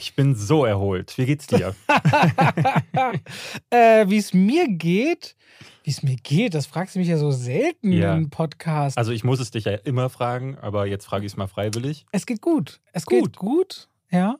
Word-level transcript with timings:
Ich 0.00 0.14
bin 0.14 0.34
so 0.34 0.64
erholt. 0.64 1.16
Wie 1.18 1.26
geht's 1.26 1.46
dir? 1.46 1.74
äh, 3.70 4.08
Wie 4.08 4.16
es 4.16 4.32
mir 4.32 4.66
geht, 4.68 5.36
wie 5.84 5.90
es 5.90 6.02
mir 6.02 6.16
geht, 6.16 6.54
das 6.54 6.66
fragst 6.66 6.94
du 6.94 6.98
mich 7.00 7.08
ja 7.08 7.18
so 7.18 7.30
selten 7.30 7.92
Ja. 7.92 8.14
im 8.14 8.30
Podcast. 8.30 8.96
Also 8.96 9.12
ich 9.12 9.24
muss 9.24 9.40
es 9.40 9.50
dich 9.50 9.64
ja 9.64 9.72
immer 9.72 10.08
fragen, 10.08 10.56
aber 10.58 10.86
jetzt 10.86 11.04
frage 11.04 11.26
ich 11.26 11.32
es 11.32 11.36
mal 11.36 11.46
freiwillig. 11.48 12.06
es 12.12 12.24
geht 12.26 12.40
gut. 12.40 12.80
Es 12.92 13.04
Gut. 13.04 13.24
geht 13.24 13.36
gut, 13.36 13.88
ja. 14.10 14.36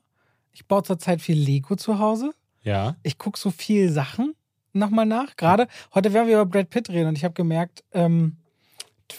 Ich 0.52 0.66
baue 0.66 0.83
zurzeit 0.83 1.20
viel 1.20 1.38
Lego 1.38 1.77
zu 1.77 1.98
Hause. 1.98 2.33
Ja. 2.62 2.97
Ich 3.02 3.19
gucke 3.19 3.38
so 3.38 3.51
viel 3.51 3.91
Sachen 3.91 4.34
nochmal 4.73 5.06
nach. 5.06 5.37
Gerade 5.37 5.69
heute 5.95 6.12
werden 6.12 6.27
wir 6.29 6.34
über 6.41 6.47
Brad 6.47 6.70
Pitt 6.70 6.88
reden 6.91 7.09
und 7.09 7.16
ich 7.19 7.24
habe 7.24 7.34
gemerkt, 7.34 7.84
ähm, 7.92 8.37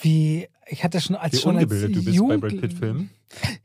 wie 0.02 0.48
ich 0.68 0.84
hatte 0.84 1.02
schon 1.02 1.16
als 1.16 1.34
Wie 1.34 1.38
schon 1.38 1.56
als 1.58 1.64
ungebildet 1.66 1.96
du 1.96 2.04
bist 2.06 2.20
bei 2.20 2.38
Brad 2.38 2.52
Jugend- 2.52 2.62
Pitt-Filmen. 2.62 3.10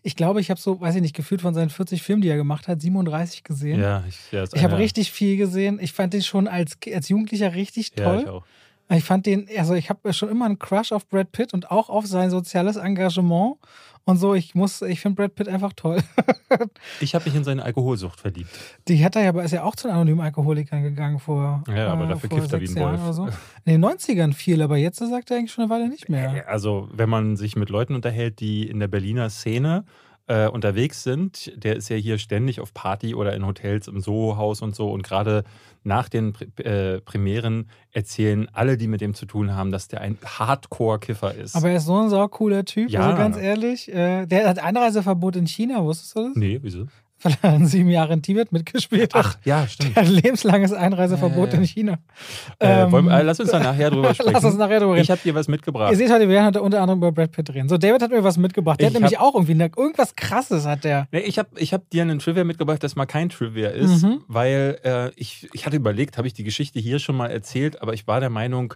Ich 0.02 0.14
glaube, 0.16 0.40
ich 0.40 0.50
habe 0.50 0.60
so, 0.60 0.80
weiß 0.80 0.94
ich 0.96 1.02
nicht, 1.02 1.14
gefühlt 1.16 1.40
von 1.42 1.52
seinen 1.54 1.70
40 1.70 2.02
Filmen, 2.02 2.22
die 2.22 2.28
er 2.28 2.36
gemacht 2.36 2.68
hat, 2.68 2.80
37 2.80 3.42
gesehen. 3.42 3.80
Ja, 3.80 4.04
ich, 4.08 4.16
ja, 4.32 4.44
Ich 4.52 4.62
habe 4.62 4.78
richtig 4.78 5.10
viel 5.10 5.36
gesehen. 5.36 5.78
Ich 5.80 5.92
fand 5.92 6.12
den 6.14 6.22
schon 6.22 6.46
als, 6.46 6.76
als 6.94 7.08
Jugendlicher 7.08 7.54
richtig 7.54 7.92
Ja, 7.98 8.04
toll. 8.04 8.20
ich 8.22 8.28
auch. 8.28 8.44
Ich 8.88 9.04
fand 9.04 9.26
den, 9.26 9.48
also 9.56 9.74
ich 9.74 9.90
habe 9.90 10.12
schon 10.12 10.28
immer 10.28 10.44
einen 10.44 10.58
Crush 10.58 10.92
auf 10.92 11.08
Brad 11.08 11.32
Pitt 11.32 11.52
und 11.52 11.70
auch 11.70 11.88
auf 11.88 12.06
sein 12.06 12.30
soziales 12.30 12.76
Engagement 12.76 13.56
und 14.04 14.18
so. 14.18 14.34
Ich 14.34 14.54
muss, 14.54 14.80
ich 14.82 15.00
finde 15.00 15.16
Brad 15.16 15.34
Pitt 15.34 15.48
einfach 15.48 15.72
toll. 15.74 16.02
Ich 17.00 17.14
habe 17.14 17.24
mich 17.24 17.34
in 17.34 17.44
seine 17.44 17.64
Alkoholsucht 17.64 18.20
verliebt. 18.20 18.48
Die 18.88 19.04
hat 19.04 19.16
er 19.16 19.22
ja, 19.24 19.28
aber 19.30 19.42
ist 19.42 19.50
ja 19.50 19.64
auch 19.64 19.74
zu 19.74 19.88
den 19.88 19.94
anonymen 19.94 20.20
Alkoholikern 20.20 20.82
gegangen 20.82 21.18
vor. 21.18 21.64
Ja, 21.68 21.88
aber 21.88 22.06
dafür 22.06 22.30
vor 22.30 22.38
kifft 22.38 22.52
er 22.52 22.60
wie 22.60 22.68
ein 22.68 22.76
Wolf. 22.76 23.00
So. 23.10 23.26
In 23.64 23.72
den 23.72 23.84
90ern 23.84 24.32
viel, 24.32 24.62
aber 24.62 24.76
jetzt 24.76 24.98
sagt 24.98 25.30
er 25.30 25.38
eigentlich 25.38 25.52
schon 25.52 25.64
eine 25.64 25.70
Weile 25.70 25.88
nicht 25.88 26.08
mehr. 26.08 26.48
Also, 26.48 26.88
wenn 26.92 27.08
man 27.08 27.36
sich 27.36 27.56
mit 27.56 27.68
Leuten 27.68 27.94
unterhält, 27.94 28.40
die 28.40 28.68
in 28.68 28.78
der 28.78 28.88
Berliner 28.88 29.28
Szene 29.28 29.84
äh, 30.28 30.48
unterwegs 30.48 31.02
sind, 31.02 31.52
der 31.56 31.76
ist 31.76 31.88
ja 31.88 31.96
hier 31.96 32.18
ständig 32.18 32.60
auf 32.60 32.74
Party 32.74 33.14
oder 33.14 33.34
in 33.34 33.46
Hotels 33.46 33.86
im 33.88 34.00
Soho-Haus 34.00 34.60
und 34.62 34.74
so. 34.74 34.90
Und 34.90 35.02
gerade 35.02 35.44
nach 35.84 36.08
den 36.08 36.34
äh, 36.56 37.00
Premieren 37.00 37.68
erzählen 37.92 38.48
alle, 38.52 38.76
die 38.76 38.88
mit 38.88 39.00
dem 39.00 39.14
zu 39.14 39.24
tun 39.26 39.54
haben, 39.54 39.70
dass 39.70 39.86
der 39.86 40.00
ein 40.00 40.18
Hardcore-Kiffer 40.24 41.34
ist. 41.34 41.54
Aber 41.54 41.70
er 41.70 41.76
ist 41.76 41.86
so 41.86 41.96
ein 41.96 42.08
saucooler 42.08 42.64
Typ, 42.64 42.90
Ja. 42.90 43.02
also 43.02 43.16
ganz 43.16 43.36
ehrlich. 43.36 43.88
Äh, 43.92 44.26
der 44.26 44.48
hat 44.48 44.58
Einreiseverbot 44.58 45.36
in 45.36 45.46
China, 45.46 45.84
wusstest 45.84 46.16
du 46.16 46.28
das? 46.28 46.36
nee, 46.36 46.58
wieso? 46.60 46.86
Weil 47.22 47.34
er 47.40 47.64
sieben 47.66 47.88
Jahre 47.88 48.12
in 48.12 48.20
Tibet 48.22 48.52
mitgespielt 48.52 49.14
hat. 49.14 49.24
Ach, 49.24 49.38
ja, 49.44 49.66
stimmt. 49.66 49.96
Er 49.96 50.02
hat 50.02 50.08
ein 50.10 50.14
lebenslanges 50.16 50.72
Einreiseverbot 50.74 51.52
ja. 51.54 51.58
in 51.58 51.64
China. 51.64 51.98
Äh, 52.58 52.82
Ähm, 52.82 52.92
wollen, 52.92 53.08
äh, 53.08 53.22
lass 53.22 53.40
uns 53.40 53.50
da 53.50 53.58
nachher 53.58 53.90
drüber 53.90 54.12
sprechen. 54.14 54.32
Lass 54.34 54.44
uns 54.44 54.56
nachher 54.56 54.80
drüber 54.80 54.92
reden. 54.92 55.02
Ich 55.04 55.10
habe 55.10 55.20
dir 55.24 55.34
was 55.34 55.48
mitgebracht. 55.48 55.90
Ihr 55.90 55.96
seht 55.96 56.10
heute, 56.10 56.20
wir 56.28 56.34
werden 56.34 56.46
heute 56.46 56.60
unter 56.62 56.80
anderem 56.82 56.98
über 56.98 57.12
Brad 57.12 57.32
Pitt 57.32 57.52
reden. 57.54 57.68
So, 57.70 57.78
David 57.78 58.02
hat 58.02 58.10
mir 58.10 58.22
was 58.22 58.36
mitgebracht. 58.36 58.80
Der 58.80 58.88
Ich 58.88 58.94
hat 58.94 59.00
nämlich 59.00 59.18
auch 59.18 59.34
irgendwie 59.34 59.52
eine, 59.52 59.70
irgendwas 59.76 60.14
krasses 60.14 60.66
hat 60.66 60.84
der. 60.84 61.08
Nee, 61.10 61.20
ich 61.20 61.38
habe 61.38 61.48
ich 61.56 61.72
hab 61.72 61.88
dir 61.90 62.02
einen 62.02 62.18
Trivia 62.18 62.44
mitgebracht, 62.44 62.82
das 62.82 62.96
mal 62.96 63.06
kein 63.06 63.30
Trivia 63.30 63.70
ist, 63.70 64.02
Mhm. 64.02 64.20
weil 64.28 64.78
äh, 64.84 65.10
ich, 65.16 65.48
ich 65.54 65.64
hatte 65.64 65.76
überlegt, 65.76 66.18
habe 66.18 66.26
ich 66.28 66.34
die 66.34 66.44
Geschichte 66.44 66.78
hier 66.80 66.98
schon 66.98 67.16
mal 67.16 67.28
erzählt, 67.30 67.80
aber 67.80 67.94
ich 67.94 68.06
war 68.06 68.20
der 68.20 68.30
Meinung, 68.30 68.74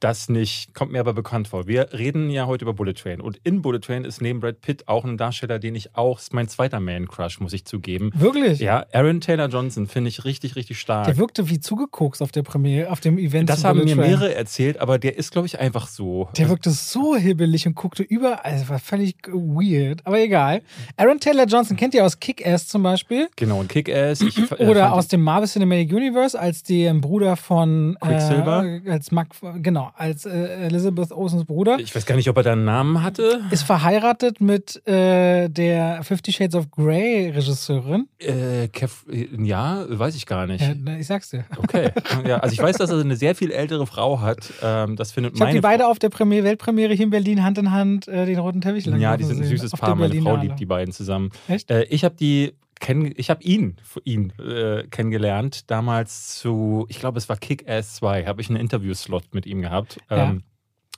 das 0.00 0.28
nicht, 0.28 0.74
kommt 0.74 0.92
mir 0.92 1.00
aber 1.00 1.14
bekannt 1.14 1.48
vor. 1.48 1.66
Wir 1.66 1.92
reden 1.92 2.28
ja 2.30 2.46
heute 2.46 2.64
über 2.64 2.74
Bullet 2.74 2.92
Train 2.94 3.20
und 3.20 3.38
in 3.44 3.62
Bullet 3.62 3.80
Train 3.80 4.04
ist 4.04 4.20
neben 4.20 4.40
Brad 4.40 4.60
Pitt 4.60 4.88
auch 4.88 5.04
ein 5.04 5.16
Darsteller, 5.16 5.58
den 5.58 5.74
ich 5.74 5.96
auch, 5.96 6.18
ist 6.18 6.34
mein 6.34 6.48
zweiter 6.48 6.80
Man-Crush, 6.80 7.40
muss 7.40 7.52
ich 7.52 7.64
zugeben. 7.64 8.10
Wirklich? 8.14 8.60
Ja, 8.60 8.84
Aaron 8.92 9.20
Taylor 9.20 9.48
Johnson 9.48 9.86
finde 9.86 10.08
ich 10.08 10.24
richtig, 10.24 10.54
richtig 10.56 10.78
stark. 10.78 11.06
Der 11.06 11.16
wirkte 11.16 11.48
wie 11.48 11.60
zugekokst 11.60 12.20
auf 12.22 12.30
der 12.32 12.42
Premiere, 12.42 12.90
auf 12.90 13.00
dem 13.00 13.18
Event. 13.18 13.48
das 13.48 13.64
haben 13.64 13.78
Bullet 13.78 13.94
mir 13.94 14.02
Train. 14.02 14.10
mehrere 14.10 14.34
erzählt, 14.34 14.80
aber 14.80 14.98
der 14.98 15.16
ist, 15.16 15.30
glaube 15.32 15.46
ich, 15.46 15.58
einfach 15.58 15.86
so. 15.86 16.28
Der 16.36 16.48
wirkte 16.48 16.70
so 16.70 17.16
hibbelig 17.16 17.66
und 17.66 17.74
guckte 17.74 18.02
überall. 18.02 18.36
Also 18.42 18.68
war 18.68 18.78
völlig 18.78 19.16
weird. 19.28 20.06
Aber 20.06 20.18
egal. 20.20 20.62
Aaron 20.96 21.20
Taylor 21.20 21.46
Johnson 21.46 21.76
kennt 21.76 21.94
ihr 21.94 22.04
aus 22.04 22.20
Kick-Ass 22.20 22.68
zum 22.68 22.82
Beispiel. 22.82 23.28
Genau, 23.36 23.60
und 23.60 23.68
Kick-Ass. 23.68 24.20
äh, 24.20 24.66
Oder 24.68 24.92
aus 24.92 25.08
dem 25.08 25.22
Marvel 25.22 25.48
Cinematic 25.48 25.92
Universe 25.92 26.38
als 26.38 26.62
den 26.62 27.00
Bruder 27.00 27.36
von 27.36 27.96
Quicksilver? 28.00 28.64
Äh, 28.84 28.90
als 28.90 29.10
Mac, 29.10 29.28
genau, 29.62 29.85
als 29.96 30.24
äh, 30.26 30.30
Elizabeth 30.66 31.12
Olsens 31.12 31.44
Bruder. 31.44 31.78
Ich 31.78 31.94
weiß 31.94 32.06
gar 32.06 32.16
nicht, 32.16 32.28
ob 32.28 32.36
er 32.36 32.42
da 32.42 32.52
einen 32.52 32.64
Namen 32.64 33.02
hatte. 33.02 33.40
ist 33.50 33.62
verheiratet 33.62 34.40
mit 34.40 34.86
äh, 34.86 35.48
der 35.48 36.02
Fifty 36.02 36.32
Shades 36.32 36.54
of 36.54 36.70
Grey 36.70 37.30
Regisseurin. 37.30 38.08
Äh, 38.18 38.68
Kev, 38.68 39.04
äh, 39.10 39.28
ja, 39.42 39.84
weiß 39.88 40.16
ich 40.16 40.26
gar 40.26 40.46
nicht. 40.46 40.64
Na, 40.82 40.98
ich 40.98 41.06
sag's 41.06 41.30
dir. 41.30 41.44
Okay. 41.56 41.90
Ja, 42.26 42.38
also 42.38 42.52
ich 42.54 42.62
weiß, 42.62 42.76
dass 42.78 42.90
er 42.90 42.98
eine 43.00 43.14
sehr 43.16 43.34
viel 43.34 43.50
ältere 43.50 43.86
Frau 43.86 44.20
hat. 44.20 44.52
Ähm, 44.62 44.96
das 44.96 45.12
findet 45.12 45.34
Ich 45.34 45.38
meine 45.40 45.52
die 45.52 45.60
beide 45.60 45.84
Frau. 45.84 45.90
auf 45.90 45.98
der 45.98 46.08
Premiere, 46.08 46.44
Weltpremiere 46.44 46.94
hier 46.94 47.04
in 47.04 47.10
Berlin 47.10 47.42
Hand 47.44 47.58
in 47.58 47.70
Hand 47.72 48.08
äh, 48.08 48.26
den 48.26 48.38
roten 48.38 48.60
Teppich 48.60 48.86
lang 48.86 49.00
Ja, 49.00 49.16
die 49.16 49.24
sind 49.24 49.40
ein 49.40 49.44
süßes 49.46 49.72
Paar. 49.72 49.94
Meine 49.94 50.20
Frau 50.22 50.36
liebt 50.36 50.58
die 50.58 50.66
beiden 50.66 50.92
zusammen. 50.92 51.30
Echt? 51.48 51.70
Äh, 51.70 51.84
ich 51.84 52.04
habe 52.04 52.14
die 52.16 52.54
kenn, 52.80 53.12
ich 53.16 53.30
habe 53.30 53.42
ihn, 53.42 53.76
ihn 54.04 54.30
äh, 54.38 54.86
kennengelernt 54.88 55.70
damals 55.70 56.38
zu, 56.38 56.86
ich 56.88 56.98
glaube, 56.98 57.18
es 57.18 57.28
war 57.28 57.36
Kick-Ass 57.36 57.96
2, 57.96 58.26
habe 58.26 58.40
ich 58.40 58.48
einen 58.50 58.60
Interviewslot 58.60 59.34
mit 59.34 59.46
ihm 59.46 59.62
gehabt. 59.62 59.98
Ähm, 60.10 60.42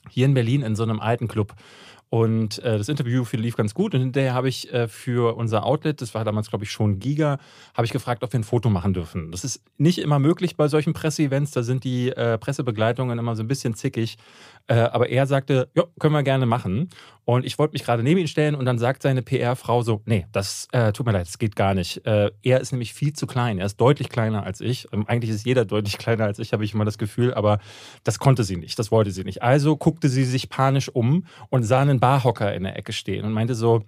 Hier 0.09 0.25
in 0.25 0.33
Berlin 0.33 0.61
in 0.61 0.75
so 0.75 0.83
einem 0.83 0.99
alten 0.99 1.27
Club. 1.27 1.55
Und 2.09 2.57
äh, 2.63 2.77
das 2.77 2.89
Interview 2.89 3.23
lief 3.33 3.55
ganz 3.55 3.75
gut. 3.75 3.93
Und 3.93 4.01
hinterher 4.01 4.33
habe 4.33 4.49
ich 4.49 4.73
äh, 4.73 4.87
für 4.87 5.35
unser 5.35 5.63
Outlet, 5.63 6.01
das 6.01 6.15
war 6.15 6.25
damals, 6.25 6.49
glaube 6.49 6.65
ich, 6.65 6.71
schon 6.71 6.99
Giga, 6.99 7.37
habe 7.75 7.85
ich 7.85 7.91
gefragt, 7.91 8.23
ob 8.23 8.33
wir 8.33 8.39
ein 8.39 8.43
Foto 8.43 8.69
machen 8.69 8.93
dürfen. 8.93 9.31
Das 9.31 9.43
ist 9.43 9.61
nicht 9.77 9.99
immer 9.99 10.17
möglich 10.17 10.57
bei 10.57 10.67
solchen 10.67 10.93
Presseevents. 10.93 11.51
Da 11.51 11.61
sind 11.61 11.83
die 11.83 12.09
äh, 12.09 12.39
Pressebegleitungen 12.39 13.19
immer 13.19 13.35
so 13.35 13.43
ein 13.43 13.47
bisschen 13.47 13.75
zickig. 13.75 14.17
Äh, 14.65 14.75
aber 14.75 15.09
er 15.09 15.27
sagte, 15.27 15.69
ja, 15.75 15.83
können 15.99 16.13
wir 16.13 16.23
gerne 16.23 16.45
machen. 16.45 16.89
Und 17.25 17.45
ich 17.45 17.59
wollte 17.59 17.73
mich 17.73 17.83
gerade 17.83 18.01
neben 18.01 18.19
ihn 18.19 18.27
stellen 18.27 18.55
und 18.55 18.65
dann 18.65 18.79
sagt 18.79 19.03
seine 19.03 19.21
PR-Frau 19.21 19.83
so, 19.83 20.01
nee, 20.05 20.25
das 20.31 20.67
äh, 20.71 20.91
tut 20.93 21.05
mir 21.05 21.11
leid, 21.11 21.27
das 21.27 21.37
geht 21.37 21.55
gar 21.55 21.75
nicht. 21.75 22.03
Äh, 22.07 22.31
er 22.41 22.59
ist 22.59 22.71
nämlich 22.71 22.95
viel 22.95 23.13
zu 23.13 23.27
klein. 23.27 23.59
Er 23.59 23.67
ist 23.67 23.77
deutlich 23.77 24.09
kleiner 24.09 24.43
als 24.43 24.61
ich. 24.61 24.87
Ähm, 24.91 25.05
eigentlich 25.07 25.29
ist 25.29 25.45
jeder 25.45 25.65
deutlich 25.65 25.99
kleiner 25.99 26.25
als 26.25 26.39
ich, 26.39 26.53
habe 26.53 26.65
ich 26.65 26.73
immer 26.73 26.85
das 26.85 26.97
Gefühl. 26.97 27.33
Aber 27.35 27.59
das 28.03 28.17
konnte 28.17 28.43
sie 28.43 28.57
nicht, 28.57 28.79
das 28.79 28.91
wollte 28.91 29.11
sie 29.11 29.23
nicht. 29.23 29.43
Also 29.43 29.77
guckte 29.77 30.09
sie 30.09 30.23
sich 30.23 30.49
panisch 30.49 30.89
um 30.89 31.25
und 31.49 31.61
sah 31.61 31.81
einen 31.81 31.98
Barhocker 31.99 32.53
in 32.53 32.63
der 32.63 32.77
Ecke 32.77 32.93
stehen 32.93 33.25
und 33.25 33.33
meinte 33.33 33.55
so, 33.55 33.83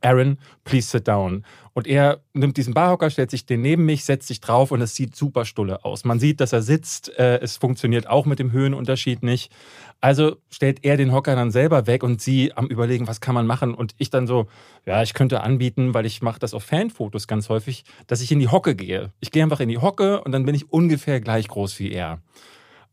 Aaron, 0.00 0.38
please 0.64 0.88
sit 0.88 1.08
down. 1.08 1.44
Und 1.74 1.86
er 1.86 2.20
nimmt 2.34 2.56
diesen 2.56 2.74
Barhocker, 2.74 3.10
stellt 3.10 3.30
sich 3.30 3.46
den 3.46 3.62
neben 3.62 3.84
mich, 3.84 4.04
setzt 4.04 4.28
sich 4.28 4.40
drauf 4.40 4.70
und 4.70 4.80
es 4.80 4.94
sieht 4.94 5.16
super 5.16 5.44
stulle 5.44 5.84
aus. 5.84 6.04
Man 6.04 6.20
sieht, 6.20 6.40
dass 6.40 6.52
er 6.52 6.62
sitzt. 6.62 7.16
Äh, 7.18 7.40
es 7.40 7.56
funktioniert 7.56 8.08
auch 8.08 8.26
mit 8.26 8.38
dem 8.38 8.52
Höhenunterschied 8.52 9.22
nicht. 9.22 9.52
Also 10.00 10.36
stellt 10.50 10.84
er 10.84 10.96
den 10.96 11.12
Hocker 11.12 11.34
dann 11.34 11.50
selber 11.50 11.86
weg 11.86 12.02
und 12.02 12.20
sie 12.20 12.52
am 12.52 12.66
überlegen, 12.66 13.08
was 13.08 13.20
kann 13.20 13.34
man 13.34 13.46
machen. 13.46 13.74
Und 13.74 13.94
ich 13.98 14.10
dann 14.10 14.26
so, 14.26 14.46
ja, 14.84 15.02
ich 15.02 15.14
könnte 15.14 15.40
anbieten, 15.42 15.94
weil 15.94 16.06
ich 16.06 16.22
mache 16.22 16.38
das 16.38 16.54
auf 16.54 16.64
Fanfotos 16.64 17.26
ganz 17.26 17.48
häufig, 17.48 17.84
dass 18.06 18.20
ich 18.20 18.30
in 18.30 18.38
die 18.38 18.48
Hocke 18.48 18.74
gehe. 18.76 19.12
Ich 19.20 19.30
gehe 19.30 19.42
einfach 19.42 19.60
in 19.60 19.68
die 19.68 19.78
Hocke 19.78 20.22
und 20.22 20.32
dann 20.32 20.44
bin 20.44 20.54
ich 20.54 20.70
ungefähr 20.70 21.20
gleich 21.20 21.48
groß 21.48 21.78
wie 21.78 21.92
er. 21.92 22.20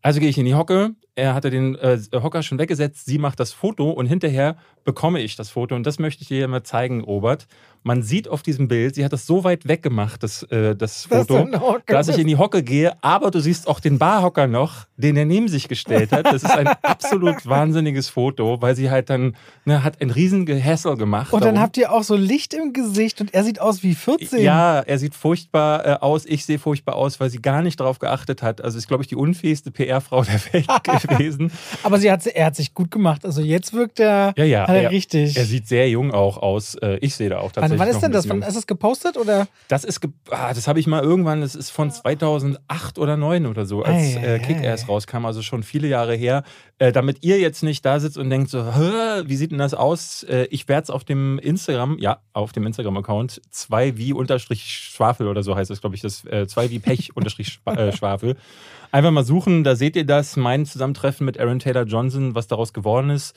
Also 0.02 0.22
gehe 0.22 0.30
ich 0.30 0.38
in 0.38 0.46
die 0.46 0.56
Hocke, 0.56 0.92
er 1.16 1.34
hatte 1.34 1.50
den 1.50 1.75
äh, 1.75 2.00
Hocker 2.14 2.44
schon 2.44 2.59
weggesetzt, 2.59 3.06
sie 3.06 3.18
macht 3.18 3.40
das 3.40 3.52
Foto 3.52 3.90
und 3.92 4.06
hinterher 4.06 4.58
bekomme 4.84 5.22
ich 5.22 5.36
das 5.36 5.50
Foto 5.50 5.75
und 5.75 5.86
das 5.86 6.00
möchte 6.00 6.24
ich 6.24 6.30
dir 6.30 6.47
mal 6.47 6.64
zeigen, 6.64 7.02
Robert. 7.02 7.47
Man 7.84 8.03
sieht 8.03 8.28
auf 8.28 8.42
diesem 8.42 8.68
Bild, 8.68 8.96
sie 8.96 9.06
hat 9.06 9.14
das 9.14 9.25
so 9.25 9.46
weit 9.46 9.68
weggemacht, 9.68 10.22
das, 10.22 10.44
äh, 10.44 10.75
das 10.75 11.06
Foto, 11.06 11.48
Hocke 11.59 11.94
dass 11.94 12.09
ich 12.09 12.18
in 12.18 12.28
die 12.28 12.36
Hocke 12.36 12.62
gehe, 12.62 13.02
aber 13.02 13.31
du 13.31 13.40
siehst 13.40 13.68
auch 13.68 13.80
den 13.80 13.98
Barhocker 13.98 14.48
noch, 14.48 14.86
den 14.98 15.16
er 15.16 15.25
neben 15.25 15.48
sich 15.48 15.69
gestellt 15.69 16.12
hat. 16.12 16.25
Das 16.25 16.44
ist 16.44 16.52
ein 16.52 16.68
absolut 16.81 17.46
wahnsinniges 17.46 18.09
Foto, 18.09 18.62
weil 18.62 18.75
sie 18.75 18.90
halt 18.90 19.09
dann, 19.09 19.38
ne, 19.64 19.84
hat 19.84 20.02
ein 20.02 20.09
riesen 20.09 20.46
Gehässel 20.46 20.98
gemacht. 20.98 21.31
Und 21.31 21.42
dann 21.42 21.56
darum. 21.56 21.62
habt 21.62 21.78
ihr 21.78 21.94
auch 21.94 22.03
so 22.03 22.16
Licht 22.16 22.53
im 22.53 22.74
Gesicht 22.74 23.22
und 23.22 23.34
er 23.34 23.46
sieht 23.46 23.62
aus 23.62 23.81
wie 23.81 23.96
14. 23.96 24.42
Ja, 24.42 24.80
er 24.80 25.00
sieht 25.00 25.16
furchtbar 25.16 25.86
äh, 25.86 25.94
aus. 26.02 26.25
Ich 26.25 26.46
sehe 26.46 26.59
furchtbar 26.59 26.96
aus, 26.96 27.19
weil 27.22 27.30
sie 27.30 27.42
gar 27.42 27.62
nicht 27.62 27.80
darauf 27.80 28.00
geachtet 28.00 28.44
hat. 28.44 28.62
Also 28.62 28.78
ist, 28.78 28.89
glaube 28.89 29.04
ich, 29.04 29.07
die 29.07 29.16
unfähigste 29.16 29.72
PR-Frau 29.72 30.24
der 30.24 30.42
Welt 30.51 30.68
gewesen. 31.09 31.51
Aber 31.83 32.00
sie 32.00 32.11
hat, 32.11 32.25
er 32.25 32.45
hat 32.45 32.56
sich 32.56 32.73
gut 32.73 32.91
gemacht. 32.91 33.25
Also 33.25 33.41
jetzt 33.41 33.73
wirkt 33.73 34.00
er, 34.00 34.33
Ja, 34.38 34.44
ja. 34.45 34.65
er, 34.65 34.83
er, 34.83 34.91
richtig. 34.91 35.35
er 35.38 35.45
sieht 35.45 35.67
sehr 35.67 35.89
jung 35.89 36.11
auch 36.11 36.38
aus. 36.38 36.75
Äh, 36.75 36.97
ich 37.01 37.15
sehe 37.15 37.29
da 37.29 37.39
auch 37.39 37.44
wann, 37.44 37.51
tatsächlich. 37.53 37.79
wann 37.79 37.88
ist 37.89 37.94
noch 37.95 38.01
denn 38.01 38.11
das? 38.11 38.29
Wann, 38.29 38.41
ist 38.41 38.56
es 38.56 38.67
gepostet 38.67 39.17
oder? 39.17 39.47
Das 39.67 39.83
ist, 39.83 40.00
ge 40.01 40.11
ah, 40.31 40.53
das 40.53 40.67
habe 40.67 40.79
ich 40.79 40.88
mal 40.88 41.03
irgendwann, 41.03 41.41
das 41.41 41.56
ist 41.56 41.69
von 41.69 41.91
2008 41.91 42.97
oder 42.97 43.09
2009 43.17 43.45
oder 43.45 43.65
so, 43.65 43.83
als 43.83 44.15
äh, 44.15 44.39
Kick-Ass 44.39 44.88
rauskam, 44.88 45.25
also 45.25 45.41
schon 45.41 45.63
viele 45.63 45.88
Jahre 45.88 46.15
her. 46.15 46.44
Äh, 46.81 46.94
damit 46.94 47.26
ihr 47.26 47.38
jetzt 47.40 47.62
nicht 47.62 47.84
da 47.84 48.00
sitzt 48.00 48.18
und 48.18 48.30
denkt 48.30 48.50
so, 48.50 48.60
wie 48.60 49.36
sieht 49.36 49.52
denn 49.52 49.58
das 49.58 49.74
aus? 49.74 50.24
Äh, 50.24 50.48
ich 50.50 50.70
werde 50.70 50.84
es 50.84 50.90
auf 50.90 51.04
dem 51.04 51.38
Instagram, 51.38 51.98
ja, 52.00 52.22
auf 52.31 52.54
dem 52.54 52.66
Instagram-Account 52.66 53.42
2 53.50 53.98
wie 53.98 54.14
unterstrich 54.14 54.64
Schwafel 54.64 55.28
oder 55.28 55.44
so 55.44 55.58
heißt 55.58 55.72
es, 55.72 55.81
glaube 55.81 55.98
ich, 55.98 56.02
das 56.02 56.24
äh, 56.24 56.48
2 56.48 56.70
wie 56.70 56.80
Pech 56.80 57.12
unterstrich 57.18 57.60
äh, 57.66 57.92
Schwafel. 57.92 58.38
Einfach 58.94 59.12
mal 59.12 59.26
suchen, 59.26 59.66
da 59.66 59.76
seht 59.76 59.98
ihr 59.98 60.06
das, 60.06 60.38
mein 60.38 60.66
Zusammentreffen 60.66 61.26
mit 61.26 61.38
Aaron 61.38 61.60
Taylor 61.60 61.84
Johnson, 61.84 62.34
was 62.34 62.48
daraus 62.48 62.72
geworden 62.72 63.10
ist. 63.10 63.36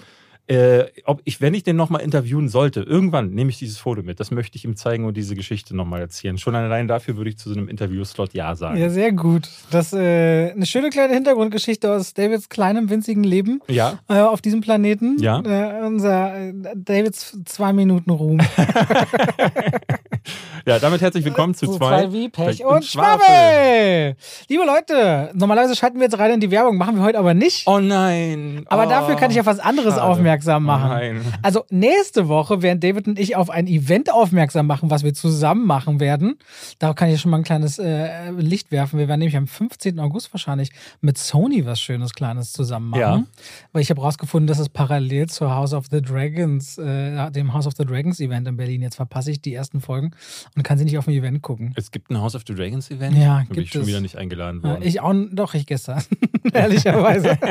Äh, 0.48 0.86
ob 1.04 1.20
ich, 1.24 1.40
wenn 1.40 1.54
ich 1.54 1.62
den 1.62 1.76
nochmal 1.76 2.02
interviewen 2.02 2.48
sollte, 2.48 2.80
irgendwann 2.82 3.30
nehme 3.30 3.50
ich 3.50 3.58
dieses 3.58 3.78
Foto 3.78 4.02
mit. 4.02 4.18
Das 4.18 4.30
möchte 4.32 4.58
ich 4.58 4.64
ihm 4.64 4.76
zeigen 4.76 5.04
und 5.04 5.16
diese 5.16 5.34
Geschichte 5.36 5.74
nochmal 5.76 6.00
erzählen. 6.00 6.36
Schon 6.36 6.54
allein 6.56 6.88
dafür 6.88 7.16
würde 7.16 7.30
ich 7.30 7.38
zu 7.38 7.48
so 7.48 7.54
einem 7.56 7.68
Interviewslot 7.68 8.34
Ja 8.34 8.54
sagen. 8.56 8.76
Ja, 8.76 8.90
sehr 8.90 9.12
gut. 9.12 9.48
Das 9.70 9.92
äh, 9.92 10.50
eine 10.50 10.66
schöne 10.66 10.90
kleine 10.90 11.14
Hintergrundgeschichte 11.14 11.92
aus 11.92 12.12
Davids 12.12 12.48
kleinem, 12.48 12.90
winzigen 12.90 13.22
Leben 13.22 13.60
Ja. 13.68 14.00
äh, 14.08 14.18
auf 14.20 14.40
diesem 14.42 14.60
Planeten. 14.62 15.16
Ja. 15.20 15.40
Äh, 15.40 15.86
unser 15.86 16.34
äh, 16.48 16.52
Davids 16.74 17.38
zwei 17.44 17.72
Minuten 17.72 18.10
Ruhm. 18.10 18.40
ja, 20.66 20.78
damit 20.78 21.00
herzlich 21.00 21.24
willkommen 21.24 21.54
zu, 21.54 21.66
zu 21.66 21.76
zwei, 21.76 22.02
zwei 22.02 22.12
wie 22.12 22.28
Pech, 22.28 22.64
und, 22.64 22.84
Schwabbel. 22.84 24.16
Liebe 24.48 24.64
Leute, 24.64 25.30
normalerweise 25.34 25.76
schalten 25.76 25.96
wir 25.96 26.04
jetzt 26.04 26.18
rein 26.18 26.32
in 26.32 26.40
die 26.40 26.50
Werbung, 26.50 26.76
machen 26.76 26.96
wir 26.96 27.02
heute 27.02 27.18
aber 27.18 27.34
nicht. 27.34 27.66
Oh 27.66 27.80
nein. 27.80 28.64
Aber 28.68 28.86
oh, 28.86 28.88
dafür 28.88 29.16
kann 29.16 29.30
ich 29.30 29.40
auf 29.40 29.46
was 29.46 29.58
anderes 29.58 29.94
schade. 29.94 30.04
aufmerksam 30.04 30.64
machen. 30.64 30.90
Oh 30.90 30.94
nein. 30.94 31.20
Also 31.42 31.64
nächste 31.70 32.28
Woche 32.28 32.62
werden 32.62 32.80
David 32.80 33.08
und 33.08 33.18
ich 33.18 33.36
auf 33.36 33.50
ein 33.50 33.66
Event 33.66 34.12
aufmerksam 34.12 34.66
machen, 34.66 34.90
was 34.90 35.04
wir 35.04 35.14
zusammen 35.14 35.66
machen 35.66 36.00
werden. 36.00 36.38
Da 36.78 36.92
kann 36.94 37.08
ich 37.08 37.20
schon 37.20 37.30
mal 37.30 37.38
ein 37.38 37.44
kleines 37.44 37.78
äh, 37.78 38.30
Licht 38.30 38.70
werfen. 38.70 38.98
Wir 38.98 39.08
werden 39.08 39.20
nämlich 39.20 39.36
am 39.36 39.46
15. 39.46 39.98
August 39.98 40.32
wahrscheinlich 40.32 40.70
mit 41.00 41.18
Sony 41.18 41.66
was 41.66 41.80
Schönes 41.80 42.12
Kleines 42.12 42.52
zusammen 42.52 42.90
machen. 42.90 43.00
Ja. 43.00 43.24
Weil 43.72 43.82
ich 43.82 43.90
habe 43.90 44.00
rausgefunden, 44.00 44.46
dass 44.46 44.58
es 44.58 44.68
parallel 44.68 45.28
zur 45.28 45.54
House 45.54 45.72
of 45.72 45.86
the 45.90 46.00
Dragons, 46.00 46.78
äh, 46.78 47.30
dem 47.30 47.52
House 47.52 47.66
of 47.66 47.74
the 47.76 47.84
Dragons 47.84 48.20
Event 48.20 48.46
in 48.46 48.56
Berlin, 48.56 48.82
jetzt 48.82 48.96
verpasse 48.96 49.30
ich 49.30 49.40
die 49.40 49.54
ersten 49.54 49.80
Folgen 49.80 50.11
und 50.56 50.62
kann 50.62 50.78
sie 50.78 50.84
nicht 50.84 50.98
auf 50.98 51.04
dem 51.06 51.14
Event 51.14 51.42
gucken. 51.42 51.72
Es 51.76 51.90
gibt 51.90 52.10
ein 52.10 52.20
House 52.20 52.34
of 52.34 52.42
the 52.46 52.54
Dragons 52.54 52.90
Event? 52.90 53.16
Ja, 53.16 53.38
Da 53.38 53.44
bin 53.44 53.48
gibt 53.54 53.66
ich 53.66 53.72
schon 53.72 53.82
es. 53.82 53.88
wieder 53.88 54.00
nicht 54.00 54.16
eingeladen 54.16 54.60
Ja, 54.62 54.70
worden. 54.70 54.82
ich 54.84 55.00
auch, 55.00 55.14
doch, 55.32 55.54
ich 55.54 55.66
gestern. 55.66 56.02
Ehrlicherweise. 56.52 57.38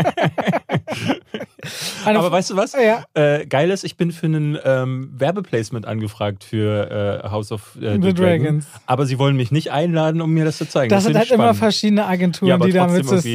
Aber 2.05 2.31
weißt 2.31 2.49
du 2.51 2.55
was? 2.55 2.73
Ja. 2.73 3.03
Äh, 3.13 3.45
geil 3.45 3.69
ist, 3.69 3.83
ich 3.83 3.95
bin 3.97 4.11
für 4.11 4.27
ein 4.27 4.57
ähm, 4.65 5.11
Werbeplacement 5.15 5.85
angefragt 5.85 6.43
für 6.43 7.21
äh, 7.23 7.29
House 7.29 7.51
of 7.51 7.75
äh, 7.79 7.99
The 8.01 8.13
Dragons. 8.13 8.65
Aber 8.87 9.05
sie 9.05 9.19
wollen 9.19 9.35
mich 9.35 9.51
nicht 9.51 9.71
einladen, 9.71 10.21
um 10.21 10.31
mir 10.33 10.45
das 10.45 10.57
zu 10.57 10.67
zeigen. 10.67 10.89
Das 10.89 11.03
sind 11.03 11.09
finde 11.13 11.19
halt 11.19 11.27
ich 11.27 11.33
immer 11.33 11.43
spannend. 11.45 11.59
verschiedene 11.59 12.05
Agenturen, 12.05 12.49
Ja, 12.49 12.57
die 12.57 12.71
damit 12.71 13.05
es 13.05 13.25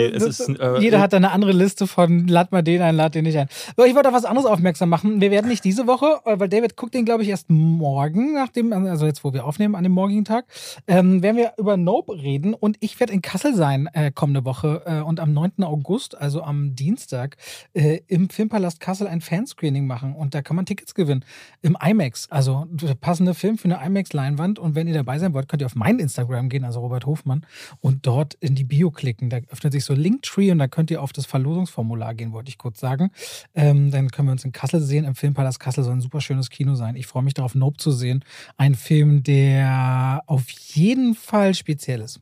ist, 0.40 0.49
äh, 0.49 0.79
Jeder 0.81 1.00
hat 1.00 1.12
da 1.12 1.19
eine 1.19 1.31
andere 1.31 1.52
Liste 1.52 1.87
von 1.87 2.26
lad 2.26 2.50
mal 2.52 2.62
den 2.62 2.82
ein, 2.82 2.96
lad 2.96 3.14
den 3.14 3.25
nicht 3.25 3.38
ein. 3.38 3.49
So, 3.76 3.84
ich 3.84 3.94
wollte 3.94 4.08
auf 4.08 4.14
was 4.14 4.25
anderes 4.25 4.46
aufmerksam 4.49 4.88
machen. 4.88 5.20
Wir 5.20 5.31
werden 5.31 5.49
nicht 5.49 5.64
diese 5.64 5.87
Woche, 5.87 6.19
äh, 6.25 6.38
weil 6.38 6.49
David 6.49 6.76
guckt 6.76 6.94
den, 6.94 7.05
glaube 7.05 7.22
ich, 7.22 7.29
erst 7.29 7.49
morgen, 7.49 8.34
nachdem, 8.34 8.72
also 8.72 9.06
jetzt, 9.06 9.15
wo 9.24 9.32
wir 9.32 9.44
aufnehmen, 9.44 9.74
an 9.74 9.82
dem 9.82 9.92
morgigen 9.92 10.24
Tag, 10.24 10.46
ähm, 10.86 11.22
werden 11.22 11.36
wir 11.36 11.52
über 11.58 11.76
Nope 11.76 12.12
reden 12.12 12.54
und 12.54 12.76
ich 12.80 12.98
werde 13.00 13.12
in 13.12 13.22
Kassel 13.22 13.54
sein 13.54 13.88
äh, 13.92 14.10
kommende 14.10 14.44
Woche 14.44 14.82
äh, 14.86 15.00
und 15.00 15.20
am 15.20 15.32
9. 15.32 15.62
August, 15.62 16.16
also 16.16 16.42
am 16.42 16.74
Dienstag, 16.74 17.36
äh, 17.74 18.00
im 18.06 18.30
Filmpalast 18.30 18.80
Kassel 18.80 19.06
ein 19.06 19.20
Fanscreening 19.20 19.86
machen 19.86 20.14
und 20.14 20.34
da 20.34 20.42
kann 20.42 20.56
man 20.56 20.66
Tickets 20.66 20.94
gewinnen. 20.94 21.24
Im 21.62 21.76
IMAX, 21.80 22.30
also 22.30 22.66
der 22.70 22.94
passende 22.94 23.34
Film 23.34 23.58
für 23.58 23.66
eine 23.66 23.84
IMAX-Leinwand 23.84 24.58
und 24.58 24.74
wenn 24.74 24.86
ihr 24.86 24.94
dabei 24.94 25.19
sein 25.19 25.34
wollt, 25.34 25.48
könnt 25.48 25.62
ihr 25.62 25.66
auf 25.66 25.74
mein 25.74 25.98
Instagram 25.98 26.48
gehen, 26.48 26.64
also 26.64 26.80
Robert 26.80 27.06
Hofmann, 27.06 27.46
und 27.80 28.06
dort 28.06 28.34
in 28.34 28.54
die 28.54 28.64
Bio 28.64 28.90
klicken. 28.90 29.30
Da 29.30 29.38
öffnet 29.48 29.72
sich 29.72 29.84
so 29.84 29.94
Linktree 29.94 30.50
und 30.50 30.58
da 30.58 30.69
könnt 30.69 30.90
ihr 30.90 31.02
auf 31.02 31.12
das 31.12 31.26
Verlosungsformular 31.26 32.14
gehen, 32.14 32.32
wollte 32.32 32.48
ich 32.48 32.58
kurz 32.58 32.80
sagen. 32.80 33.10
Ähm, 33.54 33.90
dann 33.90 34.10
können 34.10 34.28
wir 34.28 34.32
uns 34.32 34.44
in 34.44 34.52
Kassel 34.52 34.80
sehen. 34.80 35.04
Im 35.04 35.14
Filmpalast 35.14 35.60
Kassel 35.60 35.84
soll 35.84 35.94
ein 35.94 36.00
super 36.00 36.20
schönes 36.20 36.50
Kino 36.50 36.74
sein. 36.74 36.96
Ich 36.96 37.06
freue 37.06 37.22
mich 37.22 37.34
darauf, 37.34 37.54
Nope 37.54 37.76
zu 37.76 37.90
sehen. 37.90 38.24
Ein 38.56 38.74
Film, 38.74 39.06
der 39.23 40.23
auf 40.26 40.49
jeden 40.49 41.14
Fall 41.14 41.55
speziell 41.55 42.00
ist. 42.00 42.20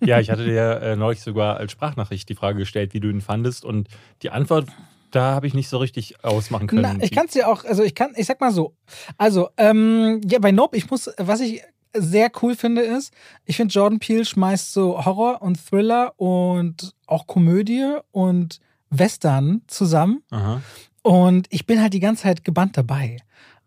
Ja, 0.00 0.20
ich 0.20 0.30
hatte 0.30 0.44
dir 0.44 0.80
äh, 0.82 0.96
neulich 0.96 1.20
sogar 1.20 1.56
als 1.56 1.72
Sprachnachricht 1.72 2.28
die 2.28 2.34
Frage 2.34 2.58
gestellt, 2.58 2.94
wie 2.94 3.00
du 3.00 3.08
ihn 3.08 3.20
fandest. 3.20 3.64
Und 3.64 3.88
die 4.22 4.30
Antwort, 4.30 4.68
da 5.10 5.34
habe 5.34 5.46
ich 5.46 5.54
nicht 5.54 5.68
so 5.68 5.78
richtig 5.78 6.24
ausmachen 6.24 6.66
können. 6.66 6.82
Na, 6.82 6.96
ich 7.02 7.10
kann 7.10 7.26
es 7.26 7.32
dir 7.32 7.48
auch, 7.48 7.64
also 7.64 7.82
ich 7.82 7.94
kann, 7.94 8.12
ich 8.16 8.26
sag 8.26 8.40
mal 8.40 8.52
so. 8.52 8.74
Also, 9.16 9.48
ähm, 9.56 10.20
ja, 10.24 10.38
bei 10.38 10.52
Nope, 10.52 10.76
ich 10.76 10.90
muss, 10.90 11.10
was 11.16 11.40
ich 11.40 11.62
sehr 11.94 12.30
cool 12.42 12.54
finde, 12.54 12.82
ist, 12.82 13.12
ich 13.44 13.56
finde, 13.56 13.72
Jordan 13.72 13.98
Peele 13.98 14.24
schmeißt 14.24 14.72
so 14.72 15.04
Horror 15.04 15.40
und 15.42 15.58
Thriller 15.64 16.12
und 16.18 16.94
auch 17.06 17.26
Komödie 17.26 17.96
und 18.10 18.60
Western 18.90 19.62
zusammen. 19.66 20.22
Aha. 20.30 20.62
Und 21.02 21.46
ich 21.50 21.66
bin 21.66 21.80
halt 21.80 21.94
die 21.94 22.00
ganze 22.00 22.24
Zeit 22.24 22.44
gebannt 22.44 22.76
dabei. 22.76 23.16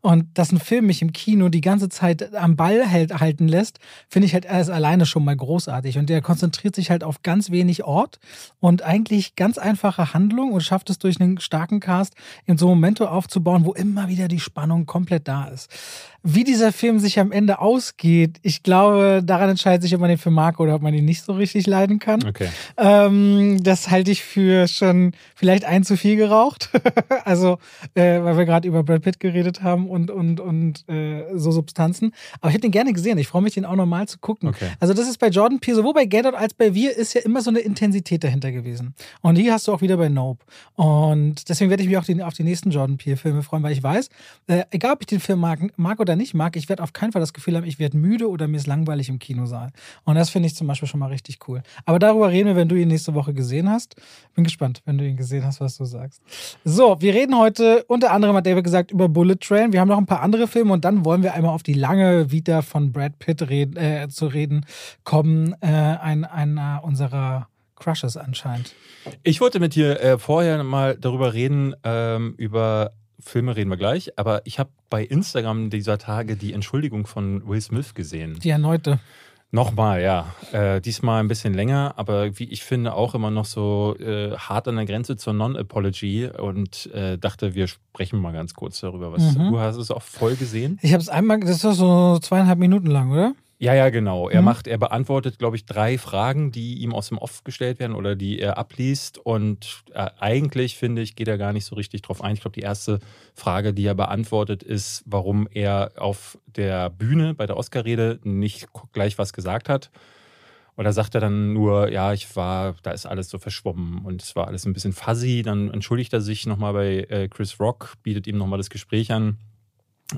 Und 0.02 0.36
dass 0.38 0.52
ein 0.52 0.60
Film 0.60 0.88
mich 0.88 1.04
im 1.04 1.14
Kino 1.14 1.50
die 1.50 1.62
ganze 1.62 1.88
Zeit 1.88 2.34
am 2.34 2.56
Ball 2.56 2.86
hält, 2.86 3.20
halten 3.20 3.48
lässt, 3.48 3.80
finde 4.10 4.26
ich 4.26 4.34
halt 4.34 4.46
erst 4.46 4.72
alleine 4.72 5.06
schon 5.06 5.24
mal 5.24 5.36
großartig. 5.36 6.00
Und 6.00 6.10
der 6.10 6.22
konzentriert 6.22 6.76
sich 6.76 6.90
halt 6.90 7.04
auf 7.04 7.22
ganz 7.22 7.52
wenig 7.52 7.84
Ort 7.84 8.20
und 8.60 8.82
eigentlich 8.82 9.36
ganz 9.36 9.60
einfache 9.60 10.14
Handlung 10.14 10.54
und 10.54 10.62
schafft 10.62 10.90
es 10.90 10.98
durch 10.98 11.22
einen 11.22 11.40
starken 11.40 11.80
Cast 11.80 12.16
in 12.46 12.58
so 12.58 12.68
Momente 12.68 13.12
aufzubauen, 13.12 13.64
wo 13.64 13.74
immer 13.74 14.08
wieder 14.08 14.28
die 14.28 14.40
Spannung 14.40 14.88
komplett 14.88 15.28
da 15.28 15.46
ist. 15.46 15.70
Wie 16.24 16.44
dieser 16.44 16.72
Film 16.72 17.00
sich 17.00 17.20
am 17.20 17.32
Ende 17.32 17.60
ausgeht, 17.60 18.38
ich 18.44 18.62
glaube, 18.62 19.22
daran 19.24 19.50
entscheidet 19.50 19.82
sich, 19.82 19.96
ob 19.96 20.02
man 20.02 20.10
den 20.10 20.20
Film 20.20 20.36
mag 20.36 20.60
oder 20.60 20.76
ob 20.76 20.82
man 20.84 20.94
ihn 20.94 21.06
nicht 21.06 21.24
so 21.24 21.34
richtig 21.34 21.66
leiden 21.66 21.98
kann. 21.98 22.24
Okay. 22.24 22.48
Ähm, 22.78 23.64
das 23.64 23.90
halte 23.90 24.12
ich 24.12 24.24
für 24.24 24.68
schon 24.68 25.14
vielleicht 25.36 25.66
ein 25.66 25.84
zu 25.84 25.98
viel 25.98 26.18
geraucht. 26.18 26.70
also, 27.26 27.58
äh, 27.96 28.22
weil 28.22 28.38
wir 28.38 28.46
gerade 28.46 28.68
über 28.68 28.84
Brad 28.84 29.02
Pitt 29.02 29.20
geredet 29.20 29.64
haben 29.64 29.90
und, 29.90 30.12
und, 30.12 30.40
und 30.40 30.88
äh, 30.88 31.24
so 31.34 31.52
Substanzen. 31.52 32.14
Aber 32.40 32.50
ich 32.50 32.54
hätte 32.54 32.68
den 32.68 32.72
gerne 32.72 32.94
gesehen. 32.94 33.18
Ich 33.18 33.28
freue 33.28 33.42
mich, 33.42 33.56
den 33.56 33.66
auch 33.66 33.76
nochmal 33.76 34.08
zu 34.08 34.20
gucken. 34.20 34.50
Okay. 34.50 34.70
Also, 34.80 34.94
das 34.94 35.08
ist 35.08 35.18
bei 35.18 35.30
Jordan 35.30 35.60
Peele, 35.60 35.78
sowohl 35.78 35.94
bei 35.94 36.06
Get 36.06 36.28
Out 36.28 36.36
als 36.36 36.54
bei 36.54 36.76
Wir, 36.76 36.96
ist 36.96 37.16
ja 37.16 37.22
immer 37.22 37.42
so 37.42 37.50
eine 37.50 37.60
Intensität 37.60 38.24
dahinter 38.24 38.52
gewesen. 38.52 38.94
Und 39.22 39.40
die 39.40 39.52
hast 39.52 39.68
du 39.68 39.74
auch 39.74 39.82
wieder 39.82 39.98
bei 39.98 40.10
Nope. 40.10 40.46
Und 40.76 41.50
deswegen 41.50 41.72
werde 41.72 41.82
ich 41.82 41.90
mich 41.90 41.98
auch 41.98 42.04
die, 42.04 42.22
auf 42.22 42.34
die 42.34 42.44
nächsten 42.44 42.70
Jordan 42.70 42.98
Peele-Filme 42.98 43.42
freuen, 43.42 43.64
weil 43.64 43.74
ich 43.74 43.82
weiß, 43.82 44.10
äh, 44.48 44.64
egal 44.70 44.94
ob 44.94 45.02
ich 45.02 45.08
den 45.08 45.20
Film 45.20 45.40
mag, 45.40 45.60
mag 45.78 46.00
oder 46.00 46.11
nicht 46.16 46.34
mag, 46.34 46.56
ich 46.56 46.70
werde 46.70 46.84
auf 46.84 46.94
keinen 46.94 47.12
Fall 47.12 47.20
das 47.20 47.34
Gefühl 47.34 47.56
haben, 47.56 47.66
ich 47.66 47.80
werde 47.80 47.98
müde 47.98 48.30
oder 48.30 48.48
mir 48.48 48.58
ist 48.58 48.68
langweilig 48.68 49.10
im 49.10 49.20
Kinosaal. 49.20 49.72
Und 50.04 50.16
das 50.16 50.30
finde 50.30 50.48
ich 50.48 50.56
zum 50.56 50.68
Beispiel 50.68 50.88
schon 50.88 51.00
mal 51.00 51.08
richtig 51.08 51.40
cool. 51.48 51.62
Aber 51.86 52.00
darüber 52.00 52.30
reden 52.30 52.48
wir, 52.48 52.56
wenn 52.56 52.70
du 52.70 52.76
ihn 52.76 52.88
nächste 52.88 53.14
Woche 53.14 53.34
gesehen 53.34 53.70
hast. 53.70 53.96
Bin 54.36 54.44
gespannt, 54.44 54.82
wenn 54.86 54.98
du 54.98 55.06
ihn 55.06 55.18
gesehen 55.18 55.46
hast, 55.46 55.62
was 55.62 55.78
du 55.78 55.86
sagst. 55.86 56.22
So, 56.64 56.98
wir 57.00 57.14
reden 57.14 57.38
heute 57.38 57.84
unter 57.88 58.12
anderem, 58.12 58.36
hat 58.36 58.46
David 58.46 58.64
gesagt, 58.64 58.92
über 58.92 59.10
Bullet 59.10 59.36
Train. 59.36 59.74
Wir 59.74 59.80
haben 59.80 59.90
noch 59.90 59.98
ein 59.98 60.06
paar 60.06 60.22
andere 60.22 60.48
Filme 60.48 60.74
und 60.74 60.86
dann 60.86 61.06
wollen 61.06 61.24
wir 61.24 61.34
einmal 61.34 61.54
auf 61.54 61.64
die 61.64 61.74
lange 61.74 62.32
Vita 62.32 62.62
von 62.62 62.92
Brad 62.92 63.20
Pitt 63.20 63.50
reden, 63.50 63.78
äh, 63.78 64.08
zu 64.10 64.28
reden 64.28 64.66
kommen. 65.04 65.56
Äh, 65.62 65.68
ein, 65.68 66.26
einer 66.26 66.82
unserer 66.84 67.48
Crushes 67.76 68.16
anscheinend. 68.16 68.74
Ich 69.24 69.42
wollte 69.42 69.60
mit 69.60 69.76
dir 69.76 70.00
äh, 70.00 70.18
vorher 70.18 70.64
mal 70.64 70.96
darüber 70.98 71.34
reden, 71.34 71.76
ähm, 71.84 72.36
über 72.38 72.92
Filme 73.22 73.56
reden 73.56 73.70
wir 73.70 73.78
gleich, 73.78 74.18
aber 74.18 74.42
ich 74.46 74.60
habe 74.60 74.70
bei 74.90 75.04
Instagram 75.04 75.70
dieser 75.70 75.98
Tage 75.98 76.36
die 76.36 76.54
Entschuldigung 76.54 77.06
von 77.08 77.48
Will 77.48 77.62
Smith 77.62 77.94
gesehen. 77.94 78.40
Die 78.44 78.50
erneute. 78.50 79.00
Nochmal, 79.54 80.02
ja. 80.02 80.34
Äh, 80.54 80.80
diesmal 80.80 81.20
ein 81.22 81.28
bisschen 81.28 81.54
länger, 81.54 81.94
aber 81.98 82.40
wie 82.40 82.46
ich 82.46 82.64
finde, 82.64 82.94
auch 82.94 83.14
immer 83.16 83.32
noch 83.32 83.44
so 83.44 83.98
äh, 84.00 84.32
hart 84.38 84.70
an 84.70 84.78
der 84.78 84.86
Grenze 84.86 85.18
zur 85.18 85.34
Non-Apology 85.34 86.30
und 86.38 86.90
äh, 86.94 87.18
dachte, 87.18 87.54
wir 87.54 87.68
sprechen 87.68 88.22
mal 88.22 88.32
ganz 88.32 88.54
kurz 88.54 88.80
darüber. 88.80 89.12
Was, 89.12 89.36
Mhm. 89.36 89.50
Du 89.52 89.60
hast 89.60 89.76
es 89.76 89.92
auch 89.92 90.02
voll 90.02 90.36
gesehen? 90.38 90.80
Ich 90.82 90.94
habe 90.94 91.02
es 91.02 91.10
einmal, 91.10 91.42
das 91.42 91.50
ist 91.50 91.66
doch 91.66 91.74
so 91.74 92.18
zweieinhalb 92.20 92.60
Minuten 92.60 92.88
lang, 92.88 93.12
oder? 93.12 93.34
Ja, 93.62 93.76
ja, 93.76 93.92
genau. 93.92 94.28
Er 94.28 94.42
Mhm. 94.42 94.46
macht, 94.46 94.66
er 94.66 94.80
beantwortet, 94.80 95.38
glaube 95.38 95.56
ich, 95.56 95.68
drei 95.68 96.00
Fragen, 96.00 96.52
die 96.52 96.80
ihm 96.80 96.96
aus 96.96 97.10
dem 97.10 97.20
Off 97.20 97.44
gestellt 97.44 97.80
werden 97.80 97.96
oder 97.96 98.16
die 98.16 98.40
er 98.40 98.58
abliest. 98.58 99.20
Und 99.20 99.84
äh, 99.94 100.10
eigentlich, 100.20 100.78
finde 100.78 101.04
ich, 101.04 101.16
geht 101.16 101.28
er 101.28 101.38
gar 101.38 101.54
nicht 101.54 101.66
so 101.66 101.76
richtig 101.76 102.02
drauf 102.02 102.24
ein. 102.24 102.34
Ich 102.34 102.42
glaube, 102.42 102.56
die 102.56 102.62
erste 102.64 103.00
Frage, 103.36 103.72
die 103.72 103.86
er 103.86 103.94
beantwortet, 103.94 104.64
ist, 104.64 105.04
warum 105.06 105.48
er 105.52 105.92
auf 105.98 106.40
der 106.48 106.90
Bühne 106.90 107.36
bei 107.36 107.46
der 107.46 107.56
Oscar-Rede 107.56 108.20
nicht 108.24 108.66
gleich 108.94 109.20
was 109.20 109.32
gesagt 109.32 109.70
hat. 109.70 109.92
Und 110.76 110.86
da 110.86 110.92
sagt 110.92 111.14
er 111.14 111.22
dann 111.22 111.54
nur, 111.54 111.92
ja, 111.92 112.14
ich 112.14 112.36
war, 112.36 112.74
da 112.82 112.90
ist 112.90 113.06
alles 113.06 113.30
so 113.30 113.38
verschwommen 113.38 114.04
und 114.04 114.24
es 114.24 114.36
war 114.36 114.48
alles 114.48 114.66
ein 114.66 114.74
bisschen 114.74 114.94
fuzzy. 114.94 115.44
Dann 115.44 115.70
entschuldigt 115.70 116.12
er 116.14 116.22
sich 116.22 116.48
nochmal 116.48 116.74
bei 116.74 117.06
äh, 117.10 117.28
Chris 117.28 117.60
Rock, 117.60 117.94
bietet 118.02 118.26
ihm 118.26 118.40
nochmal 118.40 118.58
das 118.58 118.72
Gespräch 118.72 119.12
an. 119.12 119.38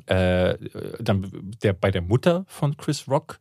Äh, 0.05 0.57
dann 0.99 1.51
der, 1.61 1.73
bei 1.73 1.91
der 1.91 2.01
Mutter 2.01 2.45
von 2.47 2.77
Chris 2.77 3.07
Rock, 3.07 3.39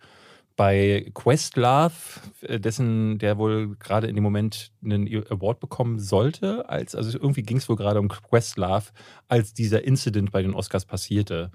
bei 0.56 1.10
Questlove, 1.14 2.20
äh, 2.42 2.60
dessen, 2.60 3.18
der 3.18 3.38
wohl 3.38 3.76
gerade 3.76 4.06
in 4.06 4.14
dem 4.14 4.24
Moment 4.24 4.72
einen 4.84 5.08
Award 5.30 5.60
bekommen 5.60 5.98
sollte, 5.98 6.68
als, 6.68 6.94
also 6.94 7.18
irgendwie 7.18 7.42
ging 7.42 7.56
es 7.56 7.68
wohl 7.68 7.76
gerade 7.76 8.00
um 8.00 8.08
Questlove, 8.08 8.92
als 9.28 9.54
dieser 9.54 9.84
Incident 9.84 10.30
bei 10.30 10.42
den 10.42 10.54
Oscars 10.54 10.84
passierte. 10.84 11.50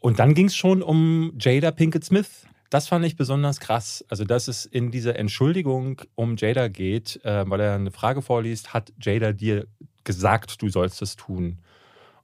Und 0.00 0.18
dann 0.18 0.34
ging 0.34 0.46
es 0.46 0.56
schon 0.56 0.82
um 0.82 1.32
Jada 1.38 1.70
Pinkett 1.70 2.04
Smith. 2.04 2.46
Das 2.70 2.86
fand 2.86 3.04
ich 3.04 3.16
besonders 3.16 3.60
krass. 3.60 4.04
Also, 4.08 4.24
dass 4.24 4.48
es 4.48 4.66
in 4.66 4.90
dieser 4.90 5.16
Entschuldigung 5.16 6.02
um 6.14 6.36
Jada 6.36 6.68
geht, 6.68 7.24
äh, 7.24 7.48
weil 7.48 7.60
er 7.60 7.74
eine 7.74 7.90
Frage 7.90 8.22
vorliest, 8.22 8.74
hat 8.74 8.92
Jada 9.00 9.32
dir 9.32 9.66
gesagt, 10.04 10.62
du 10.62 10.68
sollst 10.68 11.02
es 11.02 11.16
tun. 11.16 11.58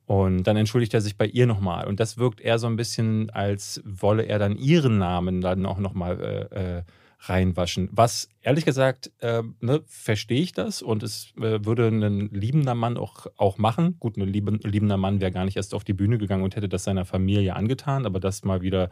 Und 0.06 0.42
dann 0.42 0.56
entschuldigt 0.56 0.92
er 0.92 1.00
sich 1.00 1.16
bei 1.16 1.26
ihr 1.26 1.46
nochmal. 1.46 1.86
Und 1.86 1.98
das 1.98 2.18
wirkt 2.18 2.40
eher 2.40 2.58
so 2.58 2.66
ein 2.66 2.76
bisschen, 2.76 3.30
als 3.30 3.82
wolle 3.84 4.24
er 4.24 4.38
dann 4.38 4.56
ihren 4.56 4.98
Namen 4.98 5.40
dann 5.40 5.64
auch 5.64 5.78
nochmal 5.78 6.20
äh, 6.52 6.78
äh, 6.78 6.82
reinwaschen. 7.20 7.88
Was 7.90 8.28
ehrlich 8.42 8.66
gesagt, 8.66 9.10
äh, 9.20 9.42
ne, 9.60 9.82
verstehe 9.86 10.42
ich 10.42 10.52
das 10.52 10.82
und 10.82 11.02
es 11.02 11.32
äh, 11.38 11.64
würde 11.64 11.88
ein 11.88 12.28
liebender 12.32 12.74
Mann 12.74 12.98
auch, 12.98 13.26
auch 13.36 13.56
machen. 13.56 13.96
Gut, 13.98 14.18
ein 14.18 14.28
lieben, 14.28 14.58
liebender 14.62 14.98
Mann 14.98 15.20
wäre 15.20 15.32
gar 15.32 15.46
nicht 15.46 15.56
erst 15.56 15.74
auf 15.74 15.84
die 15.84 15.94
Bühne 15.94 16.18
gegangen 16.18 16.42
und 16.44 16.54
hätte 16.54 16.68
das 16.68 16.84
seiner 16.84 17.06
Familie 17.06 17.56
angetan, 17.56 18.04
aber 18.04 18.20
das 18.20 18.44
mal 18.44 18.60
wieder, 18.60 18.90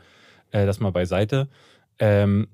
äh, 0.51 0.65
das 0.65 0.81
mal 0.81 0.93
beiseite. 0.93 1.49
Ähm, 1.99 2.49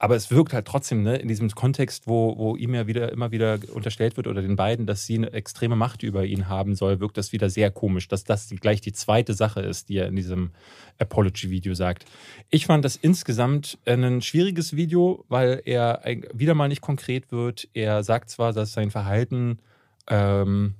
aber 0.00 0.16
es 0.16 0.30
wirkt 0.30 0.54
halt 0.54 0.66
trotzdem 0.66 1.02
ne, 1.02 1.16
in 1.16 1.28
diesem 1.28 1.50
Kontext, 1.50 2.06
wo, 2.06 2.36
wo 2.38 2.56
ihm 2.56 2.74
ja 2.74 2.86
wieder 2.86 3.12
immer 3.12 3.32
wieder 3.32 3.58
unterstellt 3.74 4.16
wird 4.16 4.28
oder 4.28 4.40
den 4.40 4.56
beiden, 4.56 4.86
dass 4.86 5.04
sie 5.04 5.16
eine 5.16 5.30
extreme 5.34 5.76
Macht 5.76 6.02
über 6.02 6.24
ihn 6.24 6.48
haben 6.48 6.74
soll, 6.74 7.00
wirkt 7.00 7.18
das 7.18 7.32
wieder 7.32 7.50
sehr 7.50 7.70
komisch, 7.70 8.08
dass 8.08 8.24
das 8.24 8.48
gleich 8.60 8.80
die 8.80 8.94
zweite 8.94 9.34
Sache 9.34 9.60
ist, 9.60 9.90
die 9.90 9.98
er 9.98 10.08
in 10.08 10.16
diesem 10.16 10.52
Apology-Video 10.98 11.74
sagt. 11.74 12.06
Ich 12.48 12.64
fand 12.64 12.82
das 12.82 12.96
insgesamt 12.96 13.78
ein 13.84 14.22
schwieriges 14.22 14.74
Video, 14.74 15.26
weil 15.28 15.60
er 15.66 16.02
wieder 16.32 16.54
mal 16.54 16.68
nicht 16.68 16.80
konkret 16.80 17.30
wird. 17.30 17.68
Er 17.74 18.02
sagt 18.02 18.30
zwar, 18.30 18.54
dass 18.54 18.72
sein 18.72 18.90
Verhalten 18.90 19.58
ähm, 20.08 20.76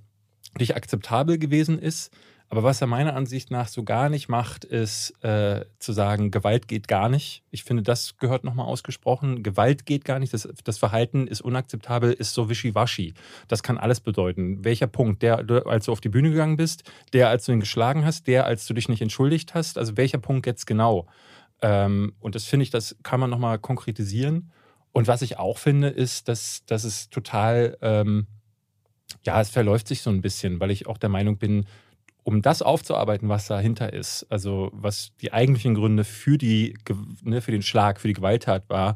nicht 0.58 0.74
akzeptabel 0.76 1.36
gewesen 1.36 1.78
ist, 1.78 2.10
aber 2.50 2.64
was 2.64 2.80
er 2.80 2.88
meiner 2.88 3.14
Ansicht 3.14 3.52
nach 3.52 3.68
so 3.68 3.84
gar 3.84 4.08
nicht 4.08 4.28
macht, 4.28 4.64
ist 4.64 5.10
äh, 5.22 5.64
zu 5.78 5.92
sagen, 5.92 6.32
Gewalt 6.32 6.66
geht 6.66 6.88
gar 6.88 7.08
nicht. 7.08 7.44
Ich 7.52 7.62
finde, 7.62 7.84
das 7.84 8.16
gehört 8.16 8.42
nochmal 8.42 8.66
ausgesprochen. 8.66 9.44
Gewalt 9.44 9.86
geht 9.86 10.04
gar 10.04 10.18
nicht. 10.18 10.34
Das, 10.34 10.48
das 10.64 10.76
Verhalten 10.76 11.28
ist 11.28 11.42
unakzeptabel, 11.42 12.12
ist 12.12 12.34
so 12.34 12.48
wischiwaschi. 12.48 13.14
Das 13.46 13.62
kann 13.62 13.78
alles 13.78 14.00
bedeuten. 14.00 14.64
Welcher 14.64 14.88
Punkt? 14.88 15.22
Der, 15.22 15.48
als 15.64 15.84
du 15.84 15.92
auf 15.92 16.00
die 16.00 16.08
Bühne 16.08 16.30
gegangen 16.30 16.56
bist, 16.56 16.82
der, 17.12 17.28
als 17.28 17.44
du 17.44 17.52
ihn 17.52 17.60
geschlagen 17.60 18.04
hast, 18.04 18.26
der, 18.26 18.46
als 18.46 18.66
du 18.66 18.74
dich 18.74 18.88
nicht 18.88 19.00
entschuldigt 19.00 19.54
hast. 19.54 19.78
Also 19.78 19.96
welcher 19.96 20.18
Punkt 20.18 20.44
jetzt 20.44 20.66
genau? 20.66 21.06
Ähm, 21.62 22.14
und 22.18 22.34
das 22.34 22.46
finde 22.46 22.64
ich, 22.64 22.70
das 22.70 22.96
kann 23.04 23.20
man 23.20 23.30
nochmal 23.30 23.60
konkretisieren. 23.60 24.50
Und 24.90 25.06
was 25.06 25.22
ich 25.22 25.38
auch 25.38 25.58
finde, 25.58 25.86
ist, 25.86 26.26
dass, 26.26 26.64
dass 26.66 26.82
es 26.82 27.10
total, 27.10 27.78
ähm, 27.80 28.26
ja, 29.24 29.40
es 29.40 29.50
verläuft 29.50 29.86
sich 29.86 30.02
so 30.02 30.10
ein 30.10 30.20
bisschen, 30.20 30.58
weil 30.58 30.72
ich 30.72 30.88
auch 30.88 30.98
der 30.98 31.10
Meinung 31.10 31.38
bin, 31.38 31.66
um 32.30 32.42
das 32.42 32.62
aufzuarbeiten, 32.62 33.28
was 33.28 33.48
dahinter 33.48 33.92
ist, 33.92 34.24
also 34.30 34.70
was 34.72 35.12
die 35.20 35.32
eigentlichen 35.32 35.74
Gründe 35.74 36.04
für, 36.04 36.38
die, 36.38 36.74
ne, 37.22 37.40
für 37.40 37.50
den 37.50 37.62
Schlag, 37.62 38.00
für 38.00 38.06
die 38.06 38.14
Gewalttat 38.14 38.68
war, 38.68 38.94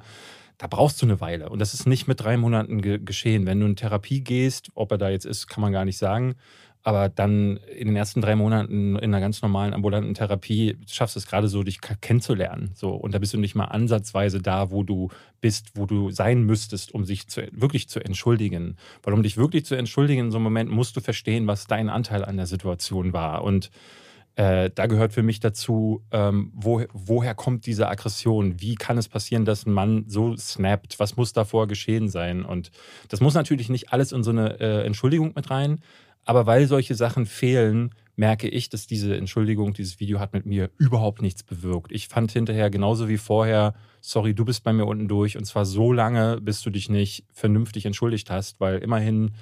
da 0.56 0.68
brauchst 0.68 1.02
du 1.02 1.06
eine 1.06 1.20
Weile. 1.20 1.48
Und 1.48 1.58
das 1.58 1.74
ist 1.74 1.86
nicht 1.86 2.06
mit 2.06 2.20
drei 2.20 2.36
Monaten 2.36 2.80
ge 2.80 3.00
geschehen. 3.04 3.44
Wenn 3.44 3.58
du 3.58 3.66
in 3.66 3.74
Therapie 3.74 4.20
gehst, 4.22 4.70
ob 4.76 4.92
er 4.92 4.98
da 4.98 5.08
jetzt 5.08 5.26
ist, 5.26 5.48
kann 5.48 5.62
man 5.62 5.72
gar 5.72 5.84
nicht 5.84 5.98
sagen 5.98 6.36
aber 6.84 7.08
dann 7.08 7.56
in 7.56 7.88
den 7.88 7.96
ersten 7.96 8.20
drei 8.20 8.36
Monaten 8.36 8.96
in 8.96 9.04
einer 9.04 9.20
ganz 9.20 9.40
normalen 9.40 9.72
ambulanten 9.72 10.12
Therapie 10.12 10.76
schaffst 10.86 11.16
du 11.16 11.18
es 11.18 11.26
gerade 11.26 11.48
so, 11.48 11.62
dich 11.62 11.80
kennenzulernen. 11.80 12.72
So. 12.74 12.90
Und 12.90 13.14
da 13.14 13.18
bist 13.18 13.32
du 13.32 13.38
nicht 13.38 13.54
mal 13.54 13.64
ansatzweise 13.64 14.42
da, 14.42 14.70
wo 14.70 14.82
du 14.82 15.08
bist, 15.40 15.70
wo 15.76 15.86
du 15.86 16.10
sein 16.10 16.42
müsstest, 16.42 16.92
um 16.92 17.06
sich 17.06 17.26
zu, 17.26 17.48
wirklich 17.52 17.88
zu 17.88 18.04
entschuldigen. 18.04 18.76
Weil 19.02 19.14
um 19.14 19.22
dich 19.22 19.38
wirklich 19.38 19.64
zu 19.64 19.76
entschuldigen 19.76 20.26
in 20.26 20.30
so 20.30 20.36
einem 20.36 20.44
Moment 20.44 20.70
musst 20.70 20.94
du 20.94 21.00
verstehen, 21.00 21.46
was 21.46 21.66
dein 21.66 21.88
Anteil 21.88 22.22
an 22.22 22.36
der 22.36 22.46
Situation 22.46 23.14
war. 23.14 23.44
Und 23.44 23.70
äh, 24.36 24.68
da 24.74 24.86
gehört 24.86 25.14
für 25.14 25.22
mich 25.22 25.40
dazu, 25.40 26.02
ähm, 26.10 26.50
wo, 26.54 26.82
woher 26.92 27.34
kommt 27.34 27.66
diese 27.66 27.88
Aggression? 27.88 28.60
Wie 28.60 28.74
kann 28.74 28.98
es 28.98 29.08
passieren, 29.08 29.46
dass 29.46 29.64
ein 29.64 29.72
Mann 29.72 30.04
so 30.08 30.36
snappt? 30.36 30.98
Was 30.98 31.16
muss 31.16 31.32
davor 31.32 31.66
geschehen 31.66 32.08
sein? 32.08 32.44
Und 32.44 32.72
das 33.08 33.22
muss 33.22 33.34
natürlich 33.34 33.70
nicht 33.70 33.92
alles 33.92 34.12
in 34.12 34.22
so 34.22 34.32
eine 34.32 34.60
äh, 34.60 34.84
Entschuldigung 34.84 35.32
mit 35.34 35.50
rein, 35.50 35.80
aber 36.24 36.46
weil 36.46 36.66
solche 36.66 36.94
Sachen 36.94 37.26
fehlen, 37.26 37.94
merke 38.16 38.48
ich, 38.48 38.68
dass 38.68 38.86
diese 38.86 39.16
Entschuldigung, 39.16 39.74
dieses 39.74 40.00
Video 40.00 40.20
hat 40.20 40.32
mit 40.32 40.46
mir 40.46 40.70
überhaupt 40.78 41.20
nichts 41.20 41.42
bewirkt. 41.42 41.92
Ich 41.92 42.08
fand 42.08 42.30
hinterher 42.30 42.70
genauso 42.70 43.08
wie 43.08 43.18
vorher, 43.18 43.74
sorry, 44.00 44.34
du 44.34 44.44
bist 44.44 44.62
bei 44.62 44.72
mir 44.72 44.86
unten 44.86 45.08
durch 45.08 45.36
und 45.36 45.44
zwar 45.44 45.64
so 45.66 45.92
lange, 45.92 46.40
bis 46.40 46.62
du 46.62 46.70
dich 46.70 46.88
nicht 46.88 47.24
vernünftig 47.32 47.86
entschuldigt 47.86 48.30
hast, 48.30 48.60
weil 48.60 48.78
immerhin 48.78 49.32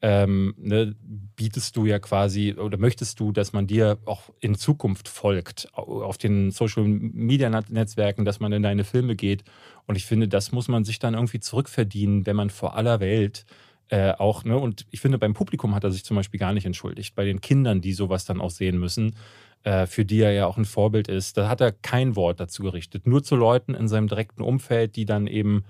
ähm, 0.00 0.54
ne, 0.58 0.94
bietest 1.36 1.76
du 1.76 1.86
ja 1.86 1.98
quasi 1.98 2.54
oder 2.58 2.76
möchtest 2.76 3.20
du, 3.20 3.32
dass 3.32 3.54
man 3.54 3.66
dir 3.66 3.98
auch 4.04 4.34
in 4.40 4.54
Zukunft 4.54 5.08
folgt 5.08 5.68
auf 5.72 6.18
den 6.18 6.50
Social 6.50 6.84
Media 6.84 7.48
Netzwerken, 7.48 8.26
dass 8.26 8.38
man 8.38 8.52
in 8.52 8.62
deine 8.62 8.84
Filme 8.84 9.16
geht. 9.16 9.44
Und 9.86 9.96
ich 9.96 10.04
finde, 10.04 10.28
das 10.28 10.52
muss 10.52 10.68
man 10.68 10.84
sich 10.84 10.98
dann 10.98 11.14
irgendwie 11.14 11.40
zurückverdienen, 11.40 12.26
wenn 12.26 12.36
man 12.36 12.50
vor 12.50 12.76
aller 12.76 13.00
Welt 13.00 13.46
äh, 13.94 14.12
auch, 14.18 14.42
ne, 14.42 14.58
und 14.58 14.86
ich 14.90 15.00
finde, 15.00 15.18
beim 15.18 15.34
Publikum 15.34 15.72
hat 15.72 15.84
er 15.84 15.92
sich 15.92 16.04
zum 16.04 16.16
Beispiel 16.16 16.40
gar 16.40 16.52
nicht 16.52 16.66
entschuldigt. 16.66 17.14
Bei 17.14 17.24
den 17.24 17.40
Kindern, 17.40 17.80
die 17.80 17.92
sowas 17.92 18.24
dann 18.24 18.40
auch 18.40 18.50
sehen 18.50 18.76
müssen, 18.76 19.14
äh, 19.62 19.86
für 19.86 20.04
die 20.04 20.20
er 20.20 20.32
ja 20.32 20.46
auch 20.46 20.56
ein 20.56 20.64
Vorbild 20.64 21.06
ist, 21.06 21.36
da 21.36 21.48
hat 21.48 21.60
er 21.60 21.70
kein 21.70 22.16
Wort 22.16 22.40
dazu 22.40 22.64
gerichtet. 22.64 23.06
Nur 23.06 23.22
zu 23.22 23.36
Leuten 23.36 23.72
in 23.72 23.86
seinem 23.86 24.08
direkten 24.08 24.42
Umfeld, 24.42 24.96
die 24.96 25.04
dann 25.04 25.28
eben 25.28 25.62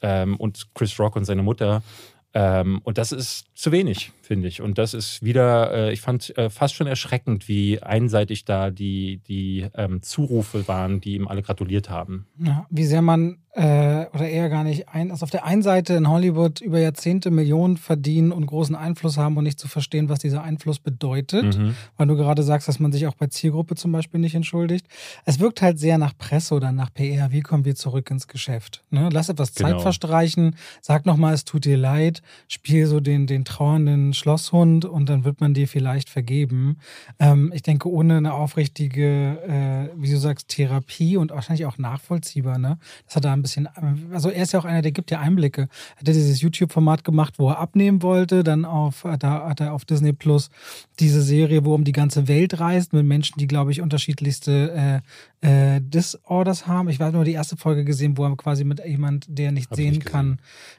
ähm, 0.00 0.36
und 0.36 0.74
Chris 0.74 0.98
Rock 0.98 1.16
und 1.16 1.26
seine 1.26 1.42
Mutter 1.42 1.82
ähm, 2.36 2.82
und 2.84 2.98
das 2.98 3.12
ist 3.12 3.46
zu 3.54 3.72
wenig, 3.72 4.12
finde 4.20 4.48
ich. 4.48 4.60
Und 4.60 4.76
das 4.76 4.92
ist 4.92 5.22
wieder, 5.22 5.72
äh, 5.72 5.92
ich 5.94 6.02
fand 6.02 6.36
äh, 6.36 6.50
fast 6.50 6.74
schon 6.74 6.86
erschreckend, 6.86 7.48
wie 7.48 7.82
einseitig 7.82 8.44
da 8.44 8.70
die, 8.70 9.22
die 9.26 9.66
ähm, 9.72 10.02
Zurufe 10.02 10.68
waren, 10.68 11.00
die 11.00 11.14
ihm 11.14 11.28
alle 11.28 11.40
gratuliert 11.40 11.88
haben. 11.88 12.26
Ja, 12.38 12.66
wie 12.68 12.84
sehr 12.84 13.00
man 13.00 13.38
äh, 13.56 14.06
oder 14.12 14.28
eher 14.28 14.50
gar 14.50 14.64
nicht 14.64 14.90
ein, 14.90 15.10
also 15.10 15.24
auf 15.24 15.30
der 15.30 15.46
einen 15.46 15.62
Seite 15.62 15.94
in 15.94 16.08
Hollywood 16.08 16.60
über 16.60 16.78
Jahrzehnte 16.78 17.30
Millionen 17.30 17.78
verdienen 17.78 18.30
und 18.30 18.44
großen 18.44 18.74
Einfluss 18.74 19.16
haben 19.16 19.38
und 19.38 19.44
nicht 19.44 19.58
zu 19.58 19.66
verstehen, 19.66 20.10
was 20.10 20.18
dieser 20.18 20.42
Einfluss 20.42 20.78
bedeutet, 20.78 21.58
mhm. 21.58 21.74
weil 21.96 22.06
du 22.06 22.16
gerade 22.16 22.42
sagst, 22.42 22.68
dass 22.68 22.78
man 22.80 22.92
sich 22.92 23.06
auch 23.06 23.14
bei 23.14 23.28
Zielgruppe 23.28 23.74
zum 23.74 23.92
Beispiel 23.92 24.20
nicht 24.20 24.34
entschuldigt. 24.34 24.86
Es 25.24 25.40
wirkt 25.40 25.62
halt 25.62 25.78
sehr 25.78 25.96
nach 25.96 26.12
Presse 26.18 26.54
oder 26.54 26.70
nach 26.70 26.92
PR. 26.92 27.32
Wie 27.32 27.40
kommen 27.40 27.64
wir 27.64 27.74
zurück 27.74 28.10
ins 28.10 28.28
Geschäft? 28.28 28.84
Ne? 28.90 29.08
Lass 29.10 29.30
etwas 29.30 29.54
Zeit 29.54 29.68
genau. 29.68 29.80
verstreichen, 29.80 30.56
sag 30.82 31.06
nochmal, 31.06 31.32
es 31.32 31.46
tut 31.46 31.64
dir 31.64 31.78
leid, 31.78 32.20
spiel 32.48 32.86
so 32.86 33.00
den, 33.00 33.26
den 33.26 33.46
trauernden 33.46 34.12
Schlosshund 34.12 34.84
und 34.84 35.08
dann 35.08 35.24
wird 35.24 35.40
man 35.40 35.54
dir 35.54 35.66
vielleicht 35.66 36.10
vergeben. 36.10 36.76
Ähm, 37.18 37.52
ich 37.54 37.62
denke, 37.62 37.90
ohne 37.90 38.18
eine 38.18 38.34
aufrichtige, 38.34 39.38
äh, 39.94 39.98
wie 39.98 40.10
du 40.10 40.18
sagst, 40.18 40.48
Therapie 40.48 41.16
und 41.16 41.30
wahrscheinlich 41.30 41.64
auch 41.64 41.78
nachvollziehbar, 41.78 42.58
ne? 42.58 42.78
Das 43.06 43.16
hat 43.16 43.24
da 43.24 43.32
ein 43.32 43.45
bisschen, 43.46 43.68
also 44.12 44.28
er 44.28 44.42
ist 44.42 44.52
ja 44.52 44.58
auch 44.58 44.64
einer, 44.64 44.82
der 44.82 44.92
gibt 44.92 45.10
ja 45.10 45.20
Einblicke. 45.20 45.62
Er 45.62 46.00
hat 46.00 46.06
dieses 46.06 46.40
YouTube-Format 46.40 47.04
gemacht, 47.04 47.34
wo 47.38 47.48
er 47.50 47.58
abnehmen 47.58 48.02
wollte, 48.02 48.42
dann 48.42 48.64
auf, 48.64 49.06
da 49.18 49.48
hat 49.48 49.60
er 49.60 49.72
auf 49.72 49.84
Disney 49.84 50.12
Plus 50.12 50.50
diese 50.98 51.22
Serie, 51.22 51.64
wo 51.64 51.72
er 51.72 51.76
um 51.76 51.84
die 51.84 51.92
ganze 51.92 52.28
Welt 52.28 52.58
reist, 52.58 52.92
mit 52.92 53.06
Menschen, 53.06 53.38
die, 53.38 53.46
glaube 53.46 53.70
ich, 53.70 53.80
unterschiedlichste 53.80 55.02
äh, 55.42 55.76
äh, 55.76 55.80
Disorders 55.80 56.66
haben. 56.66 56.88
Ich 56.88 57.00
habe 57.00 57.12
nur 57.12 57.24
die 57.24 57.32
erste 57.32 57.56
Folge 57.56 57.84
gesehen, 57.84 58.18
wo 58.18 58.24
er 58.24 58.36
quasi 58.36 58.64
mit 58.64 58.84
jemand, 58.84 59.26
der 59.28 59.52
nicht 59.52 59.70
Hab 59.70 59.76
sehen 59.76 59.94
nicht 59.94 60.06
kann, 60.06 60.38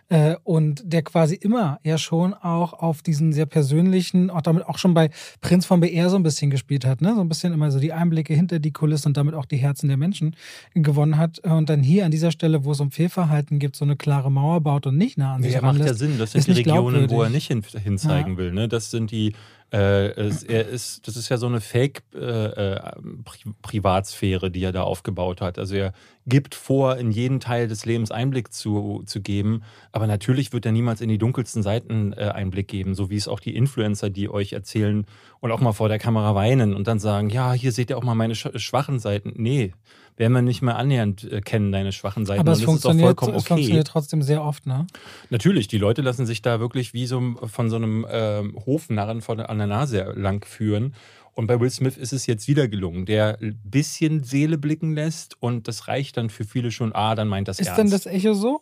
äh, 0.09 0.36
und 0.43 0.81
der 0.86 1.03
quasi 1.03 1.36
immer 1.36 1.79
ja 1.83 1.97
schon 1.97 2.33
auch 2.33 2.74
auf 2.74 3.01
diesen 3.01 3.33
sehr 3.33 3.45
persönlichen, 3.45 4.29
auch 4.29 4.41
damit 4.41 4.65
auch 4.65 4.77
schon 4.77 4.93
bei 4.93 5.09
Prinz 5.41 5.65
von 5.65 5.79
BR 5.79 6.09
so 6.09 6.17
ein 6.17 6.24
bisschen 6.24 6.50
gespielt 6.50 6.86
hat, 6.86 7.01
ne? 7.01 7.13
So 7.15 7.21
ein 7.21 7.29
bisschen 7.29 7.53
immer 7.53 7.71
so 7.71 7.79
die 7.79 7.93
Einblicke 7.93 8.33
hinter 8.33 8.59
die 8.59 8.71
Kulissen 8.71 9.09
und 9.09 9.17
damit 9.17 9.36
auch 9.36 9.45
die 9.45 9.57
Herzen 9.57 9.88
der 9.88 9.97
Menschen 9.97 10.36
gewonnen 10.74 11.17
hat. 11.17 11.39
Und 11.39 11.69
dann 11.69 11.83
hier 11.83 12.05
an 12.05 12.12
dieser 12.12 12.31
Stelle, 12.31 12.56
wo 12.65 12.71
es 12.71 12.79
um 12.79 12.91
Fehlverhalten 12.91 13.59
gibt, 13.59 13.75
so 13.75 13.85
eine 13.85 13.95
klare 13.95 14.31
Mauer 14.31 14.61
baut 14.61 14.87
und 14.87 14.97
nicht 14.97 15.17
nah 15.17 15.35
an 15.35 15.43
sich 15.43 15.53
ja, 15.53 15.61
macht 15.61 15.79
ja 15.79 15.93
Sinn. 15.93 16.17
Das 16.17 16.31
sind 16.31 16.47
die 16.47 16.51
Regionen, 16.51 17.09
wo 17.09 17.23
er 17.23 17.29
nicht 17.29 17.47
hin, 17.47 17.63
hinzeigen 17.83 18.33
ja. 18.33 18.37
will. 18.37 18.51
Ne? 18.51 18.67
Das 18.67 18.91
sind 18.91 19.11
die 19.11 19.33
äh, 19.69 20.11
es, 20.11 20.43
er 20.43 20.65
ist, 20.65 21.09
das 21.09 21.17
ist 21.17 21.27
ja 21.27 21.35
so 21.35 21.45
eine 21.45 21.59
Fake-Privatsphäre, 21.59 24.45
äh, 24.45 24.47
äh, 24.47 24.51
die 24.51 24.63
er 24.63 24.71
da 24.71 24.83
aufgebaut 24.83 25.41
hat. 25.41 25.59
Also 25.59 25.75
er 25.75 25.91
gibt 26.25 26.55
vor, 26.55 26.95
in 26.95 27.11
jeden 27.11 27.41
Teil 27.41 27.67
des 27.67 27.85
Lebens 27.85 28.09
Einblick 28.09 28.53
zu, 28.53 29.03
zu 29.05 29.19
geben, 29.19 29.63
aber 29.91 30.07
natürlich 30.07 30.53
wird 30.53 30.65
er 30.65 30.71
niemals 30.71 31.01
in 31.01 31.09
die 31.09 31.17
dunkelsten 31.17 31.63
Seiten 31.63 32.13
äh, 32.13 32.31
Einblick 32.33 32.69
geben, 32.69 32.95
so 32.95 33.09
wie 33.09 33.17
es 33.17 33.27
auch 33.27 33.41
die 33.41 33.57
Influencer, 33.57 34.09
die 34.09 34.29
euch 34.29 34.53
erzählen 34.53 35.05
und 35.41 35.51
auch 35.51 35.59
mal 35.59 35.73
vor 35.73 35.89
der 35.89 35.99
Kamera 35.99 36.33
weinen 36.33 36.73
und 36.73 36.87
dann 36.87 36.99
sagen, 36.99 37.29
ja, 37.29 37.51
hier 37.51 37.73
seht 37.73 37.89
ihr 37.89 37.97
auch 37.97 38.03
mal 38.03 38.15
meine 38.15 38.35
schwachen 38.35 38.99
Seiten. 38.99 39.33
Nee, 39.35 39.73
werden 40.17 40.33
wir 40.33 40.41
nicht 40.41 40.62
mehr 40.62 40.75
annähernd 40.75 41.24
äh, 41.31 41.41
kennen, 41.41 41.71
deine 41.71 41.91
schwachen 41.91 42.25
Seiten. 42.25 42.41
Aber 42.41 42.51
es, 42.51 42.63
funktioniert, 42.63 43.21
okay. 43.21 43.36
es 43.36 43.45
funktioniert 43.45 43.88
trotzdem 43.88 44.21
sehr 44.21 44.43
oft, 44.43 44.65
ne? 44.65 44.88
Natürlich, 45.29 45.67
die 45.67 45.77
Leute 45.77 46.01
lassen 46.01 46.25
sich 46.25 46.41
da 46.41 46.59
wirklich 46.59 46.93
wie 46.93 47.05
so 47.05 47.36
von 47.45 47.69
so 47.69 47.75
einem 47.77 48.03
äh, 48.05 48.43
Hofnarren 48.65 49.21
von, 49.21 49.39
an 49.39 49.57
der 49.57 49.67
Nase 49.67 50.13
lang 50.15 50.43
führen. 50.45 50.93
Und 51.33 51.45
bei 51.45 51.59
Will 51.59 51.69
Smith 51.69 51.97
ist 51.97 52.13
es 52.13 52.25
jetzt 52.25 52.47
wieder 52.47 52.67
gelungen, 52.67 53.05
der 53.05 53.38
ein 53.39 53.62
bisschen 53.63 54.24
Seele 54.24 54.57
blicken 54.57 54.95
lässt 54.95 55.39
und 55.39 55.67
das 55.67 55.88
reicht 55.88 56.17
dann 56.17 56.31
für 56.31 56.45
viele 56.45 56.71
schon, 56.71 56.95
ah, 56.95 57.13
dann 57.13 57.27
meint 57.27 57.47
das 57.47 57.59
ist 57.59 57.67
ernst. 57.67 57.93
Ist 57.93 58.05
denn 58.05 58.13
das 58.13 58.24
Echo 58.24 58.33
so? 58.33 58.62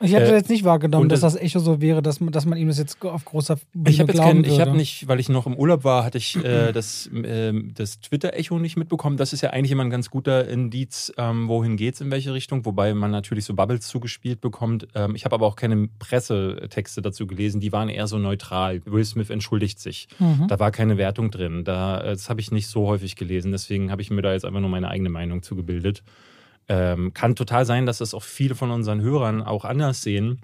Ich 0.00 0.14
habe 0.14 0.24
äh, 0.26 0.34
jetzt 0.34 0.50
nicht 0.50 0.64
wahrgenommen, 0.64 1.08
dass 1.08 1.20
das 1.20 1.36
Echo 1.36 1.58
so 1.58 1.80
wäre, 1.80 2.02
dass 2.02 2.20
man, 2.20 2.32
dass 2.32 2.44
man 2.46 2.58
ihm 2.58 2.68
das 2.68 2.78
jetzt 2.78 3.02
auf 3.04 3.24
großer 3.24 3.58
Bühne 3.72 3.90
Ich 3.90 4.00
habe 4.00 4.12
jetzt 4.12 4.20
kein, 4.20 4.44
ich 4.44 4.60
habe 4.60 4.76
nicht, 4.76 5.08
weil 5.08 5.20
ich 5.20 5.28
noch 5.28 5.46
im 5.46 5.54
Urlaub 5.54 5.84
war, 5.84 6.04
hatte 6.04 6.18
ich 6.18 6.36
äh, 6.36 6.72
das, 6.74 7.06
äh, 7.08 7.52
das 7.74 8.00
Twitter-Echo 8.00 8.58
nicht 8.58 8.76
mitbekommen. 8.76 9.16
Das 9.16 9.32
ist 9.32 9.40
ja 9.40 9.50
eigentlich 9.50 9.72
immer 9.72 9.84
ein 9.84 9.90
ganz 9.90 10.10
guter 10.10 10.48
Indiz, 10.48 11.12
ähm, 11.16 11.48
wohin 11.48 11.78
es 11.78 12.00
in 12.00 12.10
welche 12.10 12.34
Richtung, 12.34 12.64
wobei 12.64 12.94
man 12.94 13.10
natürlich 13.10 13.44
so 13.44 13.54
Bubbles 13.54 13.86
zugespielt 13.86 14.40
bekommt. 14.40 14.88
Ähm, 14.94 15.14
ich 15.14 15.24
habe 15.24 15.34
aber 15.34 15.46
auch 15.46 15.56
keine 15.56 15.88
Pressetexte 15.98 17.02
dazu 17.02 17.26
gelesen, 17.26 17.60
die 17.60 17.72
waren 17.72 17.88
eher 17.88 18.06
so 18.06 18.18
neutral. 18.18 18.82
Will 18.84 19.04
Smith 19.04 19.30
entschuldigt 19.30 19.80
sich. 19.80 20.08
Mhm. 20.18 20.48
Da 20.48 20.58
war 20.58 20.70
keine 20.70 20.98
Wertung 20.98 21.30
drin. 21.30 21.64
Da, 21.64 22.00
äh, 22.00 22.10
das 22.10 22.28
habe 22.28 22.40
ich 22.40 22.50
nicht 22.50 22.68
so 22.68 22.86
häufig 22.86 23.16
gelesen, 23.16 23.52
deswegen 23.52 23.90
habe 23.90 24.02
ich 24.02 24.10
mir 24.10 24.22
da 24.22 24.32
jetzt 24.32 24.44
einfach 24.44 24.60
nur 24.60 24.70
meine 24.70 24.88
eigene 24.88 25.08
Meinung 25.08 25.42
zugebildet. 25.42 26.02
Ähm, 26.68 27.14
kann 27.14 27.36
total 27.36 27.64
sein, 27.64 27.86
dass 27.86 27.98
das 27.98 28.14
auch 28.14 28.22
viele 28.22 28.54
von 28.54 28.70
unseren 28.70 29.00
Hörern 29.00 29.42
auch 29.42 29.64
anders 29.64 30.02
sehen. 30.02 30.40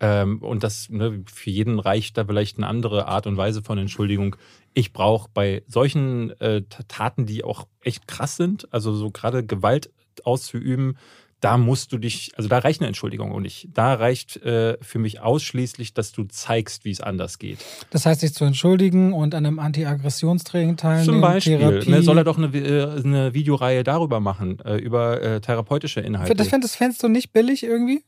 Ähm, 0.00 0.38
und 0.38 0.62
das 0.64 0.88
ne, 0.88 1.22
für 1.32 1.50
jeden 1.50 1.78
reicht 1.78 2.16
da 2.16 2.24
vielleicht 2.24 2.56
eine 2.56 2.66
andere 2.66 3.06
Art 3.08 3.26
und 3.26 3.36
Weise 3.36 3.62
von 3.62 3.78
Entschuldigung. 3.78 4.36
Ich 4.72 4.92
brauche 4.92 5.28
bei 5.32 5.62
solchen 5.66 6.30
äh, 6.40 6.62
Taten, 6.88 7.26
die 7.26 7.44
auch 7.44 7.66
echt 7.80 8.08
krass 8.08 8.36
sind, 8.36 8.72
also 8.72 8.94
so 8.94 9.10
gerade 9.10 9.44
Gewalt 9.44 9.90
auszuüben, 10.24 10.96
da 11.44 11.58
musst 11.58 11.92
du 11.92 11.98
dich, 11.98 12.32
also 12.36 12.48
da 12.48 12.58
reicht 12.58 12.80
eine 12.80 12.88
Entschuldigung 12.88 13.30
und 13.30 13.42
nicht. 13.42 13.68
Da 13.74 13.92
reicht 13.92 14.42
äh, 14.42 14.78
für 14.80 14.98
mich 14.98 15.20
ausschließlich, 15.20 15.92
dass 15.92 16.12
du 16.12 16.24
zeigst, 16.24 16.86
wie 16.86 16.90
es 16.90 17.02
anders 17.02 17.38
geht. 17.38 17.58
Das 17.90 18.06
heißt, 18.06 18.22
sich 18.22 18.32
zu 18.32 18.46
entschuldigen 18.46 19.12
und 19.12 19.34
an 19.34 19.44
einem 19.44 19.58
Anti-Aggressionstraining 19.58 20.78
teilnehmen. 20.78 21.04
Zum 21.04 21.20
Beispiel. 21.20 21.84
Ne, 21.84 22.02
soll 22.02 22.16
er 22.16 22.24
doch 22.24 22.38
eine, 22.38 22.46
äh, 22.46 22.98
eine 22.98 23.34
Videoreihe 23.34 23.84
darüber 23.84 24.20
machen, 24.20 24.58
äh, 24.60 24.76
über 24.76 25.20
äh, 25.20 25.40
therapeutische 25.42 26.00
Inhalte. 26.00 26.34
Das 26.34 26.48
fändest 26.48 27.02
du 27.02 27.08
nicht 27.08 27.34
billig 27.34 27.62
irgendwie? 27.62 28.02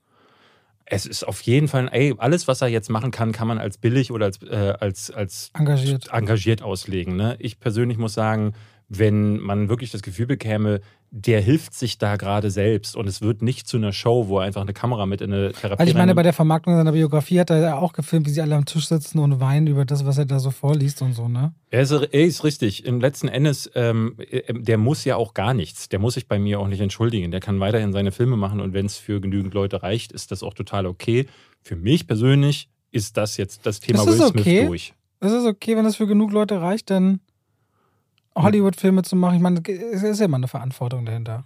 Es 0.86 1.04
ist 1.04 1.24
auf 1.24 1.42
jeden 1.42 1.68
Fall, 1.68 1.90
ey, 1.92 2.14
alles, 2.16 2.48
was 2.48 2.62
er 2.62 2.68
jetzt 2.68 2.88
machen 2.88 3.10
kann, 3.10 3.32
kann 3.32 3.48
man 3.48 3.58
als 3.58 3.76
billig 3.76 4.12
oder 4.12 4.26
als, 4.26 4.42
äh, 4.44 4.74
als, 4.80 5.10
als 5.10 5.50
engagiert. 5.52 6.08
engagiert 6.10 6.62
auslegen. 6.62 7.16
Ne? 7.16 7.36
Ich 7.40 7.60
persönlich 7.60 7.98
muss 7.98 8.14
sagen, 8.14 8.54
wenn 8.88 9.38
man 9.38 9.68
wirklich 9.68 9.90
das 9.90 10.02
Gefühl 10.02 10.26
bekäme, 10.26 10.80
der 11.10 11.40
hilft 11.40 11.74
sich 11.74 11.98
da 11.98 12.16
gerade 12.16 12.50
selbst 12.50 12.96
und 12.96 13.08
es 13.08 13.22
wird 13.22 13.42
nicht 13.42 13.66
zu 13.66 13.76
einer 13.76 13.92
Show, 13.92 14.28
wo 14.28 14.38
er 14.38 14.44
einfach 14.44 14.60
eine 14.60 14.72
Kamera 14.72 15.06
mit 15.06 15.20
in 15.20 15.32
eine 15.32 15.52
Therapie 15.52 15.80
Weil 15.80 15.88
ich 15.88 15.94
meine, 15.94 16.14
bei 16.14 16.22
der 16.22 16.32
Vermarktung 16.32 16.76
seiner 16.76 16.92
Biografie 16.92 17.40
hat 17.40 17.50
er 17.50 17.58
ja 17.58 17.76
auch 17.78 17.92
gefilmt, 17.92 18.26
wie 18.26 18.30
sie 18.30 18.40
alle 18.42 18.54
am 18.54 18.64
Tisch 18.64 18.88
sitzen 18.88 19.18
und 19.18 19.40
weinen 19.40 19.66
über 19.66 19.84
das, 19.84 20.04
was 20.04 20.18
er 20.18 20.26
da 20.26 20.38
so 20.38 20.50
vorliest 20.50 21.02
und 21.02 21.14
so, 21.14 21.28
ne? 21.28 21.54
Er 21.70 21.82
ist, 21.82 21.90
er 21.90 22.12
ist 22.12 22.44
richtig. 22.44 22.84
Im 22.84 23.00
letzten 23.00 23.28
Endes, 23.28 23.70
ähm, 23.74 24.16
der 24.50 24.78
muss 24.78 25.04
ja 25.04 25.16
auch 25.16 25.34
gar 25.34 25.54
nichts. 25.54 25.88
Der 25.88 25.98
muss 25.98 26.14
sich 26.14 26.28
bei 26.28 26.38
mir 26.38 26.60
auch 26.60 26.68
nicht 26.68 26.80
entschuldigen. 26.80 27.30
Der 27.30 27.40
kann 27.40 27.60
weiterhin 27.60 27.92
seine 27.92 28.12
Filme 28.12 28.36
machen 28.36 28.60
und 28.60 28.72
wenn 28.72 28.86
es 28.86 28.96
für 28.96 29.20
genügend 29.20 29.54
Leute 29.54 29.82
reicht, 29.82 30.12
ist 30.12 30.32
das 30.32 30.42
auch 30.42 30.54
total 30.54 30.86
okay. 30.86 31.26
Für 31.62 31.76
mich 31.76 32.06
persönlich 32.06 32.68
ist 32.92 33.16
das 33.16 33.36
jetzt 33.36 33.66
das 33.66 33.80
Thema 33.80 34.06
Will 34.06 34.14
Smith 34.14 34.40
okay. 34.40 34.66
durch. 34.66 34.94
Ist 35.20 35.32
es 35.32 35.44
okay, 35.44 35.76
wenn 35.76 35.84
das 35.84 35.96
für 35.96 36.06
genug 36.06 36.32
Leute 36.32 36.60
reicht, 36.60 36.90
dann 36.90 37.20
Hollywood-Filme 38.36 39.02
zu 39.02 39.16
machen, 39.16 39.36
ich 39.36 39.40
meine, 39.40 39.62
es 39.66 40.02
ist 40.02 40.18
ja 40.20 40.26
immer 40.26 40.36
eine 40.36 40.46
Verantwortung 40.46 41.06
dahinter. 41.06 41.44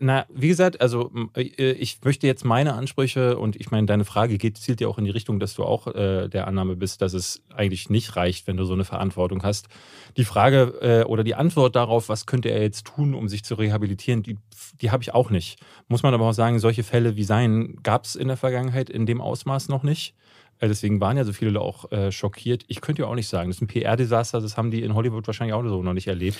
Na, 0.00 0.24
wie 0.32 0.48
gesagt, 0.48 0.80
also 0.80 1.10
äh, 1.36 1.72
ich 1.72 1.98
möchte 2.02 2.26
jetzt 2.26 2.44
meine 2.44 2.72
Ansprüche 2.72 3.38
und 3.38 3.54
ich 3.56 3.70
meine, 3.70 3.86
deine 3.86 4.06
Frage 4.06 4.38
geht, 4.38 4.56
zielt 4.56 4.80
ja 4.80 4.88
auch 4.88 4.96
in 4.96 5.04
die 5.04 5.10
Richtung, 5.10 5.38
dass 5.40 5.54
du 5.54 5.64
auch 5.64 5.88
äh, 5.88 6.28
der 6.28 6.48
Annahme 6.48 6.74
bist, 6.74 7.02
dass 7.02 7.12
es 7.12 7.42
eigentlich 7.54 7.90
nicht 7.90 8.16
reicht, 8.16 8.46
wenn 8.46 8.56
du 8.56 8.64
so 8.64 8.72
eine 8.72 8.84
Verantwortung 8.84 9.42
hast. 9.42 9.68
Die 10.16 10.24
Frage 10.24 10.78
äh, 10.80 11.04
oder 11.04 11.22
die 11.22 11.34
Antwort 11.34 11.76
darauf, 11.76 12.08
was 12.08 12.24
könnte 12.24 12.48
er 12.48 12.62
jetzt 12.62 12.86
tun, 12.86 13.14
um 13.14 13.28
sich 13.28 13.44
zu 13.44 13.54
rehabilitieren, 13.54 14.22
die, 14.22 14.38
die 14.80 14.90
habe 14.90 15.02
ich 15.02 15.12
auch 15.12 15.28
nicht. 15.28 15.60
Muss 15.88 16.02
man 16.02 16.14
aber 16.14 16.26
auch 16.26 16.32
sagen, 16.32 16.58
solche 16.58 16.82
Fälle 16.82 17.16
wie 17.16 17.24
sein 17.24 17.76
gab 17.82 18.04
es 18.04 18.16
in 18.16 18.28
der 18.28 18.38
Vergangenheit 18.38 18.88
in 18.88 19.04
dem 19.04 19.20
Ausmaß 19.20 19.68
noch 19.68 19.82
nicht. 19.82 20.14
Äh, 20.62 20.68
deswegen 20.68 21.00
waren 21.00 21.16
ja 21.16 21.24
so 21.24 21.32
viele 21.32 21.60
auch 21.60 21.90
äh, 21.90 22.12
schockiert. 22.12 22.64
Ich 22.68 22.80
könnte 22.80 23.02
ja 23.02 23.08
auch 23.08 23.14
nicht 23.16 23.28
sagen, 23.28 23.50
das 23.50 23.56
ist 23.56 23.62
ein 23.62 23.66
PR-Desaster, 23.66 24.40
das 24.40 24.56
haben 24.56 24.70
die 24.70 24.82
in 24.82 24.94
Hollywood 24.94 25.26
wahrscheinlich 25.26 25.54
auch 25.54 25.62
so 25.64 25.82
noch 25.82 25.92
nicht 25.92 26.06
erlebt. 26.06 26.38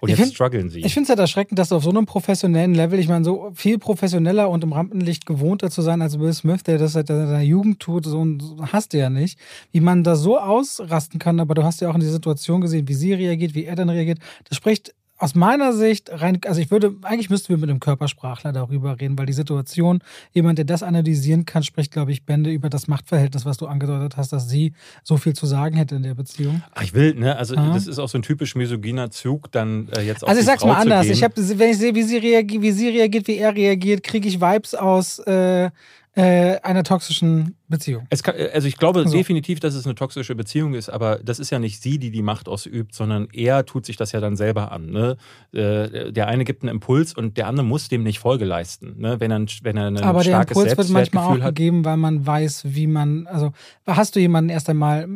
Und 0.00 0.08
jetzt 0.08 0.20
find, 0.20 0.32
strugglen 0.32 0.70
sie. 0.70 0.80
Ich 0.80 0.94
finde 0.94 1.04
es 1.04 1.08
halt 1.10 1.18
erschreckend, 1.18 1.58
dass 1.58 1.70
du 1.70 1.76
auf 1.76 1.82
so 1.82 1.90
einem 1.90 2.06
professionellen 2.06 2.72
Level, 2.72 2.98
ich 2.98 3.08
meine, 3.08 3.24
so 3.24 3.50
viel 3.52 3.78
professioneller 3.78 4.48
und 4.48 4.62
im 4.62 4.72
Rampenlicht 4.72 5.26
gewohnter 5.26 5.70
zu 5.70 5.82
sein 5.82 6.00
als 6.00 6.18
Will 6.18 6.32
Smith, 6.32 6.62
der 6.62 6.78
das 6.78 6.92
seit 6.92 7.08
seiner 7.08 7.40
Jugend 7.40 7.80
tut, 7.80 8.04
so, 8.04 8.24
so 8.38 8.56
hast 8.72 8.92
du 8.92 8.98
ja 8.98 9.10
nicht, 9.10 9.38
wie 9.72 9.80
man 9.80 10.04
da 10.04 10.14
so 10.14 10.38
ausrasten 10.38 11.18
kann, 11.18 11.40
aber 11.40 11.54
du 11.54 11.64
hast 11.64 11.80
ja 11.80 11.90
auch 11.90 11.94
in 11.94 12.00
die 12.00 12.06
Situation 12.06 12.60
gesehen, 12.60 12.86
wie 12.88 12.94
sie 12.94 13.12
reagiert, 13.12 13.54
wie 13.54 13.64
er 13.64 13.74
dann 13.74 13.90
reagiert. 13.90 14.20
Das 14.48 14.56
spricht 14.56 14.94
aus 15.18 15.34
meiner 15.34 15.72
Sicht 15.72 16.10
rein, 16.12 16.38
also 16.46 16.60
ich 16.60 16.70
würde, 16.70 16.94
eigentlich 17.02 17.28
müssten 17.28 17.48
wir 17.48 17.58
mit 17.58 17.68
einem 17.68 17.80
Körpersprachler 17.80 18.52
darüber 18.52 19.00
reden, 19.00 19.18
weil 19.18 19.26
die 19.26 19.32
Situation, 19.32 20.00
jemand, 20.32 20.58
der 20.58 20.64
das 20.64 20.84
analysieren 20.84 21.44
kann, 21.44 21.64
spricht, 21.64 21.92
glaube 21.92 22.12
ich, 22.12 22.24
Bände 22.24 22.50
über 22.50 22.70
das 22.70 22.86
Machtverhältnis, 22.86 23.44
was 23.44 23.56
du 23.56 23.66
angedeutet 23.66 24.16
hast, 24.16 24.32
dass 24.32 24.48
sie 24.48 24.72
so 25.02 25.16
viel 25.16 25.34
zu 25.34 25.46
sagen 25.46 25.76
hätte 25.76 25.96
in 25.96 26.04
der 26.04 26.14
Beziehung. 26.14 26.62
Ach, 26.72 26.82
ich 26.82 26.94
will, 26.94 27.14
ne, 27.14 27.36
also 27.36 27.56
ja. 27.56 27.72
das 27.74 27.88
ist 27.88 27.98
auch 27.98 28.08
so 28.08 28.18
ein 28.18 28.22
typisch 28.22 28.54
misogyner 28.54 29.10
Zug, 29.10 29.50
dann 29.50 29.88
äh, 29.96 30.02
jetzt 30.02 30.22
auch 30.22 30.28
Also 30.28 30.40
ich 30.40 30.46
sag's 30.46 30.62
Frau 30.62 30.68
mal 30.68 30.80
anders, 30.80 31.06
ich 31.06 31.22
habe, 31.24 31.34
wenn 31.36 31.70
ich 31.70 31.78
sehe, 31.78 31.94
wie 31.94 32.02
sie 32.04 32.18
reagiert, 32.18 32.62
wie 32.62 32.72
sie 32.72 32.88
reagiert, 32.88 33.26
wie 33.26 33.36
er 33.38 33.54
reagiert, 33.54 34.04
kriege 34.04 34.28
ich 34.28 34.40
Vibes 34.40 34.74
aus 34.76 35.18
äh, 35.20 35.70
äh, 36.18 36.60
einer 36.64 36.82
toxischen 36.82 37.54
Beziehung. 37.68 38.08
Kann, 38.24 38.34
also 38.52 38.66
ich 38.66 38.76
glaube 38.76 39.06
so. 39.06 39.16
definitiv, 39.16 39.60
dass 39.60 39.74
es 39.74 39.86
eine 39.86 39.94
toxische 39.94 40.34
Beziehung 40.34 40.74
ist, 40.74 40.88
aber 40.88 41.20
das 41.22 41.38
ist 41.38 41.50
ja 41.50 41.60
nicht 41.60 41.80
sie, 41.80 42.00
die 42.00 42.10
die 42.10 42.22
Macht 42.22 42.48
ausübt, 42.48 42.92
sondern 42.92 43.28
er 43.32 43.64
tut 43.64 43.86
sich 43.86 43.96
das 43.96 44.10
ja 44.10 44.18
dann 44.18 44.34
selber 44.34 44.72
an. 44.72 44.90
Ne? 44.90 45.16
Äh, 45.52 46.10
der 46.10 46.26
eine 46.26 46.42
gibt 46.42 46.64
einen 46.64 46.70
Impuls 46.70 47.14
und 47.14 47.36
der 47.36 47.46
andere 47.46 47.64
muss 47.64 47.88
dem 47.88 48.02
nicht 48.02 48.18
Folge 48.18 48.46
leisten, 48.46 48.96
ne? 48.98 49.20
wenn 49.20 49.30
er, 49.30 49.46
wenn 49.62 49.76
er 49.76 49.86
ein 49.86 49.96
aber 49.98 50.24
starkes 50.24 50.54
der 50.56 50.72
Impuls 50.72 50.88
wird 50.88 50.90
manchmal 50.90 51.24
auch 51.24 51.40
hat. 51.40 51.54
gegeben, 51.54 51.84
weil 51.84 51.96
man 51.96 52.26
weiß, 52.26 52.62
wie 52.64 52.88
man, 52.88 53.28
also 53.28 53.52
hast 53.86 54.16
du 54.16 54.20
jemanden 54.20 54.50
erst 54.50 54.68
einmal 54.68 55.08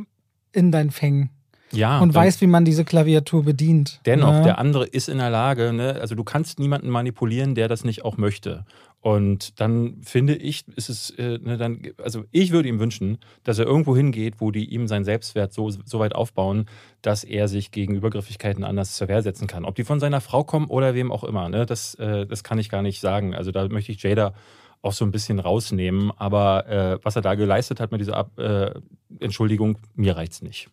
in 0.53 0.71
deinen 0.71 0.93
Fängen 0.93 1.31
ja, 1.73 1.99
und 1.99 2.15
weiß, 2.15 2.41
wie 2.41 2.47
man 2.47 2.65
diese 2.65 2.85
Klaviatur 2.85 3.45
bedient. 3.45 4.01
Dennoch, 4.07 4.35
ne? 4.35 4.43
der 4.43 4.59
andere 4.59 4.87
ist 4.87 5.09
in 5.09 5.19
der 5.19 5.31
Lage, 5.31 5.73
ne? 5.73 5.97
also 6.01 6.15
du 6.15 6.23
kannst 6.23 6.61
niemanden 6.61 6.91
manipulieren, 6.91 7.55
der 7.55 7.67
das 7.67 7.83
nicht 7.83 8.05
auch 8.05 8.19
möchte. 8.19 8.65
Und 9.03 9.61
dann 9.61 10.01
finde 10.03 10.37
ich, 10.37 10.67
ist 10.77 10.89
es, 10.89 11.11
äh, 11.11 11.39
ne, 11.43 11.59
dann, 11.59 11.83
also 12.03 12.23
ich 12.31 12.53
würde 12.53 12.69
ihm 12.69 12.79
wünschen, 12.79 13.19
dass 13.43 13.59
er 13.59 13.67
irgendwo 13.67 13.97
hingeht, 13.97 14.37
wo 14.39 14.53
die 14.53 14.65
ihm 14.73 14.87
seinen 14.87 15.05
Selbstwert 15.05 15.53
so, 15.53 15.71
so 15.71 15.99
weit 15.99 16.15
aufbauen, 16.15 16.67
dass 17.03 17.25
er 17.25 17.49
sich 17.49 17.73
gegen 17.73 17.97
Übergriffigkeiten 17.97 18.63
anders 18.63 18.95
zur 18.95 19.09
Wehr 19.09 19.23
setzen 19.23 19.49
kann. 19.49 19.65
Ob 19.65 19.75
die 19.75 19.83
von 19.83 19.99
seiner 19.99 20.21
Frau 20.21 20.45
kommen 20.45 20.69
oder 20.69 20.95
wem 20.95 21.11
auch 21.11 21.25
immer, 21.25 21.49
ne, 21.49 21.67
das, 21.67 21.97
äh, 21.97 22.27
das 22.27 22.45
kann 22.45 22.59
ich 22.59 22.71
gar 22.71 22.83
nicht 22.83 23.01
sagen. 23.01 23.35
Also 23.35 23.51
da 23.51 23.67
möchte 23.69 23.91
ich 23.91 24.01
Jada 24.01 24.35
auch 24.83 24.93
so 24.93 25.05
ein 25.05 25.11
bisschen 25.11 25.41
rausnehmen. 25.41 26.13
Aber 26.17 26.69
äh, 26.69 26.99
was 27.03 27.17
er 27.17 27.23
da 27.23 27.35
geleistet 27.35 27.81
hat 27.81 27.91
mit 27.91 28.01
dieser 28.01 28.17
Ab 28.17 28.39
äh, 28.39 28.71
Entschuldigung, 29.19 29.79
mir 29.97 30.17
reicht's 30.17 30.43
nicht. 30.43 30.69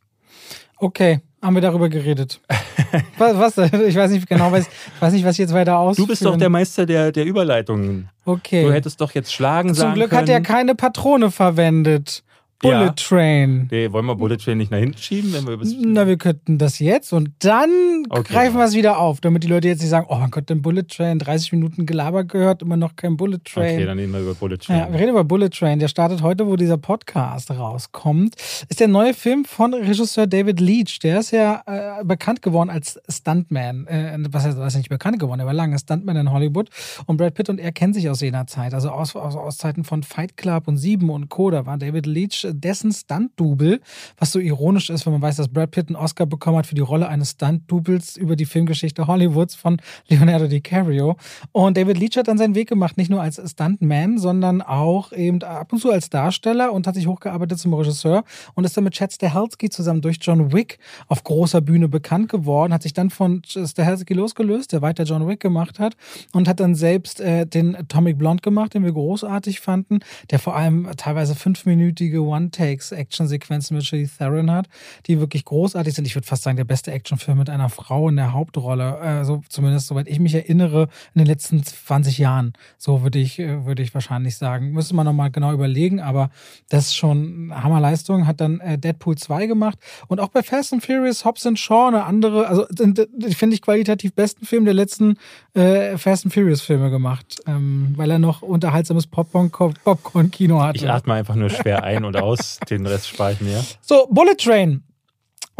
Okay, 0.80 1.22
haben 1.42 1.56
wir 1.56 1.62
darüber 1.62 1.90
geredet. 1.90 2.40
was, 3.18 3.58
was? 3.58 3.74
Ich 3.74 3.96
weiß 3.96 4.12
nicht 4.12 4.28
genau, 4.28 4.54
ich 4.56 4.66
weiß 5.00 5.14
nicht, 5.14 5.26
was 5.26 5.34
ich 5.34 5.40
jetzt 5.40 5.54
weiter 5.54 5.78
aus. 5.78 5.98
Du 5.98 6.08
bist 6.08 6.24
doch 6.26 6.38
der 6.38 6.50
Meister 6.50 6.86
der, 6.86 7.12
der 7.12 7.26
Überleitungen. 7.26 8.10
Okay. 8.26 8.64
Du 8.64 8.74
hättest 8.74 9.00
doch 9.02 9.14
jetzt 9.14 9.34
schlagen 9.34 9.74
Zum 9.74 9.94
Glück 9.94 10.10
können. 10.10 10.22
hat 10.22 10.30
er 10.30 10.42
keine 10.42 10.76
Patrone 10.76 11.32
verwendet. 11.32 12.24
Bullet 12.62 12.74
ja. 12.74 12.92
Train. 12.92 13.70
Nee, 13.72 13.90
wollen 13.94 14.06
wir 14.06 14.16
Bullet 14.16 14.36
Train 14.36 14.58
nicht 14.58 14.70
nach 14.70 14.80
hinten 14.80 14.98
schieben, 14.98 15.32
wenn 15.34 15.48
wir 15.48 15.54
über 15.54 15.66
Na, 15.80 16.08
wir 16.08 16.18
könnten 16.18 16.58
das 16.58 16.80
jetzt 16.80 17.14
und 17.14 17.32
dann 17.40 18.04
okay. 18.10 18.34
greifen 18.34 18.58
wir 18.58 18.66
es 18.66 18.74
wieder 18.74 19.00
auf, 19.00 19.22
damit 19.22 19.44
die 19.44 19.48
Leute 19.48 19.70
jetzt 19.70 19.80
nicht 19.80 19.90
sagen, 19.90 20.08
oh 20.10 20.18
mein 20.18 20.30
Gott, 20.30 20.50
den 20.50 20.62
Bullet 20.62 20.84
Train, 20.84 21.20
30 21.20 21.54
Minuten 21.54 21.86
Gelaber 21.86 22.26
gehört, 22.26 22.62
immer 22.62 22.76
noch 22.76 22.98
kein 22.98 23.16
Bullet 23.16 23.40
Train. 23.46 23.76
Okay, 23.76 23.86
dann 23.86 23.98
reden 23.98 24.12
wir 24.12 24.20
über 24.20 24.36
Bullet 24.36 24.58
Train. 24.58 24.78
Ja, 24.78 24.92
wir 24.92 25.00
reden 25.00 25.12
über 25.12 25.24
Bullet 25.24 25.50
Train. 25.50 25.80
Der 25.80 25.88
startet 25.88 26.22
heute, 26.22 26.48
wo 26.48 26.58
dieser 26.58 26.78
Podcast 26.78 27.50
rauskommt. 27.50 28.36
Ist 28.68 28.82
der 28.82 28.90
neue 28.90 29.14
Film 29.14 29.46
von 29.46 29.74
Regisseur 29.74 30.28
David 30.28 30.60
Leach. 30.60 31.00
Der 31.00 31.22
ist 31.22 31.32
ja 31.32 31.64
äh, 31.66 32.04
bekannt 32.04 32.42
geworden 32.42 32.70
als 32.70 33.00
Stuntman. 33.08 33.88
Äh, 33.88 34.18
was 34.32 34.44
heißt, 34.44 34.58
was 34.58 34.74
ist 34.74 34.80
nicht 34.80 34.90
bekannt 34.90 35.20
geworden? 35.20 35.40
Er 35.40 35.46
war 35.46 35.54
lange 35.54 35.80
Stuntman 35.80 36.18
in 36.18 36.32
Hollywood 36.32 36.70
und 37.06 37.16
Brad 37.16 37.36
Pitt 37.36 37.48
und 37.48 37.60
er 37.60 37.72
kennen 37.72 37.94
sich 37.94 38.10
aus 38.10 38.20
jener 38.20 38.48
Zeit. 38.48 38.74
Also 38.74 38.90
aus, 38.90 39.16
aus, 39.16 39.38
aus 39.38 39.58
Zeiten 39.58 39.86
von 39.86 40.04
Fight 40.04 40.36
Club 40.36 40.68
und 40.68 40.76
Sieben 40.76 41.10
und 41.10 41.30
Co. 41.30 41.52
Da 41.52 41.66
war 41.66 41.78
David 41.78 42.06
Leach 42.06 42.49
dessen 42.54 42.92
Stunt-Double, 42.92 43.82
was 44.18 44.32
so 44.32 44.40
ironisch 44.40 44.90
ist, 44.90 45.06
wenn 45.06 45.14
man 45.14 45.22
weiß, 45.22 45.38
dass 45.38 45.48
Brad 45.48 45.72
Pitt 45.72 45.90
einen 45.90 45.96
Oscar 45.96 46.26
bekommen 46.26 46.58
hat 46.58 46.68
für 46.68 46.76
die 46.76 46.82
Rolle 46.82 47.08
eines 47.08 47.32
Stunt-Doubles 47.32 48.18
über 48.18 48.36
die 48.36 48.46
Filmgeschichte 48.46 49.08
Hollywoods 49.08 49.56
von 49.56 49.78
Leonardo 50.08 50.48
DiCaprio. 50.48 51.18
Und 51.52 51.78
David 51.78 51.98
Leach 51.98 52.18
hat 52.18 52.28
dann 52.28 52.38
seinen 52.38 52.56
Weg 52.56 52.70
gemacht, 52.70 52.98
nicht 52.98 53.10
nur 53.10 53.22
als 53.22 53.42
Stuntman, 53.50 54.18
sondern 54.18 54.62
auch 54.62 55.12
eben 55.12 55.42
ab 55.44 55.72
und 55.74 55.80
zu 55.80 55.92
als 55.92 56.10
Darsteller 56.10 56.72
und 56.74 56.88
hat 56.88 56.96
sich 56.96 57.08
hochgearbeitet 57.08 57.60
zum 57.60 57.74
Regisseur 57.74 58.24
und 58.56 58.64
ist 58.64 58.76
dann 58.76 58.84
mit 58.84 58.94
Chad 58.94 59.14
Stahelski 59.14 59.70
zusammen 59.70 60.02
durch 60.02 60.18
John 60.22 60.52
Wick 60.52 60.80
auf 61.08 61.24
großer 61.24 61.62
Bühne 61.62 61.88
bekannt 61.88 62.30
geworden, 62.30 62.74
hat 62.74 62.84
sich 62.84 62.94
dann 62.94 63.10
von 63.10 63.42
Stahelski 63.46 64.14
losgelöst, 64.14 64.72
der 64.72 64.82
weiter 64.82 65.04
John 65.04 65.28
Wick 65.28 65.40
gemacht 65.40 65.80
hat 65.80 65.96
und 66.34 66.48
hat 66.48 66.60
dann 66.60 66.76
selbst 66.76 67.20
äh, 67.20 67.46
den 67.46 67.76
Atomic 67.76 68.18
Blonde 68.18 68.42
gemacht, 68.42 68.74
den 68.74 68.84
wir 68.84 68.92
großartig 68.92 69.60
fanden, 69.60 70.00
der 70.32 70.40
vor 70.40 70.56
allem 70.56 70.90
teilweise 70.98 71.36
fünfminütige 71.36 72.22
One-Take 72.22 72.39
Actionsequenzen 72.48 73.76
mit 73.76 73.86
Charlize 73.86 74.18
Theron 74.18 74.52
hat, 74.52 74.68
die 75.08 75.20
wirklich 75.20 75.46
großartig 75.46 75.94
sind. 75.94 76.06
Ich 76.06 76.16
würde 76.16 76.28
fast 76.28 76.44
sagen, 76.44 76.58
der 76.58 76.64
beste 76.64 76.92
Actionfilm 76.92 77.38
mit 77.38 77.50
einer 77.50 77.70
Frau 77.70 78.10
in 78.10 78.16
der 78.16 78.34
Hauptrolle. 78.34 78.98
Also 78.98 79.42
zumindest 79.50 79.88
soweit 79.88 80.08
ich 80.08 80.20
mich 80.20 80.34
erinnere, 80.34 80.90
in 81.14 81.20
den 81.20 81.28
letzten 81.28 81.64
20 81.64 82.18
Jahren. 82.18 82.54
So 82.78 83.04
würde 83.04 83.20
ich, 83.20 83.40
äh, 83.40 83.66
würde 83.66 83.84
ich 83.84 83.94
wahrscheinlich 83.94 84.38
sagen. 84.38 84.72
Müsste 84.72 84.96
man 84.96 85.06
nochmal 85.06 85.32
genau 85.32 85.54
überlegen, 85.54 86.00
aber 86.00 86.30
das 86.70 86.88
ist 86.88 86.96
schon 86.96 87.52
Hammerleistung. 87.54 88.28
Hat 88.28 88.42
dann 88.42 88.60
äh, 88.60 88.78
Deadpool 88.78 89.18
2 89.18 89.48
gemacht 89.48 89.78
und 90.08 90.20
auch 90.20 90.30
bei 90.30 90.44
Fast 90.44 90.74
and 90.74 90.86
Furious 90.86 91.26
Hobbs 91.26 91.46
and 91.46 91.60
Shaw 91.60 91.88
eine 91.88 92.06
andere, 92.06 92.48
also 92.48 92.66
finde 92.70 93.56
ich 93.56 93.62
qualitativ 93.62 94.14
besten 94.14 94.46
Film 94.46 94.66
der 94.66 94.74
letzten 94.74 95.18
äh, 95.54 95.98
Fast 95.98 96.26
and 96.26 96.34
Furious 96.34 96.62
Filme 96.62 96.90
gemacht, 96.90 97.42
ähm, 97.48 97.94
weil 97.96 98.12
er 98.12 98.20
noch 98.20 98.42
unterhaltsames 98.42 99.08
Popcorn-Kino 99.08 100.62
hat. 100.62 100.76
Ich 100.76 100.90
atme 100.90 101.14
einfach 101.14 101.36
nur 101.36 101.50
schwer 101.50 101.84
ein 101.84 102.06
und 102.06 102.18
aus. 102.18 102.29
Den 102.70 102.86
Rest 102.86 103.08
spare 103.08 103.34
ich 103.34 103.42
mir. 103.42 103.64
So, 103.82 104.08
Bullet 104.10 104.36
Train. 104.36 104.84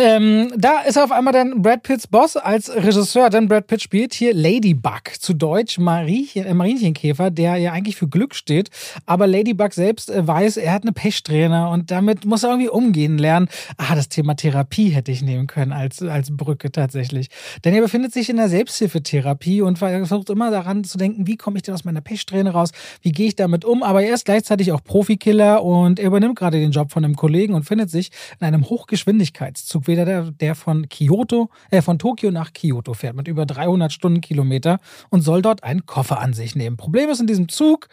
Ähm, 0.02 0.54
da 0.56 0.80
ist 0.80 0.98
auf 0.98 1.12
einmal 1.12 1.34
dann 1.34 1.62
Brad 1.62 1.84
Pitts 1.84 2.08
Boss 2.08 2.38
als 2.38 2.74
Regisseur, 2.74 3.30
denn 3.30 3.50
Brad 3.50 3.68
Pitt 3.68 3.82
spielt 3.82 4.14
hier 4.14 4.34
Ladybug, 4.34 5.02
zu 5.20 5.34
Deutsch 5.34 5.78
Mariechen, 5.78 6.46
äh, 6.46 6.54
Marienchenkäfer, 6.54 7.32
der 7.32 7.58
ja 7.58 7.74
eigentlich 7.74 7.98
für 7.98 8.08
Glück 8.08 8.34
steht. 8.34 8.70
Aber 9.06 9.28
Ladybug 9.28 9.74
selbst 9.74 10.10
äh, 10.10 10.26
weiß, 10.26 10.56
er 10.56 10.72
hat 10.72 10.84
eine 10.84 10.94
Pechsträhne 10.94 11.68
und 11.68 11.92
damit 11.92 12.24
muss 12.24 12.44
er 12.44 12.52
irgendwie 12.52 12.70
umgehen 12.70 13.18
lernen. 13.18 13.50
Ah, 13.76 13.94
das 13.94 14.08
Thema 14.08 14.36
Therapie 14.36 14.90
hätte 14.90 15.12
ich 15.12 15.22
nehmen 15.22 15.48
können 15.48 15.74
als, 15.74 16.02
als 16.02 16.36
Brücke 16.36 16.72
tatsächlich. 16.72 17.28
Denn 17.66 17.74
er 17.74 17.82
befindet 17.82 18.14
sich 18.14 18.30
in 18.30 18.38
der 18.38 18.48
Selbsthilfetherapie 18.48 19.62
und 19.62 19.80
versucht 19.80 20.30
immer 20.30 20.50
daran 20.50 20.86
zu 20.86 20.98
denken, 20.98 21.28
wie 21.28 21.36
komme 21.36 21.58
ich 21.58 21.64
denn 21.64 21.74
aus 21.74 21.84
meiner 21.84 22.02
Pechsträhne 22.02 22.52
raus, 22.52 22.72
wie 23.02 23.12
gehe 23.12 23.28
ich 23.28 23.36
damit 23.36 23.66
um. 23.66 23.84
Aber 23.84 24.02
er 24.02 24.14
ist 24.14 24.24
gleichzeitig 24.24 24.72
auch 24.72 24.82
Profikiller 24.82 25.62
und 25.62 26.00
er 26.00 26.08
übernimmt 26.08 26.38
gerade 26.38 26.58
den 26.58 26.72
Job 26.72 26.90
von 26.92 27.04
einem 27.04 27.18
Kollegen 27.18 27.54
und 27.54 27.64
findet 27.64 27.90
sich 27.90 28.12
in 28.40 28.48
einem 28.48 28.70
Hochgeschwindigkeitszug 28.70 29.89
wieder 29.90 30.06
der, 30.06 30.32
der 30.32 30.56
von 30.56 30.88
Kyoto, 30.88 31.50
äh, 31.70 31.82
von 31.82 32.00
Tokio 32.00 32.32
nach 32.32 32.54
Kyoto 32.54 32.94
fährt 32.94 33.16
mit 33.16 33.28
über 33.28 33.46
300 33.46 33.92
Stundenkilometer 33.92 34.80
und 35.10 35.22
soll 35.22 35.42
dort 35.42 35.64
einen 35.64 35.86
Koffer 35.86 36.20
an 36.20 36.34
sich 36.34 36.56
nehmen. 36.56 36.78
Problem 36.78 37.10
ist, 37.10 37.20
in 37.20 37.28
diesem 37.28 37.50
Zug 37.50 37.90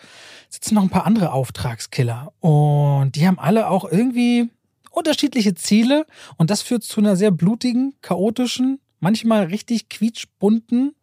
sitzen 0.49 0.75
noch 0.75 0.83
ein 0.83 0.91
paar 0.91 1.07
andere 1.07 1.33
Auftragskiller 1.33 2.33
und 2.41 3.13
die 3.17 3.27
haben 3.27 3.39
alle 3.39 3.69
auch 3.69 3.91
irgendwie 3.91 4.49
unterschiedliche 4.91 5.55
Ziele 5.55 6.07
und 6.37 6.51
das 6.51 6.63
führt 6.63 6.85
zu 6.85 7.01
einer 7.01 7.17
sehr 7.17 7.31
blutigen, 7.31 7.95
chaotischen, 8.01 8.79
manchmal 9.01 9.45
richtig 9.47 9.89
quietschbunten 9.89 10.95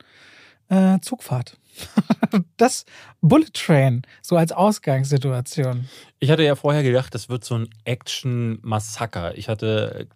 äh, 0.70 1.00
Zugfahrt. 1.02 1.58
das 2.58 2.86
Bullet 3.22 3.54
Train, 3.54 4.04
so 4.22 4.36
als 4.36 4.52
Ausgangssituation. 4.52 5.88
Ich 6.20 6.30
hatte 6.30 6.44
ja 6.44 6.56
vorher 6.56 6.84
gedacht, 6.84 7.14
das 7.14 7.30
wird 7.30 7.44
so 7.44 7.56
ein 7.56 7.70
Action-Massaker. 7.86 9.38
Ich 9.38 9.50
hatte 9.50 10.08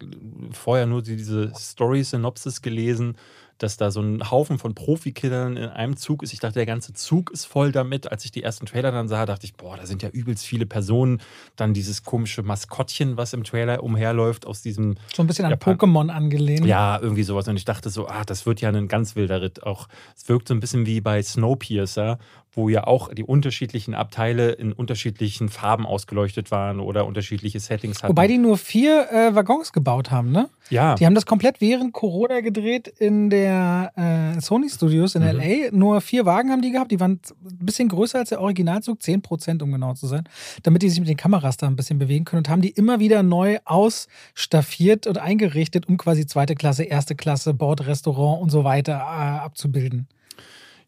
vorher 0.52 0.86
nur 0.86 1.02
diese 1.02 1.52
Story-Synopsis 1.54 2.62
gelesen 2.62 3.16
dass 3.58 3.76
da 3.76 3.90
so 3.90 4.00
ein 4.00 4.30
Haufen 4.30 4.58
von 4.58 4.74
Profikillern 4.74 5.56
in 5.56 5.68
einem 5.68 5.96
Zug 5.96 6.22
ist. 6.22 6.32
Ich 6.32 6.40
dachte, 6.40 6.54
der 6.54 6.66
ganze 6.66 6.92
Zug 6.94 7.30
ist 7.30 7.44
voll 7.44 7.72
damit. 7.72 8.10
Als 8.10 8.24
ich 8.24 8.30
die 8.30 8.42
ersten 8.42 8.66
Trailer 8.66 8.92
dann 8.92 9.08
sah, 9.08 9.26
dachte 9.26 9.44
ich, 9.44 9.54
boah, 9.54 9.76
da 9.76 9.86
sind 9.86 10.02
ja 10.02 10.08
übelst 10.08 10.46
viele 10.46 10.66
Personen. 10.66 11.20
Dann 11.56 11.74
dieses 11.74 12.04
komische 12.04 12.42
Maskottchen, 12.42 13.16
was 13.16 13.32
im 13.32 13.44
Trailer 13.44 13.82
umherläuft, 13.82 14.46
aus 14.46 14.62
diesem. 14.62 14.96
So 15.14 15.22
ein 15.22 15.26
bisschen 15.26 15.44
an 15.44 15.50
Japan 15.50 15.76
Pokémon 15.76 16.08
angelehnt. 16.08 16.66
Ja, 16.66 16.98
irgendwie 17.00 17.24
sowas. 17.24 17.48
Und 17.48 17.56
ich 17.56 17.64
dachte 17.64 17.90
so, 17.90 18.08
ah, 18.08 18.24
das 18.24 18.46
wird 18.46 18.60
ja 18.60 18.70
ein 18.70 18.88
ganz 18.88 19.16
wilder 19.16 19.42
Ritt. 19.42 19.64
Auch 19.64 19.88
es 20.16 20.28
wirkt 20.28 20.48
so 20.48 20.54
ein 20.54 20.60
bisschen 20.60 20.86
wie 20.86 21.00
bei 21.00 21.22
Snowpiercer, 21.22 22.18
wo 22.58 22.68
ja 22.68 22.86
auch 22.86 23.14
die 23.14 23.22
unterschiedlichen 23.22 23.94
Abteile 23.94 24.50
in 24.50 24.72
unterschiedlichen 24.72 25.48
Farben 25.48 25.86
ausgeleuchtet 25.86 26.50
waren 26.50 26.80
oder 26.80 27.06
unterschiedliche 27.06 27.60
Settings 27.60 28.02
hatten. 28.02 28.10
Wobei 28.10 28.26
die 28.26 28.36
nur 28.36 28.58
vier 28.58 29.06
äh, 29.10 29.34
Waggons 29.34 29.72
gebaut 29.72 30.10
haben, 30.10 30.32
ne? 30.32 30.50
Ja. 30.68 30.96
Die 30.96 31.06
haben 31.06 31.14
das 31.14 31.24
komplett 31.24 31.60
während 31.60 31.92
Corona 31.94 32.40
gedreht 32.40 32.88
in 32.88 33.30
der 33.30 33.92
äh, 33.96 34.40
Sony 34.40 34.68
Studios 34.68 35.14
in 35.14 35.22
mhm. 35.22 35.38
LA. 35.38 35.70
Nur 35.70 36.00
vier 36.00 36.26
Wagen 36.26 36.50
haben 36.50 36.60
die 36.60 36.72
gehabt. 36.72 36.90
Die 36.90 37.00
waren 37.00 37.20
ein 37.42 37.64
bisschen 37.64 37.88
größer 37.88 38.18
als 38.18 38.30
der 38.30 38.40
Originalzug, 38.40 39.02
10 39.02 39.22
Prozent, 39.22 39.62
um 39.62 39.72
genau 39.72 39.94
zu 39.94 40.08
sein, 40.08 40.24
damit 40.64 40.82
die 40.82 40.90
sich 40.90 40.98
mit 40.98 41.08
den 41.08 41.16
Kameras 41.16 41.56
da 41.56 41.68
ein 41.68 41.76
bisschen 41.76 41.98
bewegen 41.98 42.24
können 42.24 42.40
und 42.40 42.48
haben 42.48 42.60
die 42.60 42.70
immer 42.70 42.98
wieder 42.98 43.22
neu 43.22 43.58
ausstaffiert 43.64 45.06
und 45.06 45.18
eingerichtet, 45.18 45.88
um 45.88 45.96
quasi 45.96 46.26
zweite 46.26 46.56
Klasse, 46.56 46.82
erste 46.82 47.14
Klasse, 47.14 47.54
Bordrestaurant 47.54 48.42
und 48.42 48.50
so 48.50 48.64
weiter 48.64 48.94
äh, 48.94 49.38
abzubilden. 49.44 50.08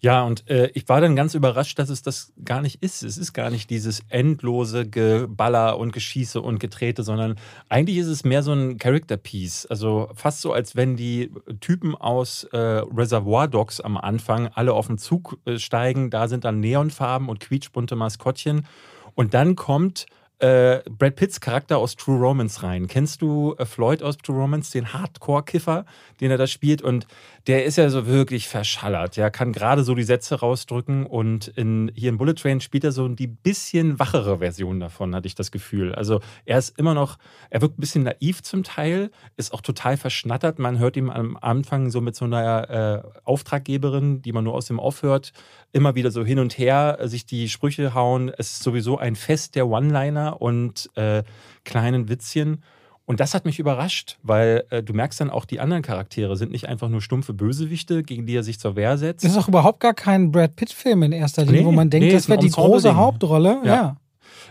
Ja, 0.02 0.22
und 0.22 0.48
äh, 0.48 0.70
ich 0.72 0.88
war 0.88 1.02
dann 1.02 1.14
ganz 1.14 1.34
überrascht, 1.34 1.78
dass 1.78 1.90
es 1.90 2.00
das 2.00 2.32
gar 2.42 2.62
nicht 2.62 2.82
ist. 2.82 3.02
Es 3.02 3.18
ist 3.18 3.34
gar 3.34 3.50
nicht 3.50 3.68
dieses 3.68 4.00
endlose 4.08 4.88
Geballer 4.88 5.78
und 5.78 5.92
Geschieße 5.92 6.40
und 6.40 6.58
Getrete, 6.58 7.02
sondern 7.02 7.36
eigentlich 7.68 7.98
ist 7.98 8.06
es 8.06 8.24
mehr 8.24 8.42
so 8.42 8.52
ein 8.54 8.78
Character 8.78 9.18
Piece. 9.18 9.66
Also 9.66 10.08
fast 10.14 10.40
so, 10.40 10.54
als 10.54 10.74
wenn 10.74 10.96
die 10.96 11.30
Typen 11.60 11.94
aus 11.94 12.44
äh, 12.44 12.56
Reservoir 12.56 13.46
Dogs 13.46 13.78
am 13.82 13.98
Anfang 13.98 14.48
alle 14.54 14.72
auf 14.72 14.86
den 14.86 14.96
Zug 14.96 15.38
äh, 15.44 15.58
steigen. 15.58 16.08
Da 16.08 16.28
sind 16.28 16.46
dann 16.46 16.60
Neonfarben 16.60 17.28
und 17.28 17.40
quietschbunte 17.40 17.94
Maskottchen. 17.94 18.66
Und 19.14 19.34
dann 19.34 19.54
kommt 19.54 20.06
äh, 20.40 20.82
Brad 20.90 21.16
Pitts 21.16 21.40
Charakter 21.40 21.78
aus 21.78 21.96
True 21.96 22.18
Romance 22.18 22.62
rein. 22.62 22.86
Kennst 22.86 23.22
du 23.22 23.54
äh, 23.58 23.66
Floyd 23.66 24.02
aus 24.02 24.18
True 24.18 24.36
Romance, 24.36 24.72
den 24.72 24.92
Hardcore-Kiffer, 24.92 25.84
den 26.20 26.30
er 26.30 26.38
da 26.38 26.46
spielt? 26.46 26.82
Und 26.82 27.06
der 27.46 27.64
ist 27.64 27.76
ja 27.76 27.88
so 27.90 28.06
wirklich 28.06 28.48
verschallert. 28.48 29.16
Der 29.16 29.30
kann 29.30 29.52
gerade 29.52 29.84
so 29.84 29.94
die 29.94 30.02
Sätze 30.02 30.40
rausdrücken 30.40 31.06
und 31.06 31.48
in, 31.48 31.90
hier 31.94 32.10
in 32.10 32.18
Bullet 32.18 32.34
Train 32.34 32.60
spielt 32.60 32.84
er 32.84 32.92
so 32.92 33.08
die 33.08 33.26
bisschen 33.26 33.98
wachere 33.98 34.38
Version 34.38 34.80
davon, 34.80 35.14
hatte 35.14 35.26
ich 35.26 35.34
das 35.34 35.50
Gefühl. 35.50 35.94
Also 35.94 36.20
er 36.44 36.58
ist 36.58 36.78
immer 36.78 36.94
noch, 36.94 37.18
er 37.50 37.60
wirkt 37.60 37.78
ein 37.78 37.80
bisschen 37.80 38.04
naiv 38.04 38.42
zum 38.42 38.62
Teil, 38.62 39.10
ist 39.36 39.52
auch 39.52 39.62
total 39.62 39.96
verschnattert. 39.96 40.58
Man 40.58 40.78
hört 40.78 40.96
ihm 40.96 41.10
am 41.10 41.36
Anfang 41.40 41.90
so 41.90 42.00
mit 42.00 42.14
so 42.14 42.24
einer 42.24 42.70
äh, 42.70 43.20
Auftraggeberin, 43.24 44.22
die 44.22 44.32
man 44.32 44.44
nur 44.44 44.54
aus 44.54 44.66
dem 44.66 44.78
Off 44.78 45.02
hört, 45.02 45.32
immer 45.72 45.94
wieder 45.94 46.10
so 46.10 46.24
hin 46.24 46.38
und 46.38 46.58
her 46.58 46.98
sich 47.02 47.26
die 47.26 47.48
Sprüche 47.48 47.94
hauen. 47.94 48.30
Es 48.36 48.52
ist 48.52 48.62
sowieso 48.62 48.98
ein 48.98 49.16
Fest 49.16 49.54
der 49.54 49.68
One-Liner 49.68 50.29
und 50.30 50.90
äh, 50.96 51.22
kleinen 51.64 52.08
Witzchen. 52.08 52.62
Und 53.10 53.18
das 53.18 53.34
hat 53.34 53.44
mich 53.44 53.58
überrascht, 53.58 54.18
weil 54.22 54.64
äh, 54.70 54.84
du 54.84 54.92
merkst 54.92 55.20
dann 55.20 55.30
auch, 55.30 55.44
die 55.44 55.58
anderen 55.58 55.82
Charaktere 55.82 56.36
sind 56.36 56.52
nicht 56.52 56.68
einfach 56.68 56.88
nur 56.88 57.02
stumpfe 57.02 57.34
Bösewichte, 57.34 58.04
gegen 58.04 58.24
die 58.24 58.36
er 58.36 58.44
sich 58.44 58.60
zur 58.60 58.76
Wehr 58.76 58.98
setzt. 58.98 59.24
Das 59.24 59.32
ist 59.32 59.38
auch 59.38 59.48
überhaupt 59.48 59.80
gar 59.80 59.94
kein 59.94 60.30
Brad 60.30 60.54
Pitt-Film 60.54 61.02
in 61.02 61.10
erster 61.10 61.44
Linie, 61.44 61.62
nee, 61.62 61.66
wo 61.66 61.72
man 61.72 61.90
denkt, 61.90 62.06
nee, 62.06 62.12
das 62.12 62.28
wäre 62.28 62.38
die 62.38 62.50
große 62.50 62.94
Hauptrolle. 62.94 63.58
Ja. 63.64 63.74
ja. 63.74 63.96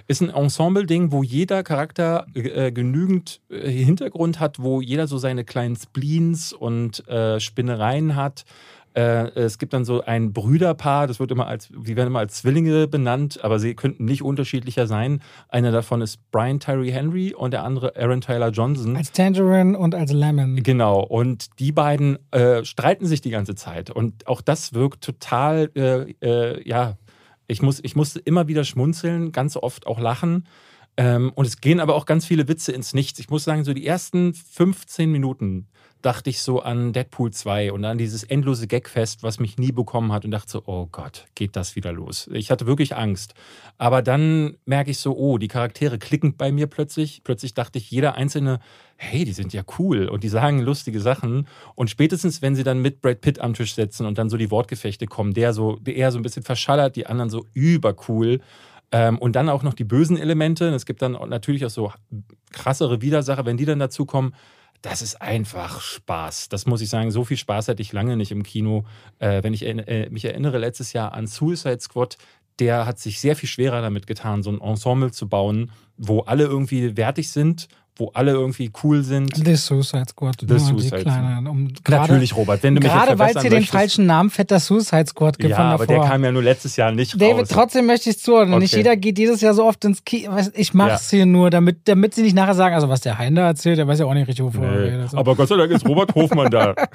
Ist 0.08 0.22
ein 0.22 0.30
Ensemble-Ding, 0.30 1.14
wo 1.14 1.24
jeder 1.24 1.64
Charakter 1.64 2.26
äh, 2.34 2.74
genügend 2.74 3.40
äh, 3.50 3.70
Hintergrund 3.70 4.42
hat, 4.42 4.60
wo 4.60 4.82
jeder 4.82 5.08
so 5.08 5.18
seine 5.18 5.46
kleinen 5.46 5.78
Spleens 5.78 6.52
und 6.52 7.08
äh, 7.08 7.40
Spinnereien 7.40 8.18
hat 8.18 8.44
äh, 8.94 9.30
es 9.36 9.58
gibt 9.58 9.74
dann 9.74 9.86
so 9.86 10.02
ein 10.02 10.34
Brüderpaar, 10.34 11.08
das 11.08 11.20
wird 11.20 11.32
immer 11.32 11.48
als, 11.48 11.70
die 11.70 11.96
werden 11.96 12.08
immer 12.08 12.20
als 12.20 12.36
Zwillinge 12.36 12.88
benannt, 12.88 13.44
aber 13.44 13.60
sie 13.60 13.76
könnten 13.76 14.06
nicht 14.06 14.24
unterschiedlicher 14.24 14.88
sein. 14.88 15.22
Einer 15.48 15.72
davon 15.72 16.02
ist 16.02 16.20
Brian 16.32 16.60
Tyree 16.60 16.92
Henry 16.92 17.34
und 17.34 17.52
der 17.52 17.64
andere 17.64 17.96
Aaron 17.96 18.22
Tyler 18.22 18.50
Johnson. 18.50 18.96
Als 18.96 19.12
Tangerine 19.12 19.78
und 19.78 19.94
als 19.94 20.12
Lemon. 20.12 20.62
Genau. 20.64 21.02
Und 21.02 21.60
die 21.60 21.72
beiden 21.72 22.18
äh, 22.32 22.64
streiten 22.66 23.06
sich 23.06 23.22
die 23.22 23.30
ganze 23.30 23.56
Zeit. 23.56 23.90
Und 23.90 24.28
auch 24.28 24.42
das 24.42 24.74
wirkt 24.74 25.04
total, 25.04 25.70
äh, 25.76 26.12
äh 26.22 26.68
ja, 26.68 26.98
ich, 27.48 27.62
muss, 27.62 27.80
ich 27.84 27.96
musste 27.96 28.20
immer 28.20 28.48
wieder 28.48 28.64
schmunzeln, 28.64 29.32
ganz 29.32 29.56
oft 29.56 29.88
auch 29.88 30.00
lachen. 30.00 30.48
Ähm, 30.98 31.32
und 31.36 31.46
es 31.46 31.62
gehen 31.62 31.80
aber 31.80 31.96
auch 31.96 32.06
ganz 32.06 32.26
viele 32.26 32.48
Witze 32.48 32.72
ins 32.72 32.94
Nichts. 32.94 33.20
Ich 33.20 33.30
muss 33.30 33.44
sagen, 33.44 33.64
so 33.64 33.74
die 33.74 33.86
ersten 33.86 34.34
15 34.34 35.12
Minuten 35.12 35.68
dachte 36.02 36.30
ich 36.30 36.42
so 36.42 36.62
an 36.62 36.94
Deadpool 36.94 37.32
2 37.32 37.74
und 37.74 37.84
an 37.84 37.98
dieses 37.98 38.24
endlose 38.24 38.68
Gagfest, 38.68 39.22
was 39.22 39.40
mich 39.40 39.58
nie 39.58 39.72
bekommen 39.72 40.12
hat 40.12 40.24
und 40.24 40.32
dachte 40.32 40.52
so, 40.52 40.64
oh 40.66 40.88
Gott, 40.92 41.26
geht 41.36 41.56
das 41.56 41.76
wieder 41.76 41.92
los? 41.92 42.30
Ich 42.32 42.52
hatte 42.52 42.66
wirklich 42.66 42.96
Angst. 42.96 43.34
Aber 43.78 44.02
dann 44.02 44.58
merke 44.66 44.92
ich 44.92 45.00
so, 45.00 45.16
oh, 45.16 45.38
die 45.38 45.50
Charaktere 45.50 46.00
klicken 46.00 46.38
bei 46.38 46.52
mir 46.52 46.68
plötzlich. 46.68 47.22
Plötzlich 47.24 47.54
dachte 47.54 47.78
ich, 47.80 47.92
jeder 47.92 48.16
einzelne, 48.16 48.60
hey, 48.96 49.26
die 49.26 49.34
sind 49.34 49.52
ja 49.52 49.64
cool 49.78 50.08
und 50.08 50.24
die 50.24 50.30
sagen 50.30 50.60
lustige 50.60 51.02
Sachen. 51.02 51.48
Und 51.76 51.90
spätestens, 51.90 52.42
wenn 52.42 52.56
sie 52.56 52.64
dann 52.64 52.82
mit 52.82 53.02
Brad 53.02 53.20
Pitt 53.22 53.40
am 53.40 53.54
Tisch 53.54 53.76
sitzen 53.76 54.06
und 54.06 54.18
dann 54.18 54.30
so 54.30 54.38
die 54.38 54.52
Wortgefechte 54.52 55.06
kommen, 55.06 55.34
der 55.34 55.54
so, 55.54 55.76
der 55.78 55.96
eher 55.96 56.12
so 56.12 56.20
ein 56.20 56.24
bisschen 56.24 56.44
verschallert, 56.44 56.96
die 56.96 57.08
anderen 57.08 57.30
so 57.30 57.46
übercool. 57.54 58.40
Ähm, 58.92 59.18
und 59.20 59.36
dann 59.36 59.50
auch 59.50 59.64
noch 59.64 59.74
die 59.74 59.84
bösen 59.84 60.18
Elemente. 60.18 60.70
Es 60.70 60.86
gibt 60.86 61.02
dann 61.02 61.14
natürlich 61.28 61.66
auch 61.66 61.70
so 61.70 61.92
krassere 62.52 63.02
Widersacher, 63.02 63.46
wenn 63.46 63.58
die 63.58 63.66
dann 63.66 63.80
dazukommen 63.80 64.34
das 64.82 65.02
ist 65.02 65.22
einfach 65.22 65.82
Spaß. 65.82 66.50
Das 66.50 66.66
muss 66.66 66.82
ich 66.82 66.90
sagen. 66.90 67.12
So 67.12 67.24
viel 67.24 67.38
Spaß 67.38 67.68
hatte 67.68 67.82
ich 67.82 67.92
lange 67.92 68.16
nicht 68.16 68.32
im 68.32 68.44
Kino. 68.44 68.86
Äh, 69.20 69.44
wenn 69.44 69.54
ich 69.54 69.66
äh, 69.66 70.10
mich 70.10 70.26
erinnere, 70.26 70.58
letztes 70.58 70.94
Jahr 70.94 71.14
an 71.14 71.28
Suicide 71.28 71.80
Squad, 71.80 72.18
der 72.60 72.86
hat 72.86 73.00
sich 73.00 73.20
sehr 73.20 73.36
viel 73.36 73.50
schwerer 73.50 73.82
damit 73.82 74.08
getan, 74.08 74.44
so 74.44 74.52
ein 74.52 74.62
Ensemble 74.62 75.12
zu 75.12 75.28
bauen, 75.28 75.72
wo 75.98 76.22
alle 76.22 76.44
irgendwie 76.44 76.98
wertig 76.98 77.30
sind 77.30 77.68
wo 78.00 78.12
alle 78.14 78.32
irgendwie 78.32 78.72
cool 78.84 79.04
sind. 79.04 79.36
The 79.36 79.56
Suicide 79.56 80.06
Squad. 80.10 80.38
The 80.40 80.60
Suicide 80.60 81.02
Squad. 81.02 81.48
Um, 81.48 81.74
Natürlich, 81.88 82.36
Robert, 82.36 82.64
wenn 82.64 82.76
du 82.76 82.82
mich 82.82 82.92
Gerade 82.92 83.20
weil 83.20 83.38
sie 83.38 83.50
den 83.50 83.64
falschen 83.66 84.06
Namen 84.06 84.30
Fetter 84.30 84.60
Suicide 84.60 85.08
Squad 85.08 85.38
gefunden 85.38 85.60
Ja, 85.60 85.74
aber 85.74 85.86
davor. 85.86 86.04
der 86.04 86.12
kam 86.12 86.24
ja 86.24 86.32
nur 86.32 86.44
letztes 86.44 86.76
Jahr 86.76 86.92
nicht 86.92 87.20
David, 87.20 87.42
raus. 87.42 87.48
trotzdem 87.50 87.86
möchte 87.86 88.10
ich 88.10 88.20
zuhören. 88.20 88.50
Okay. 88.50 88.60
Nicht 88.60 88.76
jeder 88.76 88.96
geht 88.96 89.18
dieses 89.18 89.42
Jahr 89.42 89.54
so 89.54 89.66
oft 89.66 89.84
ins 89.86 90.04
Kino. 90.04 90.36
Ich 90.54 90.74
mach's 90.74 91.12
ja. 91.12 91.18
hier 91.18 91.26
nur, 91.26 91.50
damit, 91.50 91.88
damit 91.88 92.14
sie 92.14 92.22
nicht 92.22 92.36
nachher 92.36 92.56
sagen, 92.56 92.76
also 92.76 92.90
was 92.90 93.02
der 93.02 93.18
Hein 93.18 93.36
da 93.36 93.48
erzählt, 93.48 93.78
der 93.78 93.88
weiß 93.88 94.00
ja 94.00 94.06
auch 94.06 94.14
nicht 94.14 94.28
richtig, 94.28 94.46
wovon 94.46 94.62
nee. 94.62 94.68
er 94.68 94.84
redet. 94.84 95.16
Aber 95.16 95.36
Gott 95.36 95.50
sei 95.50 95.58
Dank 95.58 95.72
ist 95.72 95.88
Robert 95.88 96.14
Hofmann 96.16 96.50
da. 96.50 96.76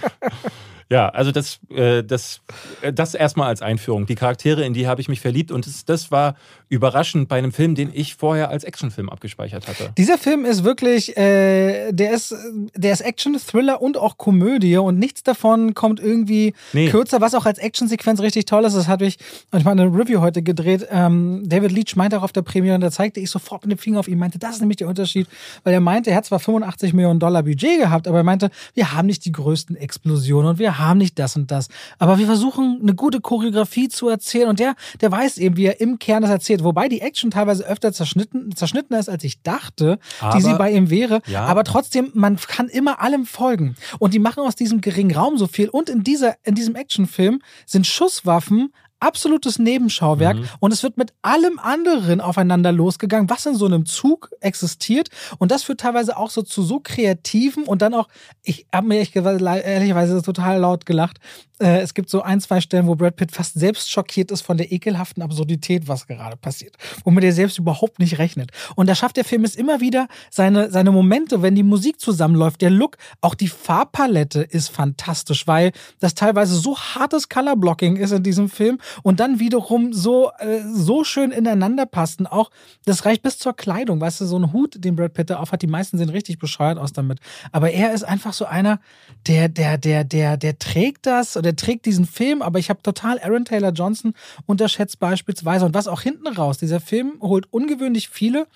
Ja, 0.91 1.09
also 1.09 1.33
das, 1.33 1.61
äh, 1.71 2.03
das, 2.03 2.41
äh, 2.83 2.93
das 2.93 3.15
erstmal 3.15 3.49
als 3.49 3.63
Einführung. 3.63 4.07
Die 4.07 4.15
Charaktere, 4.15 4.65
in 4.65 4.75
die 4.75 4.87
habe 4.87 5.01
ich 5.01 5.09
mich 5.09 5.21
verliebt 5.21 5.51
und 5.51 5.67
das, 5.67 5.85
das 5.85 6.11
war 6.11 6.37
überraschend 6.69 7.29
bei 7.29 7.39
einem 7.39 7.53
Film, 7.53 7.75
den 7.75 7.91
ich 7.93 8.17
vorher 8.17 8.51
als 8.51 8.65
Actionfilm 8.65 9.09
abgespeichert 9.09 9.69
hatte. 9.69 9.93
Dieser 9.97 10.19
Film 10.19 10.45
ist 10.45 10.65
wirklich, 10.65 11.17
äh, 11.17 11.93
der 11.93 12.13
ist, 12.13 12.35
der 12.75 12.93
ist 12.93 13.01
Action, 13.01 13.37
Thriller 13.39 13.81
und 13.81 13.97
auch 13.97 14.19
Komödie 14.19 14.77
und 14.77 14.99
nichts 14.99 15.23
davon 15.23 15.75
kommt 15.75 16.01
irgendwie 16.01 16.55
nee. 16.73 16.89
kürzer, 16.89 17.21
was 17.21 17.35
auch 17.35 17.47
als 17.47 17.59
Actionsequenz 17.59 18.21
richtig 18.21 18.47
toll 18.47 18.65
ist. 18.65 18.75
Das 18.75 18.89
hatte 18.89 19.05
ich, 19.05 19.19
ich 19.57 19.65
meine, 19.65 19.83
eine 19.83 19.97
Review 19.97 20.21
heute 20.21 20.43
gedreht. 20.43 20.87
Ähm, 20.91 21.43
David 21.47 21.73
Leach 21.73 21.97
meinte 21.97 22.19
auch 22.19 22.23
auf 22.23 22.33
der 22.33 22.43
Premiere 22.43 22.75
und 22.75 22.81
da 22.81 22.91
zeigte 22.91 23.21
ich 23.21 23.31
sofort 23.31 23.63
mit 23.63 23.73
dem 23.73 23.79
Finger 23.79 24.01
auf 24.01 24.09
ihn, 24.09 24.19
meinte, 24.19 24.39
das 24.39 24.57
ist 24.57 24.61
nämlich 24.61 24.79
der 24.79 24.89
Unterschied, 24.89 25.29
weil 25.63 25.73
er 25.75 25.81
meinte, 25.81 26.11
er 26.11 26.17
hat 26.17 26.27
zwar 26.27 26.41
85 26.41 26.93
Millionen 26.93 27.21
Dollar 27.21 27.43
Budget 27.43 27.79
gehabt, 27.79 28.09
aber 28.09 28.19
er 28.19 28.25
meinte, 28.25 28.51
wir 28.75 28.93
haben 28.93 29.07
nicht 29.07 29.25
die 29.25 29.33
größten 29.33 29.77
Explosionen 29.77 30.51
und 30.51 30.59
wir 30.59 30.74
haben 30.79 30.99
nicht 30.99 31.19
das 31.19 31.37
und 31.37 31.51
das, 31.51 31.69
aber 31.99 32.19
wir 32.19 32.27
versuchen 32.27 32.81
eine 32.83 32.95
gute 32.95 33.21
Choreografie 33.21 33.89
zu 33.89 34.09
erzählen 34.09 34.49
und 34.49 34.59
der, 34.59 34.75
der 35.01 35.13
weiß 35.13 35.39
eben, 35.39 35.57
wie 35.57 35.67
er 35.67 35.81
im 35.81 35.99
Kern 35.99 36.23
das 36.23 36.31
erzählt 36.31 36.65
wobei 36.65 36.89
die 36.89 37.01
Action 37.01 37.31
teilweise 37.31 37.65
öfter 37.65 37.93
zerschnitten, 37.93 38.55
zerschnittener 38.57 38.99
ist, 38.99 39.09
als 39.09 39.23
ich 39.23 39.43
dachte, 39.43 39.99
aber, 40.21 40.37
die 40.37 40.43
sie 40.43 40.55
bei 40.55 40.73
ihm 40.73 40.91
wäre. 40.91 41.21
Ja. 41.27 41.45
Aber 41.45 41.63
trotzdem, 41.65 42.11
man 42.15 42.37
kann 42.37 42.69
immer 42.69 43.01
allem 43.01 43.27
folgen. 43.27 43.77
Und 43.99 44.15
die 44.15 44.19
machen 44.19 44.43
aus 44.43 44.57
diesem 44.57 44.81
geringen 44.81 45.15
Raum 45.15 45.39
so 45.39 45.47
viel. 45.47 45.69
Und 45.69 45.89
in, 45.89 46.03
dieser, 46.03 46.35
in 46.43 46.55
diesem 46.55 46.75
Actionfilm 46.75 47.41
sind 47.67 47.87
Schusswaffen 47.87 48.73
absolutes 49.05 49.59
Nebenschauwerk 49.59 50.37
mhm. 50.37 50.49
und 50.61 50.73
es 50.73 50.83
wird 50.83 50.97
mit 50.97 51.13
allem 51.23 51.59
anderen 51.59 52.21
aufeinander 52.21 52.73
losgegangen, 52.73 53.29
was 53.29 53.47
in 53.47 53.55
so 53.55 53.67
einem 53.67 53.87
Zug 53.87 54.31
existiert 54.41 55.09
und 55.39 55.51
das 55.51 55.65
führt 55.65 55.81
teilweise 55.81 56.17
auch 56.17 56.31
so 56.31 56.43
zu 56.43 56.63
so 56.63 56.81
kreativen 56.81 57.65
und 57.65 57.83
dann 57.83 57.95
auch, 57.95 58.09
ich 58.43 58.67
habe 58.73 58.89
mir 58.89 58.97
ehrlicherweise 58.97 60.23
total 60.23 60.59
laut 60.59 60.87
gelacht, 60.87 61.21
äh, 61.61 61.81
es 61.81 61.95
gibt 61.95 62.11
so 62.11 62.23
ein, 62.23 62.41
zwei 62.41 62.61
Stellen, 62.61 62.87
wo 62.87 62.95
Brad 62.95 63.17
Pitt 63.17 63.33
fast 63.33 63.55
selbst 63.55 63.91
schockiert 63.91 64.31
ist 64.31 64.43
von 64.43 64.57
der 64.57 64.73
ekelhaften 64.73 65.23
Absurdität, 65.23 65.87
was 65.87 66.07
gerade 66.07 66.37
passiert, 66.37 66.77
womit 67.05 67.25
er 67.25 67.33
selbst 67.33 67.59
überhaupt 67.59 67.99
nicht 67.99 68.19
rechnet. 68.19 68.51
Und 68.75 68.89
da 68.89 68.95
schafft 68.95 69.17
der 69.17 69.25
Film 69.25 69.45
es 69.45 69.55
immer 69.55 69.81
wieder, 69.81 70.09
seine, 70.31 70.71
seine 70.71 70.91
Momente, 70.91 71.43
wenn 71.43 71.55
die 71.55 71.63
Musik 71.63 72.01
zusammenläuft, 72.01 72.61
der 72.61 72.71
Look, 72.71 72.97
auch 73.21 73.35
die 73.35 73.49
Farbpalette 73.49 74.43
ist 74.43 74.69
fantastisch, 74.69 75.47
weil 75.47 75.73
das 76.01 76.15
teilweise 76.15 76.57
so 76.57 76.77
hartes 76.77 77.29
Colorblocking 77.29 77.97
ist 77.97 78.13
in 78.13 78.23
diesem 78.23 78.49
Film 78.49 78.79
und 79.03 79.21
dann 79.21 79.39
wiederum 79.39 79.93
so, 79.93 80.31
äh, 80.39 80.61
so 80.73 81.05
schön 81.05 81.31
ineinander 81.31 81.87
passen. 81.87 82.27
Auch, 82.27 82.51
das 82.85 83.05
reicht 83.05 83.23
bis 83.23 83.39
zur 83.39 83.55
Kleidung, 83.55 84.01
weißt 84.01 84.21
du, 84.21 84.27
so 84.27 84.39
ein 84.39 84.53
Hut, 84.53 84.83
den 84.85 84.97
Brad 84.97 85.15
Pitt 85.15 85.31
da 85.31 85.39
aufhat, 85.39 85.63
die 85.63 85.67
meisten 85.67 85.99
sehen 85.99 86.11
richtig 86.11 86.39
bescheuert 86.39 86.79
aus 86.79 86.93
damit. 86.93 87.19
Aber 87.53 87.71
er 87.71 87.93
ist 87.93 88.05
einfach 88.05 88.33
so 88.33 88.45
einer, 88.45 88.81
der, 89.27 89.49
der, 89.49 89.79
der, 89.79 90.05
der, 90.05 90.37
der 90.37 90.59
trägt 90.59 91.07
das 91.07 91.35
der 91.45 91.57
trägt 91.57 91.87
diesen 91.87 92.07
Film, 92.07 92.43
aber 92.43 92.59
ich 92.59 92.71
habe 92.71 92.83
total 92.83 93.21
Aaron 93.21 93.45
Taylor 93.45 93.71
Johnson 93.71 94.15
unterschätzt 94.47 94.99
beispielsweise. 94.99 95.65
Und 95.65 95.75
was 95.75 95.89
auch 95.89 96.01
hinten 96.01 96.27
raus, 96.27 96.59
dieser 96.59 96.81
Film 96.81 97.15
holt 97.21 97.53
ungewöhnlich 97.53 98.09
viele 98.09 98.47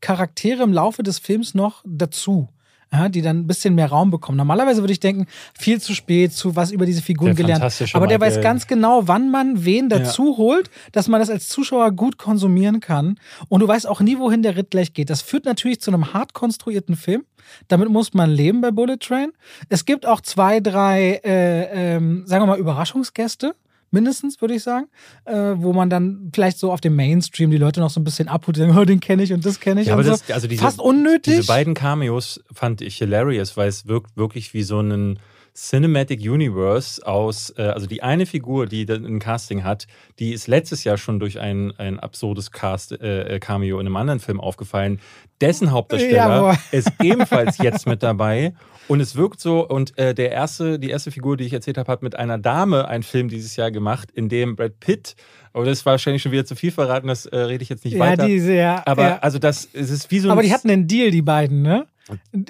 Charaktere 0.00 0.62
im 0.62 0.72
Laufe 0.72 1.02
des 1.02 1.18
Films 1.18 1.54
noch 1.54 1.82
dazu. 1.86 2.48
Ja, 2.94 3.08
die 3.08 3.22
dann 3.22 3.40
ein 3.40 3.46
bisschen 3.46 3.74
mehr 3.74 3.88
Raum 3.88 4.10
bekommen. 4.10 4.38
Normalerweise 4.38 4.82
würde 4.82 4.92
ich 4.92 5.00
denken, 5.00 5.26
viel 5.58 5.80
zu 5.80 5.94
spät, 5.94 6.32
zu 6.32 6.54
was 6.54 6.70
über 6.70 6.86
diese 6.86 7.02
Figuren 7.02 7.34
der 7.34 7.44
gelernt. 7.44 7.94
Aber 7.94 8.06
der 8.06 8.20
weiß 8.20 8.40
ganz 8.40 8.66
genau, 8.66 9.08
wann 9.08 9.30
man 9.30 9.64
wen 9.64 9.88
dazu 9.88 10.32
ja. 10.32 10.36
holt, 10.38 10.70
dass 10.92 11.08
man 11.08 11.20
das 11.20 11.30
als 11.30 11.48
Zuschauer 11.48 11.90
gut 11.92 12.18
konsumieren 12.18 12.80
kann. 12.80 13.18
Und 13.48 13.60
du 13.60 13.68
weißt 13.68 13.88
auch 13.88 14.00
nie, 14.00 14.18
wohin 14.18 14.42
der 14.42 14.56
Ritt 14.56 14.70
gleich 14.70 14.92
geht. 14.92 15.10
Das 15.10 15.22
führt 15.22 15.44
natürlich 15.44 15.80
zu 15.80 15.90
einem 15.90 16.12
hart 16.12 16.34
konstruierten 16.34 16.96
Film. 16.96 17.24
Damit 17.68 17.88
muss 17.88 18.14
man 18.14 18.30
leben 18.30 18.60
bei 18.60 18.70
Bullet 18.70 18.96
Train. 18.98 19.32
Es 19.68 19.84
gibt 19.84 20.06
auch 20.06 20.20
zwei, 20.20 20.60
drei, 20.60 21.20
äh, 21.24 21.96
ähm, 21.96 22.22
sagen 22.26 22.42
wir 22.42 22.46
mal, 22.46 22.58
Überraschungsgäste 22.58 23.54
mindestens, 23.94 24.40
würde 24.42 24.54
ich 24.54 24.62
sagen, 24.62 24.88
äh, 25.24 25.54
wo 25.56 25.72
man 25.72 25.88
dann 25.88 26.30
vielleicht 26.34 26.58
so 26.58 26.70
auf 26.70 26.82
dem 26.82 26.94
Mainstream 26.94 27.50
die 27.50 27.56
Leute 27.56 27.80
noch 27.80 27.90
so 27.90 28.00
ein 28.00 28.04
bisschen 28.04 28.28
abholt, 28.28 28.56
die 28.56 28.60
sagen, 28.60 28.76
oh, 28.78 28.84
den 28.84 29.00
kenne 29.00 29.22
ich 29.22 29.32
und 29.32 29.46
das 29.46 29.60
kenne 29.60 29.80
ich. 29.80 29.86
Ja, 29.86 29.94
aber 29.94 30.04
so. 30.04 30.10
das, 30.10 30.30
also 30.30 30.46
diese, 30.46 30.62
Fast 30.62 30.80
unnötig. 30.80 31.36
Diese 31.36 31.46
beiden 31.46 31.72
Cameos 31.72 32.44
fand 32.52 32.82
ich 32.82 32.98
hilarious, 32.98 33.56
weil 33.56 33.68
es 33.68 33.86
wirkt 33.86 34.16
wirklich 34.16 34.52
wie 34.52 34.62
so 34.62 34.80
ein 34.80 35.18
Cinematic 35.56 36.20
Universe 36.20 37.06
aus, 37.06 37.54
äh, 37.56 37.62
also 37.62 37.86
die 37.86 38.02
eine 38.02 38.26
Figur, 38.26 38.66
die 38.66 38.86
ein 38.88 39.20
Casting 39.20 39.62
hat, 39.62 39.86
die 40.18 40.32
ist 40.32 40.48
letztes 40.48 40.82
Jahr 40.82 40.96
schon 40.96 41.20
durch 41.20 41.38
ein, 41.38 41.72
ein 41.78 42.00
absurdes 42.00 42.50
Cast, 42.50 42.92
äh, 42.92 43.36
äh 43.36 43.38
Cameo 43.38 43.78
in 43.78 43.86
einem 43.86 43.96
anderen 43.96 44.20
Film 44.20 44.40
aufgefallen. 44.40 45.00
Dessen 45.40 45.70
Hauptdarsteller 45.70 46.52
ja, 46.52 46.58
ist 46.72 46.92
ebenfalls 47.00 47.58
jetzt 47.58 47.86
mit 47.86 48.02
dabei. 48.02 48.54
Und 48.88 49.00
es 49.00 49.16
wirkt 49.16 49.40
so, 49.40 49.66
und 49.66 49.96
äh, 49.96 50.12
der 50.12 50.32
erste, 50.32 50.78
die 50.78 50.90
erste 50.90 51.10
Figur, 51.10 51.36
die 51.36 51.44
ich 51.44 51.52
erzählt 51.52 51.78
habe, 51.78 51.90
hat 51.90 52.02
mit 52.02 52.16
einer 52.16 52.36
Dame 52.36 52.88
einen 52.88 53.02
Film 53.02 53.28
dieses 53.28 53.56
Jahr 53.56 53.70
gemacht, 53.70 54.10
in 54.10 54.28
dem 54.28 54.56
Brad 54.56 54.80
Pitt, 54.80 55.14
aber 55.54 55.64
das 55.64 55.78
ist 55.78 55.86
wahrscheinlich 55.86 56.20
schon 56.20 56.32
wieder 56.32 56.44
zu 56.44 56.56
viel 56.56 56.72
verraten, 56.72 57.06
das 57.06 57.26
äh, 57.26 57.36
rede 57.36 57.62
ich 57.62 57.68
jetzt 57.68 57.84
nicht 57.84 57.94
ja, 57.94 58.00
weiter. 58.00 58.26
Diese, 58.26 58.52
ja, 58.52 58.82
aber 58.84 59.02
ja. 59.02 59.18
also 59.20 59.38
das 59.38 59.68
es 59.72 59.88
ist 59.88 60.10
wie 60.10 60.18
so 60.18 60.30
Aber 60.30 60.42
die 60.42 60.52
hatten 60.52 60.68
einen 60.68 60.86
Deal, 60.88 61.10
die 61.10 61.22
beiden, 61.22 61.62
ne? 61.62 61.86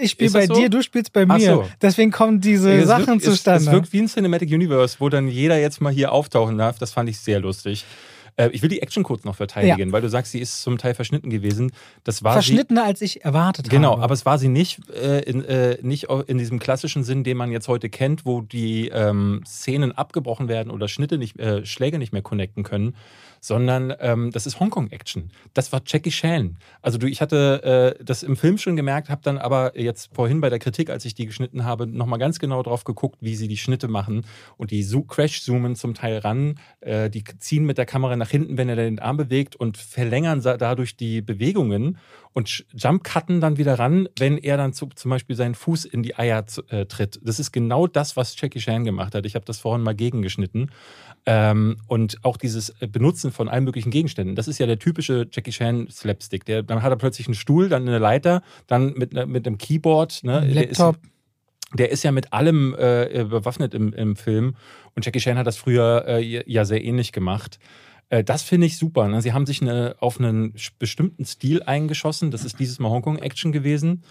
Ich 0.00 0.12
spiele 0.12 0.32
bei 0.32 0.46
so? 0.46 0.54
dir, 0.54 0.68
du 0.68 0.82
spielst 0.82 1.12
bei 1.12 1.26
mir. 1.26 1.38
So. 1.38 1.68
Deswegen 1.80 2.10
kommen 2.10 2.40
diese 2.40 2.72
es 2.72 2.88
Sachen 2.88 3.06
wirkt, 3.06 3.22
zustande. 3.22 3.60
Es, 3.60 3.66
es 3.66 3.72
wirkt 3.72 3.92
wie 3.92 4.00
ein 4.00 4.08
Cinematic 4.08 4.50
Universe, 4.50 4.96
wo 4.98 5.08
dann 5.08 5.28
jeder 5.28 5.60
jetzt 5.60 5.80
mal 5.80 5.92
hier 5.92 6.10
auftauchen 6.10 6.58
darf. 6.58 6.78
Das 6.78 6.92
fand 6.92 7.08
ich 7.08 7.20
sehr 7.20 7.38
lustig. 7.38 7.84
Äh, 8.36 8.50
ich 8.50 8.62
will 8.62 8.68
die 8.68 8.82
Action 8.82 9.02
kurz 9.02 9.24
noch 9.24 9.36
verteidigen, 9.36 9.88
ja. 9.88 9.92
weil 9.92 10.02
du 10.02 10.08
sagst, 10.08 10.32
sie 10.32 10.40
ist 10.40 10.62
zum 10.62 10.78
Teil 10.78 10.94
verschnitten 10.94 11.30
gewesen. 11.30 11.72
Das 12.02 12.22
war 12.24 12.32
Verschnittener, 12.32 12.82
sie, 12.82 12.88
als 12.88 13.02
ich 13.02 13.24
erwartet 13.24 13.68
genau, 13.68 13.88
habe. 13.88 13.94
Genau, 13.96 14.04
aber 14.04 14.14
es 14.14 14.26
war 14.26 14.38
sie 14.38 14.48
nicht, 14.48 14.88
äh, 14.90 15.20
in, 15.20 15.44
äh, 15.44 15.78
nicht 15.82 16.08
in 16.26 16.38
diesem 16.38 16.58
klassischen 16.58 17.04
Sinn, 17.04 17.24
den 17.24 17.36
man 17.36 17.50
jetzt 17.52 17.68
heute 17.68 17.88
kennt, 17.88 18.26
wo 18.26 18.40
die 18.40 18.88
ähm, 18.88 19.42
Szenen 19.46 19.92
abgebrochen 19.92 20.48
werden 20.48 20.70
oder 20.70 20.88
Schnitte 20.88 21.18
nicht, 21.18 21.38
äh, 21.38 21.64
Schläge 21.64 21.98
nicht 21.98 22.12
mehr 22.12 22.22
connecten 22.22 22.64
können, 22.64 22.94
sondern 23.44 23.92
ähm, 24.00 24.30
das 24.30 24.46
ist 24.46 24.59
Hongkong-Action. 24.59 25.30
Das 25.52 25.70
war 25.70 25.83
Jackie 25.85 26.11
Chan. 26.11 26.57
Also 26.80 26.96
du, 26.96 27.07
ich 27.07 27.20
hatte 27.20 27.94
äh, 28.00 28.02
das 28.02 28.22
im 28.22 28.38
Film 28.38 28.57
schon 28.57 28.74
gemerkt, 28.74 29.11
habe 29.11 29.20
dann 29.22 29.37
aber 29.37 29.78
jetzt 29.78 30.09
vorhin 30.14 30.40
bei 30.40 30.48
der 30.48 30.59
Kritik, 30.59 30.88
als 30.88 31.04
ich 31.04 31.14
die 31.14 31.26
geschnitten 31.26 31.64
habe, 31.64 31.87
nochmal 31.87 32.18
ganz 32.18 32.38
genau 32.38 32.62
drauf 32.62 32.85
geguckt, 32.85 33.18
wie 33.20 33.37
sie 33.37 33.46
die 33.46 33.59
Schnitte 33.59 33.87
machen 33.87 34.24
und 34.57 34.70
die 34.70 34.83
Crash-Zoomen 35.07 35.76
zum 35.76 35.92
Teil 35.92 36.18
ran, 36.18 36.59
äh, 36.80 37.11
die 37.11 37.22
ziehen 37.38 37.66
mit 37.66 37.76
der 37.76 37.85
Kamera 37.85 38.16
nach 38.16 38.30
hinten, 38.30 38.57
wenn 38.57 38.70
er 38.70 38.76
den 38.76 38.98
Arm 38.98 39.18
bewegt 39.18 39.57
und 39.57 39.76
verlängern 39.76 40.40
dadurch 40.40 40.96
die 40.96 41.20
Bewegungen 41.20 41.98
und 42.34 42.66
Jump-Cutten 42.74 43.40
dann 43.40 43.58
wieder 43.58 43.78
ran, 43.78 44.08
wenn 44.18 44.38
er 44.38 44.56
dann 44.56 44.72
zu, 44.72 44.88
zum 44.94 45.10
Beispiel 45.10 45.36
seinen 45.36 45.54
Fuß 45.54 45.84
in 45.84 46.02
die 46.02 46.16
Eier 46.16 46.44
äh, 46.68 46.84
tritt. 46.84 47.20
Das 47.22 47.38
ist 47.38 47.52
genau 47.52 47.86
das, 47.86 48.16
was 48.16 48.38
Jackie 48.38 48.58
Chan 48.58 48.84
gemacht 48.84 49.14
hat. 49.14 49.24
Ich 49.24 49.36
habe 49.36 49.44
das 49.44 49.60
vorhin 49.60 49.84
mal 49.84 49.94
gegengeschnitten. 49.94 50.72
Ähm, 51.26 51.76
und 51.86 52.18
auch 52.24 52.36
dieses 52.36 52.70
äh, 52.80 52.88
Benutzen 52.88 53.30
von 53.30 53.48
allen 53.48 53.62
möglichen 53.62 53.92
Gegenständen. 53.92 54.34
Das 54.34 54.48
ist 54.48 54.58
ja 54.58 54.66
der 54.66 54.80
typische 54.80 55.28
Jackie 55.30 55.52
Chan 55.52 55.88
Slapstick. 55.88 56.44
Der, 56.44 56.64
dann 56.64 56.82
hat 56.82 56.90
er 56.90 56.96
plötzlich 56.96 57.28
einen 57.28 57.36
Stuhl, 57.36 57.68
dann 57.68 57.86
eine 57.86 57.98
Leiter, 57.98 58.42
dann 58.66 58.94
mit, 58.94 59.14
äh, 59.14 59.26
mit 59.26 59.46
einem 59.46 59.56
Keyboard. 59.56 60.24
Ne? 60.24 60.40
Ein 60.40 60.54
Laptop. 60.54 60.96
Der 60.96 61.02
ist, 61.02 61.78
der 61.78 61.90
ist 61.92 62.02
ja 62.02 62.10
mit 62.10 62.32
allem 62.32 62.74
äh, 62.76 63.24
bewaffnet 63.30 63.74
im, 63.74 63.92
im 63.92 64.16
Film. 64.16 64.56
Und 64.96 65.06
Jackie 65.06 65.20
Chan 65.20 65.38
hat 65.38 65.46
das 65.46 65.56
früher 65.56 66.04
äh, 66.08 66.42
ja 66.46 66.64
sehr 66.64 66.84
ähnlich 66.84 67.12
gemacht. 67.12 67.60
Äh, 68.08 68.24
das 68.24 68.42
finde 68.42 68.66
ich 68.66 68.78
super. 68.78 69.08
Ne? 69.08 69.22
Sie 69.22 69.32
haben 69.32 69.46
sich 69.46 69.62
eine, 69.62 69.96
auf 70.00 70.18
einen 70.18 70.54
bestimmten 70.78 71.24
Stil 71.24 71.62
eingeschossen. 71.62 72.30
Das 72.30 72.44
ist 72.44 72.58
dieses 72.58 72.78
Mal 72.78 72.90
Hongkong-Action 72.90 73.52
gewesen 73.52 74.02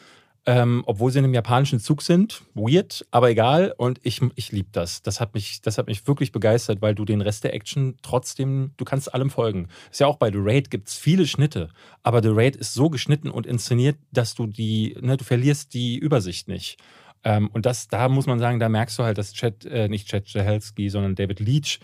ähm, 0.45 0.83
obwohl 0.85 1.11
sie 1.11 1.19
in 1.19 1.25
einem 1.25 1.33
japanischen 1.33 1.79
Zug 1.79 2.01
sind. 2.01 2.41
Weird, 2.53 3.05
aber 3.11 3.29
egal. 3.29 3.73
Und 3.77 3.99
ich, 4.03 4.21
ich 4.35 4.51
liebe 4.51 4.69
das. 4.71 5.01
Das 5.01 5.21
hat, 5.21 5.33
mich, 5.33 5.61
das 5.61 5.77
hat 5.77 5.87
mich 5.87 6.05
wirklich 6.05 6.31
begeistert, 6.31 6.81
weil 6.81 6.95
du 6.95 7.05
den 7.05 7.21
Rest 7.21 7.43
der 7.43 7.53
Action 7.53 7.97
trotzdem, 8.01 8.71
du 8.77 8.83
kannst 8.83 9.13
allem 9.13 9.29
folgen. 9.29 9.69
Ist 9.89 10.01
ja 10.01 10.07
auch 10.07 10.17
bei 10.17 10.31
The 10.31 10.39
Raid 10.39 10.69
gibt 10.69 10.89
es 10.89 10.97
viele 10.97 11.27
Schnitte, 11.27 11.69
aber 12.03 12.21
The 12.21 12.29
Raid 12.31 12.55
ist 12.55 12.73
so 12.73 12.89
geschnitten 12.89 13.29
und 13.29 13.45
inszeniert, 13.45 13.97
dass 14.11 14.35
du 14.35 14.47
die, 14.47 14.97
ne, 14.99 15.15
du 15.15 15.23
verlierst 15.23 15.73
die 15.73 15.97
Übersicht 15.97 16.47
nicht. 16.49 16.77
Ähm, 17.23 17.49
und 17.53 17.65
das, 17.65 17.87
da 17.87 18.09
muss 18.09 18.25
man 18.25 18.39
sagen, 18.39 18.59
da 18.59 18.67
merkst 18.67 18.99
du 18.99 19.03
halt, 19.03 19.17
dass 19.17 19.33
Chad, 19.33 19.65
äh, 19.65 19.87
nicht 19.87 20.09
Chad 20.09 20.27
Stahelski, 20.27 20.89
sondern 20.89 21.15
David 21.15 21.39
Leach 21.39 21.79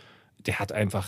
der 0.46 0.60
hat 0.60 0.72
einfach 0.72 1.08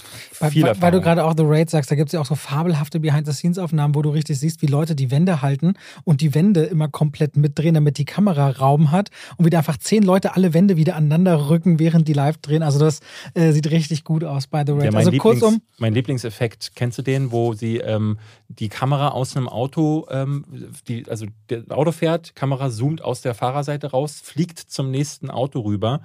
viel 0.49 0.63
weil, 0.63 0.81
weil 0.81 0.91
du 0.91 0.99
gerade 0.99 1.23
auch 1.23 1.33
The 1.37 1.43
Raid 1.45 1.69
sagst, 1.69 1.89
da 1.89 1.95
gibt 1.95 2.09
es 2.09 2.13
ja 2.13 2.19
auch 2.19 2.25
so 2.25 2.35
fabelhafte 2.35 2.99
Behind-the-Scenes-Aufnahmen, 2.99 3.95
wo 3.95 4.01
du 4.01 4.09
richtig 4.09 4.37
siehst, 4.37 4.61
wie 4.61 4.65
Leute 4.65 4.93
die 4.93 5.09
Wände 5.09 5.41
halten 5.41 5.75
und 6.03 6.19
die 6.19 6.35
Wände 6.35 6.63
immer 6.63 6.89
komplett 6.89 7.37
mitdrehen, 7.37 7.73
damit 7.73 7.97
die 7.97 8.03
Kamera 8.03 8.49
Raum 8.49 8.91
hat 8.91 9.09
und 9.37 9.45
wieder 9.45 9.59
einfach 9.59 9.77
zehn 9.77 10.03
Leute 10.03 10.35
alle 10.35 10.53
Wände 10.53 10.75
wieder 10.75 10.97
aneinander 10.97 11.49
rücken, 11.49 11.79
während 11.79 12.09
die 12.09 12.13
live 12.13 12.37
drehen. 12.37 12.61
Also 12.61 12.77
das 12.77 12.99
äh, 13.33 13.53
sieht 13.53 13.71
richtig 13.71 14.03
gut 14.03 14.25
aus 14.25 14.47
bei 14.47 14.65
The 14.65 14.73
Raid. 14.73 14.83
Ja, 14.83 14.91
mein 14.91 14.97
also 14.97 15.11
Lieblings, 15.11 15.39
kurzum. 15.39 15.61
Mein 15.77 15.93
Lieblingseffekt, 15.93 16.71
kennst 16.75 16.97
du 16.97 17.01
den, 17.01 17.31
wo 17.31 17.53
sie 17.53 17.77
ähm, 17.77 18.19
die 18.49 18.67
Kamera 18.67 19.09
aus 19.09 19.37
einem 19.37 19.47
Auto, 19.47 20.07
ähm, 20.11 20.43
die, 20.89 21.07
also 21.09 21.25
das 21.47 21.69
Auto 21.69 21.93
fährt, 21.93 22.35
Kamera 22.35 22.69
zoomt 22.69 23.01
aus 23.01 23.21
der 23.21 23.33
Fahrerseite 23.33 23.91
raus, 23.91 24.19
fliegt 24.21 24.59
zum 24.59 24.91
nächsten 24.91 25.29
Auto 25.29 25.61
rüber 25.61 26.01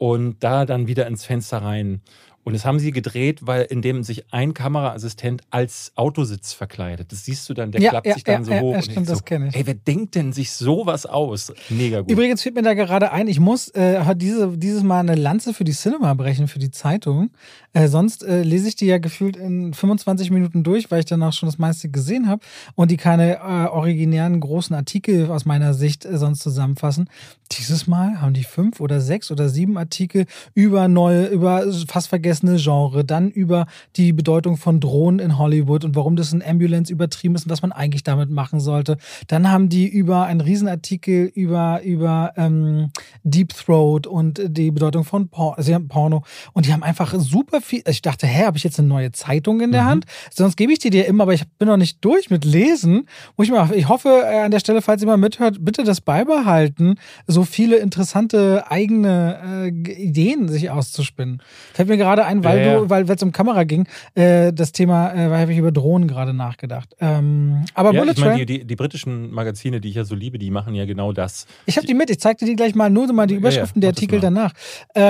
und 0.00 0.42
da 0.42 0.64
dann 0.64 0.86
wieder 0.86 1.06
ins 1.06 1.26
Fenster 1.26 1.58
rein. 1.58 2.00
Und 2.42 2.54
das 2.54 2.64
haben 2.64 2.78
sie 2.78 2.90
gedreht, 2.90 3.40
weil 3.46 3.62
indem 3.62 4.02
sich 4.02 4.32
ein 4.32 4.54
Kameraassistent 4.54 5.42
als 5.50 5.92
Autositz 5.94 6.54
verkleidet. 6.54 7.12
Das 7.12 7.26
siehst 7.26 7.48
du 7.48 7.54
dann, 7.54 7.70
der 7.70 7.82
Ja, 7.82 7.90
klappt 7.90 8.06
ja, 8.06 8.14
sich 8.14 8.24
dann 8.24 8.44
ja, 8.44 8.58
so 8.58 8.64
hoch. 8.64 8.74
ja, 8.74 8.82
stimmt, 8.82 9.06
so, 9.06 9.12
das 9.12 9.24
kenn 9.24 9.46
ich. 9.48 9.54
Ey, 9.56 9.66
wer 9.66 9.74
denkt 9.74 10.14
denn 10.14 10.32
sich 10.32 10.52
sowas 10.52 11.04
aus? 11.04 11.52
Mega 11.68 12.00
gut. 12.00 12.10
Übrigens 12.10 12.42
fällt 12.42 12.54
mir 12.54 12.62
da 12.62 12.72
gerade 12.74 13.12
ein, 13.12 13.28
ich 13.28 13.40
muss 13.40 13.68
äh, 13.68 14.02
diese, 14.16 14.56
dieses 14.56 14.82
Mal 14.82 15.00
eine 15.00 15.16
Lanze 15.16 15.52
für 15.52 15.64
die 15.64 15.72
Cinema 15.72 16.14
brechen, 16.14 16.48
für 16.48 16.58
die 16.58 16.70
Zeitung. 16.70 17.30
Äh, 17.72 17.88
sonst 17.88 18.24
äh, 18.24 18.42
lese 18.42 18.68
ich 18.68 18.74
die 18.76 18.86
ja 18.86 18.98
gefühlt 18.98 19.36
in 19.36 19.74
25 19.74 20.30
Minuten 20.30 20.64
durch, 20.64 20.90
weil 20.90 21.00
ich 21.00 21.06
danach 21.06 21.32
schon 21.34 21.46
das 21.46 21.58
meiste 21.58 21.88
gesehen 21.90 22.26
habe 22.26 22.40
und 22.74 22.90
die 22.90 22.96
keine 22.96 23.36
äh, 23.36 23.66
originären 23.68 24.40
großen 24.40 24.74
Artikel 24.74 25.30
aus 25.30 25.44
meiner 25.44 25.74
Sicht 25.74 26.04
äh, 26.04 26.16
sonst 26.18 26.40
zusammenfassen. 26.40 27.08
Dieses 27.52 27.86
Mal 27.86 28.20
haben 28.20 28.32
die 28.32 28.44
fünf 28.44 28.80
oder 28.80 29.00
sechs 29.00 29.30
oder 29.30 29.48
sieben 29.48 29.76
Artikel 29.76 30.26
über 30.54 30.88
neue, 30.88 31.26
über 31.26 31.64
fast 31.86 32.08
vergessene 32.30 32.58
Genre, 32.58 33.04
dann 33.04 33.28
über 33.30 33.66
die 33.96 34.12
Bedeutung 34.12 34.56
von 34.56 34.78
Drohnen 34.78 35.18
in 35.18 35.36
Hollywood 35.36 35.84
und 35.84 35.96
warum 35.96 36.14
das 36.14 36.32
in 36.32 36.42
Ambulance 36.42 36.92
übertrieben 36.92 37.34
ist 37.34 37.44
und 37.46 37.50
was 37.50 37.62
man 37.62 37.72
eigentlich 37.72 38.04
damit 38.04 38.30
machen 38.30 38.60
sollte. 38.60 38.98
Dann 39.26 39.50
haben 39.50 39.68
die 39.68 39.88
über 39.88 40.26
einen 40.26 40.40
Riesenartikel 40.40 41.24
über, 41.34 41.80
über 41.82 42.32
ähm, 42.36 42.90
Deep 43.24 43.52
Throat 43.54 44.06
und 44.06 44.40
die 44.46 44.70
Bedeutung 44.70 45.02
von 45.04 45.28
Por 45.28 45.58
also 45.58 45.76
Porno. 45.88 46.22
Und 46.52 46.66
die 46.66 46.72
haben 46.72 46.84
einfach 46.84 47.12
super 47.18 47.60
viel. 47.60 47.82
Ich 47.88 48.00
dachte, 48.02 48.28
hä, 48.28 48.44
habe 48.44 48.56
ich 48.58 48.62
jetzt 48.64 48.78
eine 48.78 48.86
neue 48.86 49.10
Zeitung 49.10 49.60
in 49.60 49.72
der 49.72 49.82
Mhm. 49.82 49.88
Hand? 49.88 50.04
Sonst 50.32 50.56
gebe 50.56 50.72
ich 50.72 50.78
die 50.78 50.90
dir 50.90 51.06
immer, 51.06 51.24
aber 51.24 51.34
ich 51.34 51.48
bin 51.58 51.66
noch 51.66 51.76
nicht 51.76 52.04
durch 52.04 52.30
mit 52.30 52.44
Lesen. 52.44 53.08
Muss 53.36 53.48
ich, 53.48 53.52
mal, 53.52 53.70
ich 53.74 53.88
hoffe 53.88 54.08
äh, 54.24 54.42
an 54.42 54.52
der 54.52 54.60
Stelle, 54.60 54.82
falls 54.82 55.02
jemand 55.02 55.20
mithört, 55.20 55.56
bitte 55.64 55.82
das 55.82 56.00
beibehalten, 56.00 56.94
so 57.26 57.42
viele 57.44 57.78
interessante 57.78 58.70
eigene 58.70 59.64
äh, 59.66 60.02
Ideen 60.02 60.48
sich 60.48 60.70
auszuspinnen. 60.70 61.42
Fällt 61.74 61.88
mir 61.88 61.96
gerade 61.96 62.19
ein, 62.26 62.44
weil 62.44 62.66
Ja, 62.66 62.78
du, 62.80 62.90
weil 62.90 63.08
es 63.08 63.22
um 63.22 63.32
Kamera 63.32 63.64
ging, 63.64 63.86
äh, 64.14 64.52
das 64.52 64.72
Thema, 64.72 65.12
äh, 65.12 65.30
weil 65.30 65.40
habe 65.40 65.52
ich 65.52 65.58
über 65.58 65.72
Drohnen 65.72 66.08
gerade 66.08 66.34
nachgedacht. 66.34 66.94
Ähm, 67.00 67.64
aber 67.74 67.92
ja, 67.92 68.00
Bullet 68.00 68.12
ich 68.12 68.18
meine, 68.18 68.34
Train, 68.36 68.46
die, 68.46 68.58
die, 68.58 68.64
die 68.66 68.76
britischen 68.76 69.30
Magazine, 69.30 69.80
die 69.80 69.88
ich 69.88 69.94
ja 69.94 70.04
so 70.04 70.14
liebe, 70.14 70.38
die 70.38 70.50
machen 70.50 70.74
ja 70.74 70.84
genau 70.84 71.12
das. 71.12 71.46
ich 71.66 71.76
habe 71.76 71.86
die 71.86 71.94
mit, 71.94 72.10
ich 72.10 72.20
zeig 72.20 72.38
dir 72.38 72.46
die 72.46 72.56
gleich 72.56 72.74
mal, 72.74 72.90
nur 72.90 73.12
mal 73.12 73.26
die 73.26 73.34
Überschriften 73.34 73.80
der 73.80 73.90
Artikel 73.90 74.20
danach. 74.20 74.52
Äh, 74.94 75.00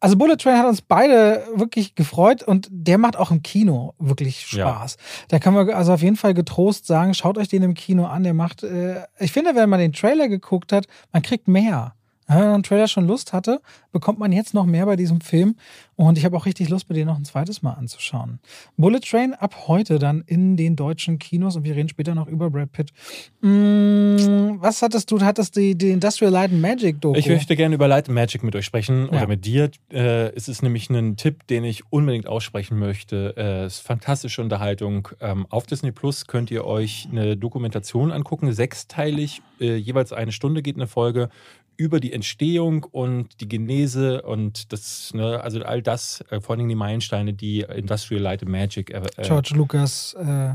also 0.00 0.16
Bullet 0.16 0.36
Train 0.36 0.58
hat 0.58 0.66
uns 0.66 0.82
beide 0.82 1.44
wirklich 1.54 1.94
gefreut 1.94 2.42
und 2.42 2.68
der 2.70 2.98
macht 2.98 3.16
auch 3.16 3.30
im 3.30 3.42
Kino 3.42 3.94
wirklich. 3.98 4.46
Spaß. 4.46 4.96
Da 5.28 5.38
kann 5.38 5.54
man 5.54 5.70
also 5.70 5.92
auf 5.92 6.02
jeden 6.02 6.16
Fall 6.16 6.34
getrost 6.34 6.86
sagen, 6.86 7.14
schaut 7.14 7.38
euch 7.38 7.48
den 7.48 7.62
im 7.62 7.74
Kino 7.74 8.06
an, 8.06 8.22
der 8.22 8.34
macht, 8.34 8.62
äh, 8.62 9.00
ich 9.18 9.32
finde, 9.32 9.54
wenn 9.54 9.68
man 9.68 9.80
den 9.80 9.92
Trailer 9.92 10.28
geguckt 10.28 10.72
hat, 10.72 10.86
man 11.12 11.22
kriegt 11.22 11.48
mehr. 11.48 11.94
Wenn 12.28 12.38
man 12.38 12.54
einen 12.54 12.62
Trailer 12.64 12.88
schon 12.88 13.06
Lust 13.06 13.32
hatte, 13.32 13.60
bekommt 13.92 14.18
man 14.18 14.32
jetzt 14.32 14.52
noch 14.52 14.66
mehr 14.66 14.84
bei 14.86 14.96
diesem 14.96 15.20
Film. 15.20 15.54
Und 15.96 16.18
ich 16.18 16.24
habe 16.26 16.36
auch 16.36 16.44
richtig 16.44 16.68
Lust, 16.68 16.88
mir 16.90 16.94
den 16.94 17.06
noch 17.06 17.16
ein 17.16 17.24
zweites 17.24 17.62
Mal 17.62 17.72
anzuschauen. 17.72 18.38
Bullet 18.76 19.00
Train 19.00 19.32
ab 19.32 19.66
heute 19.66 19.98
dann 19.98 20.22
in 20.26 20.56
den 20.58 20.76
deutschen 20.76 21.18
Kinos 21.18 21.56
und 21.56 21.64
wir 21.64 21.74
reden 21.74 21.88
später 21.88 22.14
noch 22.14 22.26
über 22.26 22.50
Brad 22.50 22.70
Pitt. 22.72 22.92
Mm, 23.40 24.60
was 24.60 24.82
hattest 24.82 25.10
du? 25.10 25.18
Du 25.18 25.24
hattest 25.24 25.56
die, 25.56 25.74
die 25.74 25.90
Industrial 25.90 26.30
Light 26.30 26.50
and 26.50 26.60
Magic 26.60 27.00
Doku. 27.00 27.18
Ich 27.18 27.28
möchte 27.28 27.56
gerne 27.56 27.74
über 27.74 27.88
Light 27.88 28.08
and 28.08 28.14
Magic 28.14 28.42
mit 28.42 28.54
euch 28.54 28.66
sprechen 28.66 29.08
Ja. 29.10 29.18
oder 29.18 29.26
mit 29.26 29.46
dir. 29.46 29.70
Äh, 29.90 30.34
es 30.34 30.48
ist 30.48 30.62
nämlich 30.62 30.90
ein 30.90 31.16
Tipp, 31.16 31.46
den 31.46 31.64
ich 31.64 31.90
unbedingt 31.90 32.26
aussprechen 32.26 32.78
möchte. 32.78 33.34
Äh, 33.36 33.64
es 33.64 33.76
ist 33.76 33.86
fantastische 33.86 34.42
Unterhaltung. 34.42 35.08
Ähm, 35.20 35.46
auf 35.48 35.66
Disney 35.66 35.92
Plus 35.92 36.26
könnt 36.26 36.50
ihr 36.50 36.66
euch 36.66 37.08
eine 37.10 37.36
Dokumentation 37.38 38.12
angucken, 38.12 38.52
sechsteilig, 38.52 39.40
äh, 39.60 39.76
jeweils 39.76 40.12
eine 40.12 40.32
Stunde 40.32 40.60
geht 40.60 40.76
eine 40.76 40.86
Folge 40.86 41.30
über 41.78 42.00
die 42.00 42.12
Entstehung 42.12 42.84
und 42.84 43.40
die 43.40 43.48
Genese 43.48 44.22
und 44.22 44.72
das, 44.72 45.12
ne, 45.12 45.40
also 45.42 45.62
all 45.62 45.82
das, 45.86 46.24
äh, 46.30 46.40
vor 46.40 46.56
allem 46.56 46.68
die 46.68 46.74
Meilensteine, 46.74 47.32
die 47.32 47.60
Industrial 47.60 48.22
Light 48.22 48.42
and 48.42 48.50
Magic 48.50 48.90
äh, 48.90 49.02
äh, 49.16 49.22
George 49.22 49.52
Lucas 49.54 50.14
äh, 50.14 50.54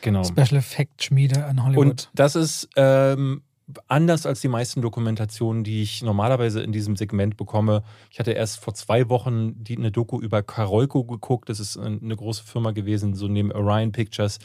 genau. 0.00 0.24
Special 0.24 0.56
Effect 0.56 1.04
Schmiede 1.04 1.46
in 1.50 1.64
Hollywood. 1.64 1.86
Und 1.86 2.10
das 2.14 2.36
ist 2.36 2.68
ähm, 2.76 3.42
anders 3.88 4.26
als 4.26 4.40
die 4.40 4.48
meisten 4.48 4.82
Dokumentationen, 4.82 5.64
die 5.64 5.82
ich 5.82 6.02
normalerweise 6.02 6.62
in 6.62 6.72
diesem 6.72 6.96
Segment 6.96 7.36
bekomme. 7.36 7.82
Ich 8.10 8.18
hatte 8.18 8.32
erst 8.32 8.60
vor 8.60 8.74
zwei 8.74 9.08
Wochen 9.08 9.62
die, 9.62 9.76
eine 9.76 9.90
Doku 9.90 10.20
über 10.20 10.42
Karolko 10.42 11.04
geguckt. 11.04 11.48
Das 11.48 11.60
ist 11.60 11.76
eine 11.78 12.16
große 12.16 12.44
Firma 12.44 12.72
gewesen, 12.72 13.14
so 13.14 13.28
neben 13.28 13.52
Orion 13.52 13.92
Pictures, 13.92 14.38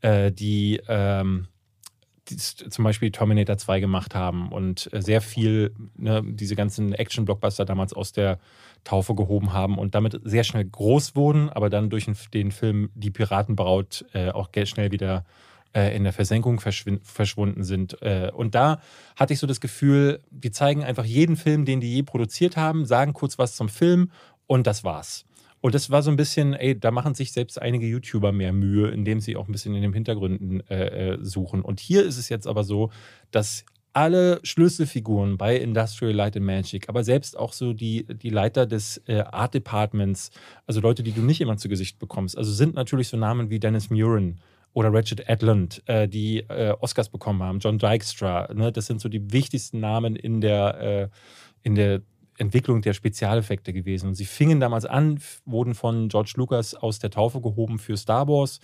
äh, 0.00 0.32
die, 0.32 0.80
ähm, 0.88 1.48
die 2.28 2.36
zum 2.36 2.84
Beispiel 2.84 3.10
Terminator 3.12 3.56
2 3.56 3.80
gemacht 3.80 4.14
haben 4.14 4.50
und 4.50 4.92
äh, 4.92 5.00
sehr 5.00 5.20
viel 5.20 5.74
ne, 5.96 6.22
diese 6.24 6.56
ganzen 6.56 6.92
Action-Blockbuster 6.92 7.64
damals 7.64 7.92
aus 7.92 8.12
der 8.12 8.38
Taufe 8.86 9.14
gehoben 9.14 9.52
haben 9.52 9.76
und 9.78 9.94
damit 9.94 10.20
sehr 10.24 10.44
schnell 10.44 10.64
groß 10.64 11.16
wurden, 11.16 11.50
aber 11.50 11.68
dann 11.68 11.90
durch 11.90 12.06
den- 12.32 12.50
Film 12.52 12.90
Die 12.94 13.10
Piratenbraut 13.10 14.04
äh, 14.14 14.30
auch 14.30 14.48
schnell 14.64 14.92
wieder 14.92 15.24
äh, 15.74 15.94
in 15.96 16.04
der 16.04 16.12
Versenkung 16.12 16.60
verschwunden 16.60 17.64
sind. 17.64 18.00
Äh, 18.00 18.30
und 18.32 18.54
da 18.54 18.80
hatte 19.16 19.32
ich 19.32 19.40
so 19.40 19.46
das 19.46 19.60
Gefühl, 19.60 20.20
die 20.30 20.52
zeigen 20.52 20.84
einfach 20.84 21.04
jeden 21.04 21.36
Film, 21.36 21.64
den 21.64 21.80
die 21.80 21.92
je 21.94 22.02
produziert 22.02 22.56
haben, 22.56 22.86
sagen 22.86 23.12
kurz 23.12 23.38
was 23.38 23.56
zum 23.56 23.68
Film 23.68 24.10
und 24.46 24.66
das 24.66 24.84
war's. 24.84 25.24
Und 25.60 25.74
das 25.74 25.90
war 25.90 26.02
so 26.02 26.10
ein 26.10 26.16
bisschen, 26.16 26.54
ey, 26.54 26.78
da 26.78 26.92
machen 26.92 27.14
sich 27.14 27.32
selbst 27.32 27.60
einige 27.60 27.86
YouTuber 27.86 28.30
mehr 28.30 28.52
Mühe, 28.52 28.88
indem 28.88 29.18
sie 29.20 29.36
auch 29.36 29.48
ein 29.48 29.52
bisschen 29.52 29.74
in 29.74 29.82
den 29.82 29.92
Hintergründen 29.92 30.60
äh, 30.70 31.14
äh, 31.14 31.18
suchen. 31.22 31.62
Und 31.62 31.80
hier 31.80 32.04
ist 32.04 32.18
es 32.18 32.28
jetzt 32.28 32.46
aber 32.46 32.62
so, 32.62 32.90
dass 33.32 33.64
alle 33.96 34.40
Schlüsselfiguren 34.42 35.38
bei 35.38 35.56
Industrial 35.56 36.12
Light 36.12 36.36
and 36.36 36.44
Magic, 36.44 36.86
aber 36.90 37.02
selbst 37.02 37.34
auch 37.38 37.54
so 37.54 37.72
die, 37.72 38.04
die 38.04 38.28
Leiter 38.28 38.66
des 38.66 39.02
äh, 39.06 39.20
Art 39.20 39.54
Departments, 39.54 40.30
also 40.66 40.82
Leute, 40.82 41.02
die 41.02 41.12
du 41.12 41.22
nicht 41.22 41.40
immer 41.40 41.56
zu 41.56 41.70
Gesicht 41.70 41.98
bekommst, 41.98 42.36
also 42.36 42.52
sind 42.52 42.74
natürlich 42.74 43.08
so 43.08 43.16
Namen 43.16 43.48
wie 43.48 43.58
Dennis 43.58 43.88
Muren 43.88 44.38
oder 44.74 44.92
Richard 44.92 45.26
Edlund, 45.30 45.82
äh, 45.86 46.06
die 46.08 46.40
äh, 46.40 46.74
Oscars 46.78 47.08
bekommen 47.08 47.42
haben, 47.42 47.58
John 47.58 47.78
Dykstra, 47.78 48.52
ne? 48.52 48.70
das 48.70 48.84
sind 48.84 49.00
so 49.00 49.08
die 49.08 49.32
wichtigsten 49.32 49.80
Namen 49.80 50.14
in 50.14 50.42
der, 50.42 50.78
äh, 50.78 51.08
in 51.62 51.74
der 51.74 52.02
Entwicklung 52.36 52.82
der 52.82 52.92
Spezialeffekte 52.92 53.72
gewesen. 53.72 54.08
Und 54.08 54.14
sie 54.14 54.26
fingen 54.26 54.60
damals 54.60 54.84
an, 54.84 55.20
wurden 55.46 55.74
von 55.74 56.10
George 56.10 56.34
Lucas 56.36 56.74
aus 56.74 56.98
der 56.98 57.08
Taufe 57.08 57.40
gehoben 57.40 57.78
für 57.78 57.96
Star 57.96 58.28
Wars. 58.28 58.60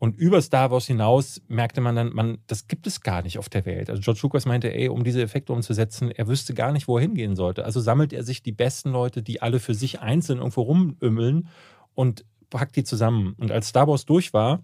Und 0.00 0.16
über 0.16 0.40
Star 0.40 0.70
Wars 0.70 0.86
hinaus 0.86 1.42
merkte 1.46 1.82
man 1.82 1.94
dann, 1.94 2.14
man, 2.14 2.38
das 2.46 2.68
gibt 2.68 2.86
es 2.86 3.02
gar 3.02 3.20
nicht 3.20 3.38
auf 3.38 3.50
der 3.50 3.66
Welt. 3.66 3.90
Also 3.90 4.00
George 4.00 4.20
Lucas 4.22 4.46
meinte, 4.46 4.74
ey, 4.74 4.88
um 4.88 5.04
diese 5.04 5.20
Effekte 5.20 5.52
umzusetzen, 5.52 6.10
er 6.10 6.26
wüsste 6.26 6.54
gar 6.54 6.72
nicht, 6.72 6.88
wo 6.88 6.96
er 6.96 7.02
hingehen 7.02 7.36
sollte. 7.36 7.66
Also 7.66 7.80
sammelt 7.80 8.14
er 8.14 8.22
sich 8.22 8.42
die 8.42 8.50
besten 8.50 8.92
Leute, 8.92 9.22
die 9.22 9.42
alle 9.42 9.60
für 9.60 9.74
sich 9.74 10.00
einzeln 10.00 10.38
irgendwo 10.38 10.62
rumümmeln 10.62 11.48
und 11.94 12.24
packt 12.48 12.76
die 12.76 12.84
zusammen. 12.84 13.34
Und 13.36 13.52
als 13.52 13.68
Star 13.68 13.88
Wars 13.88 14.06
durch 14.06 14.32
war, 14.32 14.62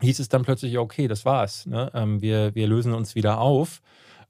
hieß 0.00 0.18
es 0.18 0.30
dann 0.30 0.44
plötzlich, 0.44 0.78
okay, 0.78 1.08
das 1.08 1.26
war's. 1.26 1.66
Ne? 1.66 1.90
Ähm, 1.92 2.22
wir, 2.22 2.54
wir 2.54 2.66
lösen 2.66 2.94
uns 2.94 3.14
wieder 3.14 3.40
auf. 3.40 3.82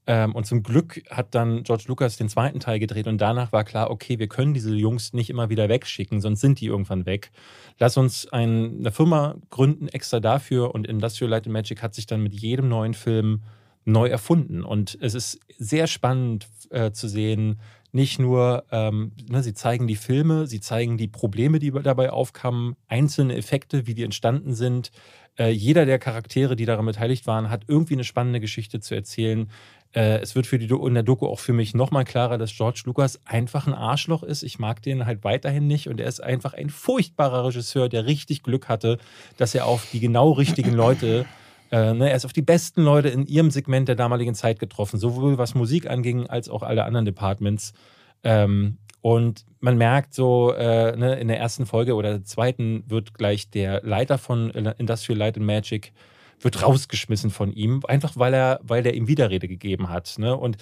Ähm, 0.07 0.35
und 0.35 0.45
zum 0.45 0.63
Glück 0.63 1.03
hat 1.11 1.35
dann 1.35 1.63
George 1.63 1.85
Lucas 1.89 2.17
den 2.17 2.29
zweiten 2.29 2.61
Teil 2.61 2.79
gedreht 2.79 3.07
und 3.07 3.19
danach 3.19 3.53
war 3.53 3.65
klar, 3.65 3.91
okay, 3.91 4.19
wir 4.19 4.29
können 4.29 4.53
diese 4.53 4.75
Jungs 4.75 5.13
nicht 5.15 5.31
immer 5.31 5.49
wieder 5.49 5.69
wegschicken, 5.69 6.21
sonst 6.21 6.41
sind 6.41 6.61
die 6.61 6.67
irgendwann 6.67 7.07
weg. 7.07 7.31
Lass 7.79 7.97
uns 7.97 8.27
ein, 8.31 8.81
eine 8.81 8.93
Firma 8.93 9.37
gründen 9.51 9.89
extra 9.89 10.21
dafür 10.21 10.75
und 10.75 10.87
Industrial 10.87 11.31
Light 11.31 11.47
and 11.47 11.55
Magic 11.55 11.83
hat 11.83 11.95
sich 11.95 12.07
dann 12.07 12.23
mit 12.23 12.35
jedem 12.35 12.69
neuen 12.69 12.95
Film 12.95 13.43
neu 13.87 14.09
erfunden. 14.09 14.63
Und 14.63 14.97
es 15.01 15.15
ist 15.15 15.41
sehr 15.59 15.87
spannend 15.87 16.49
äh, 16.71 16.93
zu 16.93 17.09
sehen, 17.09 17.61
nicht 17.93 18.19
nur, 18.19 18.65
ähm, 18.73 19.13
ne, 19.29 19.43
sie 19.43 19.55
zeigen 19.55 19.87
die 19.87 19.95
Filme, 19.95 20.49
sie 20.49 20.61
zeigen 20.61 20.99
die 20.99 21.07
Probleme, 21.07 21.61
die 21.61 21.71
dabei 21.71 22.11
aufkamen, 22.11 22.75
einzelne 22.89 23.37
Effekte, 23.37 23.87
wie 23.87 23.95
die 23.95 24.03
entstanden 24.03 24.53
sind. 24.53 24.91
Äh, 25.39 25.51
jeder 25.51 25.87
der 25.87 26.01
Charaktere, 26.01 26.57
die 26.57 26.65
daran 26.65 26.87
beteiligt 26.87 27.29
waren, 27.29 27.51
hat 27.51 27.65
irgendwie 27.69 27.95
eine 27.95 28.03
spannende 28.03 28.41
Geschichte 28.41 28.81
zu 28.81 28.97
erzählen. 28.97 29.49
Äh, 29.95 30.19
es 30.19 30.35
wird 30.35 30.47
für 30.47 30.59
die 30.59 30.67
Do 30.67 30.87
in 30.87 30.95
der 30.95 31.03
Doku 31.03 31.27
auch 31.27 31.39
für 31.39 31.53
mich 31.53 31.75
nochmal 31.75 32.05
klarer, 32.05 32.39
dass 32.39 32.53
George 32.53 32.83
Lucas 32.85 33.21
einfach 33.25 33.67
ein 33.67 33.75
Arschloch 33.75 34.23
ist. 34.23 34.43
Ich 34.43 34.59
mag 34.59 34.83
den 34.83 35.07
halt 35.07 35.25
weiterhin 35.25 35.67
nicht 35.67 35.89
und 35.89 36.01
er 36.01 36.09
ist 36.09 36.23
einfach 36.23 36.55
ein 36.55 36.71
furchtbarer 36.71 37.47
Regisseur, 37.47 37.89
der 37.89 38.07
richtig 38.07 38.43
Glück 38.43 38.69
hatte, 38.69 38.99
dass 39.37 39.55
er 39.55 39.67
auf 39.67 39.87
die 39.93 40.01
genau 40.01 40.33
richtigen 40.33 40.73
Leute 40.73 41.27
äh, 41.71 41.93
ne, 41.93 42.11
er 42.11 42.17
ist 42.17 42.25
auf 42.25 42.33
die 42.33 42.43
besten 42.43 42.83
Leute 42.83 43.09
in 43.09 43.27
ihrem 43.27 43.51
Segment 43.51 43.89
der 43.89 43.97
damaligen 43.97 44.35
Zeit 44.35 44.61
getroffen, 44.61 44.99
sowohl 44.99 45.39
was 45.39 45.55
Musik 45.55 45.91
anging, 45.91 46.29
als 46.29 46.49
auch 46.49 46.63
alle 46.63 46.85
anderen 46.85 47.05
Departments. 47.05 47.73
Ähm, 48.23 48.79
und 49.01 49.45
man 49.61 49.77
merkt 49.77 50.15
so, 50.15 50.53
äh, 50.53 50.97
ne, 50.97 51.17
in 51.17 51.29
der 51.29 51.39
ersten 51.39 51.67
Folge 51.67 51.95
oder 51.95 52.11
der 52.11 52.25
zweiten 52.25 52.85
wird 52.87 53.15
gleich 53.15 53.51
der 53.51 53.83
Leiter 53.83 54.19
von 54.19 54.51
Industrial 54.51 55.19
Light 55.19 55.37
and 55.37 55.47
Magic 55.47 55.93
wird 56.45 56.63
rausgeschmissen 56.63 57.31
von 57.31 57.53
ihm, 57.53 57.83
einfach 57.89 58.17
weil 58.17 58.35
er, 58.35 58.61
weil 58.63 58.87
er 58.87 58.95
ihm 58.95 59.09
Widerrede 59.09 59.49
gegeben 59.49 59.89
hat. 59.89 60.15
Ne? 60.19 60.37
Und 60.37 60.57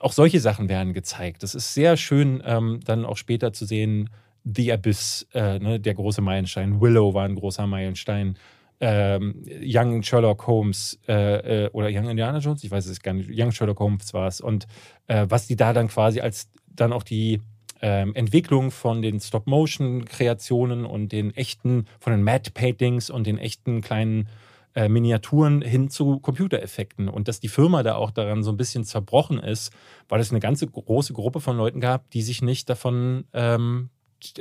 auch 0.00 0.12
solche 0.12 0.40
Sachen 0.40 0.68
werden 0.68 0.92
gezeigt. 0.92 1.42
Das 1.42 1.54
ist 1.54 1.74
sehr 1.74 1.96
schön, 1.96 2.42
ähm, 2.44 2.80
dann 2.84 3.04
auch 3.04 3.16
später 3.16 3.52
zu 3.52 3.64
sehen, 3.64 4.10
The 4.44 4.72
Abyss, 4.72 5.26
äh, 5.34 5.58
ne, 5.58 5.80
der 5.80 5.94
große 5.94 6.20
Meilenstein. 6.20 6.80
Willow 6.80 7.14
war 7.14 7.24
ein 7.24 7.34
großer 7.34 7.66
Meilenstein. 7.66 8.36
Ähm, 8.78 9.42
Young 9.62 10.02
Sherlock 10.02 10.46
Holmes 10.46 11.00
äh, 11.08 11.64
äh, 11.64 11.70
oder 11.70 11.88
Young 11.90 12.10
Indiana 12.10 12.38
Jones, 12.38 12.62
ich 12.62 12.70
weiß 12.70 12.86
es 12.86 13.00
gar 13.00 13.14
nicht, 13.14 13.30
Young 13.32 13.50
Sherlock 13.50 13.80
Holmes 13.80 14.12
war 14.12 14.28
es. 14.28 14.40
Und 14.40 14.66
äh, 15.06 15.26
was 15.28 15.46
die 15.46 15.56
da 15.56 15.72
dann 15.72 15.88
quasi 15.88 16.20
als 16.20 16.50
dann 16.68 16.92
auch 16.92 17.02
die 17.02 17.40
ähm, 17.80 18.14
Entwicklung 18.14 18.70
von 18.70 19.02
den 19.02 19.20
Stop-Motion-Kreationen 19.20 20.84
und 20.84 21.10
den 21.10 21.34
echten, 21.34 21.86
von 21.98 22.12
den 22.12 22.22
Matte-Paintings 22.22 23.10
und 23.10 23.26
den 23.26 23.38
echten 23.38 23.80
kleinen 23.80 24.28
äh, 24.76 24.90
Miniaturen 24.90 25.62
hin 25.62 25.88
zu 25.88 26.20
Computereffekten. 26.20 27.08
Und 27.08 27.28
dass 27.28 27.40
die 27.40 27.48
Firma 27.48 27.82
da 27.82 27.94
auch 27.94 28.10
daran 28.10 28.42
so 28.42 28.50
ein 28.50 28.58
bisschen 28.58 28.84
zerbrochen 28.84 29.38
ist, 29.38 29.72
weil 30.08 30.20
es 30.20 30.30
eine 30.30 30.40
ganze 30.40 30.66
große 30.66 31.14
Gruppe 31.14 31.40
von 31.40 31.56
Leuten 31.56 31.80
gab, 31.80 32.10
die 32.10 32.20
sich 32.20 32.42
nicht 32.42 32.68
davon 32.68 33.24
ähm, 33.32 33.88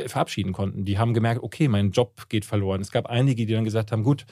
verabschieden 0.08 0.52
konnten. 0.52 0.84
Die 0.84 1.00
haben 1.00 1.14
gemerkt, 1.14 1.42
okay, 1.42 1.70
mein 1.70 1.92
Job 1.92 2.28
geht 2.28 2.44
verloren. 2.44 2.82
Es 2.82 2.92
gab 2.92 3.06
einige, 3.06 3.46
die 3.46 3.54
dann 3.54 3.64
gesagt 3.64 3.94
haben, 3.94 4.04
gut, 4.04 4.26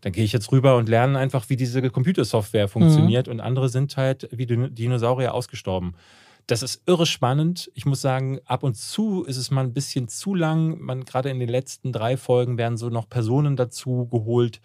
dann 0.00 0.12
gehe 0.12 0.22
ich 0.22 0.32
jetzt 0.32 0.52
rüber 0.52 0.76
und 0.76 0.88
lerne 0.88 1.18
einfach, 1.18 1.48
wie 1.48 1.56
diese 1.56 1.82
Computersoftware 1.90 2.68
funktioniert. 2.68 3.26
Mhm. 3.26 3.32
Und 3.32 3.40
andere 3.40 3.68
sind 3.68 3.96
halt 3.96 4.28
wie 4.30 4.46
Dinosaurier 4.46 5.34
ausgestorben. 5.34 5.96
Das 6.46 6.62
ist 6.62 6.82
irre 6.86 7.04
spannend. 7.04 7.68
Ich 7.74 7.84
muss 7.84 8.00
sagen, 8.00 8.38
ab 8.46 8.62
und 8.62 8.74
zu 8.76 9.24
ist 9.24 9.36
es 9.36 9.50
mal 9.50 9.64
ein 9.64 9.74
bisschen 9.74 10.06
zu 10.06 10.36
lang. 10.36 10.78
Man 10.80 11.04
gerade 11.04 11.30
in 11.30 11.40
den 11.40 11.48
letzten 11.48 11.92
drei 11.92 12.16
Folgen 12.16 12.58
werden 12.58 12.78
so 12.78 12.90
noch 12.90 13.08
Personen 13.08 13.56
dazu 13.56 14.06
geholt, 14.06 14.60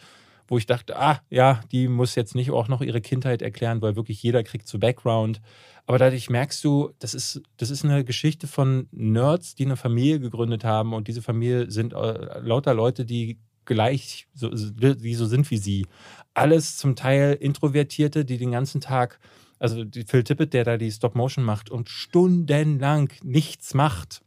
wo 0.47 0.57
ich 0.57 0.65
dachte, 0.65 0.97
ah, 0.99 1.21
ja, 1.29 1.61
die 1.71 1.87
muss 1.87 2.15
jetzt 2.15 2.35
nicht 2.35 2.51
auch 2.51 2.67
noch 2.67 2.81
ihre 2.81 3.01
Kindheit 3.01 3.41
erklären, 3.41 3.81
weil 3.81 3.95
wirklich 3.95 4.21
jeder 4.21 4.43
kriegt 4.43 4.67
so 4.67 4.79
Background. 4.79 5.41
Aber 5.85 5.97
dadurch 5.97 6.29
merkst 6.29 6.63
du, 6.63 6.91
das 6.99 7.13
ist, 7.13 7.41
das 7.57 7.69
ist 7.69 7.83
eine 7.83 8.03
Geschichte 8.03 8.47
von 8.47 8.87
Nerds, 8.91 9.55
die 9.55 9.65
eine 9.65 9.75
Familie 9.75 10.19
gegründet 10.19 10.63
haben 10.63 10.93
und 10.93 11.07
diese 11.07 11.21
Familie 11.21 11.69
sind 11.69 11.93
äh, 11.93 12.39
lauter 12.39 12.73
Leute, 12.73 13.05
die 13.05 13.37
gleich 13.65 14.27
so, 14.33 14.49
die 14.49 15.15
so 15.15 15.25
sind 15.25 15.49
wie 15.51 15.57
sie. 15.57 15.85
Alles 16.33 16.77
zum 16.77 16.95
Teil 16.95 17.33
Introvertierte, 17.33 18.25
die 18.25 18.37
den 18.37 18.51
ganzen 18.51 18.81
Tag, 18.81 19.19
also 19.59 19.83
Phil 20.07 20.23
Tippett, 20.23 20.53
der 20.53 20.63
da 20.63 20.77
die 20.77 20.91
Stop 20.91 21.15
Motion 21.15 21.43
macht 21.43 21.69
und 21.69 21.89
stundenlang 21.89 23.09
nichts 23.23 23.73
macht 23.73 24.21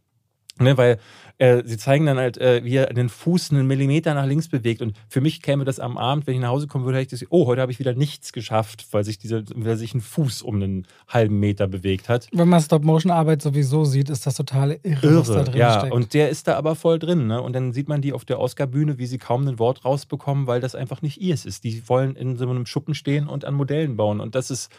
Ne, 0.58 0.76
weil 0.78 0.98
äh, 1.38 1.62
sie 1.66 1.76
zeigen 1.76 2.06
dann 2.06 2.16
halt, 2.16 2.38
äh, 2.38 2.64
wie 2.64 2.76
er 2.76 2.86
den 2.86 3.10
Fuß 3.10 3.50
einen 3.50 3.66
Millimeter 3.66 4.14
nach 4.14 4.24
links 4.24 4.48
bewegt. 4.48 4.80
Und 4.80 4.96
für 5.08 5.20
mich 5.20 5.42
käme 5.42 5.64
das 5.64 5.78
am 5.78 5.98
Abend, 5.98 6.26
wenn 6.26 6.34
ich 6.34 6.40
nach 6.40 6.48
Hause 6.48 6.66
kommen 6.66 6.86
würde, 6.86 6.98
hätte 6.98 7.14
ich 7.14 7.20
das, 7.20 7.28
oh, 7.30 7.46
heute 7.46 7.60
habe 7.60 7.70
ich 7.70 7.78
wieder 7.78 7.94
nichts 7.94 8.32
geschafft, 8.32 8.86
weil 8.92 9.04
sich, 9.04 9.18
dieser, 9.18 9.42
weil 9.54 9.76
sich 9.76 9.94
ein 9.94 10.00
Fuß 10.00 10.40
um 10.40 10.56
einen 10.56 10.86
halben 11.08 11.38
Meter 11.38 11.66
bewegt 11.66 12.08
hat. 12.08 12.28
Wenn 12.32 12.48
man 12.48 12.62
Stop-Motion-Arbeit 12.62 13.42
sowieso 13.42 13.84
sieht, 13.84 14.08
ist 14.08 14.26
das 14.26 14.36
total 14.36 14.78
irre, 14.82 15.06
irre 15.06 15.20
was 15.20 15.28
da 15.28 15.42
drin 15.42 15.58
ja. 15.58 15.78
steckt. 15.78 15.92
Und 15.92 16.14
der 16.14 16.30
ist 16.30 16.48
da 16.48 16.56
aber 16.56 16.74
voll 16.74 16.98
drin. 16.98 17.26
Ne? 17.26 17.42
Und 17.42 17.52
dann 17.52 17.72
sieht 17.72 17.88
man 17.88 18.00
die 18.00 18.14
auf 18.14 18.24
der 18.24 18.40
Oscar-Bühne, 18.40 18.98
wie 18.98 19.06
sie 19.06 19.18
kaum 19.18 19.46
ein 19.46 19.58
Wort 19.58 19.84
rausbekommen, 19.84 20.46
weil 20.46 20.60
das 20.60 20.74
einfach 20.74 21.02
nicht 21.02 21.20
ihrs 21.20 21.44
ist. 21.44 21.64
Die 21.64 21.86
wollen 21.86 22.16
in 22.16 22.36
so 22.38 22.48
einem 22.48 22.64
Schuppen 22.64 22.94
stehen 22.94 23.28
und 23.28 23.44
an 23.44 23.52
Modellen 23.52 23.96
bauen. 23.96 24.20
Und 24.20 24.34
das 24.34 24.50
ist 24.50 24.70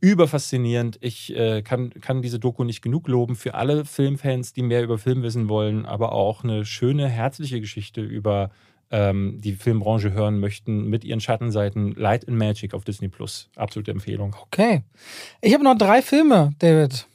überfaszinierend. 0.00 0.98
Ich 1.00 1.34
äh, 1.36 1.62
kann, 1.62 1.90
kann 1.90 2.22
diese 2.22 2.38
Doku 2.38 2.64
nicht 2.64 2.82
genug 2.82 3.08
loben 3.08 3.36
für 3.36 3.54
alle 3.54 3.84
Filmfans, 3.84 4.52
die 4.52 4.62
mehr 4.62 4.82
über 4.82 4.98
Film 4.98 5.22
wissen 5.22 5.48
wollen, 5.48 5.86
aber 5.86 6.12
auch 6.12 6.44
eine 6.44 6.64
schöne, 6.64 7.08
herzliche 7.08 7.60
Geschichte 7.60 8.00
über 8.00 8.50
ähm, 8.90 9.40
die 9.40 9.52
Filmbranche 9.52 10.12
hören 10.12 10.40
möchten 10.40 10.88
mit 10.88 11.04
ihren 11.04 11.20
Schattenseiten. 11.20 11.92
Light 11.92 12.26
and 12.28 12.38
Magic 12.38 12.74
auf 12.74 12.84
Disney 12.84 13.08
Plus. 13.08 13.50
Absolute 13.56 13.90
Empfehlung. 13.90 14.34
Okay. 14.42 14.82
Ich 15.40 15.52
habe 15.52 15.64
noch 15.64 15.76
drei 15.76 16.02
Filme, 16.02 16.52
David. 16.58 17.06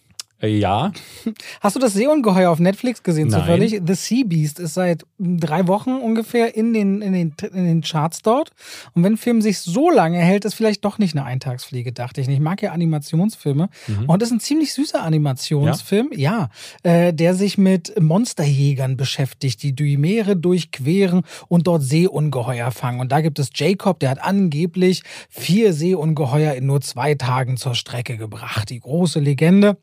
Äh, 0.43 0.57
ja. 0.57 0.91
Hast 1.61 1.75
du 1.75 1.79
das 1.79 1.93
Seeungeheuer 1.93 2.51
auf 2.51 2.59
Netflix 2.59 3.01
gesehen 3.01 3.29
Nein. 3.29 3.39
zufällig? 3.39 3.81
The 3.85 3.93
Sea 3.93 4.23
Beast 4.25 4.59
ist 4.59 4.73
seit 4.73 5.05
drei 5.17 5.67
Wochen 5.67 5.91
ungefähr 5.91 6.55
in 6.55 6.73
den, 6.73 7.01
in, 7.01 7.13
den, 7.13 7.33
in 7.53 7.65
den 7.65 7.81
Charts 7.81 8.21
dort. 8.21 8.51
Und 8.93 9.03
wenn 9.03 9.13
ein 9.13 9.17
Film 9.17 9.41
sich 9.41 9.59
so 9.59 9.89
lange 9.89 10.19
hält, 10.19 10.45
ist 10.45 10.53
vielleicht 10.55 10.83
doch 10.83 10.97
nicht 10.97 11.15
eine 11.15 11.25
Eintagsfliege, 11.25 11.93
dachte 11.93 12.21
ich. 12.21 12.27
Ich 12.27 12.39
mag 12.39 12.61
ja 12.61 12.71
Animationsfilme. 12.71 13.69
Mhm. 13.87 14.09
Und 14.09 14.21
das 14.21 14.29
ist 14.29 14.35
ein 14.35 14.39
ziemlich 14.41 14.73
süßer 14.73 15.01
Animationsfilm, 15.01 16.09
ja, 16.13 16.49
ja 16.83 17.07
äh, 17.07 17.13
der 17.13 17.35
sich 17.35 17.57
mit 17.57 17.99
Monsterjägern 17.99 18.97
beschäftigt, 18.97 19.63
die 19.63 19.73
die 19.73 19.97
Meere 19.97 20.35
durchqueren 20.35 21.21
und 21.47 21.67
dort 21.67 21.83
Seeungeheuer 21.83 22.71
fangen. 22.71 22.99
Und 22.99 23.11
da 23.11 23.21
gibt 23.21 23.39
es 23.39 23.49
Jacob, 23.53 23.99
der 23.99 24.09
hat 24.09 24.21
angeblich 24.21 25.03
vier 25.29 25.73
Seeungeheuer 25.73 26.53
in 26.53 26.65
nur 26.65 26.81
zwei 26.81 27.15
Tagen 27.15 27.55
zur 27.55 27.75
Strecke 27.75 28.17
gebracht. 28.17 28.69
Die 28.69 28.79
große 28.79 29.19
Legende. 29.19 29.77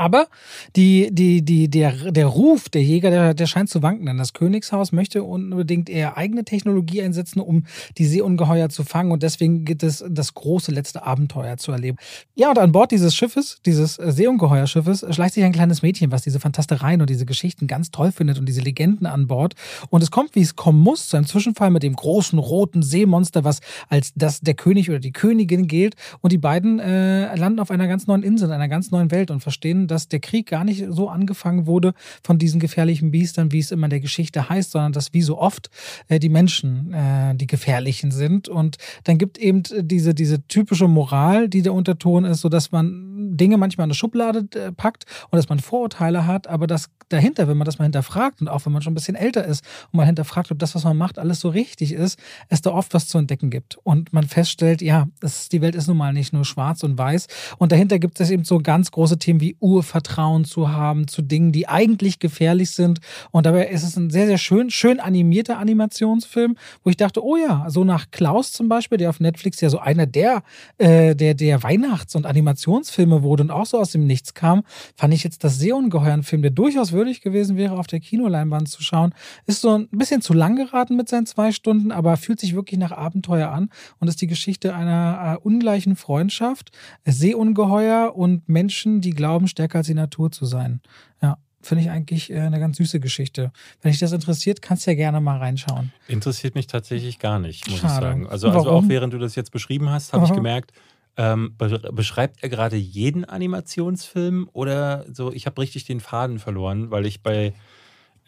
Aber 0.00 0.28
die, 0.76 1.10
die, 1.12 1.42
die, 1.42 1.68
der, 1.68 1.92
der 2.12 2.26
Ruf 2.26 2.68
der 2.68 2.82
Jäger, 2.82 3.10
der, 3.10 3.34
der 3.34 3.46
scheint 3.46 3.68
zu 3.68 3.82
wanken. 3.82 4.06
Denn 4.06 4.18
das 4.18 4.32
Königshaus 4.32 4.92
möchte 4.92 5.24
unbedingt 5.24 5.90
eher 5.90 6.16
eigene 6.16 6.44
Technologie 6.44 7.02
einsetzen, 7.02 7.40
um 7.40 7.64
die 7.98 8.06
Seeungeheuer 8.06 8.68
zu 8.68 8.84
fangen. 8.84 9.10
Und 9.10 9.22
deswegen 9.22 9.64
gibt 9.64 9.82
es 9.82 10.04
das 10.08 10.32
große 10.34 10.70
letzte 10.72 11.04
Abenteuer 11.04 11.56
zu 11.56 11.72
erleben. 11.72 11.98
Ja, 12.34 12.50
und 12.50 12.58
an 12.58 12.72
Bord 12.72 12.92
dieses 12.92 13.14
Schiffes, 13.14 13.60
dieses 13.66 13.96
Seeungeheuerschiffes, 13.96 15.04
schleicht 15.10 15.34
sich 15.34 15.44
ein 15.44 15.52
kleines 15.52 15.82
Mädchen, 15.82 16.12
was 16.12 16.22
diese 16.22 16.40
Fantastereien 16.40 17.00
und 17.00 17.10
diese 17.10 17.26
Geschichten 17.26 17.66
ganz 17.66 17.90
toll 17.90 18.12
findet 18.12 18.38
und 18.38 18.46
diese 18.46 18.60
Legenden 18.60 19.06
an 19.06 19.26
Bord. 19.26 19.54
Und 19.90 20.02
es 20.02 20.10
kommt, 20.10 20.34
wie 20.34 20.40
es 20.40 20.56
kommen 20.56 20.80
muss, 20.80 21.08
zu 21.08 21.16
einem 21.16 21.26
Zwischenfall 21.26 21.70
mit 21.70 21.82
dem 21.82 21.96
großen 21.96 22.38
roten 22.38 22.82
Seemonster, 22.82 23.44
was 23.44 23.60
als 23.88 24.12
das 24.14 24.40
der 24.40 24.54
König 24.54 24.88
oder 24.88 25.00
die 25.00 25.12
Königin 25.12 25.66
gilt. 25.66 25.96
Und 26.20 26.32
die 26.32 26.38
beiden 26.38 26.78
äh, 26.78 27.34
landen 27.34 27.58
auf 27.58 27.70
einer 27.70 27.88
ganz 27.88 28.06
neuen 28.06 28.22
Insel, 28.22 28.48
in 28.48 28.54
einer 28.54 28.68
ganz 28.68 28.90
neuen 28.92 29.10
Welt 29.10 29.30
und 29.30 29.40
verstehen, 29.40 29.69
sehen, 29.70 29.86
dass 29.86 30.08
der 30.08 30.20
Krieg 30.20 30.46
gar 30.46 30.64
nicht 30.64 30.84
so 30.90 31.08
angefangen 31.08 31.66
wurde 31.66 31.94
von 32.22 32.38
diesen 32.38 32.60
gefährlichen 32.60 33.10
Biestern, 33.10 33.52
wie 33.52 33.58
es 33.58 33.70
immer 33.70 33.86
in 33.86 33.90
der 33.90 34.00
Geschichte 34.00 34.48
heißt, 34.48 34.72
sondern 34.72 34.92
dass 34.92 35.12
wie 35.12 35.22
so 35.22 35.38
oft 35.38 35.70
äh, 36.08 36.18
die 36.18 36.28
Menschen 36.28 36.92
äh, 36.92 37.34
die 37.34 37.46
gefährlichen 37.46 38.10
sind. 38.10 38.48
Und 38.48 38.76
dann 39.04 39.18
gibt 39.18 39.38
eben 39.38 39.62
diese, 39.80 40.14
diese 40.14 40.46
typische 40.46 40.88
Moral, 40.88 41.48
die 41.48 41.62
der 41.62 41.72
Unterton 41.72 42.24
ist, 42.24 42.40
so 42.40 42.48
dass 42.48 42.72
man 42.72 43.36
Dinge 43.36 43.56
manchmal 43.58 43.84
in 43.84 43.90
eine 43.90 43.94
Schublade 43.94 44.46
äh, 44.54 44.72
packt 44.72 45.04
und 45.30 45.36
dass 45.36 45.48
man 45.48 45.60
Vorurteile 45.60 46.26
hat, 46.26 46.46
aber 46.48 46.66
dass 46.66 46.88
dahinter, 47.10 47.48
wenn 47.48 47.56
man 47.56 47.64
das 47.64 47.78
mal 47.78 47.84
hinterfragt 47.84 48.40
und 48.40 48.48
auch 48.48 48.64
wenn 48.64 48.72
man 48.72 48.82
schon 48.82 48.92
ein 48.92 48.94
bisschen 48.94 49.16
älter 49.16 49.44
ist 49.44 49.64
und 49.92 49.98
mal 49.98 50.06
hinterfragt, 50.06 50.50
ob 50.50 50.58
das, 50.58 50.74
was 50.74 50.84
man 50.84 50.96
macht, 50.96 51.18
alles 51.18 51.40
so 51.40 51.48
richtig 51.48 51.92
ist, 51.92 52.18
es 52.48 52.62
da 52.62 52.70
oft 52.70 52.94
was 52.94 53.08
zu 53.08 53.18
entdecken 53.18 53.50
gibt. 53.50 53.76
Und 53.82 54.12
man 54.12 54.24
feststellt, 54.24 54.80
ja, 54.80 55.08
das, 55.20 55.48
die 55.48 55.60
Welt 55.60 55.74
ist 55.74 55.88
nun 55.88 55.96
mal 55.96 56.12
nicht 56.12 56.32
nur 56.32 56.44
schwarz 56.44 56.82
und 56.82 56.96
weiß. 56.96 57.26
Und 57.58 57.72
dahinter 57.72 57.98
gibt 57.98 58.20
es 58.20 58.30
eben 58.30 58.44
so 58.44 58.58
ganz 58.58 58.90
große 58.90 59.18
Themen 59.18 59.40
wie 59.40 59.56
Urvertrauen 59.60 60.44
zu 60.44 60.70
haben 60.70 61.08
zu 61.08 61.22
Dingen, 61.22 61.52
die 61.52 61.68
eigentlich 61.68 62.18
gefährlich 62.18 62.70
sind. 62.70 63.00
Und 63.30 63.46
dabei 63.46 63.68
ist 63.68 63.82
es 63.82 63.96
ein 63.96 64.10
sehr, 64.10 64.26
sehr 64.26 64.38
schön, 64.38 64.70
schön 64.70 65.00
animierter 65.00 65.58
Animationsfilm, 65.58 66.56
wo 66.84 66.90
ich 66.90 66.96
dachte, 66.96 67.24
oh 67.24 67.36
ja, 67.36 67.66
so 67.68 67.84
nach 67.84 68.10
Klaus 68.10 68.52
zum 68.52 68.68
Beispiel, 68.68 68.98
der 68.98 69.10
auf 69.10 69.20
Netflix 69.20 69.60
ja 69.60 69.70
so 69.70 69.78
einer 69.78 70.06
der, 70.06 70.42
äh, 70.78 71.14
der, 71.14 71.34
der 71.34 71.62
Weihnachts- 71.62 72.14
und 72.14 72.26
Animationsfilme 72.26 73.22
wurde 73.22 73.44
und 73.44 73.50
auch 73.50 73.66
so 73.66 73.78
aus 73.78 73.92
dem 73.92 74.06
Nichts 74.06 74.34
kam, 74.34 74.62
fand 74.96 75.14
ich 75.14 75.24
jetzt 75.24 75.44
das 75.44 75.58
Seeungeheuer-Film, 75.58 76.42
der 76.42 76.50
durchaus 76.50 76.92
würdig 76.92 77.20
gewesen 77.20 77.56
wäre, 77.56 77.78
auf 77.78 77.86
der 77.86 78.00
Kinoleinwand 78.00 78.68
zu 78.68 78.82
schauen. 78.82 79.14
Ist 79.46 79.60
so 79.60 79.76
ein 79.76 79.88
bisschen 79.90 80.22
zu 80.22 80.32
lang 80.32 80.56
geraten 80.56 80.96
mit 80.96 81.08
seinen 81.08 81.26
zwei 81.26 81.52
Stunden, 81.52 81.92
aber 81.92 82.16
fühlt 82.16 82.40
sich 82.40 82.54
wirklich 82.54 82.78
nach 82.78 82.92
Abenteuer 82.92 83.50
an 83.50 83.70
und 83.98 84.08
ist 84.08 84.20
die 84.20 84.26
Geschichte 84.26 84.74
einer 84.74 85.36
äh, 85.36 85.46
ungleichen 85.46 85.96
Freundschaft, 85.96 86.70
Seeungeheuer 87.04 88.16
und 88.16 88.48
Menschen, 88.48 89.00
die 89.00 89.10
glauben, 89.10 89.48
stärker 89.50 89.78
als 89.78 89.86
die 89.86 89.94
Natur 89.94 90.30
zu 90.30 90.46
sein. 90.46 90.80
Ja. 91.22 91.38
Finde 91.62 91.84
ich 91.84 91.90
eigentlich 91.90 92.30
äh, 92.30 92.38
eine 92.38 92.58
ganz 92.58 92.78
süße 92.78 93.00
Geschichte. 93.00 93.52
Wenn 93.82 93.90
dich 93.90 94.00
das 94.00 94.12
interessiert, 94.12 94.62
kannst 94.62 94.86
du 94.86 94.92
ja 94.92 94.96
gerne 94.96 95.20
mal 95.20 95.36
reinschauen. 95.36 95.92
Interessiert 96.08 96.54
mich 96.54 96.66
tatsächlich 96.66 97.18
gar 97.18 97.38
nicht, 97.38 97.68
muss 97.68 97.80
Schade. 97.80 97.92
ich 97.92 98.00
sagen. 98.00 98.26
Also, 98.28 98.48
also 98.48 98.70
auch 98.70 98.84
während 98.88 99.12
du 99.12 99.18
das 99.18 99.34
jetzt 99.34 99.52
beschrieben 99.52 99.90
hast, 99.90 100.14
habe 100.14 100.24
ich 100.24 100.32
gemerkt, 100.32 100.72
ähm, 101.18 101.54
beschreibt 101.92 102.42
er 102.42 102.48
gerade 102.48 102.76
jeden 102.76 103.26
Animationsfilm 103.26 104.48
oder 104.54 105.04
so? 105.12 105.32
Ich 105.32 105.44
habe 105.44 105.60
richtig 105.60 105.84
den 105.84 106.00
Faden 106.00 106.38
verloren, 106.38 106.90
weil 106.90 107.04
ich 107.04 107.22
bei 107.22 107.52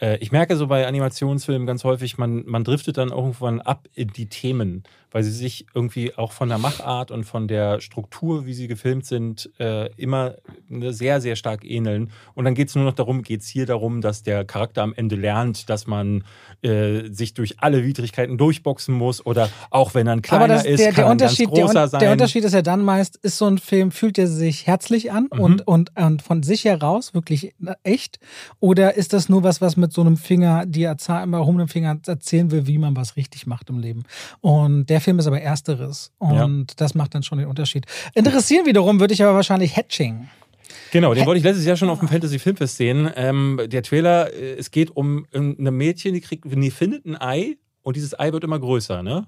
äh, 0.02 0.18
ich 0.18 0.32
merke 0.32 0.56
so 0.56 0.66
bei 0.66 0.86
Animationsfilmen 0.86 1.66
ganz 1.66 1.84
häufig, 1.84 2.18
man, 2.18 2.44
man 2.44 2.64
driftet 2.64 2.98
dann 2.98 3.08
irgendwann 3.08 3.60
ab 3.60 3.88
in 3.94 4.08
die 4.08 4.28
Themen, 4.28 4.82
weil 5.12 5.22
sie 5.22 5.30
sich 5.30 5.66
irgendwie 5.74 6.14
auch 6.14 6.32
von 6.32 6.48
der 6.48 6.58
Machart 6.58 7.10
und 7.10 7.24
von 7.24 7.48
der 7.48 7.80
Struktur, 7.80 8.46
wie 8.46 8.54
sie 8.54 8.68
gefilmt 8.68 9.06
sind, 9.06 9.50
äh, 9.58 9.90
immer 9.96 10.34
ne, 10.68 10.92
sehr, 10.92 11.20
sehr 11.20 11.36
stark 11.36 11.64
ähneln. 11.64 12.10
Und 12.34 12.44
dann 12.44 12.54
geht 12.54 12.68
es 12.68 12.74
nur 12.74 12.84
noch 12.84 12.94
darum, 12.94 13.22
geht 13.22 13.42
es 13.42 13.48
hier 13.48 13.66
darum, 13.66 14.00
dass 14.00 14.22
der 14.22 14.44
Charakter 14.44 14.82
am 14.82 14.94
Ende 14.94 15.16
lernt, 15.16 15.68
dass 15.68 15.86
man 15.86 16.24
äh, 16.62 17.10
sich 17.10 17.34
durch 17.34 17.60
alle 17.60 17.84
Widrigkeiten 17.84 18.38
durchboxen 18.38 18.94
muss 18.94 19.24
oder 19.24 19.48
auch 19.70 19.94
wenn 19.94 20.06
er 20.06 20.14
ein 20.14 20.22
kleiner 20.22 20.48
das, 20.48 20.64
ist, 20.64 20.80
der, 20.80 20.92
kann 20.92 21.04
der 21.04 21.10
Unterschied, 21.10 21.48
großer 21.48 21.72
der, 21.72 21.88
sein. 21.88 22.00
Der 22.00 22.12
Unterschied 22.12 22.44
ist 22.44 22.54
ja 22.54 22.62
dann 22.62 22.82
meist, 22.82 23.16
ist 23.16 23.38
so 23.38 23.46
ein 23.46 23.58
Film, 23.58 23.90
fühlt 23.90 24.18
er 24.18 24.26
sich 24.26 24.66
herzlich 24.66 25.12
an 25.12 25.28
mhm. 25.32 25.40
und, 25.40 25.66
und, 25.66 25.90
und 25.96 26.22
von 26.22 26.42
sich 26.42 26.64
heraus 26.64 27.14
wirklich 27.14 27.54
echt 27.82 28.18
oder 28.60 28.96
ist 28.96 29.12
das 29.12 29.28
nur 29.28 29.42
was, 29.42 29.60
was 29.60 29.76
mit 29.76 29.92
so 29.92 30.00
einem 30.00 30.16
Finger, 30.16 30.66
die 30.66 30.82
immer 30.82 31.38
erhobenen 31.38 31.68
Finger 31.68 31.98
erzählen 32.06 32.50
will, 32.50 32.66
wie 32.66 32.78
man 32.78 32.96
was 32.96 33.16
richtig 33.16 33.46
macht 33.46 33.70
im 33.70 33.78
Leben. 33.78 34.04
Und 34.40 34.86
der 34.86 35.00
Film 35.03 35.18
ist 35.18 35.26
aber 35.26 35.40
ersteres. 35.40 36.12
Und 36.18 36.70
ja. 36.70 36.74
das 36.76 36.94
macht 36.94 37.14
dann 37.14 37.22
schon 37.22 37.38
den 37.38 37.48
Unterschied. 37.48 37.84
Interessieren 38.14 38.64
wiederum 38.64 39.00
würde 39.00 39.12
ich 39.12 39.22
aber 39.22 39.34
wahrscheinlich 39.34 39.76
Hatching. 39.76 40.28
Genau, 40.90 41.14
den 41.14 41.26
wollte 41.26 41.38
ich 41.38 41.44
letztes 41.44 41.64
Jahr 41.64 41.76
schon 41.76 41.88
auf 41.90 41.98
dem 41.98 42.09
Fantasy 42.09 42.38
Filmfest 42.38 42.76
sehen. 42.76 43.11
Ähm, 43.16 43.61
der 43.66 43.82
Trailer, 43.82 44.32
äh, 44.32 44.55
es 44.55 44.70
geht 44.70 44.94
um 44.94 45.26
eine 45.34 45.70
Mädchen, 45.70 46.14
die 46.14 46.20
kriegt, 46.20 46.44
die 46.46 46.70
findet 46.70 47.07
ein 47.07 47.20
Ei 47.20 47.57
und 47.82 47.96
dieses 47.96 48.18
Ei 48.18 48.32
wird 48.32 48.44
immer 48.44 48.59
größer, 48.59 49.03
ne? 49.03 49.26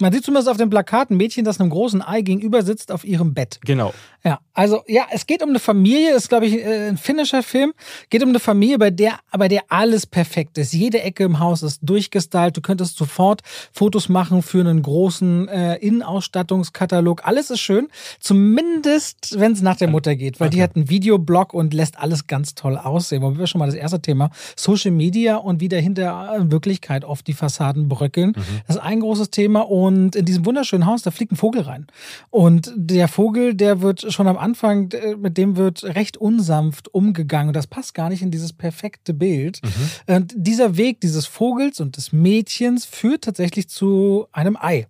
Man 0.00 0.12
sieht 0.12 0.24
zumindest 0.24 0.48
auf 0.48 0.56
dem 0.56 0.70
Plakat 0.70 1.10
ein 1.10 1.16
Mädchen, 1.16 1.44
das 1.44 1.60
einem 1.60 1.70
großen 1.70 2.02
Ei 2.02 2.22
gegenüber 2.22 2.62
sitzt 2.62 2.90
auf 2.90 3.04
ihrem 3.04 3.32
Bett. 3.32 3.60
Genau. 3.64 3.94
Ja, 4.26 4.40
also 4.54 4.80
ja, 4.86 5.04
es 5.10 5.26
geht 5.26 5.42
um 5.42 5.50
eine 5.50 5.58
Familie, 5.58 6.14
ist 6.14 6.30
glaube 6.30 6.46
ich 6.46 6.54
äh, 6.54 6.88
ein 6.88 6.96
finnischer 6.96 7.42
Film, 7.42 7.74
geht 8.08 8.22
um 8.22 8.30
eine 8.30 8.40
Familie, 8.40 8.78
bei 8.78 8.90
der, 8.90 9.18
bei 9.36 9.48
der 9.48 9.64
alles 9.68 10.06
perfekt 10.06 10.56
ist. 10.56 10.72
Jede 10.72 11.02
Ecke 11.02 11.24
im 11.24 11.40
Haus 11.40 11.62
ist 11.62 11.80
durchgestylt. 11.82 12.56
Du 12.56 12.62
könntest 12.62 12.96
sofort 12.96 13.42
Fotos 13.72 14.08
machen 14.08 14.40
für 14.40 14.60
einen 14.60 14.80
großen 14.80 15.48
äh, 15.48 15.76
Innenausstattungskatalog. 15.76 17.26
Alles 17.26 17.50
ist 17.50 17.60
schön, 17.60 17.88
zumindest 18.18 19.38
wenn 19.38 19.52
es 19.52 19.60
nach 19.60 19.76
der 19.76 19.88
Mutter 19.88 20.16
geht, 20.16 20.40
weil 20.40 20.48
okay. 20.48 20.56
die 20.56 20.62
hat 20.62 20.76
einen 20.76 20.88
Videoblog 20.88 21.52
und 21.52 21.74
lässt 21.74 21.98
alles 21.98 22.26
ganz 22.26 22.54
toll 22.54 22.78
aussehen. 22.78 23.20
Wollen 23.20 23.38
wir 23.38 23.46
schon 23.46 23.58
mal 23.58 23.66
das 23.66 23.74
erste 23.74 24.00
Thema 24.00 24.30
Social 24.56 24.92
Media 24.92 25.36
und 25.36 25.60
wie 25.60 25.68
dahinter 25.68 26.34
in 26.38 26.50
Wirklichkeit 26.50 27.04
oft 27.04 27.26
die 27.26 27.34
Fassaden 27.34 27.88
bröckeln. 27.88 28.30
Mhm. 28.30 28.60
Das 28.66 28.76
ist 28.76 28.82
ein 28.82 29.00
großes 29.00 29.28
Thema 29.28 29.68
und 29.68 30.16
in 30.16 30.24
diesem 30.24 30.46
wunderschönen 30.46 30.86
Haus, 30.86 31.02
da 31.02 31.10
fliegt 31.10 31.32
ein 31.32 31.36
Vogel 31.36 31.60
rein. 31.60 31.88
Und 32.30 32.72
der 32.74 33.08
Vogel, 33.08 33.52
der 33.52 33.82
wird 33.82 34.13
schon 34.14 34.28
am 34.28 34.38
Anfang, 34.38 34.90
äh, 34.92 35.16
mit 35.16 35.36
dem 35.36 35.56
wird 35.56 35.84
recht 35.84 36.16
unsanft 36.16 36.92
umgegangen. 36.94 37.52
Das 37.52 37.66
passt 37.66 37.94
gar 37.94 38.08
nicht 38.08 38.22
in 38.22 38.30
dieses 38.30 38.52
perfekte 38.52 39.12
Bild. 39.12 39.60
Mhm. 39.62 40.14
Und 40.14 40.32
dieser 40.36 40.76
Weg 40.76 41.00
dieses 41.00 41.26
Vogels 41.26 41.80
und 41.80 41.96
des 41.96 42.12
Mädchens 42.12 42.84
führt 42.86 43.24
tatsächlich 43.24 43.68
zu 43.68 44.26
einem 44.32 44.56
Ei. 44.56 44.86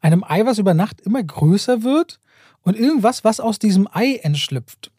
Einem 0.00 0.24
Ei, 0.24 0.46
was 0.46 0.58
über 0.58 0.74
Nacht 0.74 1.00
immer 1.00 1.22
größer 1.22 1.82
wird 1.82 2.18
und 2.62 2.78
irgendwas, 2.78 3.24
was 3.24 3.40
aus 3.40 3.58
diesem 3.58 3.88
Ei 3.92 4.20
entschlüpft. 4.22 4.90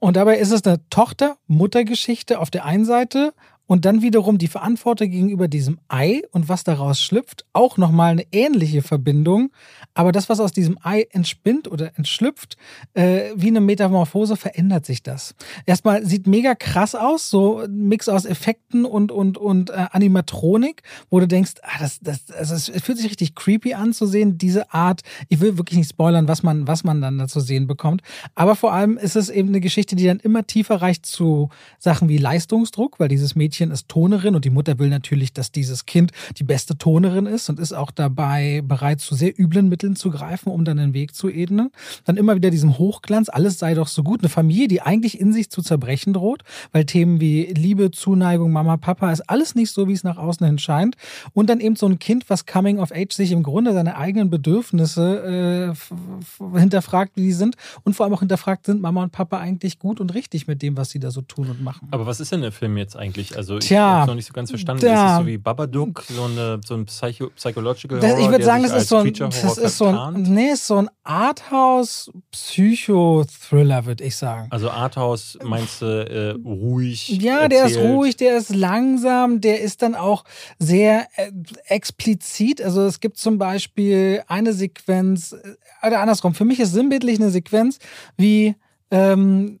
Und 0.00 0.16
dabei 0.16 0.38
ist 0.38 0.50
es 0.50 0.64
eine 0.64 0.80
Tochter-Mutter-Geschichte 0.90 2.38
auf 2.38 2.50
der 2.50 2.64
einen 2.64 2.84
Seite 2.84 3.32
und 3.66 3.84
dann 3.84 4.02
wiederum 4.02 4.38
die 4.38 4.48
Verantwortung 4.48 5.10
gegenüber 5.10 5.48
diesem 5.48 5.78
Ei 5.88 6.22
und 6.32 6.48
was 6.48 6.64
daraus 6.64 7.00
schlüpft, 7.00 7.44
auch 7.52 7.76
nochmal 7.76 8.12
eine 8.12 8.26
ähnliche 8.32 8.82
Verbindung. 8.82 9.50
Aber 9.94 10.12
das, 10.12 10.28
was 10.28 10.40
aus 10.40 10.52
diesem 10.52 10.78
Ei 10.82 11.06
entspinnt 11.10 11.70
oder 11.70 11.92
entschlüpft, 11.96 12.56
äh, 12.94 13.30
wie 13.36 13.48
eine 13.48 13.60
Metamorphose, 13.60 14.36
verändert 14.36 14.86
sich 14.86 15.02
das. 15.02 15.34
Erstmal 15.66 16.04
sieht 16.04 16.26
mega 16.26 16.54
krass 16.54 16.94
aus, 16.94 17.30
so 17.30 17.60
ein 17.60 17.88
Mix 17.88 18.08
aus 18.08 18.24
Effekten 18.24 18.84
und, 18.84 19.10
und, 19.12 19.38
und 19.38 19.70
äh, 19.70 19.86
Animatronik, 19.90 20.82
wo 21.10 21.20
du 21.20 21.28
denkst, 21.28 21.52
ah, 21.62 21.78
das, 21.80 22.00
das, 22.00 22.30
also 22.30 22.54
es 22.54 22.82
fühlt 22.82 22.98
sich 22.98 23.08
richtig 23.08 23.34
creepy 23.34 23.74
an 23.74 23.92
zu 23.92 24.06
sehen, 24.06 24.38
diese 24.38 24.72
Art. 24.72 25.02
Ich 25.28 25.40
will 25.40 25.56
wirklich 25.56 25.78
nicht 25.78 25.90
spoilern, 25.90 26.28
was 26.28 26.42
man, 26.42 26.66
was 26.66 26.84
man 26.84 27.00
dann 27.00 27.18
da 27.18 27.28
zu 27.28 27.40
sehen 27.40 27.66
bekommt. 27.66 28.02
Aber 28.34 28.56
vor 28.56 28.72
allem 28.72 28.98
ist 28.98 29.16
es 29.16 29.28
eben 29.28 29.48
eine 29.48 29.60
Geschichte, 29.60 29.96
die 29.96 30.06
dann 30.06 30.20
immer 30.20 30.46
tiefer 30.46 30.82
reicht 30.82 31.06
zu 31.06 31.48
Sachen 31.78 32.08
wie 32.08 32.18
Leistungsdruck, 32.18 33.00
weil 33.00 33.08
dieses 33.08 33.34
Mädchen 33.34 33.63
Mädchen 33.64 33.70
ist 33.70 33.88
Tonerin 33.88 34.34
und 34.34 34.44
die 34.44 34.50
Mutter 34.50 34.78
will 34.78 34.88
natürlich, 34.88 35.32
dass 35.32 35.50
dieses 35.50 35.86
Kind 35.86 36.12
die 36.38 36.44
beste 36.44 36.76
Tonerin 36.76 37.26
ist 37.26 37.48
und 37.48 37.58
ist 37.58 37.72
auch 37.72 37.90
dabei 37.90 38.62
bereit, 38.64 39.00
zu 39.00 39.14
sehr 39.14 39.38
üblen 39.38 39.68
Mitteln 39.68 39.96
zu 39.96 40.10
greifen, 40.10 40.50
um 40.50 40.64
dann 40.64 40.76
den 40.76 40.94
Weg 40.94 41.14
zu 41.14 41.30
ebnen. 41.30 41.70
Dann 42.04 42.16
immer 42.16 42.36
wieder 42.36 42.50
diesem 42.50 42.78
Hochglanz, 42.78 43.28
alles 43.28 43.58
sei 43.58 43.74
doch 43.74 43.88
so 43.88 44.02
gut. 44.02 44.20
Eine 44.20 44.28
Familie, 44.28 44.68
die 44.68 44.82
eigentlich 44.82 45.20
in 45.20 45.32
sich 45.32 45.50
zu 45.50 45.62
zerbrechen 45.62 46.12
droht, 46.12 46.42
weil 46.72 46.84
Themen 46.84 47.20
wie 47.20 47.46
Liebe, 47.46 47.90
Zuneigung, 47.90 48.52
Mama, 48.52 48.76
Papa 48.76 49.10
ist 49.10 49.22
alles 49.22 49.54
nicht 49.54 49.70
so, 49.70 49.88
wie 49.88 49.92
es 49.92 50.04
nach 50.04 50.16
außen 50.16 50.46
hin 50.46 50.58
scheint. 50.58 50.96
Und 51.32 51.48
dann 51.48 51.60
eben 51.60 51.76
so 51.76 51.86
ein 51.86 51.98
Kind, 51.98 52.28
was 52.28 52.46
Coming 52.46 52.78
of 52.78 52.92
Age 52.92 53.12
sich 53.14 53.32
im 53.32 53.42
Grunde 53.42 53.72
seine 53.72 53.96
eigenen 53.96 54.30
Bedürfnisse 54.30 55.74
äh, 55.74 56.58
hinterfragt, 56.58 57.12
wie 57.16 57.22
die 57.22 57.32
sind 57.32 57.56
und 57.84 57.94
vor 57.94 58.04
allem 58.04 58.14
auch 58.14 58.20
hinterfragt, 58.20 58.66
sind 58.66 58.82
Mama 58.82 59.02
und 59.02 59.12
Papa 59.12 59.38
eigentlich 59.38 59.78
gut 59.78 60.00
und 60.00 60.14
richtig 60.14 60.46
mit 60.46 60.62
dem, 60.62 60.76
was 60.76 60.90
sie 60.90 60.98
da 60.98 61.10
so 61.10 61.22
tun 61.22 61.48
und 61.48 61.62
machen. 61.62 61.88
Aber 61.90 62.06
was 62.06 62.20
ist 62.20 62.32
denn 62.32 62.42
der 62.42 62.52
Film 62.52 62.76
jetzt 62.76 62.96
eigentlich? 62.96 63.36
Also 63.36 63.43
ich 63.48 63.72
habe 63.72 64.08
noch 64.08 64.14
nicht 64.14 64.26
so 64.26 64.32
ganz 64.32 64.50
verstanden. 64.50 64.84
Da. 64.84 65.06
Ist 65.06 65.12
es 65.12 65.18
so 65.18 65.26
wie 65.26 65.38
Babadook, 65.38 66.04
so, 66.08 66.24
eine, 66.24 66.60
so 66.64 66.74
ein 66.74 66.86
Psycho 66.86 67.30
Psychological 67.30 68.00
Horror? 68.00 68.18
ich 68.18 68.28
würde 68.28 68.44
sagen, 68.44 68.62
das 68.62 68.72
ist 68.72 68.88
so 68.88 68.98
ein, 68.98 69.12
das 69.12 69.58
ist 69.58 69.78
so 69.78 69.86
ein, 69.86 70.22
nee, 70.22 70.50
ist 70.50 70.66
so 70.66 70.76
ein 70.78 70.88
Arthouse-Psycho-Thriller, 71.04 73.86
würde 73.86 74.04
ich 74.04 74.16
sagen. 74.16 74.48
Also 74.50 74.70
Arthouse 74.70 75.38
meinst 75.42 75.82
du 75.82 75.86
äh, 75.86 76.30
ruhig? 76.44 77.08
Ja, 77.08 77.40
erzählt. 77.40 77.52
der 77.52 77.66
ist 77.66 77.78
ruhig, 77.78 78.16
der 78.16 78.36
ist 78.36 78.54
langsam, 78.54 79.40
der 79.40 79.60
ist 79.60 79.82
dann 79.82 79.94
auch 79.94 80.24
sehr 80.58 81.06
äh, 81.16 81.30
explizit. 81.66 82.60
Also 82.62 82.82
es 82.82 83.00
gibt 83.00 83.18
zum 83.18 83.38
Beispiel 83.38 84.22
eine 84.26 84.52
Sequenz, 84.52 85.32
äh, 85.32 85.54
oder 85.86 86.00
andersrum, 86.00 86.34
für 86.34 86.44
mich 86.44 86.58
ist 86.60 86.72
sinnbildlich 86.72 87.20
eine 87.20 87.30
Sequenz, 87.30 87.78
wie 88.16 88.56
ähm, 88.90 89.60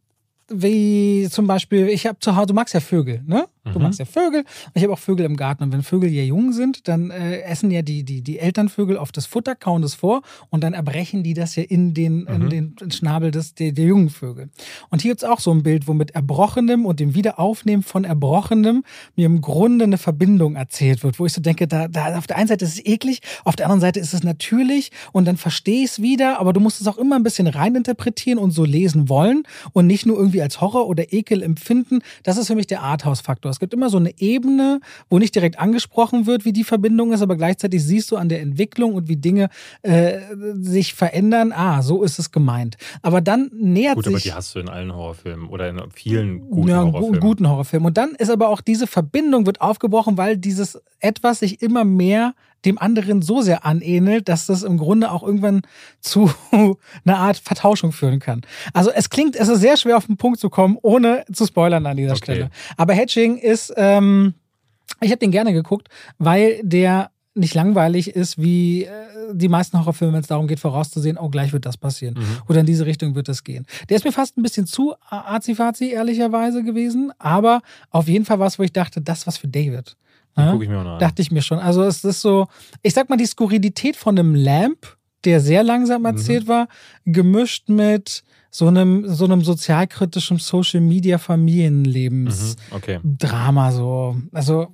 wie 0.62 1.28
zum 1.30 1.46
Beispiel, 1.46 1.88
ich 1.88 2.06
habe 2.06 2.18
zu 2.18 2.36
Hause, 2.36 2.48
du 2.48 2.54
magst 2.54 2.74
ja 2.74 2.80
Vögel, 2.80 3.22
ne? 3.26 3.46
Du 3.64 3.78
mhm. 3.78 3.84
magst 3.84 3.98
ja 3.98 4.04
Vögel. 4.04 4.44
Ich 4.74 4.82
habe 4.82 4.92
auch 4.92 4.98
Vögel 4.98 5.24
im 5.24 5.36
Garten. 5.36 5.64
Und 5.64 5.72
wenn 5.72 5.82
Vögel 5.82 6.10
ja 6.10 6.22
jung 6.22 6.52
sind, 6.52 6.86
dann 6.86 7.10
äh, 7.10 7.40
essen 7.40 7.70
ja 7.70 7.80
die, 7.80 8.04
die, 8.04 8.20
die 8.20 8.38
Elternvögel 8.38 8.98
auf 8.98 9.10
das 9.10 9.24
Futter, 9.24 9.54
kauen 9.54 9.80
das 9.80 9.94
vor 9.94 10.20
und 10.50 10.62
dann 10.62 10.74
erbrechen 10.74 11.22
die 11.22 11.32
das 11.32 11.56
ja 11.56 11.62
in 11.62 11.94
den, 11.94 12.24
mhm. 12.24 12.50
in 12.50 12.74
den 12.76 12.90
Schnabel 12.90 13.30
des, 13.30 13.54
der, 13.54 13.72
der 13.72 13.86
jungen 13.86 14.10
Vögel. 14.10 14.50
Und 14.90 15.00
hier 15.00 15.12
gibt 15.12 15.22
es 15.22 15.28
auch 15.28 15.40
so 15.40 15.50
ein 15.50 15.62
Bild, 15.62 15.88
wo 15.88 15.94
mit 15.94 16.10
Erbrochenem 16.10 16.84
und 16.84 17.00
dem 17.00 17.14
Wiederaufnehmen 17.14 17.82
von 17.82 18.04
Erbrochenem 18.04 18.84
mir 19.16 19.26
im 19.26 19.40
Grunde 19.40 19.84
eine 19.84 19.98
Verbindung 19.98 20.56
erzählt 20.56 21.02
wird, 21.02 21.18
wo 21.18 21.24
ich 21.24 21.32
so 21.32 21.40
denke, 21.40 21.66
da, 21.66 21.88
da 21.88 22.18
auf 22.18 22.26
der 22.26 22.36
einen 22.36 22.48
Seite 22.48 22.66
ist 22.66 22.74
es 22.74 22.84
eklig, 22.84 23.20
auf 23.44 23.56
der 23.56 23.66
anderen 23.66 23.80
Seite 23.80 23.98
ist 23.98 24.12
es 24.12 24.22
natürlich 24.22 24.90
und 25.12 25.26
dann 25.26 25.38
verstehe 25.38 25.84
ich 25.84 25.92
es 25.92 26.02
wieder, 26.02 26.38
aber 26.38 26.52
du 26.52 26.60
musst 26.60 26.82
es 26.82 26.86
auch 26.86 26.98
immer 26.98 27.16
ein 27.16 27.22
bisschen 27.22 27.46
reininterpretieren 27.46 28.38
und 28.38 28.50
so 28.50 28.64
lesen 28.64 29.08
wollen 29.08 29.44
und 29.72 29.86
nicht 29.86 30.04
nur 30.04 30.18
irgendwie 30.18 30.42
als 30.44 30.60
Horror 30.60 30.86
oder 30.86 31.12
Ekel 31.12 31.42
empfinden. 31.42 32.00
Das 32.22 32.36
ist 32.36 32.46
für 32.46 32.54
mich 32.54 32.66
der 32.66 32.82
Arthouse-Faktor. 32.82 33.50
Es 33.50 33.58
gibt 33.58 33.74
immer 33.74 33.90
so 33.90 33.96
eine 33.96 34.18
Ebene, 34.20 34.80
wo 35.10 35.18
nicht 35.18 35.34
direkt 35.34 35.58
angesprochen 35.58 36.26
wird, 36.26 36.44
wie 36.44 36.52
die 36.52 36.64
Verbindung 36.64 37.12
ist, 37.12 37.22
aber 37.22 37.36
gleichzeitig 37.36 37.82
siehst 37.82 38.10
du 38.10 38.16
an 38.16 38.28
der 38.28 38.40
Entwicklung 38.40 38.94
und 38.94 39.08
wie 39.08 39.16
Dinge 39.16 39.48
äh, 39.82 40.20
sich 40.54 40.94
verändern, 40.94 41.52
ah, 41.52 41.82
so 41.82 42.02
ist 42.02 42.18
es 42.18 42.30
gemeint. 42.30 42.76
Aber 43.02 43.20
dann 43.20 43.50
nähert 43.54 43.96
Gut, 43.96 44.04
sich... 44.04 44.12
Gut, 44.14 44.22
aber 44.22 44.30
die 44.30 44.34
hast 44.34 44.54
du 44.54 44.60
in 44.60 44.68
allen 44.68 44.94
Horrorfilmen 44.94 45.48
oder 45.48 45.68
in 45.68 45.80
vielen 45.92 46.50
guten 46.50 46.68
ja, 46.68 46.82
Horrorfilmen. 46.82 47.20
guten 47.20 47.48
Horrorfilmen. 47.48 47.86
Und 47.86 47.96
dann 47.96 48.10
ist 48.10 48.30
aber 48.30 48.48
auch 48.48 48.60
diese 48.60 48.86
Verbindung 48.86 49.46
wird 49.46 49.60
aufgebrochen, 49.60 50.16
weil 50.16 50.36
dieses 50.36 50.80
etwas 51.00 51.40
sich 51.40 51.62
immer 51.62 51.84
mehr 51.84 52.34
dem 52.64 52.78
anderen 52.78 53.22
so 53.22 53.42
sehr 53.42 53.64
anähnelt, 53.64 54.28
dass 54.28 54.46
das 54.46 54.62
im 54.62 54.78
Grunde 54.78 55.10
auch 55.10 55.22
irgendwann 55.22 55.62
zu 56.00 56.30
einer 57.04 57.18
Art 57.18 57.38
Vertauschung 57.38 57.92
führen 57.92 58.20
kann. 58.20 58.42
Also 58.72 58.90
es 58.90 59.10
klingt, 59.10 59.36
es 59.36 59.48
ist 59.48 59.60
sehr 59.60 59.76
schwer 59.76 59.96
auf 59.96 60.06
den 60.06 60.16
Punkt 60.16 60.40
zu 60.40 60.50
kommen, 60.50 60.78
ohne 60.82 61.24
zu 61.32 61.46
spoilern 61.46 61.86
an 61.86 61.96
dieser 61.96 62.12
okay. 62.12 62.22
Stelle. 62.22 62.50
Aber 62.76 62.94
Hedging 62.94 63.36
ist, 63.38 63.72
ähm, 63.76 64.34
ich 65.00 65.10
habe 65.10 65.18
den 65.18 65.30
gerne 65.30 65.52
geguckt, 65.52 65.88
weil 66.18 66.60
der 66.62 67.10
nicht 67.34 67.54
langweilig 67.54 68.14
ist, 68.14 68.38
wie 68.38 68.84
äh, 68.84 68.90
die 69.32 69.48
meisten 69.48 69.78
Horrorfilme, 69.78 70.12
wenn 70.12 70.20
es 70.20 70.28
darum 70.28 70.46
geht, 70.46 70.60
vorauszusehen, 70.60 71.18
oh, 71.18 71.28
gleich 71.28 71.52
wird 71.52 71.66
das 71.66 71.76
passieren. 71.76 72.14
Mhm. 72.14 72.42
Oder 72.48 72.60
in 72.60 72.66
diese 72.66 72.86
Richtung 72.86 73.14
wird 73.16 73.28
es 73.28 73.42
gehen. 73.42 73.66
Der 73.88 73.96
ist 73.96 74.04
mir 74.04 74.12
fast 74.12 74.36
ein 74.36 74.42
bisschen 74.42 74.66
zu 74.66 74.94
azifazi, 75.10 75.90
ehrlicherweise 75.90 76.62
gewesen. 76.62 77.12
Aber 77.18 77.60
auf 77.90 78.08
jeden 78.08 78.24
Fall 78.24 78.38
war 78.38 78.46
es, 78.46 78.58
wo 78.58 78.62
ich 78.62 78.72
dachte, 78.72 79.00
das 79.00 79.26
was 79.26 79.36
für 79.36 79.48
David. 79.48 79.96
Ja? 80.36 80.52
Gucke 80.52 80.64
ich 80.64 80.70
mir 80.70 80.78
auch 80.78 80.84
noch 80.84 80.94
an. 80.94 80.98
Dachte 81.00 81.22
ich 81.22 81.30
mir 81.30 81.42
schon. 81.42 81.58
Also 81.58 81.82
es 81.82 82.04
ist 82.04 82.20
so, 82.20 82.46
ich 82.82 82.94
sag 82.94 83.08
mal, 83.08 83.16
die 83.16 83.26
Skurrilität 83.26 83.96
von 83.96 84.18
einem 84.18 84.34
Lamp, 84.34 84.96
der 85.24 85.40
sehr 85.40 85.62
langsam 85.62 86.02
mhm. 86.02 86.06
erzählt 86.06 86.44
mhm. 86.44 86.48
war, 86.48 86.68
gemischt 87.04 87.68
mit 87.68 88.24
so 88.50 88.68
einem, 88.68 89.08
so 89.08 89.24
einem 89.24 89.42
sozialkritischen 89.42 90.38
Social 90.38 90.80
Media 90.80 91.18
Familienlebens 91.18 92.56
mhm. 92.56 92.76
okay. 92.76 93.00
Drama 93.02 93.72
so. 93.72 94.16
Also 94.32 94.68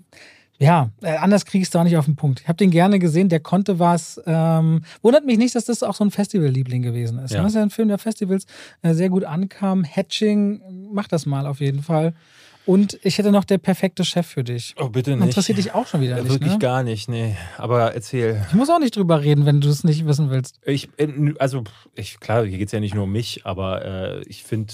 ja, 0.61 0.91
äh, 1.01 1.17
anders 1.17 1.47
kriege 1.47 1.63
ich 1.63 1.69
es 1.69 1.71
da 1.71 1.83
nicht 1.83 1.97
auf 1.97 2.05
den 2.05 2.17
Punkt. 2.17 2.41
Ich 2.41 2.49
habe 2.49 2.59
den 2.59 2.71
gerne 2.71 2.99
gesehen, 2.99 3.31
der 3.31 3.41
konnte 3.41 3.79
was. 3.79 4.21
Ähm, 4.27 4.83
wundert 5.01 5.25
mich 5.25 5.39
nicht, 5.39 5.55
dass 5.55 5.65
das 5.65 5.83
auch 5.83 5.95
so 5.95 6.05
ein 6.05 6.11
Festival-Liebling 6.11 6.83
gewesen 6.83 7.19
ist. 7.21 7.33
Ja. 7.33 7.41
Das 7.41 7.53
ist 7.53 7.57
ja 7.57 7.63
ein 7.63 7.71
Film, 7.71 7.89
der 7.89 7.97
Festivals 7.97 8.45
äh, 8.83 8.93
sehr 8.93 9.09
gut 9.09 9.25
ankam. 9.25 9.85
Hatching, 9.85 10.61
mach 10.93 11.09
das 11.09 11.25
mal 11.25 11.47
auf 11.47 11.61
jeden 11.61 11.83
Fall. 11.83 12.13
Und 12.71 13.01
ich 13.03 13.19
hätte 13.19 13.33
noch 13.33 13.43
der 13.43 13.59
perfekte 13.59 14.05
Chef 14.05 14.29
für 14.29 14.45
dich. 14.45 14.77
Oh, 14.79 14.89
bitte 14.89 15.17
nicht. 15.17 15.25
Interessiert 15.25 15.59
dich 15.59 15.75
auch 15.75 15.89
schon 15.89 16.03
wieder 16.03 16.23
nicht, 16.23 16.31
Wirklich 16.31 16.53
ne? 16.53 16.59
gar 16.61 16.85
nicht, 16.85 17.09
nee. 17.09 17.35
Aber 17.59 17.95
erzähl. 17.97 18.47
Ich 18.47 18.55
muss 18.55 18.71
auch 18.71 18.79
nicht 18.79 18.95
drüber 18.95 19.23
reden, 19.23 19.45
wenn 19.45 19.61
du 19.61 19.69
es 19.69 19.83
nicht 19.83 20.07
wissen 20.07 20.31
willst. 20.31 20.61
Ich, 20.65 20.89
äh, 20.97 21.35
also, 21.41 21.65
ich, 21.97 22.21
klar, 22.21 22.47
hier 22.47 22.59
geht 22.59 22.69
es 22.69 22.73
ja 22.73 22.79
nicht 22.79 22.95
nur 22.95 23.05
um 23.05 23.11
mich, 23.11 23.45
aber 23.45 23.85
äh, 23.85 24.23
ich 24.29 24.45
finde. 24.45 24.73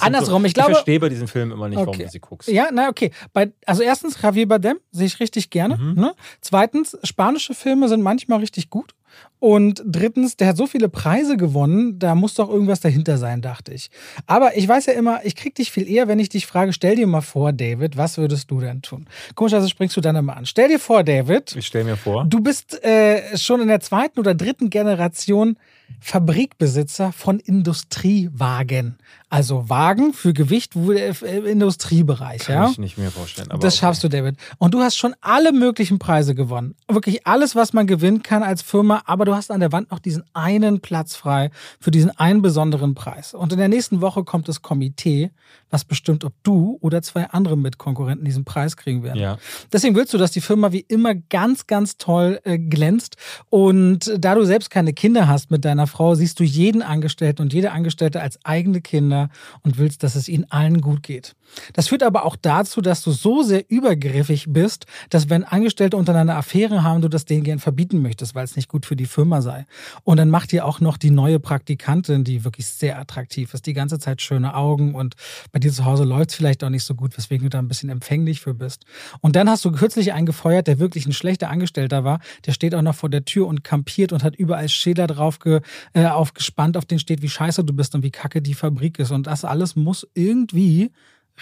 Andersrum, 0.00 0.42
so, 0.42 0.46
ich 0.46 0.52
glaube. 0.52 0.72
Ich 0.72 0.76
verstehe 0.76 1.00
bei 1.00 1.08
diesem 1.08 1.26
Film 1.26 1.52
immer 1.52 1.70
nicht, 1.70 1.78
okay. 1.78 1.86
warum 1.86 2.00
du 2.00 2.08
sie 2.10 2.20
guckst. 2.20 2.50
Ja, 2.50 2.68
na, 2.70 2.90
okay. 2.90 3.12
Bei, 3.32 3.50
also, 3.64 3.82
erstens, 3.82 4.20
Javier 4.20 4.46
Bardem 4.46 4.76
sehe 4.90 5.06
ich 5.06 5.18
richtig 5.18 5.48
gerne. 5.48 5.78
Mhm. 5.78 5.94
Ne? 5.94 6.14
Zweitens, 6.42 6.98
spanische 7.02 7.54
Filme 7.54 7.88
sind 7.88 8.02
manchmal 8.02 8.40
richtig 8.40 8.68
gut. 8.68 8.94
Und 9.38 9.82
drittens, 9.84 10.36
der 10.36 10.46
hat 10.46 10.56
so 10.56 10.68
viele 10.68 10.88
Preise 10.88 11.36
gewonnen, 11.36 11.98
da 11.98 12.14
muss 12.14 12.34
doch 12.34 12.48
irgendwas 12.48 12.78
dahinter 12.78 13.18
sein, 13.18 13.42
dachte 13.42 13.74
ich. 13.74 13.90
Aber 14.28 14.56
ich 14.56 14.68
weiß 14.68 14.86
ja 14.86 14.92
immer, 14.92 15.24
ich 15.24 15.34
krieg 15.34 15.56
dich 15.56 15.72
viel 15.72 15.90
eher, 15.90 16.06
wenn 16.06 16.20
ich 16.20 16.28
dich 16.28 16.46
frage, 16.46 16.72
stell 16.72 16.94
dir 16.94 17.08
mal 17.08 17.22
vor, 17.22 17.52
David, 17.52 17.96
was 17.96 18.18
würdest 18.18 18.52
du 18.52 18.60
denn 18.60 18.82
tun? 18.82 19.06
Komischerweise 19.34 19.68
springst 19.68 19.96
du 19.96 20.00
dann 20.00 20.14
immer 20.14 20.36
an. 20.36 20.46
Stell 20.46 20.68
dir 20.68 20.78
vor, 20.78 21.02
David. 21.02 21.56
Ich 21.56 21.66
stell 21.66 21.82
mir 21.82 21.96
vor. 21.96 22.24
Du 22.24 22.40
bist 22.40 22.84
äh, 22.84 23.36
schon 23.36 23.60
in 23.60 23.66
der 23.66 23.80
zweiten 23.80 24.20
oder 24.20 24.34
dritten 24.34 24.70
Generation 24.70 25.56
Fabrikbesitzer 26.00 27.12
von 27.12 27.38
Industriewagen. 27.38 28.96
Also 29.28 29.70
Wagen 29.70 30.12
für 30.12 30.34
Gewicht 30.34 30.76
im 30.76 31.46
Industriebereich. 31.46 32.42
Kann 32.42 32.54
ja? 32.54 32.70
ich 32.70 32.78
nicht 32.78 32.98
mehr 32.98 33.10
vorstellen. 33.10 33.48
das 33.48 33.56
okay. 33.56 33.70
schaffst 33.70 34.04
du, 34.04 34.08
David. 34.08 34.36
Und 34.58 34.74
du 34.74 34.80
hast 34.80 34.96
schon 34.96 35.14
alle 35.22 35.52
möglichen 35.52 35.98
Preise 35.98 36.34
gewonnen. 36.34 36.74
Wirklich 36.86 37.26
alles, 37.26 37.56
was 37.56 37.72
man 37.72 37.86
gewinnen 37.86 38.22
kann 38.22 38.42
als 38.42 38.60
Firma. 38.60 39.02
Aber 39.06 39.24
du 39.24 39.34
hast 39.34 39.50
an 39.50 39.60
der 39.60 39.72
Wand 39.72 39.90
noch 39.90 40.00
diesen 40.00 40.22
einen 40.34 40.80
Platz 40.80 41.16
frei 41.16 41.50
für 41.80 41.90
diesen 41.90 42.10
einen 42.18 42.42
besonderen 42.42 42.94
Preis. 42.94 43.32
Und 43.32 43.52
in 43.52 43.58
der 43.58 43.68
nächsten 43.68 44.02
Woche 44.02 44.22
kommt 44.22 44.48
das 44.48 44.60
Komitee, 44.60 45.30
was 45.70 45.86
bestimmt, 45.86 46.24
ob 46.24 46.34
du 46.42 46.76
oder 46.82 47.00
zwei 47.00 47.24
andere 47.30 47.56
Mitkonkurrenten 47.56 48.26
diesen 48.26 48.44
Preis 48.44 48.76
kriegen 48.76 49.02
werden. 49.02 49.18
Ja. 49.18 49.38
Deswegen 49.72 49.96
willst 49.96 50.12
du, 50.12 50.18
dass 50.18 50.32
die 50.32 50.42
Firma 50.42 50.72
wie 50.72 50.84
immer 50.88 51.14
ganz, 51.14 51.66
ganz 51.66 51.96
toll 51.96 52.38
äh, 52.44 52.58
glänzt. 52.58 53.16
Und 53.48 54.12
da 54.18 54.34
du 54.34 54.44
selbst 54.44 54.68
keine 54.68 54.92
Kinder 54.92 55.26
hast 55.26 55.50
mit 55.50 55.64
deiner 55.64 55.81
Frau, 55.86 56.14
siehst 56.14 56.40
du 56.40 56.44
jeden 56.44 56.82
Angestellten 56.82 57.42
und 57.42 57.52
jede 57.52 57.72
Angestellte 57.72 58.20
als 58.20 58.38
eigene 58.44 58.80
Kinder 58.80 59.28
und 59.62 59.78
willst, 59.78 60.02
dass 60.02 60.14
es 60.14 60.28
ihnen 60.28 60.46
allen 60.50 60.80
gut 60.80 61.02
geht. 61.02 61.34
Das 61.74 61.88
führt 61.88 62.02
aber 62.02 62.24
auch 62.24 62.36
dazu, 62.36 62.80
dass 62.80 63.02
du 63.02 63.10
so 63.10 63.42
sehr 63.42 63.68
übergriffig 63.68 64.46
bist, 64.48 64.86
dass 65.10 65.28
wenn 65.28 65.44
Angestellte 65.44 65.96
untereinander 65.96 66.36
Affäre 66.36 66.82
haben, 66.82 67.02
du 67.02 67.08
das 67.08 67.24
denen 67.24 67.44
gern 67.44 67.58
verbieten 67.58 68.00
möchtest, 68.00 68.34
weil 68.34 68.44
es 68.44 68.56
nicht 68.56 68.68
gut 68.68 68.86
für 68.86 68.96
die 68.96 69.06
Firma 69.06 69.42
sei. 69.42 69.66
Und 70.04 70.16
dann 70.16 70.30
macht 70.30 70.52
dir 70.52 70.64
auch 70.64 70.80
noch 70.80 70.96
die 70.96 71.10
neue 71.10 71.40
Praktikantin, 71.40 72.24
die 72.24 72.44
wirklich 72.44 72.66
sehr 72.66 72.98
attraktiv 72.98 73.52
ist, 73.54 73.66
die 73.66 73.74
ganze 73.74 73.98
Zeit 73.98 74.22
schöne 74.22 74.54
Augen 74.54 74.94
und 74.94 75.14
bei 75.52 75.58
dir 75.58 75.72
zu 75.72 75.84
Hause 75.84 76.04
läuft 76.04 76.30
es 76.30 76.36
vielleicht 76.36 76.64
auch 76.64 76.70
nicht 76.70 76.84
so 76.84 76.94
gut, 76.94 77.16
weswegen 77.16 77.44
du 77.44 77.50
da 77.50 77.58
ein 77.58 77.68
bisschen 77.68 77.90
empfänglich 77.90 78.40
für 78.40 78.54
bist. 78.54 78.84
Und 79.20 79.36
dann 79.36 79.48
hast 79.48 79.64
du 79.64 79.72
kürzlich 79.72 80.12
einen 80.12 80.26
gefeuert, 80.26 80.66
der 80.66 80.78
wirklich 80.78 81.06
ein 81.06 81.12
schlechter 81.12 81.50
Angestellter 81.50 82.04
war. 82.04 82.20
Der 82.46 82.52
steht 82.52 82.74
auch 82.74 82.82
noch 82.82 82.94
vor 82.94 83.08
der 83.08 83.24
Tür 83.24 83.46
und 83.46 83.64
kampiert 83.64 84.12
und 84.12 84.24
hat 84.24 84.36
überall 84.36 84.68
Schilder 84.68 85.06
drauf 85.06 85.38
ge, 85.38 85.60
äh, 85.92 86.06
aufgespannt, 86.06 86.76
auf 86.76 86.84
denen 86.84 87.00
steht, 87.00 87.22
wie 87.22 87.28
scheiße 87.28 87.64
du 87.64 87.72
bist 87.72 87.94
und 87.94 88.02
wie 88.02 88.10
kacke 88.10 88.42
die 88.42 88.54
Fabrik 88.54 88.98
ist. 88.98 89.10
Und 89.10 89.26
das 89.26 89.44
alles 89.44 89.76
muss 89.76 90.06
irgendwie 90.14 90.90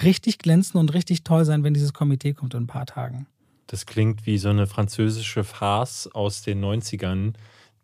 richtig 0.02 0.38
glänzen 0.38 0.78
und 0.78 0.94
richtig 0.94 1.24
toll 1.24 1.44
sein, 1.44 1.64
wenn 1.64 1.74
dieses 1.74 1.92
Komitee 1.92 2.32
kommt 2.32 2.54
in 2.54 2.64
ein 2.64 2.66
paar 2.66 2.86
Tagen. 2.86 3.26
Das 3.66 3.86
klingt 3.86 4.26
wie 4.26 4.38
so 4.38 4.48
eine 4.48 4.66
französische 4.66 5.44
Farce 5.44 6.08
aus 6.12 6.42
den 6.42 6.64
90ern, 6.64 7.34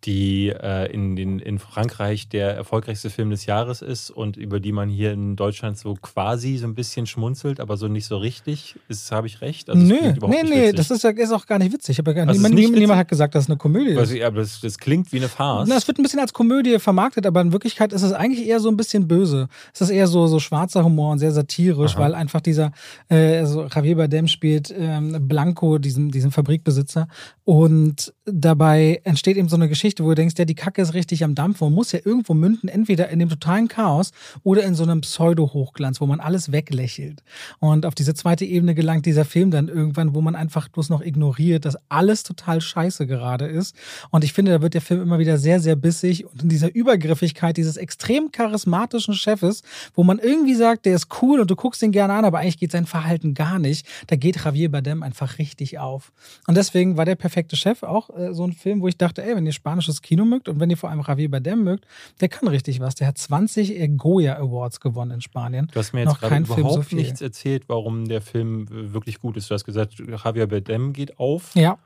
die 0.06 0.48
äh, 0.48 0.90
in, 0.92 1.16
in, 1.16 1.40
in 1.40 1.58
Frankreich 1.58 2.28
der 2.28 2.54
erfolgreichste 2.54 3.10
Film 3.10 3.30
des 3.30 3.44
Jahres 3.44 3.82
ist 3.82 4.10
und 4.10 4.36
über 4.36 4.60
die 4.60 4.70
man 4.70 4.88
hier 4.88 5.12
in 5.12 5.34
Deutschland 5.34 5.76
so 5.76 5.94
quasi 5.94 6.56
so 6.58 6.66
ein 6.66 6.76
bisschen 6.76 7.06
schmunzelt, 7.06 7.58
aber 7.58 7.76
so 7.76 7.88
nicht 7.88 8.06
so 8.06 8.16
richtig. 8.16 8.76
Ist, 8.88 9.10
habe 9.10 9.26
ich 9.26 9.40
recht? 9.40 9.68
Also, 9.68 9.82
nö, 9.82 10.14
nee, 10.28 10.42
nee, 10.44 10.72
das 10.72 10.92
ist, 10.92 11.04
ist, 11.04 11.32
auch 11.32 11.46
gar 11.46 11.58
nicht 11.58 11.72
witzig. 11.72 11.98
Aber 11.98 12.14
also 12.14 12.32
niemand, 12.32 12.54
niemand, 12.54 12.78
niemand, 12.78 13.00
hat 13.00 13.08
gesagt, 13.08 13.34
dass 13.34 13.44
es 13.44 13.50
eine 13.50 13.58
Komödie 13.58 13.90
ist. 13.90 14.22
aber 14.22 14.40
das, 14.40 14.60
das, 14.60 14.78
klingt 14.78 15.12
wie 15.12 15.16
eine 15.16 15.28
Farce. 15.28 15.68
Na, 15.68 15.76
es 15.76 15.88
wird 15.88 15.98
ein 15.98 16.04
bisschen 16.04 16.20
als 16.20 16.32
Komödie 16.32 16.78
vermarktet, 16.78 17.26
aber 17.26 17.40
in 17.40 17.52
Wirklichkeit 17.52 17.92
ist 17.92 18.02
es 18.02 18.12
eigentlich 18.12 18.46
eher 18.46 18.60
so 18.60 18.68
ein 18.68 18.76
bisschen 18.76 19.08
böse. 19.08 19.48
Es 19.74 19.80
ist 19.80 19.90
eher 19.90 20.06
so, 20.06 20.28
so 20.28 20.38
schwarzer 20.38 20.84
Humor 20.84 21.12
und 21.12 21.18
sehr 21.18 21.32
satirisch, 21.32 21.96
Aha. 21.96 22.02
weil 22.02 22.14
einfach 22.14 22.40
dieser, 22.40 22.70
äh, 23.08 23.38
also 23.38 23.66
Javier 23.66 23.96
Bardem 23.96 24.28
spielt 24.28 24.72
ähm, 24.76 25.16
Blanco, 25.26 25.78
diesen, 25.78 26.12
diesen 26.12 26.30
Fabrikbesitzer 26.30 27.08
und 27.44 28.12
dabei 28.24 29.00
entsteht 29.04 29.36
eben 29.36 29.48
so 29.48 29.56
eine 29.56 29.68
Geschichte, 29.68 29.95
wo 30.00 30.08
du 30.10 30.14
denkst, 30.14 30.34
ja, 30.38 30.44
die 30.44 30.54
Kacke 30.54 30.82
ist 30.82 30.94
richtig 30.94 31.24
am 31.24 31.34
Dampf 31.34 31.62
und 31.62 31.74
muss 31.74 31.92
ja 31.92 32.00
irgendwo 32.04 32.34
münden, 32.34 32.68
entweder 32.68 33.08
in 33.08 33.18
dem 33.18 33.28
totalen 33.28 33.68
Chaos 33.68 34.12
oder 34.42 34.62
in 34.64 34.74
so 34.74 34.82
einem 34.82 35.00
Pseudo-Hochglanz, 35.00 36.00
wo 36.00 36.06
man 36.06 36.20
alles 36.20 36.52
weglächelt. 36.52 37.22
Und 37.58 37.86
auf 37.86 37.94
diese 37.94 38.14
zweite 38.14 38.44
Ebene 38.44 38.74
gelangt 38.74 39.06
dieser 39.06 39.24
Film 39.24 39.50
dann 39.50 39.68
irgendwann, 39.68 40.14
wo 40.14 40.20
man 40.20 40.34
einfach 40.34 40.68
bloß 40.68 40.90
noch 40.90 41.00
ignoriert, 41.00 41.64
dass 41.64 41.78
alles 41.88 42.22
total 42.22 42.60
scheiße 42.60 43.06
gerade 43.06 43.46
ist. 43.46 43.74
Und 44.10 44.24
ich 44.24 44.32
finde, 44.32 44.52
da 44.52 44.62
wird 44.62 44.74
der 44.74 44.80
Film 44.80 45.02
immer 45.02 45.18
wieder 45.18 45.38
sehr, 45.38 45.60
sehr 45.60 45.76
bissig 45.76 46.26
und 46.26 46.42
in 46.42 46.48
dieser 46.48 46.74
Übergriffigkeit 46.74 47.56
dieses 47.56 47.76
extrem 47.76 48.32
charismatischen 48.32 49.14
Chefes, 49.14 49.62
wo 49.94 50.04
man 50.04 50.18
irgendwie 50.18 50.54
sagt, 50.54 50.86
der 50.86 50.94
ist 50.94 51.08
cool 51.22 51.40
und 51.40 51.50
du 51.50 51.56
guckst 51.56 51.82
ihn 51.82 51.92
gerne 51.92 52.14
an, 52.14 52.24
aber 52.24 52.38
eigentlich 52.38 52.58
geht 52.58 52.72
sein 52.72 52.86
Verhalten 52.86 53.34
gar 53.34 53.58
nicht. 53.58 53.86
Da 54.06 54.16
geht 54.16 54.44
Javier 54.44 54.70
Bardem 54.70 55.02
einfach 55.02 55.38
richtig 55.38 55.78
auf. 55.78 56.12
Und 56.46 56.56
deswegen 56.56 56.96
war 56.96 57.04
der 57.04 57.14
perfekte 57.14 57.56
Chef 57.56 57.82
auch 57.82 58.10
äh, 58.16 58.34
so 58.34 58.44
ein 58.44 58.52
Film, 58.52 58.80
wo 58.80 58.88
ich 58.88 58.96
dachte, 58.96 59.24
ey, 59.24 59.36
wenn 59.36 59.46
ihr 59.46 59.52
spanisches 59.86 60.02
Kino 60.02 60.24
mögt 60.24 60.48
und 60.48 60.60
wenn 60.60 60.70
ihr 60.70 60.76
vor 60.76 60.90
allem 60.90 61.02
Javier 61.06 61.30
Bardem 61.30 61.64
mögt, 61.64 61.86
der 62.20 62.28
kann 62.28 62.48
richtig 62.48 62.80
was. 62.80 62.94
Der 62.96 63.06
hat 63.08 63.18
20 63.18 63.96
Goya 63.96 64.36
Awards 64.36 64.80
gewonnen 64.80 65.12
in 65.12 65.20
Spanien. 65.20 65.68
Du 65.72 65.78
hast 65.78 65.92
mir 65.92 66.00
jetzt 66.00 66.08
Noch 66.08 66.20
gerade 66.20 66.42
überhaupt 66.42 66.90
so 66.90 66.96
nichts 66.96 67.20
erzählt, 67.20 67.64
warum 67.68 68.06
der 68.06 68.20
Film 68.20 68.66
wirklich 68.70 69.20
gut 69.20 69.36
ist. 69.36 69.50
Du 69.50 69.54
hast 69.54 69.64
gesagt, 69.64 69.94
Javier 69.98 70.46
Bardem 70.46 70.92
geht 70.92 71.18
auf. 71.18 71.54
Ja. 71.54 71.78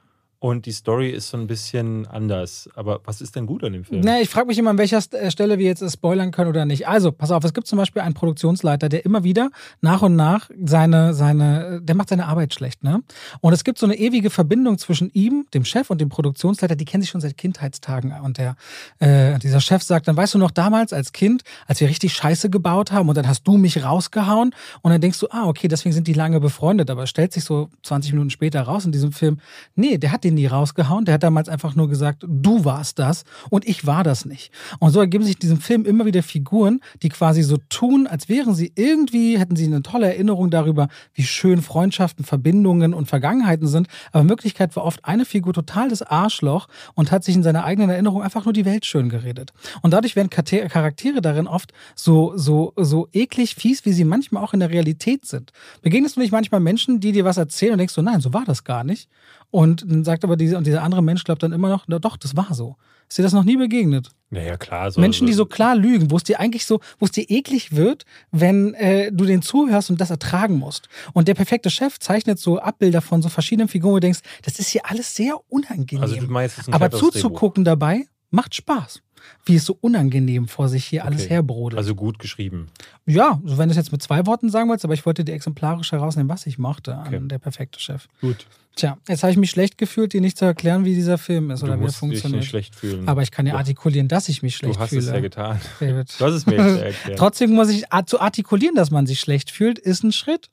Und 0.43 0.65
die 0.65 0.73
Story 0.73 1.11
ist 1.11 1.29
so 1.29 1.37
ein 1.37 1.47
bisschen 1.47 2.07
anders. 2.07 2.67
Aber 2.75 3.01
was 3.05 3.21
ist 3.21 3.37
denn 3.37 3.45
gut 3.45 3.63
an 3.63 3.75
dem 3.75 3.85
Film? 3.85 4.01
Na, 4.03 4.23
ich 4.23 4.31
frage 4.31 4.47
mich 4.47 4.57
immer, 4.57 4.71
an 4.71 4.79
welcher 4.79 5.03
äh, 5.13 5.31
Stelle 5.31 5.59
wir 5.59 5.67
jetzt 5.67 5.85
spoilern 5.93 6.31
können 6.31 6.49
oder 6.49 6.65
nicht. 6.65 6.89
Also, 6.89 7.13
pass 7.13 7.31
auf, 7.31 7.45
es 7.45 7.53
gibt 7.53 7.67
zum 7.67 7.77
Beispiel 7.77 8.01
einen 8.01 8.15
Produktionsleiter, 8.15 8.89
der 8.89 9.05
immer 9.05 9.23
wieder 9.23 9.51
nach 9.83 10.01
und 10.01 10.17
nach 10.17 10.49
seine, 10.65 11.13
seine, 11.13 11.83
der 11.83 11.95
macht 11.95 12.09
seine 12.09 12.27
Arbeit 12.27 12.55
schlecht, 12.55 12.83
ne? 12.83 13.03
Und 13.43 13.53
es 13.53 13.65
gibt 13.65 13.77
so 13.77 13.85
eine 13.85 13.97
ewige 13.97 14.31
Verbindung 14.31 14.79
zwischen 14.79 15.11
ihm, 15.13 15.45
dem 15.53 15.67
Chef 15.67 15.91
und 15.91 16.01
dem 16.01 16.09
Produktionsleiter, 16.09 16.75
die 16.75 16.87
kennen 16.87 17.03
sich 17.03 17.11
schon 17.11 17.21
seit 17.21 17.37
Kindheitstagen. 17.37 18.13
Und 18.23 18.39
der, 18.39 18.57
äh, 18.99 19.39
dieser 19.41 19.61
Chef 19.61 19.83
sagt, 19.83 20.09
dann 20.09 20.17
weißt 20.17 20.33
du 20.33 20.39
noch 20.39 20.53
damals 20.53 20.95
als 20.95 21.13
Kind, 21.13 21.43
als 21.67 21.83
wir 21.83 21.89
richtig 21.89 22.15
Scheiße 22.15 22.49
gebaut 22.49 22.93
haben 22.93 23.11
und 23.11 23.15
dann 23.15 23.29
hast 23.29 23.43
du 23.47 23.59
mich 23.59 23.85
rausgehauen 23.85 24.55
und 24.81 24.91
dann 24.91 25.03
denkst 25.03 25.19
du, 25.21 25.27
ah, 25.33 25.49
okay, 25.49 25.69
deswegen 25.69 25.93
sind 25.93 26.07
die 26.07 26.15
lange 26.15 26.41
befreundet. 26.41 26.89
Aber 26.89 27.07
stellt 27.07 27.35
sich 27.35 27.45
so 27.45 27.69
20 27.83 28.13
Minuten 28.13 28.31
später 28.31 28.63
raus 28.63 28.87
in 28.87 28.93
diesem 28.93 29.13
Film, 29.13 29.39
nee, 29.75 29.99
der 29.99 30.13
hat 30.13 30.25
den 30.25 30.30
den 30.31 30.37
nie 30.37 30.47
rausgehauen. 30.47 31.05
Der 31.05 31.15
hat 31.15 31.23
damals 31.23 31.49
einfach 31.49 31.75
nur 31.75 31.89
gesagt, 31.89 32.25
du 32.27 32.65
warst 32.65 32.99
das 32.99 33.25
und 33.51 33.67
ich 33.67 33.87
war 33.87 34.05
das 34.05 34.25
nicht. 34.25 34.53
Und 34.79 34.91
so 34.93 35.01
ergeben 35.01 35.25
sich 35.25 35.35
in 35.35 35.41
diesem 35.41 35.61
Film 35.61 35.85
immer 35.85 36.07
wieder 36.07 36.23
Figuren, 36.23 36.81
die 37.03 37.09
quasi 37.09 37.43
so 37.43 37.59
tun, 37.69 38.07
als 38.07 38.29
wären 38.29 38.55
sie 38.55 38.73
irgendwie, 38.75 39.39
hätten 39.39 39.57
sie 39.57 39.67
eine 39.67 39.83
tolle 39.83 40.07
Erinnerung 40.07 40.51
darüber, 40.51 40.89
wie 41.15 41.23
schön 41.23 41.63
Freundschaften, 41.63 42.25
Verbindungen 42.25 42.95
und 42.95 43.07
Vergangenheiten 43.07 43.67
sind. 43.67 43.89
Aber 44.13 44.23
in 44.23 44.29
Wirklichkeit 44.29 44.75
war 44.77 44.85
oft 44.85 45.05
eine 45.05 45.25
Figur 45.25 45.53
total 45.53 45.89
das 45.89 46.03
Arschloch 46.03 46.69
und 46.95 47.11
hat 47.11 47.25
sich 47.25 47.35
in 47.35 47.43
seiner 47.43 47.65
eigenen 47.65 47.91
Erinnerung 47.91 48.23
einfach 48.23 48.45
nur 48.45 48.53
die 48.53 48.65
Welt 48.65 48.87
schön 48.87 49.09
geredet. 49.09 49.53
Und 49.83 49.93
dadurch 49.93 50.17
werden 50.17 50.31
Charaktere 50.31 51.21
darin 51.21 51.47
oft 51.47 51.73
so, 51.95 52.33
so, 52.37 52.73
so 52.77 53.09
eklig 53.13 53.55
fies, 53.55 53.85
wie 53.85 53.93
sie 53.93 54.05
manchmal 54.05 54.43
auch 54.43 54.55
in 54.55 54.61
der 54.61 54.71
Realität 54.71 55.27
sind. 55.27 55.53
Begegnest 55.83 56.17
du 56.17 56.21
nicht 56.21 56.33
manchmal 56.33 56.61
Menschen, 56.61 57.01
die 57.01 57.13
dir 57.13 57.25
was 57.25 57.37
erzählen 57.37 57.73
und 57.73 57.79
denkst 57.79 57.95
so, 57.95 58.03
nein, 58.03 58.21
so 58.21 58.33
war 58.33 58.45
das 58.45 58.65
gar 58.65 58.85
nicht. 58.85 59.09
Und 59.51 59.85
dann 59.91 60.05
sagt 60.05 60.25
aber 60.25 60.37
diese, 60.37 60.57
und 60.57 60.67
dieser 60.67 60.83
andere 60.83 61.03
Mensch 61.03 61.25
glaubt 61.25 61.43
dann 61.43 61.53
immer 61.53 61.69
noch, 61.69 61.85
na 61.89 61.99
doch, 61.99 62.17
das 62.17 62.37
war 62.37 62.55
so. 62.55 62.77
Ist 63.09 63.19
dir 63.19 63.25
das 63.25 63.33
noch 63.33 63.43
nie 63.43 63.57
begegnet? 63.57 64.11
Naja, 64.31 64.57
klar. 64.57 64.93
So, 64.93 65.01
Menschen, 65.01 65.27
die 65.27 65.33
so 65.33 65.45
klar 65.45 65.75
lügen, 65.75 66.13
wo 66.13 66.17
es 66.17 66.23
dir 66.23 66.39
eigentlich 66.39 66.65
so, 66.65 66.79
wo 67.01 67.07
es 67.07 67.11
dir 67.11 67.29
eklig 67.29 67.75
wird, 67.75 68.05
wenn 68.31 68.75
äh, 68.75 69.11
du 69.11 69.25
den 69.25 69.43
zuhörst 69.43 69.91
und 69.91 70.01
das 70.01 70.11
ertragen 70.11 70.57
musst. 70.57 70.89
Und 71.13 71.27
der 71.27 71.35
perfekte 71.35 71.71
Chef 71.71 71.99
zeichnet 71.99 72.39
so 72.39 72.61
Abbilder 72.61 73.01
von 73.01 73.23
so 73.23 73.29
verschiedenen 73.29 73.67
Figuren, 73.67 73.93
wo 73.93 73.97
du 73.97 74.03
denkst, 74.03 74.21
das 74.45 74.61
ist 74.61 74.69
hier 74.69 74.83
alles 74.85 75.17
sehr 75.17 75.35
unangenehm. 75.49 76.03
Also 76.03 76.15
du 76.15 76.27
meinst, 76.29 76.59
es 76.59 76.63
ist 76.63 76.69
ein 76.69 76.75
Aber 76.75 76.93
zuzugucken 76.93 77.65
dabei 77.65 78.07
macht 78.31 78.55
Spaß 78.55 79.03
wie 79.45 79.57
es 79.57 79.65
so 79.65 79.77
unangenehm 79.81 80.49
vor 80.49 80.69
sich 80.69 80.85
hier 80.85 81.03
okay. 81.03 81.09
alles 81.09 81.29
herbrodelt. 81.29 81.79
Also 81.79 81.95
gut 81.95 82.19
geschrieben. 82.19 82.69
Ja, 83.07 83.41
so 83.45 83.59
wenn 83.59 83.69
du 83.69 83.73
es 83.73 83.77
jetzt 83.77 83.93
mit 83.93 84.03
zwei 84.03 84.27
Worten 84.27 84.51
sagen 84.51 84.69
wolltest, 84.69 84.85
aber 84.85 84.95
ich 84.95 85.07
wollte 85.07 85.25
dir 85.25 85.33
exemplarisch 85.33 85.93
herausnehmen, 85.93 86.29
was 86.29 86.47
ich 86.47 86.59
mochte 86.59 86.99
okay. 87.07 87.17
an 87.17 87.29
der 87.29 87.39
perfekte 87.39 87.81
Chef. 87.81 88.09
Gut. 88.21 88.47
Tja, 88.77 88.97
jetzt 89.09 89.23
habe 89.23 89.33
ich 89.33 89.37
mich 89.37 89.51
schlecht 89.51 89.79
gefühlt, 89.79 90.13
dir 90.13 90.21
nicht 90.21 90.39
zu 90.39 90.45
erklären, 90.45 90.85
wie 90.85 90.95
dieser 90.95 91.19
Film 91.19 91.51
ist 91.51 91.63
du 91.63 91.67
oder 91.67 91.81
wie 91.81 91.85
er 91.85 91.93
funktioniert. 91.93 92.25
Dich 92.25 92.33
nicht 92.33 92.49
schlecht 92.49 92.75
fühlen. 92.77 93.09
Aber 93.09 93.23
ich 93.23 93.31
kann 93.31 93.47
ja 93.47 93.55
artikulieren, 93.55 94.09
dass 94.09 94.29
ich 94.29 94.43
mich 94.43 94.57
schlecht 94.57 94.77
fühle. 94.77 94.79
Du 94.79 94.83
hast 94.83 94.91
fühle. 94.91 95.03
es 95.03 95.09
ja 95.09 95.21
getan. 95.21 95.61
David. 95.81 96.21
Du 96.21 96.25
hast 96.25 96.35
es 96.35 96.47
mir 96.47 96.57
erklärt. 96.85 97.19
Trotzdem 97.19 97.51
muss 97.51 97.69
ich 97.69 97.85
zu 98.07 98.21
artikulieren, 98.21 98.77
dass 98.77 98.91
man 98.91 99.07
sich 99.07 99.21
schlecht 99.21 99.51
fühlt, 99.51 99.79
ist 99.79 100.05
ein 100.05 100.13
Schritt. 100.13 100.51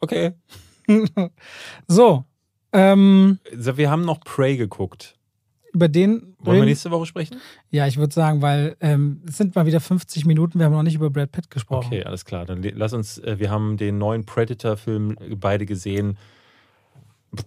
Okay. 0.00 0.32
so. 1.88 2.24
Ähm, 2.72 3.38
wir 3.52 3.90
haben 3.90 4.04
noch 4.04 4.20
Prey 4.20 4.56
geguckt 4.56 5.16
über 5.72 5.88
den. 5.88 6.34
Wollen 6.38 6.58
wir 6.58 6.64
nächste 6.66 6.90
Woche 6.90 7.06
sprechen? 7.06 7.38
Ja, 7.70 7.86
ich 7.86 7.96
würde 7.96 8.12
sagen, 8.12 8.42
weil 8.42 8.76
ähm, 8.80 9.22
es 9.26 9.38
sind 9.38 9.54
mal 9.54 9.66
wieder 9.66 9.80
50 9.80 10.26
Minuten, 10.26 10.58
wir 10.58 10.66
haben 10.66 10.72
noch 10.72 10.82
nicht 10.82 10.94
über 10.94 11.10
Brad 11.10 11.32
Pitt 11.32 11.50
gesprochen. 11.50 11.86
Okay, 11.86 12.04
alles 12.04 12.24
klar. 12.24 12.44
Dann 12.44 12.62
lass 12.62 12.92
uns, 12.92 13.18
äh, 13.18 13.38
wir 13.38 13.50
haben 13.50 13.76
den 13.76 13.98
neuen 13.98 14.24
Predator-Film 14.24 15.16
beide 15.36 15.66
gesehen. 15.66 16.18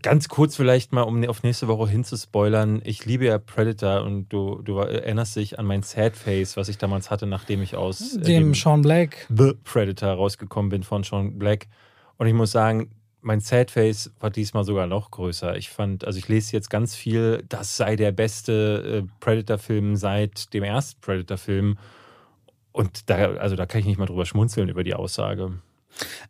Ganz 0.01 0.29
kurz 0.29 0.55
vielleicht 0.55 0.93
mal, 0.93 1.03
um 1.03 1.23
auf 1.25 1.43
nächste 1.43 1.67
Woche 1.67 1.87
hinzuspoilern. 1.87 2.81
Ich 2.83 3.05
liebe 3.05 3.25
ja 3.25 3.37
Predator 3.37 4.01
und 4.01 4.29
du, 4.29 4.61
du 4.63 4.79
erinnerst 4.79 5.35
dich 5.35 5.59
an 5.59 5.67
mein 5.67 5.83
Sad 5.83 6.15
Face, 6.15 6.57
was 6.57 6.69
ich 6.69 6.79
damals 6.79 7.11
hatte, 7.11 7.27
nachdem 7.27 7.61
ich 7.61 7.75
aus 7.75 8.15
äh, 8.15 8.21
dem, 8.21 8.25
dem 8.25 8.53
Sean 8.55 8.81
Black 8.81 9.27
The 9.29 9.53
Predator 9.63 10.13
rausgekommen 10.13 10.69
bin 10.69 10.81
von 10.81 11.03
Sean 11.03 11.37
Black. 11.37 11.67
Und 12.17 12.25
ich 12.25 12.33
muss 12.33 12.51
sagen, 12.51 12.89
mein 13.25 13.39
Sadface 13.39 14.11
war 14.19 14.29
diesmal 14.29 14.63
sogar 14.63 14.85
noch 14.85 15.09
größer. 15.09 15.57
Ich 15.57 15.69
fand, 15.69 16.05
also 16.05 16.19
ich 16.19 16.27
lese 16.27 16.53
jetzt 16.53 16.69
ganz 16.69 16.95
viel, 16.95 17.43
das 17.49 17.75
sei 17.75 17.95
der 17.95 18.11
beste 18.11 19.03
äh, 19.03 19.09
Predator-Film 19.19 19.95
seit 19.95 20.53
dem 20.53 20.63
ersten 20.63 21.01
Predator-Film. 21.01 21.77
Und 22.71 23.09
da, 23.09 23.33
also 23.35 23.55
da 23.55 23.65
kann 23.65 23.79
ich 23.79 23.87
nicht 23.87 23.97
mal 23.97 24.05
drüber 24.05 24.25
schmunzeln 24.25 24.69
über 24.69 24.83
die 24.83 24.93
Aussage. 24.93 25.59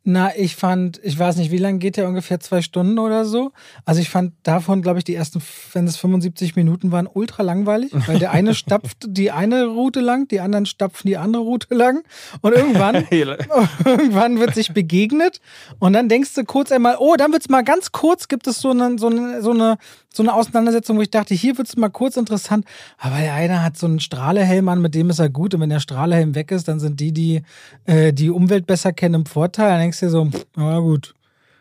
Na, 0.04 0.36
ich 0.36 0.56
fand, 0.56 1.00
ich 1.04 1.18
weiß 1.18 1.38
nicht, 1.38 1.52
wie 1.52 1.58
lange 1.58 1.80
geht 1.80 1.98
der 1.98 2.08
ungefähr 2.08 2.40
zwei 2.40 2.62
Stunden 2.62 3.00
oder 3.00 3.26
so. 3.26 3.52
Also 3.86 4.02
ich 4.02 4.10
fand 4.10 4.34
davon, 4.44 4.82
glaube 4.82 5.00
ich, 5.00 5.04
die 5.04 5.16
ersten, 5.16 5.42
wenn 5.74 5.88
es 5.88 5.98
75 5.98 6.56
Minuten 6.56 6.92
waren, 6.92 7.08
ultra 7.12 7.42
langweilig, 7.42 7.92
weil 8.06 8.20
der 8.20 8.32
eine 8.32 8.54
stapft 8.56 9.06
die 9.08 9.32
eine 9.32 9.66
Route 9.66 10.02
lang, 10.02 10.28
die 10.28 10.40
anderen 10.40 10.66
stapfen 10.66 11.08
die 11.08 11.18
andere 11.18 11.42
Route 11.42 11.74
lang 11.74 12.04
und 12.42 12.54
irgendwann, 12.54 12.96
irgendwann 13.86 14.40
wird 14.40 14.54
sich 14.54 14.74
begegnet 14.74 15.42
und 15.80 15.94
dann 15.94 16.10
denkst 16.10 16.34
du 16.36 16.44
kurz 16.44 16.72
einmal, 16.72 16.98
oh, 17.00 17.16
dann 17.16 17.32
wird 17.32 17.42
es 17.42 17.50
mal 17.50 17.64
ganz 17.64 17.92
kurz, 17.92 18.28
gibt 18.28 18.48
es 18.48 18.62
so 18.62 18.72
eine, 18.72 18.98
so 19.00 19.08
eine, 19.08 19.42
so 19.42 19.52
eine, 19.52 19.78
so 20.16 20.24
eine 20.24 20.34
Auseinandersetzung, 20.34 20.98
wo 20.98 21.02
ich 21.02 21.12
dachte, 21.12 21.34
hier 21.34 21.58
wird 21.58 21.68
es 21.68 21.76
mal 21.76 21.90
kurz 21.90 22.18
interessant, 22.18 22.66
aber 22.98 23.18
der 23.18 23.34
eine 23.34 23.64
hat 23.64 23.78
so 23.78 23.88
einen 23.88 24.00
Strahlehelm 24.00 24.68
an, 24.70 24.82
mit 24.82 24.96
dem 24.96 25.10
ist 25.10 25.20
er 25.20 25.30
gut 25.30 25.54
und 25.54 25.62
wenn 25.62 25.70
der 25.70 25.80
Strahlehelm 25.80 26.36
weg 26.36 26.52
ist, 26.52 26.68
dann 26.68 26.80
sind 26.80 27.00
die, 27.00 27.12
die 27.12 27.42
äh, 27.86 28.14
die 28.14 28.30
Umwelt 28.30 28.66
besser 28.66 28.94
kennen, 28.94 29.16
im 29.16 29.26
Vorteil. 29.26 29.70
Dann 29.70 29.80
denkst 29.80 30.00
du 30.00 30.06
dir 30.06 30.12
so, 30.12 30.30
na 30.56 30.80
gut, 30.80 31.14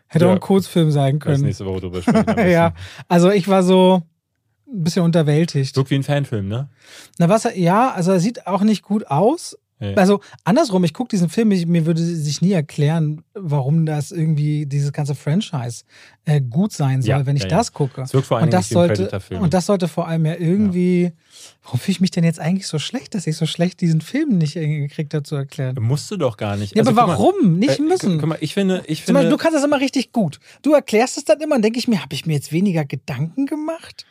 hätte 0.07 0.25
ja, 0.25 0.31
auch 0.31 0.35
ein 0.35 0.39
Kurzfilm 0.39 0.91
sein 0.91 1.19
können. 1.19 1.43
nächste 1.43 1.65
Woche 1.65 1.81
drüber 1.81 2.01
sprechen. 2.01 2.49
ja, 2.49 2.73
also 3.07 3.31
ich 3.31 3.47
war 3.47 3.63
so 3.63 4.03
ein 4.67 4.83
bisschen 4.83 5.03
unterwältigt. 5.03 5.75
Wirkt 5.75 5.91
wie 5.91 5.95
ein 5.95 6.03
Fanfilm, 6.03 6.47
ne? 6.47 6.69
Na 7.19 7.29
was, 7.29 7.47
ja, 7.55 7.91
also 7.91 8.11
er 8.11 8.19
sieht 8.19 8.47
auch 8.47 8.61
nicht 8.61 8.81
gut 8.81 9.07
aus, 9.07 9.57
ja. 9.79 9.93
Also 9.95 10.21
andersrum, 10.45 10.85
ich 10.85 10.93
gucke 10.93 11.09
diesen 11.09 11.27
Film, 11.27 11.51
ich, 11.51 11.65
mir 11.65 11.85
würde 11.85 12.01
sich 12.01 12.41
nie 12.41 12.53
erklären, 12.53 13.23
warum 13.33 13.85
das 13.85 14.11
irgendwie 14.11 14.65
dieses 14.65 14.93
ganze 14.93 15.15
Franchise 15.15 15.83
äh, 16.23 16.39
gut 16.39 16.71
sein 16.71 17.01
soll, 17.01 17.09
ja, 17.09 17.25
wenn 17.25 17.35
ich 17.35 17.43
ja, 17.43 17.49
das 17.49 17.73
gucke. 17.73 18.01
Es 18.01 18.13
wirkt 18.13 18.27
vor 18.27 18.37
allem 18.37 18.45
und 18.45 18.53
das 18.53 18.69
sollte 18.69 19.09
und 19.37 19.53
das 19.53 19.65
sollte 19.65 19.89
vor 19.89 20.07
allem 20.07 20.25
ja 20.25 20.35
irgendwie. 20.35 21.11
Warum 21.63 21.79
fühle 21.79 21.91
ich 21.91 22.01
mich 22.01 22.11
denn 22.11 22.23
jetzt 22.23 22.39
eigentlich 22.39 22.67
so 22.67 22.79
schlecht, 22.79 23.15
dass 23.15 23.27
ich 23.27 23.35
so 23.35 23.45
schlecht 23.45 23.81
diesen 23.81 23.99
Film 23.99 24.37
nicht 24.37 24.53
gekriegt 24.53 25.13
habe 25.13 25.23
zu 25.23 25.35
erklären? 25.35 25.75
Musst 25.81 26.09
du 26.09 26.15
doch 26.15 26.37
gar 26.37 26.55
nicht. 26.55 26.75
Ja, 26.75 26.83
also, 26.83 26.91
aber 26.91 27.11
warum? 27.11 27.33
Mal, 27.41 27.51
nicht 27.51 27.79
äh, 27.79 27.81
müssen. 27.81 28.19
Guck 28.19 28.29
mal, 28.29 28.37
ich 28.39 28.53
finde, 28.53 28.83
ich 28.87 29.03
finde. 29.03 29.23
Mal, 29.23 29.29
du 29.29 29.35
kannst 29.35 29.57
das 29.57 29.63
immer 29.63 29.81
richtig 29.81 30.13
gut. 30.13 30.39
Du 30.61 30.73
erklärst 30.73 31.17
es 31.17 31.25
dann 31.25 31.41
immer 31.41 31.55
und 31.55 31.63
denke 31.63 31.79
ich 31.79 31.87
mir, 31.87 32.01
habe 32.01 32.13
ich 32.13 32.25
mir 32.25 32.33
jetzt 32.33 32.53
weniger 32.53 32.85
Gedanken 32.85 33.45
gemacht? 33.45 34.05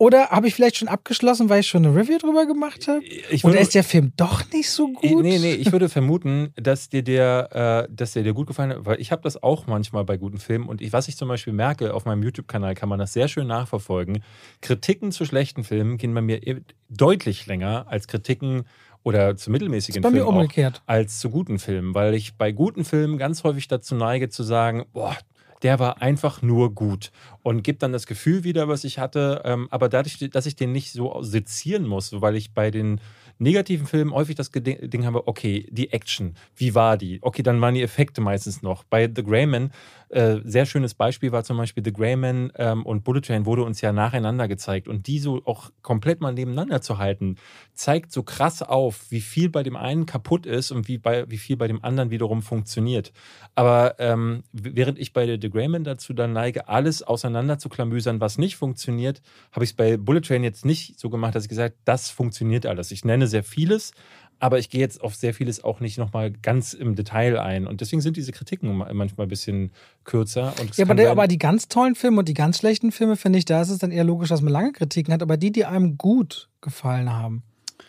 Oder 0.00 0.30
habe 0.30 0.48
ich 0.48 0.54
vielleicht 0.54 0.78
schon 0.78 0.88
abgeschlossen, 0.88 1.50
weil 1.50 1.60
ich 1.60 1.66
schon 1.66 1.84
eine 1.84 1.94
Review 1.94 2.16
drüber 2.16 2.46
gemacht 2.46 2.88
habe? 2.88 3.02
Oder 3.42 3.60
ist 3.60 3.74
der 3.74 3.84
Film 3.84 4.14
doch 4.16 4.50
nicht 4.50 4.70
so 4.70 4.88
gut? 4.88 5.22
Nee, 5.22 5.38
nee, 5.38 5.52
ich 5.52 5.72
würde 5.72 5.90
vermuten, 5.90 6.54
dass 6.56 6.88
dir 6.88 7.02
der, 7.02 7.86
äh, 7.86 7.94
dass 7.94 8.12
der 8.12 8.22
dir 8.22 8.32
gut 8.32 8.46
gefallen 8.46 8.70
hat, 8.70 8.86
weil 8.86 8.98
ich 8.98 9.12
habe 9.12 9.20
das 9.20 9.42
auch 9.42 9.66
manchmal 9.66 10.06
bei 10.06 10.16
guten 10.16 10.38
Filmen 10.38 10.70
und 10.70 10.80
ich, 10.80 10.94
was 10.94 11.06
ich 11.08 11.18
zum 11.18 11.28
Beispiel 11.28 11.52
merke, 11.52 11.92
auf 11.92 12.06
meinem 12.06 12.22
YouTube-Kanal 12.22 12.74
kann 12.74 12.88
man 12.88 12.98
das 12.98 13.12
sehr 13.12 13.28
schön 13.28 13.46
nachverfolgen. 13.46 14.22
Kritiken 14.62 15.12
zu 15.12 15.26
schlechten 15.26 15.64
Filmen 15.64 15.98
gehen 15.98 16.14
bei 16.14 16.22
mir 16.22 16.46
e, 16.46 16.62
deutlich 16.88 17.44
länger 17.44 17.84
als 17.86 18.08
Kritiken 18.08 18.62
oder 19.02 19.36
zu 19.36 19.50
mittelmäßigen 19.50 20.02
Filmen 20.02 20.22
umgekehrt. 20.22 20.80
als 20.86 21.20
zu 21.20 21.28
guten 21.28 21.58
Filmen, 21.58 21.94
weil 21.94 22.14
ich 22.14 22.36
bei 22.36 22.52
guten 22.52 22.86
Filmen 22.86 23.18
ganz 23.18 23.44
häufig 23.44 23.68
dazu 23.68 23.94
neige 23.94 24.30
zu 24.30 24.44
sagen, 24.44 24.86
boah, 24.94 25.14
der 25.62 25.78
war 25.78 26.00
einfach 26.02 26.42
nur 26.42 26.74
gut 26.74 27.10
und 27.42 27.62
gibt 27.62 27.82
dann 27.82 27.92
das 27.92 28.06
Gefühl 28.06 28.44
wieder, 28.44 28.68
was 28.68 28.84
ich 28.84 28.98
hatte. 28.98 29.42
Ähm, 29.44 29.68
aber 29.70 29.88
dadurch, 29.88 30.18
dass 30.30 30.46
ich 30.46 30.56
den 30.56 30.72
nicht 30.72 30.92
so 30.92 31.22
sezieren 31.22 31.86
muss, 31.86 32.20
weil 32.20 32.36
ich 32.36 32.52
bei 32.52 32.70
den 32.70 33.00
negativen 33.40 33.86
Filmen 33.86 34.12
häufig 34.12 34.36
das 34.36 34.50
Ding 34.52 35.04
habe, 35.04 35.26
okay, 35.26 35.66
die 35.70 35.92
Action, 35.92 36.36
wie 36.56 36.74
war 36.74 36.96
die? 36.96 37.18
Okay, 37.22 37.42
dann 37.42 37.60
waren 37.60 37.74
die 37.74 37.82
Effekte 37.82 38.20
meistens 38.20 38.62
noch. 38.62 38.84
Bei 38.84 39.10
The 39.12 39.24
Greyman 39.24 39.70
äh, 40.10 40.40
sehr 40.44 40.66
schönes 40.66 40.94
Beispiel 40.94 41.30
war 41.30 41.44
zum 41.44 41.56
Beispiel 41.56 41.84
The 41.84 41.92
Greyman 41.92 42.52
ähm, 42.56 42.84
und 42.84 43.04
Bullet 43.04 43.20
Train 43.20 43.46
wurde 43.46 43.62
uns 43.62 43.80
ja 43.80 43.92
nacheinander 43.92 44.48
gezeigt. 44.48 44.88
Und 44.88 45.06
die 45.06 45.20
so 45.20 45.40
auch 45.44 45.70
komplett 45.82 46.20
mal 46.20 46.32
nebeneinander 46.32 46.80
zu 46.80 46.98
halten, 46.98 47.36
zeigt 47.74 48.10
so 48.10 48.24
krass 48.24 48.60
auf, 48.60 49.06
wie 49.10 49.20
viel 49.20 49.48
bei 49.48 49.62
dem 49.62 49.76
einen 49.76 50.06
kaputt 50.06 50.46
ist 50.46 50.72
und 50.72 50.88
wie, 50.88 50.98
bei, 50.98 51.30
wie 51.30 51.38
viel 51.38 51.56
bei 51.56 51.68
dem 51.68 51.84
anderen 51.84 52.10
wiederum 52.10 52.42
funktioniert. 52.42 53.12
Aber 53.54 53.94
ähm, 54.00 54.42
während 54.52 54.98
ich 54.98 55.12
bei 55.12 55.38
The 55.40 55.48
Greyman 55.48 55.84
dazu 55.84 56.12
dann 56.12 56.32
neige, 56.32 56.68
alles 56.68 57.04
auseinander 57.04 57.60
zu 57.60 57.68
klamüsern, 57.68 58.20
was 58.20 58.36
nicht 58.36 58.56
funktioniert, 58.56 59.22
habe 59.52 59.64
ich 59.64 59.70
es 59.70 59.76
bei 59.76 59.96
Bullet 59.96 60.22
Train 60.22 60.42
jetzt 60.42 60.64
nicht 60.64 60.98
so 60.98 61.08
gemacht, 61.08 61.36
dass 61.36 61.44
ich 61.44 61.48
gesagt 61.48 61.76
das 61.84 62.10
funktioniert 62.10 62.66
alles. 62.66 62.90
Ich 62.90 63.04
nenne 63.04 63.28
sehr 63.30 63.42
vieles, 63.42 63.92
aber 64.40 64.58
ich 64.58 64.70
gehe 64.70 64.80
jetzt 64.80 65.02
auf 65.02 65.14
sehr 65.14 65.34
vieles 65.34 65.62
auch 65.62 65.80
nicht 65.80 65.98
nochmal 65.98 66.30
ganz 66.30 66.72
im 66.72 66.94
Detail 66.94 67.38
ein. 67.38 67.66
Und 67.66 67.82
deswegen 67.82 68.00
sind 68.00 68.16
diese 68.16 68.32
Kritiken 68.32 68.74
manchmal 68.74 69.26
ein 69.26 69.28
bisschen 69.28 69.70
kürzer. 70.04 70.54
ja, 70.76 70.84
aber, 70.84 70.94
der, 70.94 71.10
aber, 71.10 71.28
die 71.28 71.38
ganz 71.38 71.68
tollen 71.68 71.94
Filme 71.94 72.20
und 72.20 72.28
die 72.28 72.34
ganz 72.34 72.58
schlechten 72.58 72.90
Filme, 72.90 73.16
finde 73.16 73.38
ich, 73.38 73.44
da 73.44 73.60
ist 73.60 73.68
es 73.68 73.78
dann 73.78 73.90
eher 73.90 74.04
logisch, 74.04 74.30
dass 74.30 74.40
man 74.40 74.52
lange 74.52 74.72
Kritiken 74.72 75.12
hat. 75.12 75.22
Aber 75.22 75.36
die, 75.36 75.52
die 75.52 75.66
einem 75.66 75.98
gut 75.98 76.48
gefallen 76.62 77.12
haben, 77.12 77.42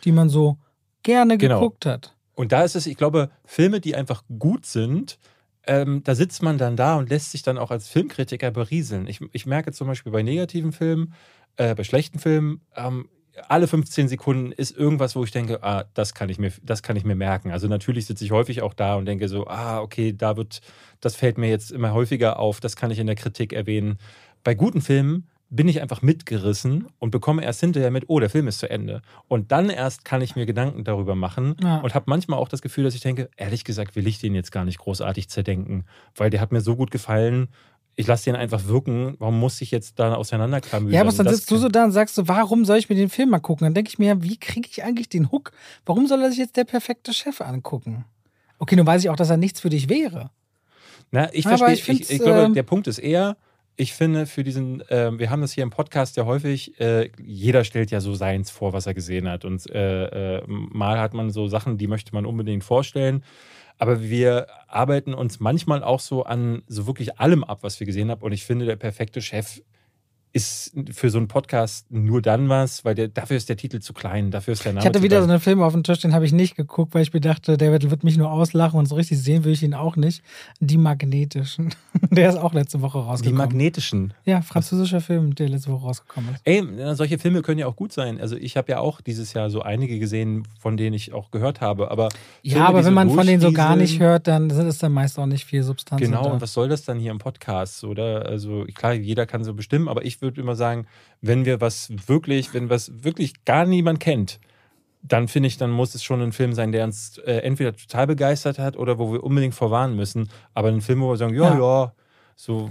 die 0.03 0.11
man 0.11 0.27
so 0.27 0.57
gerne 1.03 1.37
genau. 1.37 1.61
geguckt 1.61 1.85
hat. 1.85 2.15
Und 2.35 2.51
da 2.51 2.63
ist 2.63 2.75
es, 2.75 2.85
ich 2.85 2.97
glaube, 2.97 3.29
Filme, 3.45 3.79
die 3.79 3.95
einfach 3.95 4.23
gut 4.37 4.65
sind, 4.65 5.19
ähm, 5.67 6.03
da 6.03 6.15
sitzt 6.15 6.43
man 6.43 6.57
dann 6.57 6.75
da 6.75 6.97
und 6.97 7.09
lässt 7.09 7.31
sich 7.31 7.43
dann 7.43 7.57
auch 7.57 7.71
als 7.71 7.87
Filmkritiker 7.87 8.51
berieseln. 8.51 9.07
Ich, 9.07 9.21
ich 9.31 9.45
merke 9.45 9.71
zum 9.71 9.87
Beispiel 9.87 10.11
bei 10.11 10.23
negativen 10.23 10.71
Filmen, 10.71 11.13
äh, 11.55 11.75
bei 11.75 11.83
schlechten 11.83 12.19
Filmen, 12.19 12.61
ähm, 12.75 13.07
alle 13.49 13.67
15 13.67 14.07
Sekunden 14.07 14.51
ist 14.51 14.75
irgendwas, 14.75 15.15
wo 15.15 15.23
ich 15.23 15.31
denke, 15.31 15.63
ah, 15.63 15.85
das 15.93 16.13
kann 16.13 16.29
ich 16.29 16.39
mir, 16.39 16.51
das 16.63 16.83
kann 16.83 16.95
ich 16.95 17.03
mir 17.03 17.15
merken. 17.15 17.51
Also 17.51 17.67
natürlich 17.67 18.05
sitze 18.05 18.25
ich 18.25 18.31
häufig 18.31 18.61
auch 18.61 18.73
da 18.73 18.95
und 18.95 19.05
denke 19.05 19.27
so, 19.27 19.47
ah, 19.47 19.79
okay, 19.81 20.13
da 20.13 20.37
wird, 20.37 20.61
das 20.99 21.15
fällt 21.15 21.37
mir 21.37 21.49
jetzt 21.49 21.71
immer 21.71 21.93
häufiger 21.93 22.39
auf, 22.39 22.59
das 22.59 22.75
kann 22.75 22.91
ich 22.91 22.99
in 22.99 23.07
der 23.07 23.15
Kritik 23.15 23.53
erwähnen. 23.53 23.97
Bei 24.43 24.53
guten 24.53 24.81
Filmen 24.81 25.27
bin 25.51 25.67
ich 25.67 25.81
einfach 25.81 26.01
mitgerissen 26.01 26.87
und 26.97 27.11
bekomme 27.11 27.43
erst 27.43 27.59
hinterher 27.59 27.91
mit, 27.91 28.05
oh, 28.07 28.19
der 28.21 28.29
Film 28.29 28.47
ist 28.47 28.59
zu 28.59 28.69
Ende. 28.69 29.01
Und 29.27 29.51
dann 29.51 29.69
erst 29.69 30.05
kann 30.05 30.21
ich 30.21 30.37
mir 30.37 30.45
Gedanken 30.45 30.85
darüber 30.85 31.13
machen 31.13 31.57
ja. 31.61 31.79
und 31.79 31.93
habe 31.93 32.05
manchmal 32.07 32.39
auch 32.39 32.47
das 32.47 32.61
Gefühl, 32.61 32.85
dass 32.85 32.95
ich 32.95 33.01
denke, 33.01 33.29
ehrlich 33.35 33.65
gesagt 33.65 33.97
will 33.97 34.07
ich 34.07 34.19
den 34.19 34.33
jetzt 34.33 34.53
gar 34.53 34.63
nicht 34.63 34.79
großartig 34.79 35.29
zerdenken, 35.29 35.83
weil 36.15 36.29
der 36.29 36.39
hat 36.39 36.53
mir 36.53 36.61
so 36.61 36.77
gut 36.77 36.89
gefallen 36.89 37.49
ich 37.95 38.07
lasse 38.07 38.25
den 38.25 38.35
einfach 38.35 38.65
wirken. 38.65 39.15
Warum 39.19 39.39
muss 39.39 39.61
ich 39.61 39.71
jetzt 39.71 39.99
da 39.99 40.13
auseinanderklamüsern? 40.15 40.93
Ja, 40.93 41.01
aber 41.01 41.11
dann 41.11 41.33
sitzt 41.33 41.51
du 41.51 41.57
so 41.57 41.69
da 41.69 41.83
und 41.83 41.91
sagst 41.91 42.15
so, 42.15 42.27
warum 42.27 42.65
soll 42.65 42.77
ich 42.77 42.89
mir 42.89 42.95
den 42.95 43.09
Film 43.09 43.29
mal 43.29 43.39
gucken? 43.39 43.65
Dann 43.65 43.73
denke 43.73 43.89
ich 43.89 43.99
mir, 43.99 44.23
wie 44.23 44.37
kriege 44.37 44.67
ich 44.71 44.83
eigentlich 44.83 45.09
den 45.09 45.31
Hook? 45.31 45.51
Warum 45.85 46.07
soll 46.07 46.21
er 46.21 46.29
sich 46.29 46.39
jetzt 46.39 46.57
der 46.57 46.63
perfekte 46.63 47.13
Chef 47.13 47.41
angucken? 47.41 48.05
Okay, 48.59 48.75
nun 48.75 48.85
weiß 48.85 49.03
ich 49.03 49.09
auch, 49.09 49.15
dass 49.15 49.29
er 49.29 49.37
nichts 49.37 49.59
für 49.59 49.69
dich 49.69 49.89
wäre. 49.89 50.31
Na, 51.11 51.33
ich 51.33 51.43
verstehe. 51.43 51.73
Ich, 51.73 51.89
ich, 51.89 52.11
ich, 52.11 52.19
glaube, 52.19 52.51
äh, 52.51 52.53
der 52.53 52.63
Punkt 52.63 52.87
ist 52.87 52.99
eher, 52.99 53.35
ich 53.75 53.93
finde 53.93 54.25
für 54.25 54.43
diesen, 54.43 54.81
äh, 54.89 55.17
wir 55.17 55.29
haben 55.29 55.41
das 55.41 55.51
hier 55.51 55.63
im 55.63 55.69
Podcast 55.69 56.15
ja 56.15 56.25
häufig, 56.25 56.79
äh, 56.79 57.09
jeder 57.21 57.63
stellt 57.63 57.91
ja 57.91 57.99
so 57.99 58.13
seins 58.13 58.49
vor, 58.49 58.73
was 58.73 58.85
er 58.85 58.93
gesehen 58.93 59.27
hat. 59.27 59.43
Und 59.43 59.69
äh, 59.69 60.37
äh, 60.37 60.43
mal 60.47 60.99
hat 60.99 61.13
man 61.13 61.31
so 61.31 61.47
Sachen, 61.47 61.77
die 61.77 61.87
möchte 61.87 62.13
man 62.13 62.25
unbedingt 62.25 62.63
vorstellen. 62.63 63.23
Aber 63.81 63.99
wir 63.99 64.45
arbeiten 64.67 65.15
uns 65.15 65.39
manchmal 65.39 65.83
auch 65.83 65.99
so 65.99 66.21
an 66.21 66.61
so 66.67 66.85
wirklich 66.85 67.19
allem 67.19 67.43
ab, 67.43 67.63
was 67.63 67.79
wir 67.79 67.87
gesehen 67.87 68.11
haben. 68.11 68.21
Und 68.21 68.31
ich 68.31 68.45
finde, 68.45 68.67
der 68.67 68.75
perfekte 68.75 69.23
Chef 69.23 69.63
ist 70.33 70.71
für 70.91 71.09
so 71.09 71.17
einen 71.17 71.27
Podcast 71.27 71.91
nur 71.91 72.21
dann 72.21 72.47
was, 72.47 72.85
weil 72.85 72.95
der, 72.95 73.09
dafür 73.09 73.35
ist 73.35 73.49
der 73.49 73.57
Titel 73.57 73.79
zu 73.79 73.93
klein, 73.93 74.31
dafür 74.31 74.53
ist 74.53 74.63
der 74.63 74.71
Name 74.71 74.81
Ich 74.81 74.85
hatte 74.87 75.03
wieder 75.03 75.21
so 75.21 75.29
einen 75.29 75.41
Film 75.41 75.61
auf 75.61 75.73
dem 75.73 75.83
Tisch, 75.83 75.99
den 75.99 76.13
habe 76.13 76.25
ich 76.25 76.31
nicht 76.31 76.55
geguckt, 76.55 76.93
weil 76.93 77.01
ich 77.01 77.13
mir 77.13 77.19
dachte, 77.19 77.57
der 77.57 77.71
wird, 77.71 78.03
mich 78.03 78.17
nur 78.17 78.31
auslachen 78.31 78.79
und 78.79 78.85
so 78.87 78.95
richtig 78.95 79.21
sehen 79.21 79.43
will 79.43 79.51
ich 79.51 79.63
ihn 79.63 79.73
auch 79.73 79.97
nicht. 79.97 80.23
Die 80.59 80.77
Magnetischen. 80.77 81.75
Der 82.09 82.29
ist 82.29 82.37
auch 82.37 82.53
letzte 82.53 82.81
Woche 82.81 82.99
rausgekommen. 82.99 83.37
Die 83.37 83.37
Magnetischen? 83.37 84.13
Ja, 84.25 84.41
französischer 84.41 84.97
was? 84.97 85.05
Film, 85.05 85.35
der 85.35 85.49
letzte 85.49 85.71
Woche 85.71 85.85
rausgekommen 85.85 86.35
ist. 86.35 86.41
Ey, 86.45 86.95
solche 86.95 87.19
Filme 87.19 87.41
können 87.41 87.59
ja 87.59 87.67
auch 87.67 87.75
gut 87.75 87.91
sein. 87.91 88.19
Also 88.19 88.35
ich 88.35 88.57
habe 88.57 88.71
ja 88.71 88.79
auch 88.79 89.01
dieses 89.01 89.33
Jahr 89.33 89.49
so 89.49 89.61
einige 89.61 89.99
gesehen, 89.99 90.47
von 90.59 90.77
denen 90.77 90.93
ich 90.93 91.13
auch 91.13 91.31
gehört 91.31 91.61
habe, 91.61 91.91
aber 91.91 92.09
Ja, 92.41 92.53
Filme, 92.53 92.67
aber 92.67 92.85
wenn 92.85 92.93
man 92.93 93.09
von 93.09 93.25
denen 93.25 93.41
so 93.41 93.51
gar 93.51 93.75
nicht 93.75 93.99
hört, 93.99 94.27
dann 94.27 94.49
sind 94.49 94.67
es 94.67 94.77
dann 94.77 94.91
meist 94.91 95.19
auch 95.19 95.25
nicht 95.25 95.45
viel 95.45 95.63
Substanz. 95.63 96.01
Genau, 96.01 96.31
und 96.31 96.41
was 96.41 96.53
soll 96.53 96.69
das 96.69 96.83
dann 96.83 96.99
hier 96.99 97.11
im 97.11 97.19
Podcast, 97.19 97.83
oder? 97.83 98.25
Also 98.25 98.65
klar, 98.73 98.93
jeder 98.93 99.25
kann 99.25 99.43
so 99.43 99.53
bestimmen, 99.53 99.87
aber 99.87 100.05
ich 100.05 100.20
würde 100.21 100.41
immer 100.41 100.55
sagen, 100.55 100.87
wenn 101.21 101.45
wir 101.45 101.61
was 101.61 101.91
wirklich, 102.07 102.53
wenn 102.53 102.69
was 102.69 103.03
wirklich 103.03 103.45
gar 103.45 103.65
niemand 103.65 103.99
kennt, 103.99 104.39
dann 105.03 105.27
finde 105.27 105.47
ich, 105.47 105.57
dann 105.57 105.71
muss 105.71 105.95
es 105.95 106.03
schon 106.03 106.21
ein 106.21 106.31
Film 106.31 106.53
sein, 106.53 106.71
der 106.71 106.85
uns 106.85 107.17
äh, 107.19 107.37
entweder 107.37 107.75
total 107.75 108.07
begeistert 108.07 108.59
hat 108.59 108.77
oder 108.77 108.99
wo 108.99 109.11
wir 109.13 109.23
unbedingt 109.23 109.55
vorwarnen 109.55 109.95
müssen. 109.95 110.29
Aber 110.53 110.67
ein 110.67 110.81
Film, 110.81 111.01
wo 111.01 111.09
wir 111.09 111.17
sagen, 111.17 111.33
ja, 111.33 111.53
ja, 111.53 111.59
ja 111.59 111.93
so, 112.35 112.69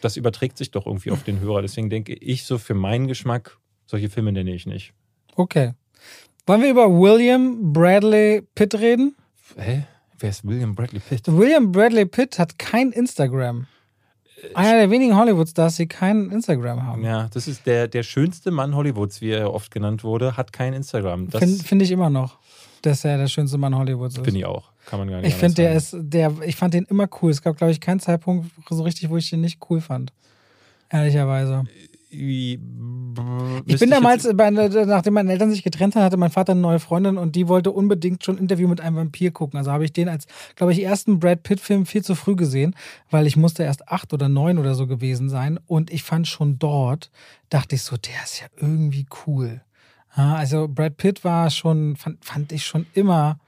das 0.00 0.16
überträgt 0.16 0.58
sich 0.58 0.70
doch 0.70 0.86
irgendwie 0.86 1.12
auf 1.12 1.22
den 1.22 1.40
Hörer. 1.40 1.62
Deswegen 1.62 1.90
denke 1.90 2.14
ich 2.14 2.44
so 2.44 2.58
für 2.58 2.74
meinen 2.74 3.06
Geschmack, 3.06 3.58
solche 3.86 4.10
Filme 4.10 4.32
nenne 4.32 4.52
ich 4.52 4.66
nicht. 4.66 4.92
Okay. 5.36 5.72
Wollen 6.46 6.62
wir 6.62 6.70
über 6.70 6.88
William 6.90 7.72
Bradley 7.72 8.42
Pitt 8.54 8.74
reden? 8.74 9.14
Hä? 9.56 9.84
Wer 10.18 10.30
ist 10.30 10.46
William 10.46 10.74
Bradley 10.74 11.00
Pitt? 11.00 11.22
William 11.26 11.70
Bradley 11.70 12.06
Pitt 12.06 12.38
hat 12.38 12.58
kein 12.58 12.90
Instagram. 12.90 13.66
Einer 14.54 14.78
der 14.78 14.90
wenigen 14.90 15.16
Hollywood-Stars, 15.16 15.76
die 15.76 15.86
kein 15.86 16.30
Instagram 16.30 16.82
haben. 16.84 17.04
Ja, 17.04 17.28
das 17.32 17.48
ist 17.48 17.66
der, 17.66 17.88
der 17.88 18.02
schönste 18.02 18.50
Mann 18.50 18.74
Hollywoods, 18.74 19.20
wie 19.20 19.30
er 19.30 19.52
oft 19.52 19.70
genannt 19.70 20.04
wurde, 20.04 20.36
hat 20.36 20.52
kein 20.52 20.72
Instagram. 20.72 21.30
Finde 21.30 21.62
find 21.64 21.82
ich 21.82 21.90
immer 21.90 22.10
noch, 22.10 22.38
dass 22.82 23.04
er 23.04 23.18
der 23.18 23.28
schönste 23.28 23.58
Mann 23.58 23.76
Hollywoods 23.76 24.16
ist. 24.16 24.24
Finde 24.24 24.40
ich 24.40 24.46
auch. 24.46 24.70
Kann 24.86 24.98
man 24.98 25.08
gar 25.08 25.20
nicht 25.20 25.28
Ich 25.28 25.34
finde, 25.34 25.54
der 25.54 25.74
ist, 25.74 25.94
der, 25.96 26.32
ich 26.44 26.56
fand 26.56 26.74
den 26.74 26.84
immer 26.84 27.08
cool. 27.20 27.30
Es 27.30 27.42
gab, 27.42 27.56
glaube 27.56 27.70
ich, 27.70 27.80
keinen 27.80 28.00
Zeitpunkt 28.00 28.50
so 28.68 28.82
richtig, 28.82 29.10
wo 29.10 29.16
ich 29.16 29.30
den 29.30 29.40
nicht 29.40 29.60
cool 29.70 29.80
fand. 29.80 30.12
Ehrlicherweise. 30.90 31.64
Ich 32.12 32.58
bin 33.80 33.90
damals, 33.90 34.28
bei, 34.34 34.50
nachdem 34.50 35.14
meine 35.14 35.32
Eltern 35.32 35.50
sich 35.50 35.62
getrennt 35.62 35.94
haben, 35.96 36.02
hatte 36.02 36.16
mein 36.16 36.30
Vater 36.30 36.52
eine 36.52 36.60
neue 36.60 36.78
Freundin 36.78 37.16
und 37.16 37.34
die 37.36 37.48
wollte 37.48 37.70
unbedingt 37.70 38.24
schon 38.24 38.36
ein 38.36 38.42
Interview 38.42 38.68
mit 38.68 38.80
einem 38.80 38.96
Vampir 38.96 39.30
gucken. 39.30 39.58
Also 39.58 39.72
habe 39.72 39.84
ich 39.84 39.92
den 39.92 40.08
als, 40.08 40.26
glaube 40.54 40.72
ich, 40.72 40.82
ersten 40.82 41.18
Brad 41.18 41.42
Pitt-Film 41.42 41.86
viel 41.86 42.04
zu 42.04 42.14
früh 42.14 42.36
gesehen, 42.36 42.74
weil 43.10 43.26
ich 43.26 43.36
musste 43.36 43.62
erst 43.62 43.88
acht 43.88 44.12
oder 44.12 44.28
neun 44.28 44.58
oder 44.58 44.74
so 44.74 44.86
gewesen 44.86 45.30
sein. 45.30 45.58
Und 45.66 45.90
ich 45.90 46.02
fand 46.02 46.28
schon 46.28 46.58
dort, 46.58 47.10
dachte 47.48 47.76
ich 47.76 47.82
so, 47.82 47.96
der 47.96 48.22
ist 48.24 48.40
ja 48.40 48.46
irgendwie 48.56 49.06
cool. 49.26 49.62
also 50.14 50.68
Brad 50.68 50.98
Pitt 50.98 51.24
war 51.24 51.48
schon, 51.48 51.96
fand, 51.96 52.24
fand 52.24 52.52
ich 52.52 52.66
schon 52.66 52.86
immer 52.92 53.38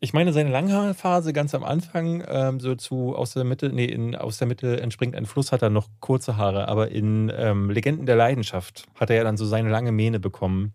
ich 0.00 0.12
meine, 0.12 0.32
seine 0.32 0.50
Langhaarphase 0.50 1.32
ganz 1.32 1.54
am 1.54 1.64
Anfang, 1.64 2.22
ähm, 2.28 2.60
so 2.60 2.74
zu 2.74 3.16
aus 3.16 3.34
der 3.34 3.44
Mitte, 3.44 3.70
nee, 3.70 3.84
in, 3.84 4.14
aus 4.14 4.38
der 4.38 4.46
Mitte 4.46 4.80
entspringt 4.80 5.16
ein 5.16 5.26
Fluss, 5.26 5.50
hat 5.50 5.62
er 5.62 5.70
noch 5.70 5.88
kurze 6.00 6.36
Haare, 6.36 6.68
aber 6.68 6.90
in 6.90 7.32
ähm, 7.36 7.70
Legenden 7.70 8.06
der 8.06 8.16
Leidenschaft 8.16 8.84
hat 8.94 9.10
er 9.10 9.16
ja 9.16 9.24
dann 9.24 9.36
so 9.36 9.44
seine 9.44 9.70
lange 9.70 9.90
Mähne 9.90 10.20
bekommen 10.20 10.72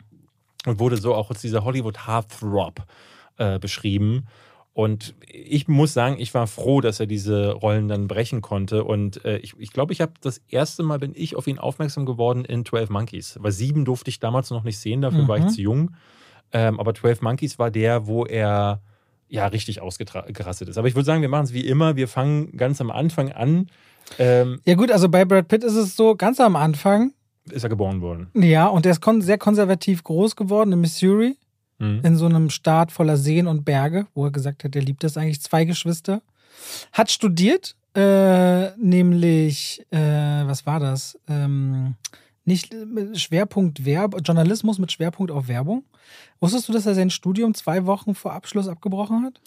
und 0.65 0.80
wurde 0.80 0.97
so 0.97 1.15
auch 1.15 1.30
als 1.30 1.41
dieser 1.41 1.63
Hollywood 1.63 2.05
Heartthrob 2.05 2.86
äh, 3.38 3.59
beschrieben. 3.59 4.28
Und 4.74 5.13
ich 5.28 5.67
muss 5.67 5.93
sagen, 5.93 6.15
ich 6.17 6.34
war 6.34 6.47
froh, 6.47 6.82
dass 6.82 6.99
er 6.99 7.05
diese 7.05 7.51
Rollen 7.51 7.88
dann 7.88 8.07
brechen 8.07 8.41
konnte. 8.41 8.84
Und 8.84 9.24
äh, 9.24 9.38
ich 9.38 9.51
glaube, 9.51 9.63
ich, 9.63 9.71
glaub, 9.71 9.91
ich 9.91 10.01
habe 10.01 10.13
das 10.19 10.41
erste 10.49 10.82
Mal 10.82 10.97
bin 10.97 11.13
ich 11.15 11.36
auf 11.36 11.45
ihn 11.45 11.59
aufmerksam 11.59 12.07
geworden 12.07 12.43
in 12.43 12.65
12 12.65 12.89
Monkeys. 12.89 13.38
Weil 13.39 13.51
sieben 13.51 13.86
durfte 13.86 14.09
ich 14.09 14.19
damals 14.19 14.49
noch 14.49 14.63
nicht 14.63 14.80
sehen, 14.80 15.01
dafür 15.01 15.24
mhm. 15.24 15.28
war 15.28 15.38
ich 15.38 15.43
mhm. 15.43 15.49
zu 15.49 15.61
jung. 15.61 15.95
Ähm, 16.51 16.80
aber 16.80 16.95
12 16.95 17.21
Monkeys 17.21 17.59
war 17.59 17.69
der, 17.69 18.07
wo 18.07 18.26
er 18.26 18.82
ja 19.34 19.47
richtig 19.47 19.81
ausgerastet 19.81 20.69
ist. 20.69 20.77
Aber 20.77 20.88
ich 20.88 20.93
würde 20.93 21.05
sagen, 21.05 21.23
wir 21.23 21.29
machen 21.29 21.45
es 21.45 21.53
wie 21.53 21.65
immer. 21.65 21.95
Wir 21.95 22.07
fangen 22.07 22.55
ganz 22.55 22.79
am 22.79 22.91
Anfang 22.91 23.31
an. 23.31 23.67
Ähm, 24.19 24.59
ja, 24.63 24.75
gut, 24.75 24.91
also 24.91 25.09
bei 25.09 25.25
Brad 25.25 25.47
Pitt 25.47 25.63
ist 25.63 25.73
es 25.73 25.95
so, 25.95 26.15
ganz 26.15 26.39
am 26.39 26.55
Anfang. 26.55 27.13
Ist 27.49 27.63
er 27.63 27.69
geboren 27.69 28.01
worden. 28.01 28.27
Ja, 28.36 28.67
und 28.67 28.86
er 28.86 28.91
ist 28.91 29.01
kon 29.01 29.21
sehr 29.21 29.39
konservativ 29.39 30.03
groß 30.03 30.36
geworden 30.36 30.71
in 30.71 30.81
Missouri. 30.81 31.36
Mhm. 31.79 32.01
In 32.03 32.15
so 32.15 32.27
einem 32.27 32.51
Staat 32.51 32.91
voller 32.91 33.17
Seen 33.17 33.47
und 33.47 33.65
Berge, 33.65 34.05
wo 34.13 34.25
er 34.25 34.31
gesagt 34.31 34.63
hat, 34.63 34.75
er 34.75 34.84
liebt 34.84 35.03
das 35.03 35.17
eigentlich. 35.17 35.41
Zwei 35.41 35.65
Geschwister. 35.65 36.21
Hat 36.91 37.09
studiert, 37.09 37.75
äh, 37.95 38.69
nämlich, 38.77 39.84
äh, 39.89 39.97
was 39.97 40.67
war 40.67 40.79
das? 40.79 41.17
Ähm, 41.27 41.95
nicht 42.45 42.75
Schwerpunkt 43.13 43.85
Werbung, 43.85 44.21
Journalismus 44.21 44.79
mit 44.79 44.91
Schwerpunkt 44.91 45.31
auf 45.31 45.47
Werbung. 45.47 45.83
Wusstest 46.39 46.67
du, 46.67 46.73
dass 46.73 46.85
er 46.85 46.95
sein 46.95 47.09
Studium 47.09 47.53
zwei 47.53 47.85
Wochen 47.85 48.15
vor 48.15 48.33
Abschluss 48.33 48.67
abgebrochen 48.67 49.23
hat? 49.23 49.39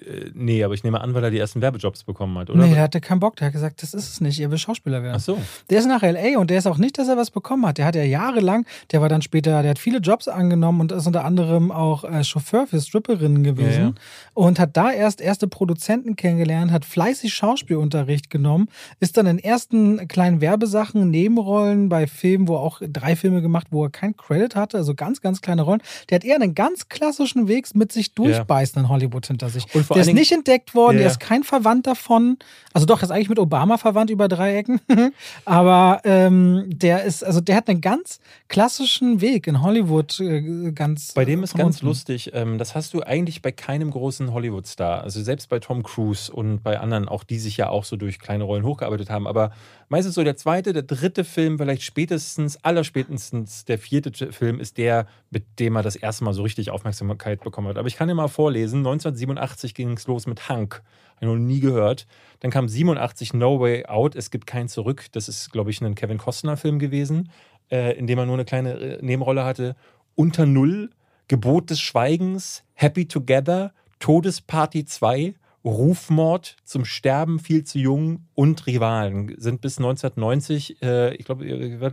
Äh, 0.00 0.30
nee, 0.34 0.64
aber 0.64 0.74
ich 0.74 0.82
nehme 0.82 1.00
an, 1.00 1.14
weil 1.14 1.22
er 1.22 1.30
die 1.30 1.38
ersten 1.38 1.60
Werbejobs 1.60 2.02
bekommen 2.02 2.36
hat, 2.38 2.50
oder? 2.50 2.66
Nee, 2.66 2.74
er 2.74 2.82
hatte 2.82 3.00
keinen 3.00 3.20
Bock. 3.20 3.36
Der 3.36 3.46
hat 3.46 3.52
gesagt, 3.52 3.82
das 3.82 3.94
ist 3.94 4.08
es 4.08 4.20
nicht. 4.20 4.40
Er 4.40 4.50
will 4.50 4.58
Schauspieler 4.58 5.02
werden. 5.02 5.16
Ach 5.16 5.20
so. 5.20 5.38
Der 5.70 5.78
ist 5.78 5.86
nach 5.86 6.02
L.A. 6.02 6.38
und 6.38 6.50
der 6.50 6.58
ist 6.58 6.66
auch 6.66 6.78
nicht, 6.78 6.98
dass 6.98 7.08
er 7.08 7.16
was 7.16 7.30
bekommen 7.30 7.64
hat. 7.66 7.78
Der 7.78 7.86
hat 7.86 7.94
ja 7.94 8.02
jahrelang, 8.02 8.66
der 8.90 9.00
war 9.00 9.08
dann 9.08 9.22
später, 9.22 9.62
der 9.62 9.70
hat 9.70 9.78
viele 9.78 9.98
Jobs 9.98 10.26
angenommen 10.26 10.80
und 10.80 10.92
ist 10.92 11.06
unter 11.06 11.24
anderem 11.24 11.70
auch 11.70 12.04
äh, 12.04 12.24
Chauffeur 12.24 12.66
für 12.66 12.80
Stripperinnen 12.80 13.44
gewesen 13.44 13.70
ja, 13.70 13.88
ja. 13.88 13.94
und 14.34 14.58
hat 14.58 14.76
da 14.76 14.90
erst 14.90 15.20
erste 15.20 15.46
Produzenten 15.46 16.16
kennengelernt, 16.16 16.72
hat 16.72 16.84
fleißig 16.84 17.32
Schauspielunterricht 17.32 18.30
genommen, 18.30 18.68
ist 18.98 19.16
dann 19.16 19.26
in 19.26 19.38
ersten 19.38 20.08
kleinen 20.08 20.40
Werbesachen, 20.40 21.10
Nebenrollen 21.10 21.88
bei 21.88 22.08
Filmen, 22.08 22.48
wo 22.48 22.56
er 22.56 22.60
auch 22.60 22.80
drei 22.86 23.14
Filme 23.14 23.42
gemacht, 23.42 23.68
wo 23.70 23.84
er 23.84 23.90
kein 23.90 24.16
Credit 24.16 24.56
hatte, 24.56 24.76
also 24.76 24.94
ganz, 24.94 25.20
ganz 25.20 25.40
kleine 25.40 25.62
Rollen. 25.62 25.82
Der 26.10 26.16
hat 26.16 26.24
eher 26.24 26.36
einen 26.36 26.54
ganz 26.54 26.88
klassischen 26.88 27.46
Weg 27.46 27.64
mit 27.74 27.92
sich 27.92 28.14
durchbeißen 28.14 28.74
ja. 28.76 28.82
in 28.82 28.88
Hollywood 28.88 29.26
hinter 29.26 29.48
sich. 29.48 29.72
Und 29.74 29.83
der 29.88 30.02
ist 30.02 30.12
nicht 30.12 30.32
entdeckt 30.32 30.74
worden, 30.74 30.96
yeah. 30.96 31.04
der 31.04 31.10
ist 31.10 31.20
kein 31.20 31.44
Verwandt 31.44 31.86
davon. 31.86 32.38
Also 32.72 32.86
doch, 32.86 33.00
er 33.00 33.04
ist 33.04 33.10
eigentlich 33.10 33.28
mit 33.28 33.38
Obama 33.38 33.78
verwandt 33.78 34.10
über 34.10 34.28
Dreiecken. 34.28 34.80
Aber 35.44 36.00
ähm, 36.04 36.64
der 36.66 37.04
ist, 37.04 37.24
also 37.24 37.40
der 37.40 37.56
hat 37.56 37.68
einen 37.68 37.80
ganz 37.80 38.20
klassischen 38.48 39.20
Weg 39.20 39.46
in 39.46 39.62
Hollywood 39.62 40.18
äh, 40.20 40.72
ganz. 40.72 41.12
Bei 41.12 41.24
dem 41.24 41.42
ist 41.42 41.54
ganz 41.54 41.82
lustig. 41.82 42.30
Ähm, 42.34 42.58
das 42.58 42.74
hast 42.74 42.94
du 42.94 43.02
eigentlich 43.02 43.42
bei 43.42 43.52
keinem 43.52 43.90
großen 43.90 44.32
Hollywood-Star. 44.32 45.02
Also 45.02 45.22
selbst 45.22 45.48
bei 45.48 45.58
Tom 45.58 45.82
Cruise 45.82 46.32
und 46.32 46.62
bei 46.62 46.80
anderen, 46.80 47.08
auch 47.08 47.24
die 47.24 47.38
sich 47.38 47.56
ja 47.56 47.68
auch 47.68 47.84
so 47.84 47.96
durch 47.96 48.18
kleine 48.18 48.44
Rollen 48.44 48.64
hochgearbeitet 48.64 49.10
haben. 49.10 49.26
Aber 49.26 49.52
meistens 49.88 50.14
so 50.14 50.24
der 50.24 50.36
zweite, 50.36 50.72
der 50.72 50.82
dritte 50.82 51.24
Film, 51.24 51.58
vielleicht 51.58 51.82
spätestens, 51.82 52.62
allerspätestens 52.64 53.64
der 53.64 53.78
vierte 53.78 54.32
Film 54.32 54.60
ist 54.60 54.78
der, 54.78 55.06
mit 55.30 55.58
dem 55.58 55.76
er 55.76 55.82
das 55.82 55.96
erste 55.96 56.24
Mal 56.24 56.32
so 56.32 56.42
richtig 56.42 56.70
Aufmerksamkeit 56.70 57.42
bekommen 57.42 57.68
hat. 57.68 57.78
Aber 57.78 57.88
ich 57.88 57.96
kann 57.96 58.08
dir 58.08 58.14
mal 58.14 58.28
vorlesen. 58.28 58.78
1987 58.78 59.73
ging 59.74 59.92
es 59.92 60.06
los 60.06 60.26
mit 60.26 60.48
Hank. 60.48 60.82
Habe 61.16 61.26
ich 61.26 61.28
noch 61.28 61.36
nie 61.36 61.60
gehört. 61.60 62.06
Dann 62.40 62.50
kam 62.50 62.68
87 62.68 63.34
No 63.34 63.60
Way 63.60 63.86
Out. 63.86 64.16
Es 64.16 64.30
gibt 64.30 64.46
kein 64.46 64.68
Zurück. 64.68 65.06
Das 65.12 65.28
ist, 65.28 65.52
glaube 65.52 65.70
ich, 65.70 65.80
ein 65.80 65.94
Kevin 65.94 66.18
Costner-Film 66.18 66.78
gewesen, 66.78 67.30
äh, 67.70 67.96
in 67.96 68.06
dem 68.06 68.18
er 68.18 68.26
nur 68.26 68.34
eine 68.34 68.44
kleine 68.44 68.74
äh, 68.74 68.98
Nebenrolle 69.02 69.44
hatte. 69.44 69.76
Unter 70.14 70.46
Null, 70.46 70.90
Gebot 71.28 71.70
des 71.70 71.80
Schweigens, 71.80 72.64
Happy 72.74 73.06
Together, 73.06 73.72
Todesparty 73.98 74.84
2, 74.84 75.34
Rufmord, 75.64 76.56
zum 76.64 76.84
Sterben 76.84 77.38
viel 77.38 77.64
zu 77.64 77.78
jung 77.78 78.26
und 78.34 78.66
Rivalen 78.66 79.34
sind 79.38 79.62
bis 79.62 79.78
1990, 79.78 80.82
äh, 80.82 81.14
ich 81.14 81.24
glaube, 81.24 81.46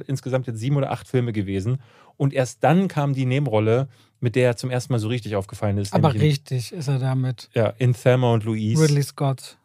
insgesamt 0.08 0.48
jetzt 0.48 0.60
sieben 0.60 0.76
oder 0.76 0.92
acht 0.92 1.08
Filme 1.08 1.32
gewesen. 1.32 1.82
Und 2.18 2.34
erst 2.34 2.64
dann 2.64 2.90
kam 2.90 3.14
die 3.14 3.26
Nebenrolle, 3.26 3.88
mit 4.22 4.36
der 4.36 4.48
er 4.48 4.56
zum 4.56 4.70
ersten 4.70 4.94
Mal 4.94 5.00
so 5.00 5.10
richtig 5.10 5.36
aufgefallen 5.36 5.78
ist. 5.78 5.94
Aber 5.94 6.14
richtig 6.14 6.72
ist 6.72 6.88
er 6.88 7.00
damit. 7.00 7.50
Ja, 7.54 7.74
in 7.78 7.94
Thelma 7.94 8.34
und 8.34 8.46
Louise. 8.46 8.82
Ridley 8.82 9.04
Scott. 9.04 9.58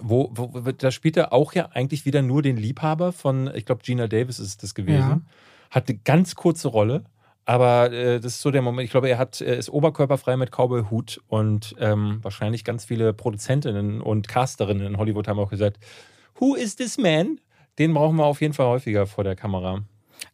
Wo, 0.00 0.30
wo, 0.34 0.60
da 0.70 0.90
spielt 0.90 1.16
er 1.16 1.32
auch 1.32 1.54
ja 1.54 1.70
eigentlich 1.72 2.04
wieder 2.04 2.22
nur 2.22 2.42
den 2.42 2.56
Liebhaber 2.58 3.12
von, 3.12 3.50
ich 3.54 3.64
glaube, 3.64 3.82
Gina 3.82 4.06
Davis 4.06 4.38
ist 4.38 4.62
das 4.62 4.74
gewesen. 4.74 4.98
Ja. 4.98 5.20
Hat 5.70 5.88
eine 5.88 5.98
ganz 5.98 6.34
kurze 6.34 6.68
Rolle 6.68 7.04
aber 7.48 7.90
äh, 7.92 8.20
das 8.20 8.34
ist 8.34 8.42
so 8.42 8.50
der 8.50 8.60
Moment, 8.60 8.84
ich 8.84 8.90
glaube, 8.90 9.08
er 9.08 9.16
hat, 9.16 9.40
er 9.40 9.56
ist 9.56 9.70
oberkörperfrei 9.70 10.36
mit 10.36 10.50
Cowboy-Hut 10.52 11.22
und 11.28 11.74
ähm, 11.80 12.18
wahrscheinlich 12.20 12.62
ganz 12.62 12.84
viele 12.84 13.14
Produzentinnen 13.14 14.02
und 14.02 14.28
Casterinnen 14.28 14.86
in 14.86 14.98
Hollywood 14.98 15.28
haben 15.28 15.38
auch 15.38 15.48
gesagt, 15.48 15.78
Who 16.34 16.54
is 16.54 16.76
this 16.76 16.98
man? 16.98 17.40
Den 17.78 17.94
brauchen 17.94 18.16
wir 18.16 18.26
auf 18.26 18.42
jeden 18.42 18.52
Fall 18.52 18.66
häufiger 18.66 19.06
vor 19.06 19.24
der 19.24 19.34
Kamera. 19.34 19.82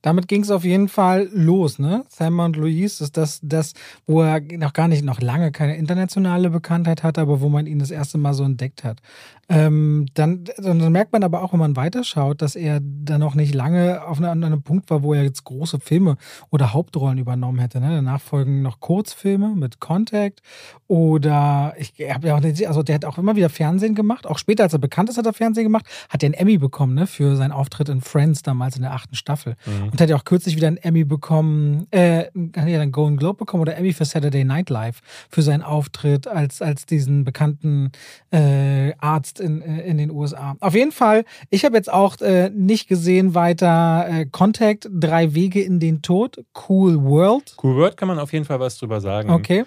Damit 0.04 0.28
ging 0.28 0.42
es 0.42 0.50
auf 0.50 0.64
jeden 0.64 0.88
Fall 0.88 1.30
los, 1.32 1.78
ne? 1.78 2.04
Thelma 2.14 2.44
und 2.44 2.56
Louise 2.56 3.02
ist 3.02 3.16
das, 3.16 3.40
das, 3.42 3.72
wo 4.06 4.20
er 4.20 4.42
noch 4.58 4.74
gar 4.74 4.86
nicht, 4.86 5.02
noch 5.02 5.22
lange 5.22 5.50
keine 5.50 5.78
internationale 5.78 6.50
Bekanntheit 6.50 7.02
hatte, 7.02 7.22
aber 7.22 7.40
wo 7.40 7.48
man 7.48 7.66
ihn 7.66 7.78
das 7.78 7.90
erste 7.90 8.18
Mal 8.18 8.34
so 8.34 8.44
entdeckt 8.44 8.84
hat. 8.84 9.00
Ähm, 9.48 10.06
dann, 10.14 10.44
dann, 10.58 10.92
merkt 10.92 11.12
man 11.12 11.22
aber 11.22 11.42
auch, 11.42 11.52
wenn 11.52 11.60
man 11.60 11.76
weiterschaut, 11.76 12.40
dass 12.40 12.54
er 12.54 12.80
dann 12.82 13.20
noch 13.20 13.34
nicht 13.34 13.54
lange 13.54 14.02
auf 14.06 14.18
einem, 14.18 14.42
einem 14.42 14.62
Punkt 14.62 14.88
war, 14.90 15.02
wo 15.02 15.12
er 15.12 15.22
jetzt 15.22 15.44
große 15.44 15.80
Filme 15.80 16.16
oder 16.50 16.72
Hauptrollen 16.72 17.18
übernommen 17.18 17.58
hätte. 17.58 17.80
Ne? 17.80 17.90
Danach 17.90 18.20
folgen 18.20 18.62
noch 18.62 18.80
Kurzfilme 18.80 19.54
mit 19.54 19.80
Contact 19.80 20.40
oder 20.86 21.74
ich 21.78 21.94
habe 22.10 22.28
ja 22.28 22.36
auch 22.36 22.40
nicht, 22.40 22.66
also 22.66 22.82
der 22.82 22.94
hat 22.94 23.04
auch 23.04 23.18
immer 23.18 23.36
wieder 23.36 23.50
Fernsehen 23.50 23.94
gemacht. 23.94 24.26
Auch 24.26 24.38
später, 24.38 24.62
als 24.62 24.72
er 24.72 24.78
bekannt 24.78 25.10
ist, 25.10 25.18
hat 25.18 25.26
er 25.26 25.34
Fernsehen 25.34 25.64
gemacht, 25.64 25.86
hat 26.08 26.22
er 26.22 26.28
einen 26.28 26.34
Emmy 26.34 26.56
bekommen 26.56 26.94
ne? 26.94 27.06
für 27.06 27.36
seinen 27.36 27.52
Auftritt 27.52 27.90
in 27.90 28.00
Friends 28.00 28.42
damals 28.42 28.76
in 28.76 28.82
der 28.82 28.92
achten 28.92 29.14
Staffel. 29.14 29.56
Mhm. 29.66 29.93
Und 29.94 30.00
hat 30.00 30.10
ja 30.10 30.16
auch 30.16 30.24
kürzlich 30.24 30.56
wieder 30.56 30.66
einen 30.66 30.76
Emmy 30.78 31.04
bekommen, 31.04 31.86
äh, 31.92 32.24
hat 32.56 32.66
ja 32.66 32.80
einen 32.80 32.90
Golden 32.90 33.16
Globe 33.16 33.38
bekommen 33.38 33.60
oder 33.60 33.76
Emmy 33.76 33.92
für 33.92 34.04
Saturday 34.04 34.42
Night 34.42 34.68
Live 34.68 34.98
für 35.30 35.40
seinen 35.40 35.62
Auftritt 35.62 36.26
als, 36.26 36.60
als 36.60 36.84
diesen 36.84 37.22
bekannten 37.22 37.92
äh, 38.32 38.92
Arzt 38.98 39.38
in, 39.38 39.62
äh, 39.62 39.82
in 39.82 39.98
den 39.98 40.10
USA. 40.10 40.56
Auf 40.58 40.74
jeden 40.74 40.90
Fall, 40.90 41.24
ich 41.48 41.64
habe 41.64 41.76
jetzt 41.76 41.92
auch 41.92 42.20
äh, 42.22 42.50
nicht 42.50 42.88
gesehen 42.88 43.36
weiter 43.36 44.08
äh, 44.08 44.26
Contact, 44.26 44.88
drei 44.92 45.32
Wege 45.32 45.62
in 45.62 45.78
den 45.78 46.02
Tod, 46.02 46.44
Cool 46.68 47.00
World. 47.04 47.54
Cool 47.62 47.76
World 47.76 47.96
kann 47.96 48.08
man 48.08 48.18
auf 48.18 48.32
jeden 48.32 48.46
Fall 48.46 48.58
was 48.58 48.76
drüber 48.76 49.00
sagen. 49.00 49.30
Okay. 49.30 49.64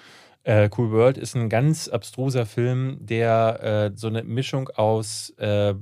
Äh, 0.48 0.70
cool 0.78 0.92
World 0.92 1.18
ist 1.18 1.36
ein 1.36 1.50
ganz 1.50 1.90
abstruser 1.90 2.46
Film, 2.46 3.00
der 3.02 3.92
äh, 3.92 3.98
so 3.98 4.08
eine 4.08 4.24
Mischung 4.24 4.70
aus, 4.70 5.34
äh, 5.40 5.74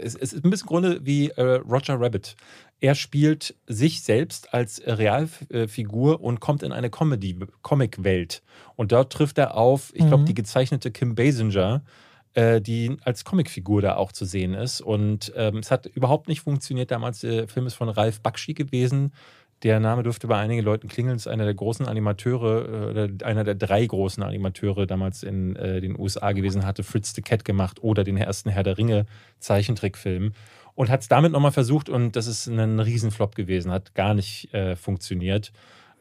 es, 0.00 0.14
es, 0.14 0.32
ist 0.32 0.44
ein 0.44 0.50
bisschen 0.50 0.68
Grunde 0.68 1.00
wie 1.02 1.30
äh, 1.30 1.42
Roger 1.68 2.00
Rabbit. 2.00 2.36
Er 2.78 2.94
spielt 2.94 3.56
sich 3.66 4.02
selbst 4.02 4.54
als 4.54 4.80
Realfigur 4.86 6.20
und 6.20 6.38
kommt 6.38 6.62
in 6.62 6.70
eine 6.70 6.90
Comedy, 6.90 7.40
Comic-Welt. 7.62 8.44
Und 8.76 8.92
dort 8.92 9.12
trifft 9.12 9.36
er 9.36 9.56
auf, 9.56 9.90
ich 9.94 10.06
glaube, 10.06 10.18
mhm. 10.18 10.26
die 10.26 10.34
gezeichnete 10.34 10.92
Kim 10.92 11.16
Basinger, 11.16 11.82
äh, 12.34 12.60
die 12.60 12.98
als 13.02 13.24
Comicfigur 13.24 13.82
da 13.82 13.96
auch 13.96 14.12
zu 14.12 14.26
sehen 14.26 14.54
ist. 14.54 14.80
Und 14.80 15.32
ähm, 15.34 15.56
es 15.56 15.72
hat 15.72 15.86
überhaupt 15.86 16.28
nicht 16.28 16.42
funktioniert 16.42 16.92
damals. 16.92 17.18
Der 17.18 17.48
Film 17.48 17.66
ist 17.66 17.74
von 17.74 17.88
Ralf 17.88 18.20
Bakshi 18.20 18.54
gewesen. 18.54 19.10
Der 19.64 19.80
Name 19.80 20.04
dürfte 20.04 20.28
bei 20.28 20.38
einigen 20.38 20.62
Leuten 20.62 20.88
klingeln. 20.88 21.16
Ist 21.16 21.26
einer 21.26 21.44
der 21.44 21.54
großen 21.54 21.86
Animateure, 21.86 22.96
äh, 22.96 23.24
einer 23.24 23.44
der 23.44 23.56
drei 23.56 23.84
großen 23.84 24.22
Animateure 24.22 24.86
damals 24.86 25.22
in 25.22 25.56
äh, 25.56 25.80
den 25.80 25.98
USA 25.98 26.32
gewesen, 26.32 26.64
hatte 26.64 26.84
Fritz 26.84 27.14
the 27.14 27.22
Cat 27.22 27.44
gemacht 27.44 27.82
oder 27.82 28.04
den 28.04 28.16
ersten 28.16 28.50
Herr 28.50 28.62
der 28.62 28.78
Ringe 28.78 29.06
Zeichentrickfilm 29.40 30.32
und 30.74 30.90
hat 30.90 31.00
es 31.00 31.08
damit 31.08 31.32
nochmal 31.32 31.50
versucht 31.50 31.88
und 31.88 32.14
das 32.14 32.28
ist 32.28 32.46
ein 32.46 32.78
Riesenflop 32.78 33.34
gewesen, 33.34 33.72
hat 33.72 33.94
gar 33.94 34.14
nicht 34.14 34.54
äh, 34.54 34.76
funktioniert. 34.76 35.50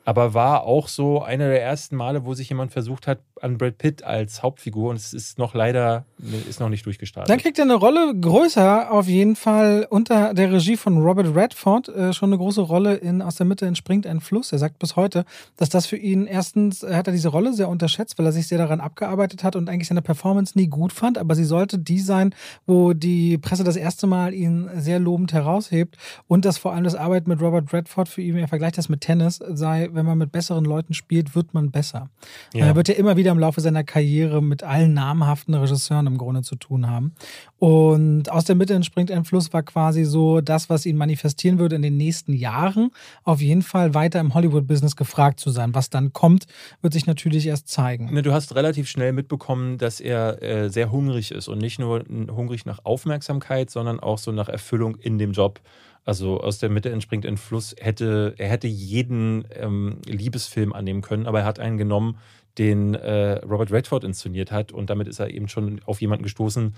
Aber 0.07 0.33
war 0.33 0.63
auch 0.63 0.87
so 0.87 1.21
einer 1.21 1.49
der 1.49 1.61
ersten 1.61 1.97
Male, 1.97 2.23
wo 2.23 2.33
sich 2.33 2.47
jemand 2.47 2.71
versucht 2.71 3.07
hat 3.07 3.19
an 3.41 3.57
Brad 3.57 3.77
Pitt 3.77 4.03
als 4.03 4.41
Hauptfigur 4.41 4.89
und 4.89 4.95
es 4.95 5.13
ist 5.13 5.37
noch 5.37 5.53
leider 5.53 6.05
ist 6.47 6.61
noch 6.61 6.69
nicht 6.69 6.85
durchgestartet. 6.85 7.29
Dann 7.29 7.39
kriegt 7.39 7.59
er 7.59 7.65
eine 7.65 7.75
Rolle 7.75 8.15
größer 8.19 8.89
auf 8.89 9.07
jeden 9.07 9.35
Fall 9.35 9.85
unter 9.89 10.33
der 10.33 10.53
Regie 10.53 10.77
von 10.77 10.97
Robert 10.97 11.35
Redford 11.35 11.89
äh, 11.89 12.13
schon 12.13 12.29
eine 12.29 12.37
große 12.37 12.61
Rolle 12.61 12.95
in 12.95 13.21
aus 13.21 13.35
der 13.35 13.45
Mitte 13.45 13.65
entspringt 13.65 14.07
ein 14.07 14.21
Fluss. 14.21 14.53
Er 14.53 14.59
sagt 14.59 14.79
bis 14.79 14.95
heute, 14.95 15.25
dass 15.57 15.67
das 15.67 15.85
für 15.85 15.97
ihn 15.97 16.25
erstens 16.25 16.83
äh, 16.83 16.95
hat 16.95 17.07
er 17.07 17.13
diese 17.13 17.27
Rolle 17.27 17.51
sehr 17.51 17.67
unterschätzt, 17.67 18.17
weil 18.17 18.25
er 18.25 18.31
sich 18.31 18.47
sehr 18.47 18.57
daran 18.57 18.79
abgearbeitet 18.79 19.43
hat 19.43 19.57
und 19.57 19.69
eigentlich 19.69 19.89
seine 19.89 20.01
Performance 20.01 20.57
nie 20.57 20.67
gut 20.67 20.93
fand, 20.93 21.17
aber 21.17 21.35
sie 21.35 21.43
sollte 21.43 21.77
die 21.77 21.99
sein, 21.99 22.33
wo 22.65 22.93
die 22.93 23.37
Presse 23.37 23.65
das 23.65 23.75
erste 23.75 24.07
Mal 24.07 24.33
ihn 24.33 24.69
sehr 24.77 24.99
lobend 24.99 25.33
heraushebt 25.33 25.97
und 26.27 26.45
dass 26.45 26.57
vor 26.57 26.71
allem 26.71 26.85
das 26.85 26.95
Arbeit 26.95 27.27
mit 27.27 27.41
Robert 27.41 27.73
Redford 27.73 28.07
für 28.07 28.21
ihn, 28.21 28.37
er 28.37 28.47
vergleicht 28.47 28.77
das 28.77 28.87
mit 28.87 29.01
Tennis, 29.01 29.39
sei 29.49 29.89
wenn 29.97 30.05
man 30.05 30.17
mit 30.17 30.31
besseren 30.31 30.63
Leuten 30.63 30.93
spielt, 30.93 31.35
wird 31.35 31.53
man 31.53 31.71
besser. 31.71 32.09
Ja. 32.53 32.67
Er 32.67 32.75
wird 32.75 32.87
ja 32.87 32.93
immer 32.93 33.17
wieder 33.17 33.31
im 33.31 33.39
Laufe 33.39 33.59
seiner 33.59 33.83
Karriere 33.83 34.41
mit 34.41 34.63
allen 34.63 34.93
namhaften 34.93 35.53
Regisseuren 35.53 36.07
im 36.07 36.17
Grunde 36.17 36.43
zu 36.43 36.55
tun 36.55 36.89
haben. 36.89 37.13
Und 37.59 38.31
aus 38.31 38.45
der 38.45 38.55
Mitte 38.55 38.73
entspringt 38.75 39.11
ein 39.11 39.25
Fluss 39.25 39.51
war 39.51 39.63
quasi 39.63 40.05
so 40.05 40.41
das, 40.41 40.69
was 40.69 40.85
ihn 40.85 40.95
manifestieren 40.95 41.59
würde 41.59 41.75
in 41.75 41.81
den 41.81 41.97
nächsten 41.97 42.33
Jahren. 42.33 42.91
Auf 43.23 43.41
jeden 43.41 43.63
Fall 43.63 43.93
weiter 43.93 44.19
im 44.19 44.33
Hollywood-Business 44.33 44.95
gefragt 44.95 45.39
zu 45.39 45.49
sein. 45.49 45.73
Was 45.73 45.89
dann 45.89 46.13
kommt, 46.13 46.45
wird 46.81 46.93
sich 46.93 47.07
natürlich 47.07 47.47
erst 47.47 47.67
zeigen. 47.67 48.13
Ne, 48.13 48.21
du 48.21 48.31
hast 48.31 48.55
relativ 48.55 48.87
schnell 48.87 49.11
mitbekommen, 49.11 49.77
dass 49.77 49.99
er 49.99 50.41
äh, 50.43 50.69
sehr 50.69 50.91
hungrig 50.91 51.31
ist 51.31 51.47
und 51.47 51.57
nicht 51.57 51.79
nur 51.79 52.03
hungrig 52.29 52.65
nach 52.65 52.85
Aufmerksamkeit, 52.85 53.69
sondern 53.71 53.99
auch 53.99 54.19
so 54.19 54.31
nach 54.31 54.49
Erfüllung 54.49 54.95
in 54.95 55.17
dem 55.17 55.31
Job. 55.31 55.59
Also 56.07 56.39
aus 56.39 56.57
der 56.57 56.69
Mitte 56.69 56.89
entspringt 56.89 57.25
ein 57.25 57.35
Fluss. 57.35 57.75
Hätte, 57.77 58.33
er 58.37 58.47
hätte 58.47 58.67
jeden 58.67 59.43
ähm, 59.53 59.97
Liebesfilm 60.05 60.71
annehmen 60.71 61.01
können, 61.01 61.27
aber 61.27 61.41
er 61.41 61.45
hat 61.45 61.59
einen 61.59 61.77
genommen, 61.77 62.17
den 62.57 62.95
äh, 62.95 63.45
Robert 63.45 63.73
Redford 63.73 64.05
inszeniert 64.05 64.49
hat. 64.49 64.71
Und 64.71 64.89
damit 64.89 65.09
ist 65.09 65.19
er 65.19 65.29
eben 65.29 65.49
schon 65.49 65.81
auf 65.85 65.99
jemanden 65.99 66.23
gestoßen, 66.23 66.75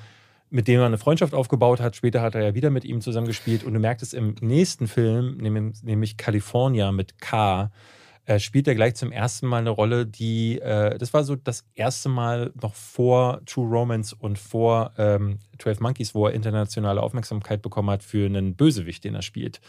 mit 0.50 0.68
dem 0.68 0.80
er 0.80 0.88
eine 0.88 0.98
Freundschaft 0.98 1.36
aufgebaut 1.36 1.80
hat. 1.80 1.96
Später 1.96 2.24
hat 2.24 2.34
er 2.34 2.44
ja 2.44 2.56
wieder 2.56 2.72
mit 2.72 2.86
ihm 2.86 3.02
zusammengespielt. 3.02 3.64
Und 3.64 3.76
du 3.76 3.80
merkst 3.80 4.02
es 4.02 4.14
im 4.14 4.34
nächsten 4.42 4.88
Film, 4.88 5.38
nämlich 5.38 6.18
California 6.18 6.92
mit 6.92 7.20
K, 7.20 7.70
äh, 8.26 8.40
spielt 8.40 8.68
er 8.68 8.76
gleich 8.76 8.96
zum 8.96 9.12
ersten 9.12 9.48
Mal 9.48 9.58
eine 9.58 9.70
Rolle, 9.70 10.06
die, 10.06 10.60
äh, 10.60 10.98
das 10.98 11.14
war 11.14 11.24
so 11.24 11.36
das 11.36 11.66
erste 11.76 12.10
Mal 12.10 12.52
noch 12.62 12.76
vor 12.76 13.42
True 13.46 13.68
Romance 13.68 14.16
und 14.18 14.38
vor 14.38 14.94
ähm, 14.98 15.40
12 15.58 15.80
Monkeys, 15.80 16.14
wo 16.14 16.28
er 16.28 16.34
internationale 16.34 17.02
Aufmerksamkeit 17.02 17.62
bekommen 17.62 17.90
hat 17.90 18.04
für 18.04 18.26
einen 18.26 18.56
Bösewicht, 18.56 19.04
den 19.04 19.16
er 19.16 19.22
spielt. 19.22 19.62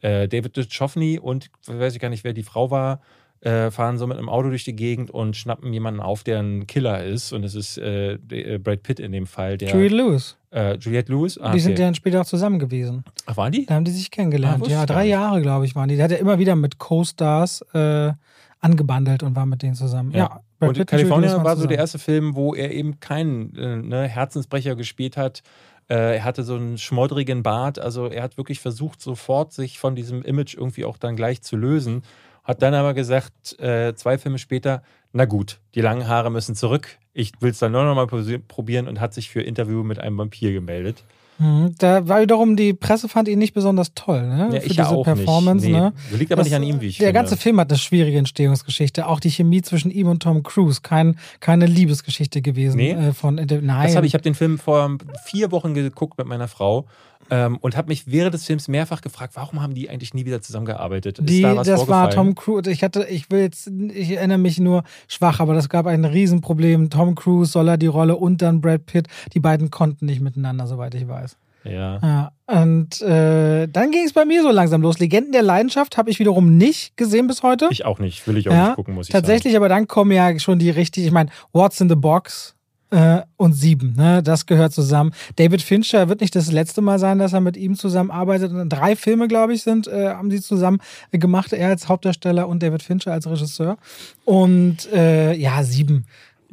Äh, 0.00 0.28
David 0.28 0.56
Duchovny 0.56 1.18
und, 1.18 1.50
weiß 1.66 1.94
ich 1.94 2.00
gar 2.00 2.08
nicht, 2.08 2.24
wer 2.24 2.32
die 2.32 2.42
Frau 2.42 2.70
war, 2.70 3.00
äh, 3.42 3.72
fahren 3.72 3.98
so 3.98 4.06
mit 4.06 4.18
einem 4.18 4.28
Auto 4.28 4.48
durch 4.50 4.64
die 4.64 4.76
Gegend 4.76 5.10
und 5.10 5.36
schnappen 5.36 5.72
jemanden 5.72 6.00
auf, 6.00 6.22
der 6.22 6.38
ein 6.38 6.66
Killer 6.68 7.02
ist. 7.02 7.32
Und 7.32 7.44
es 7.44 7.54
ist 7.54 7.76
äh, 7.76 8.12
äh 8.14 8.58
Brad 8.58 8.82
Pitt 8.84 9.00
in 9.00 9.10
dem 9.10 9.26
Fall. 9.26 9.58
Der, 9.58 9.70
Juliette 9.70 9.96
Lewis. 9.96 10.36
Äh, 10.52 10.76
Juliette 10.76 11.10
Lewis? 11.10 11.38
Ah, 11.38 11.52
die 11.52 11.58
sind 11.58 11.78
ja 11.78 11.86
dann 11.86 11.94
später 11.94 12.20
auch 12.20 12.26
zusammen 12.26 12.60
gewesen. 12.60 13.04
Ach, 13.26 13.36
waren 13.36 13.50
die? 13.50 13.66
Da 13.66 13.74
haben 13.74 13.84
die 13.84 13.90
sich 13.90 14.10
kennengelernt. 14.10 14.62
Ah, 14.64 14.70
ja, 14.70 14.86
drei 14.86 15.06
Jahre, 15.06 15.42
glaube 15.42 15.64
ich, 15.66 15.74
waren 15.74 15.88
die. 15.88 15.96
Der 15.96 16.04
hat 16.04 16.12
ja 16.12 16.18
immer 16.18 16.38
wieder 16.38 16.54
mit 16.54 16.78
Co-Stars 16.78 17.62
äh, 17.74 18.12
angebandelt 18.60 19.24
und 19.24 19.34
war 19.34 19.46
mit 19.46 19.62
denen 19.62 19.74
zusammen. 19.74 20.12
Ja. 20.12 20.18
ja 20.18 20.40
Brad 20.60 20.68
und 20.68 20.78
Pitt 20.78 20.88
California 20.88 21.42
war 21.42 21.56
so 21.56 21.66
der 21.66 21.78
erste 21.78 21.98
Film, 21.98 22.36
wo 22.36 22.54
er 22.54 22.70
eben 22.70 23.00
keinen 23.00 23.88
ne, 23.88 24.06
Herzensbrecher 24.06 24.76
gespielt 24.76 25.16
hat. 25.16 25.42
Er 25.88 26.22
hatte 26.22 26.44
so 26.44 26.54
einen 26.54 26.78
schmoddrigen 26.78 27.42
Bart. 27.42 27.80
Also 27.80 28.06
er 28.06 28.22
hat 28.22 28.38
wirklich 28.38 28.60
versucht, 28.60 29.02
sofort 29.02 29.52
sich 29.52 29.80
von 29.80 29.96
diesem 29.96 30.22
Image 30.22 30.54
irgendwie 30.54 30.84
auch 30.84 30.96
dann 30.96 31.16
gleich 31.16 31.42
zu 31.42 31.56
lösen 31.56 32.02
hat 32.44 32.62
dann 32.62 32.74
aber 32.74 32.94
gesagt, 32.94 33.58
äh, 33.60 33.94
zwei 33.94 34.18
Filme 34.18 34.38
später, 34.38 34.82
na 35.12 35.24
gut, 35.24 35.60
die 35.74 35.80
langen 35.80 36.08
Haare 36.08 36.30
müssen 36.30 36.54
zurück. 36.54 36.98
Ich 37.12 37.32
will 37.40 37.50
es 37.50 37.58
dann 37.58 37.72
nur 37.72 37.84
noch 37.84 37.94
mal 37.94 38.06
probieren 38.06 38.88
und 38.88 39.00
hat 39.00 39.14
sich 39.14 39.30
für 39.30 39.42
Interview 39.42 39.82
mit 39.82 39.98
einem 39.98 40.18
Vampir 40.18 40.52
gemeldet. 40.52 41.04
Mhm, 41.38 41.74
da 41.78 42.06
war 42.06 42.20
wiederum, 42.20 42.56
die 42.56 42.72
Presse 42.72 43.08
fand 43.08 43.26
ihn 43.26 43.38
nicht 43.38 43.54
besonders 43.54 43.94
toll, 43.94 44.22
ne? 44.22 44.50
Ja, 44.52 44.60
für 44.60 44.68
diese 44.68 44.88
auch 44.88 45.04
Performance. 45.04 45.66
Nicht. 45.66 45.74
Nee. 45.74 45.80
Ne? 45.80 45.92
Liegt 46.12 46.32
aber 46.32 46.40
das, 46.40 46.46
nicht 46.48 46.56
an 46.56 46.62
ihm, 46.62 46.80
wie 46.80 46.86
ich 46.86 46.98
Der 46.98 47.08
finde. 47.08 47.20
ganze 47.20 47.36
Film 47.36 47.58
hat 47.58 47.70
eine 47.70 47.78
schwierige 47.78 48.18
Entstehungsgeschichte. 48.18 49.06
Auch 49.06 49.18
die 49.18 49.30
Chemie 49.30 49.62
zwischen 49.62 49.90
ihm 49.90 50.08
und 50.08 50.22
Tom 50.22 50.42
Cruise. 50.42 50.80
Kein, 50.82 51.18
keine 51.40 51.66
Liebesgeschichte 51.66 52.42
gewesen. 52.42 52.76
Nee. 52.76 52.92
Äh, 52.92 53.12
von, 53.12 53.38
äh, 53.38 53.46
nein. 53.60 53.94
hab 53.94 54.04
ich, 54.04 54.08
ich 54.08 54.14
habe 54.14 54.22
den 54.22 54.34
Film 54.34 54.58
vor 54.58 54.98
vier 55.24 55.50
Wochen 55.50 55.74
geguckt 55.74 56.18
mit 56.18 56.26
meiner 56.26 56.48
Frau 56.48 56.86
ähm, 57.32 57.56
und 57.56 57.78
habe 57.78 57.88
mich 57.88 58.10
während 58.12 58.34
des 58.34 58.44
Films 58.44 58.68
mehrfach 58.68 59.00
gefragt, 59.00 59.32
warum 59.36 59.62
haben 59.62 59.74
die 59.74 59.88
eigentlich 59.88 60.12
nie 60.12 60.26
wieder 60.26 60.42
zusammengearbeitet? 60.42 61.18
Die, 61.22 61.40
da 61.40 61.62
das 61.62 61.88
war 61.88 62.10
Tom 62.10 62.34
Cruise. 62.34 62.70
Ich 62.70 62.84
hatte, 62.84 63.06
ich 63.08 63.30
will 63.30 63.40
jetzt, 63.40 63.68
ich 63.68 64.10
erinnere 64.10 64.36
mich 64.36 64.60
nur 64.60 64.82
schwach, 65.08 65.40
aber 65.40 65.54
das 65.54 65.70
gab 65.70 65.86
ein 65.86 66.04
Riesenproblem. 66.04 66.90
Tom 66.90 67.14
Cruise, 67.14 67.50
soll 67.50 67.68
er 67.68 67.78
die 67.78 67.86
Rolle 67.86 68.16
und 68.16 68.42
dann 68.42 68.60
Brad 68.60 68.84
Pitt. 68.84 69.08
Die 69.32 69.40
beiden 69.40 69.70
konnten 69.70 70.04
nicht 70.04 70.20
miteinander, 70.20 70.66
soweit 70.66 70.94
ich 70.94 71.08
weiß. 71.08 71.38
Ja. 71.64 71.98
ja. 72.02 72.32
Und 72.46 73.00
äh, 73.00 73.66
dann 73.66 73.90
ging 73.92 74.04
es 74.04 74.12
bei 74.12 74.26
mir 74.26 74.42
so 74.42 74.50
langsam 74.50 74.82
los. 74.82 74.98
Legenden 74.98 75.32
der 75.32 75.42
Leidenschaft 75.42 75.96
habe 75.96 76.10
ich 76.10 76.18
wiederum 76.18 76.58
nicht 76.58 76.98
gesehen 76.98 77.28
bis 77.28 77.42
heute. 77.42 77.68
Ich 77.70 77.86
auch 77.86 77.98
nicht. 77.98 78.26
Will 78.26 78.36
ich 78.36 78.48
auch 78.50 78.52
ja, 78.52 78.66
nicht 78.66 78.76
gucken, 78.76 78.94
muss 78.94 79.08
ich 79.08 79.12
Tatsächlich, 79.12 79.54
sagen. 79.54 79.64
aber 79.64 79.70
dann 79.70 79.88
kommen 79.88 80.12
ja 80.12 80.38
schon 80.38 80.58
die 80.58 80.68
richtig, 80.68 81.06
ich 81.06 81.12
meine, 81.12 81.30
What's 81.52 81.80
in 81.80 81.88
the 81.88 81.94
Box 81.94 82.56
äh, 82.92 83.22
und 83.36 83.54
Sieben, 83.54 83.94
ne? 83.96 84.22
das 84.22 84.46
gehört 84.46 84.72
zusammen. 84.72 85.12
David 85.36 85.62
Fincher 85.62 86.08
wird 86.08 86.20
nicht 86.20 86.36
das 86.36 86.52
letzte 86.52 86.82
Mal 86.82 86.98
sein, 86.98 87.18
dass 87.18 87.32
er 87.32 87.40
mit 87.40 87.56
ihm 87.56 87.74
zusammenarbeitet. 87.74 88.52
Drei 88.68 88.96
Filme, 88.96 89.28
glaube 89.28 89.54
ich, 89.54 89.62
sind, 89.62 89.88
äh, 89.88 90.10
haben 90.10 90.30
sie 90.30 90.40
zusammen 90.40 90.78
gemacht. 91.10 91.52
Er 91.52 91.68
als 91.68 91.88
Hauptdarsteller 91.88 92.46
und 92.46 92.62
David 92.62 92.82
Fincher 92.82 93.12
als 93.12 93.26
Regisseur. 93.26 93.78
Und 94.24 94.92
äh, 94.92 95.32
ja, 95.34 95.64
Sieben 95.64 96.06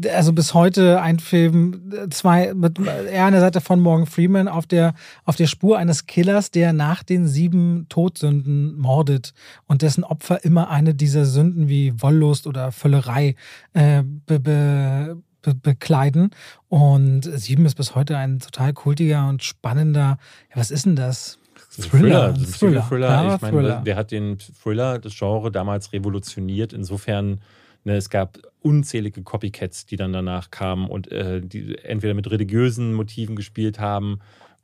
also 0.08 0.32
bis 0.32 0.54
heute 0.54 1.02
ein 1.02 1.20
Film, 1.20 1.92
zwei, 2.10 2.54
mit 2.54 2.80
er 2.80 3.26
an 3.26 3.34
der 3.34 3.42
Seite 3.42 3.60
von 3.60 3.82
Morgan 3.82 4.06
Freeman 4.06 4.48
auf 4.48 4.66
der, 4.66 4.94
auf 5.26 5.36
der 5.36 5.48
Spur 5.48 5.78
eines 5.78 6.06
Killers, 6.06 6.52
der 6.52 6.72
nach 6.72 7.04
den 7.04 7.28
sieben 7.28 7.86
Todsünden 7.90 8.78
mordet 8.80 9.34
und 9.68 9.82
dessen 9.82 10.06
Opfer 10.06 10.46
immer 10.46 10.70
eine 10.70 10.96
dieser 10.96 11.26
Sünden 11.26 11.68
wie 11.68 12.02
Wollust 12.02 12.48
oder 12.48 12.72
Völlerei 12.72 13.36
äh, 13.74 14.04
be, 14.04 14.40
be, 14.40 15.18
be, 15.42 15.56
bekleiden. 15.56 16.32
Und 16.68 17.22
sieben 17.24 17.66
ist 17.66 17.76
bis 17.76 17.96
heute 17.96 18.18
ein 18.18 18.40
total 18.40 18.74
kultiger 18.74 19.28
und 19.28 19.44
spannender, 19.44 20.18
ja, 20.50 20.56
was 20.56 20.72
ist 20.72 20.86
denn 20.86 20.96
das? 20.96 21.40
Thriller. 21.72 22.34
Thriller. 22.34 22.48
Thriller. 22.48 22.88
Thriller. 22.88 23.08
Ja, 23.08 23.36
ich 23.36 23.42
meine, 23.42 23.58
Thriller. 23.58 23.82
der 23.82 23.96
hat 23.96 24.12
den 24.12 24.38
Thriller, 24.40 25.00
das 25.00 25.18
Genre, 25.18 25.52
damals 25.52 25.94
revolutioniert. 25.94 26.74
Insofern 26.74 27.40
Ne, 27.86 27.96
es 27.96 28.10
gab 28.10 28.40
unzählige 28.62 29.24
Copycats, 29.24 29.86
die 29.86 29.96
dann 29.96 30.12
danach 30.12 30.52
kamen 30.52 30.88
und 30.88 31.12
äh, 31.12 31.42
die 31.42 31.78
entweder 31.78 32.14
mit 32.14 32.30
religiösen 32.30 32.94
Motiven 32.94 33.36
gespielt 33.36 33.80
haben, 33.80 34.20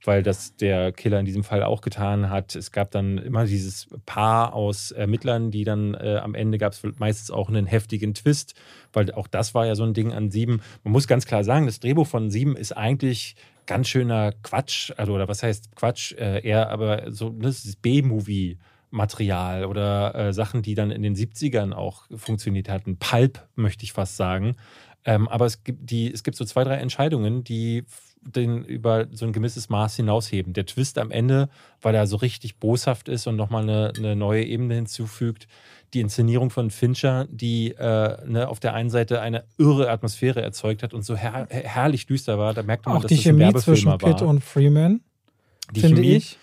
weil 0.08 0.24
das 0.24 0.56
der 0.56 0.92
Killer 0.92 1.20
in 1.20 1.26
diesem 1.26 1.44
Fall 1.44 1.64
auch 1.64 1.82
getan 1.82 2.30
hat. 2.30 2.56
Es 2.56 2.72
gab 2.72 2.92
dann 2.92 3.18
immer 3.18 3.46
dieses 3.46 3.88
Paar 4.06 4.54
aus 4.54 4.92
Ermittlern, 4.92 5.52
die 5.52 5.64
dann 5.64 5.94
äh, 5.94 6.20
am 6.22 6.36
Ende 6.36 6.58
gab 6.58 6.74
es 6.74 6.84
meistens 6.98 7.32
auch 7.32 7.50
einen 7.50 7.66
heftigen 7.66 8.14
Twist, 8.14 8.56
weil 8.94 9.12
auch 9.12 9.28
das 9.28 9.54
war 9.54 9.66
ja 9.66 9.76
so 9.76 9.84
ein 9.84 9.94
Ding 9.94 10.14
an 10.14 10.32
Sieben. 10.32 10.62
Man 10.84 10.92
muss 10.92 11.08
ganz 11.08 11.26
klar 11.26 11.44
sagen, 11.44 11.66
das 11.66 11.80
Drehbuch 11.80 12.08
von 12.08 12.30
Sieben 12.30 12.56
ist 12.56 12.72
eigentlich 12.72 13.36
ganz 13.66 13.88
schöner 13.88 14.32
Quatsch, 14.44 14.92
also 14.98 15.14
oder 15.14 15.28
was 15.28 15.44
heißt 15.44 15.76
Quatsch, 15.76 16.14
äh, 16.14 16.46
eher 16.46 16.70
aber 16.70 17.12
so 17.12 17.30
ne, 17.30 17.44
das 17.44 17.66
ist 17.66 17.82
B-Movie. 17.82 18.58
Material 18.92 19.66
oder 19.66 20.16
äh, 20.16 20.34
Sachen, 20.34 20.62
die 20.62 20.74
dann 20.74 20.90
in 20.90 21.02
den 21.02 21.16
70ern 21.16 21.74
auch 21.74 22.04
funktioniert 22.16 22.70
hatten. 22.70 22.98
Pulp, 22.98 23.46
möchte 23.56 23.84
ich 23.84 23.92
fast 23.92 24.16
sagen. 24.16 24.56
Ähm, 25.06 25.28
aber 25.28 25.46
es 25.46 25.64
gibt, 25.64 25.90
die, 25.90 26.12
es 26.12 26.24
gibt 26.24 26.36
so 26.36 26.46
zwei, 26.46 26.64
drei 26.64 26.76
Entscheidungen, 26.76 27.44
die 27.44 27.84
den 28.26 28.66
über 28.66 29.08
so 29.12 29.26
ein 29.26 29.34
gewisses 29.34 29.70
Maß 29.70 29.96
hinausheben. 29.96 30.54
Der 30.54 30.66
Twist 30.66 30.98
am 30.98 31.12
Ende, 31.12 31.50
weil 31.82 31.96
er 31.96 32.08
so 32.08 32.18
richtig 32.18 32.58
boshaft 32.58 33.08
ist 33.08 33.28
und 33.28 33.36
nochmal 33.36 33.64
eine, 33.64 33.94
eine 33.96 34.16
neue 34.16 34.44
Ebene 34.44 34.76
hinzufügt. 34.76 35.48
Die 35.94 36.02
Inszenierung 36.02 36.50
von 36.50 36.72
Fincher, 36.72 37.28
die 37.30 37.72
äh, 37.72 38.18
ne, 38.28 38.48
auf 38.48 38.60
der 38.60 38.74
einen 38.74 38.90
Seite 38.90 39.22
eine 39.22 39.46
irre 39.58 39.90
Atmosphäre 39.90 40.42
erzeugt 40.42 40.84
hat 40.84 40.94
und 40.94 41.04
so 41.04 41.16
her 41.16 41.48
herrlich 41.50 42.08
düster 42.08 42.38
war. 42.38 42.54
Da 42.54 42.64
merkt 42.64 42.86
man, 42.86 42.98
auch 42.98 43.02
dass 43.02 43.10
die 43.10 43.16
das 43.16 43.24
Chemie 43.24 43.54
zwischen 43.54 43.98
Pitt 43.98 44.22
war. 44.22 44.28
und 44.28 44.44
Freeman. 44.44 45.02
Die 45.72 45.82
Chemie, 45.82 46.16
ich. 46.16 46.38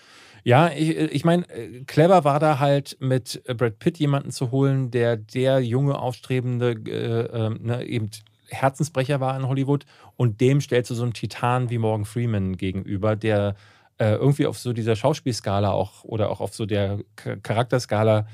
Ja, 0.45 0.71
ich, 0.75 0.89
ich 0.89 1.23
meine, 1.23 1.45
clever 1.87 2.25
war 2.25 2.39
da 2.39 2.59
halt 2.59 2.97
mit 2.99 3.41
Brad 3.45 3.79
Pitt 3.79 3.97
jemanden 3.99 4.31
zu 4.31 4.51
holen, 4.51 4.91
der 4.91 5.15
der 5.15 5.61
junge, 5.61 5.97
aufstrebende, 5.97 6.71
äh, 6.71 7.45
äh, 7.45 7.49
ne, 7.49 7.85
eben 7.85 8.09
Herzensbrecher 8.53 9.19
war 9.19 9.35
in 9.37 9.47
Hollywood 9.47 9.85
und 10.15 10.41
dem 10.41 10.61
stellst 10.61 10.91
du 10.91 10.95
so 10.95 11.03
einen 11.03 11.13
Titan 11.13 11.69
wie 11.69 11.77
Morgan 11.77 12.05
Freeman 12.05 12.57
gegenüber, 12.57 13.15
der 13.15 13.55
äh, 13.97 14.13
irgendwie 14.15 14.45
auf 14.45 14.57
so 14.57 14.73
dieser 14.73 14.95
Schauspielskala 14.95 15.71
auch 15.71 16.03
oder 16.03 16.29
auch 16.29 16.41
auf 16.41 16.53
so 16.53 16.65
der 16.65 16.99
Charakterskala 17.15 18.25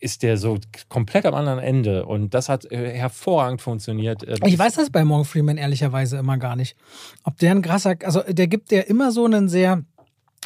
ist 0.00 0.22
der 0.22 0.36
so 0.36 0.58
komplett 0.88 1.24
am 1.24 1.34
anderen 1.34 1.58
Ende 1.58 2.04
und 2.04 2.34
das 2.34 2.48
hat 2.48 2.70
äh, 2.70 2.92
hervorragend 2.92 3.62
funktioniert. 3.62 4.22
Äh, 4.22 4.36
ich 4.44 4.58
weiß 4.58 4.74
das 4.74 4.90
bei 4.90 5.04
Morgan 5.04 5.24
Freeman 5.24 5.56
ehrlicherweise 5.56 6.18
immer 6.18 6.36
gar 6.36 6.56
nicht. 6.56 6.76
Ob 7.22 7.38
der 7.38 7.52
ein 7.52 7.62
krasser, 7.62 7.96
also 8.04 8.20
der 8.28 8.46
gibt 8.46 8.70
ja 8.70 8.80
immer 8.80 9.12
so 9.12 9.24
einen 9.24 9.48
sehr 9.48 9.82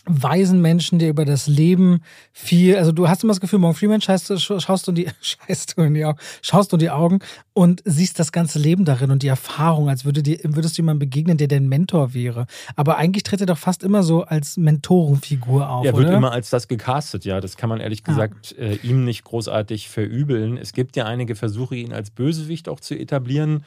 weisen 0.07 0.61
Menschen, 0.63 0.99
der 0.99 1.11
über 1.11 1.25
das 1.25 1.47
Leben 1.47 2.03
viel, 2.33 2.77
also 2.77 2.93
du 2.93 3.09
hast 3.09 3.23
immer 3.23 3.33
das 3.33 3.41
Gefühl, 3.41 3.59
Morgan 3.59 3.77
Freeman 3.77 4.01
schaust, 4.01 4.41
schaust 4.41 4.87
du 4.87 4.93
in 4.93 4.95
die, 4.95 5.09
schaust 5.21 5.77
du 5.77 5.83
in 5.83 5.95
die 5.95 6.05
Augen, 6.05 6.19
schaust 6.43 6.73
du 6.73 6.77
in 6.77 6.81
die 6.81 6.91
Augen 6.91 7.19
und 7.53 7.83
siehst 7.85 8.19
das 8.19 8.33
ganze 8.33 8.59
Leben 8.59 8.85
darin 8.85 9.11
und 9.11 9.23
die 9.23 9.29
Erfahrung, 9.29 9.89
als 9.89 10.05
würde 10.05 10.23
dir, 10.23 10.39
würdest 10.45 10.79
du 10.79 10.83
jemandem 10.83 11.09
begegnen, 11.11 11.37
der 11.37 11.49
dein 11.49 11.69
Mentor 11.69 12.15
wäre. 12.15 12.47
Aber 12.77 12.97
eigentlich 12.97 13.23
tritt 13.23 13.41
er 13.41 13.47
doch 13.47 13.59
fast 13.59 13.83
immer 13.83 14.03
so 14.03 14.23
als 14.23 14.57
Mentorenfigur 14.57 15.69
auf. 15.69 15.85
Er 15.85 15.95
wird 15.95 16.09
oder? 16.09 16.17
immer 16.17 16.33
als 16.33 16.51
das 16.51 16.69
gecastet, 16.69 17.25
ja. 17.25 17.41
Das 17.41 17.57
kann 17.57 17.69
man 17.69 17.81
ehrlich 17.81 18.05
gesagt 18.05 18.55
ah. 18.59 18.63
äh, 18.63 18.75
ihm 18.77 19.05
nicht 19.05 19.25
großartig 19.25 19.89
verübeln. 19.89 20.57
Es 20.57 20.73
gibt 20.73 20.97
ja 20.97 21.05
einige 21.05 21.35
Versuche, 21.35 21.77
ihn 21.77 21.93
als 21.93 22.11
Bösewicht 22.11 22.69
auch 22.69 22.81
zu 22.81 22.95
etablieren. 22.95 23.65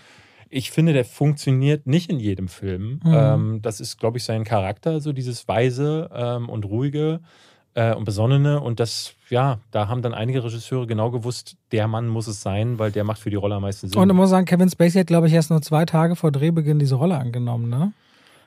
Ich 0.54 0.70
finde, 0.72 0.94
der 0.94 1.06
funktioniert 1.06 1.88
nicht 1.88 2.12
in 2.12 2.20
jedem 2.20 2.48
Film. 2.48 3.00
Mhm. 3.04 3.14
Ähm, 3.14 3.60
das 3.62 3.80
ist, 3.80 4.00
glaube 4.00 4.18
ich, 4.18 4.24
sein 4.24 4.44
Charakter, 4.44 5.00
so 5.00 5.14
dieses 5.14 5.48
weise 5.48 6.10
ähm, 6.14 6.50
und 6.50 6.66
ruhige 6.66 7.22
äh, 7.74 7.94
und 7.94 8.04
besonnene. 8.04 8.60
Und 8.60 8.80
das, 8.80 9.14
ja, 9.30 9.60
da 9.72 9.88
haben 9.88 10.02
dann 10.02 10.14
einige 10.14 10.44
Regisseure 10.44 10.88
genau 10.88 11.10
gewusst, 11.10 11.56
der 11.72 11.88
Mann 11.88 12.08
muss 12.08 12.28
es 12.28 12.42
sein, 12.42 12.80
weil 12.80 12.92
der 12.92 13.04
macht 13.04 13.20
für 13.20 13.30
die 13.30 13.38
Rolle 13.38 13.56
am 13.56 13.62
meisten 13.62 13.88
Sinn. 13.88 14.00
Und 14.00 14.10
ich 14.10 14.16
muss 14.16 14.30
sagen, 14.30 14.46
Kevin 14.46 14.70
Spacey 14.70 15.00
hat, 15.00 15.08
glaube 15.08 15.28
ich, 15.28 15.34
erst 15.34 15.50
nur 15.50 15.62
zwei 15.62 15.86
Tage 15.86 16.16
vor 16.16 16.32
Drehbeginn 16.32 16.80
diese 16.80 16.96
Rolle 16.96 17.18
angenommen, 17.18 17.70
ne? 17.70 17.94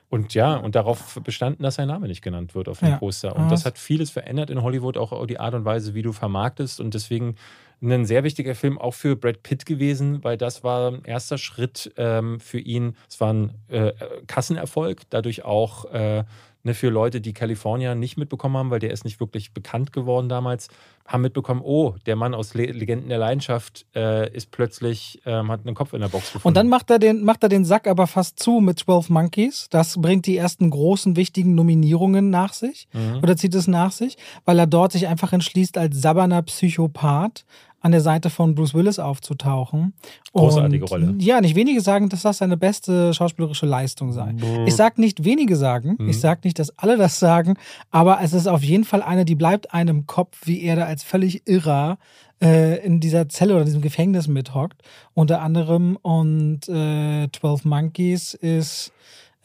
Und 0.09 0.33
ja, 0.33 0.55
und 0.55 0.75
darauf 0.75 1.19
bestanden, 1.23 1.63
dass 1.63 1.75
sein 1.75 1.87
Name 1.87 2.07
nicht 2.07 2.21
genannt 2.21 2.55
wird 2.55 2.69
auf 2.69 2.79
dem 2.79 2.89
ja. 2.89 2.97
Poster. 2.97 3.35
Und 3.35 3.49
das 3.49 3.65
hat 3.65 3.77
vieles 3.77 4.11
verändert 4.11 4.49
in 4.49 4.61
Hollywood, 4.61 4.97
auch 4.97 5.25
die 5.25 5.39
Art 5.39 5.55
und 5.55 5.65
Weise, 5.65 5.93
wie 5.93 6.03
du 6.03 6.13
vermarktest. 6.13 6.79
Und 6.79 6.93
deswegen 6.93 7.35
ein 7.81 8.05
sehr 8.05 8.23
wichtiger 8.23 8.55
Film 8.55 8.77
auch 8.77 8.93
für 8.93 9.15
Brad 9.15 9.43
Pitt 9.43 9.65
gewesen, 9.65 10.23
weil 10.23 10.37
das 10.37 10.63
war 10.63 10.91
ein 10.91 11.03
erster 11.05 11.37
Schritt 11.37 11.91
ähm, 11.97 12.39
für 12.39 12.59
ihn. 12.59 12.95
Es 13.09 13.19
war 13.19 13.33
ein 13.33 13.55
äh, 13.67 13.93
Kassenerfolg, 14.27 15.01
dadurch 15.09 15.43
auch 15.43 15.85
äh, 15.85 16.23
ne, 16.65 16.73
für 16.73 16.89
Leute, 16.89 17.21
die 17.21 17.33
California 17.33 17.95
nicht 17.95 18.17
mitbekommen 18.17 18.57
haben, 18.57 18.69
weil 18.71 18.79
der 18.79 18.91
ist 18.91 19.05
nicht 19.05 19.19
wirklich 19.19 19.53
bekannt 19.53 19.93
geworden 19.93 20.27
damals, 20.27 20.67
haben 21.05 21.21
mitbekommen, 21.21 21.61
oh, 21.63 21.95
der 22.05 22.15
Mann 22.15 22.33
aus 22.33 22.55
Le 22.55 22.65
Legenden 22.65 23.09
der 23.09 23.19
Leidenschaft 23.19 23.85
äh, 23.95 24.33
ist 24.35 24.51
plötzlich, 24.51 25.21
ähm, 25.25 25.51
hat 25.51 25.61
einen 25.65 25.75
Kopf 25.75 25.93
in 25.93 26.01
der 26.01 26.07
Box 26.07 26.33
gefunden. 26.33 26.47
Und 26.47 26.57
dann 26.57 26.67
macht 26.67 26.89
er, 26.89 26.97
den, 26.97 27.23
macht 27.23 27.43
er 27.43 27.49
den 27.49 27.63
Sack 27.63 27.87
aber 27.87 28.07
fast 28.07 28.39
zu 28.39 28.59
mit 28.59 28.79
12 28.79 29.09
Monkeys. 29.09 29.67
Das 29.69 30.01
bringt 30.01 30.25
die 30.25 30.35
ersten 30.35 30.69
großen, 30.71 31.15
wichtigen 31.15 31.53
Nominierungen 31.53 32.31
nach 32.31 32.53
sich 32.53 32.87
mhm. 32.91 33.19
oder 33.21 33.37
zieht 33.37 33.53
es 33.53 33.67
nach 33.67 33.91
sich, 33.91 34.17
weil 34.45 34.57
er 34.57 34.67
dort 34.67 34.91
sich 34.91 35.07
einfach 35.07 35.31
entschließt, 35.31 35.77
als 35.77 36.01
sabberner 36.01 36.41
Psychopath 36.41 37.45
an 37.85 37.91
der 37.91 38.01
Seite 38.01 38.31
von 38.31 38.55
Bruce 38.55 38.73
Willis 38.73 38.97
aufzutauchen. 38.97 39.93
Großartige 40.33 40.85
Und, 40.85 40.91
Rolle. 40.91 41.15
Ja, 41.19 41.39
nicht 41.39 41.53
wenige 41.53 41.81
sagen, 41.81 42.09
dass 42.09 42.23
das 42.23 42.39
seine 42.39 42.57
beste 42.57 43.13
schauspielerische 43.13 43.67
Leistung 43.67 44.11
sei. 44.11 44.33
Brr. 44.33 44.65
Ich 44.65 44.75
sage 44.75 44.99
nicht 44.99 45.23
wenige 45.23 45.55
sagen, 45.55 45.95
mhm. 45.99 46.09
ich 46.09 46.19
sage 46.19 46.41
nicht, 46.45 46.57
dass 46.57 46.75
alle 46.79 46.97
das 46.97 47.19
sagen, 47.19 47.57
aber 47.91 48.21
es 48.23 48.33
ist 48.33 48.47
auf 48.47 48.63
jeden 48.63 48.85
Fall 48.85 49.03
eine, 49.03 49.23
die 49.23 49.35
bleibt 49.35 49.71
einem 49.71 50.07
Kopf, 50.07 50.35
wie 50.45 50.63
er 50.63 50.77
da 50.77 50.85
als 50.85 51.03
völlig 51.03 51.47
irrer 51.47 51.99
äh, 52.41 52.83
in 52.83 53.01
dieser 53.01 53.29
Zelle 53.29 53.53
oder 53.53 53.65
diesem 53.65 53.81
Gefängnis 53.81 54.27
mithockt. 54.27 54.81
Unter 55.13 55.41
anderem 55.41 55.95
und 56.01 56.67
äh, 56.67 57.27
12 57.31 57.65
Monkeys 57.65 58.33
ist 58.33 58.93